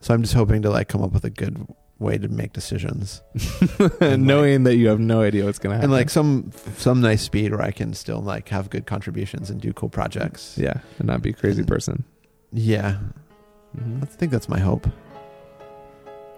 So 0.00 0.14
I'm 0.14 0.22
just 0.22 0.34
hoping 0.34 0.62
to 0.62 0.70
like 0.70 0.88
come 0.88 1.02
up 1.02 1.12
with 1.12 1.24
a 1.24 1.30
good 1.30 1.66
way 2.02 2.18
to 2.18 2.28
make 2.28 2.52
decisions 2.52 3.22
And, 4.00 4.26
Knowing 4.26 4.64
that 4.64 4.76
you 4.76 4.88
have 4.88 5.00
no 5.00 5.22
idea 5.22 5.44
what's 5.44 5.58
gonna 5.58 5.76
happen. 5.76 5.84
and 5.84 5.92
like 5.92 6.10
some 6.10 6.50
some 6.76 7.00
nice 7.00 7.22
speed 7.22 7.52
where 7.52 7.62
I 7.62 7.70
can 7.70 7.94
still 7.94 8.20
like 8.20 8.48
have 8.50 8.68
good 8.68 8.84
contributions 8.86 9.48
and 9.50 9.60
do 9.60 9.72
cool 9.72 9.88
projects. 9.88 10.56
yeah, 10.58 10.74
and 10.98 11.06
not 11.08 11.22
be 11.22 11.30
a 11.30 11.32
crazy 11.32 11.62
person. 11.64 12.04
Yeah, 12.52 12.98
Mm-hmm. 13.76 14.00
I 14.02 14.06
think 14.06 14.30
that's 14.32 14.50
my 14.50 14.58
hope. 14.60 14.82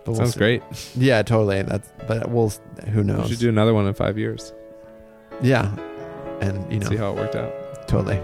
But 0.05 0.13
we'll 0.13 0.17
Sounds 0.17 0.35
see. 0.35 0.39
great. 0.39 0.63
Yeah, 0.97 1.23
totally. 1.23 1.63
That's 1.63 1.91
but 2.07 2.31
we'll 2.31 2.53
who 2.93 3.03
knows. 3.03 3.17
We 3.17 3.23
knows. 3.23 3.31
should 3.31 3.39
do 3.41 3.49
another 3.49 3.75
one 3.75 3.87
in 3.89 3.95
five 3.95 4.17
years. 4.19 4.53
yeah, 5.43 5.75
and 6.41 6.71
you 6.73 6.79
know 6.79 6.89
See 6.89 6.97
how 6.97 7.11
it 7.13 7.17
worked 7.17 7.35
out. 7.35 7.53
totally. 7.89 8.21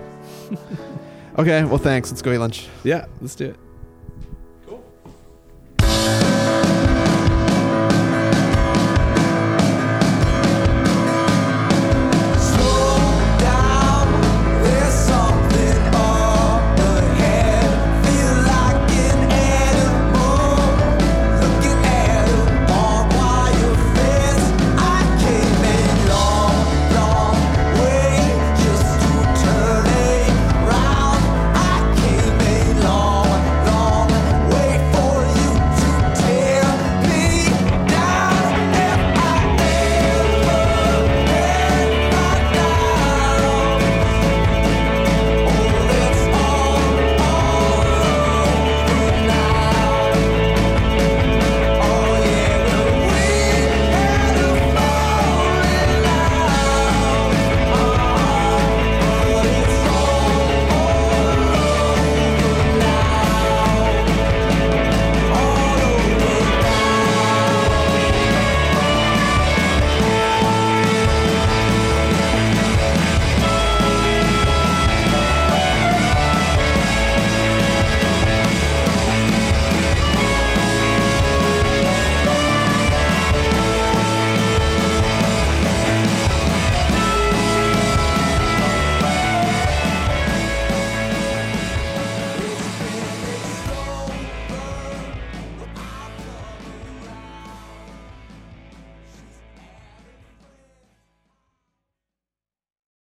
okay, 1.39 1.65
well 1.65 1.79
thanks. 1.79 2.11
Let's 2.11 2.23
go 2.23 2.33
eat 2.33 2.39
lunch. 2.39 2.69
Yeah, 2.85 3.07
let's 3.21 3.35
do 3.35 3.47
it. 3.47 3.57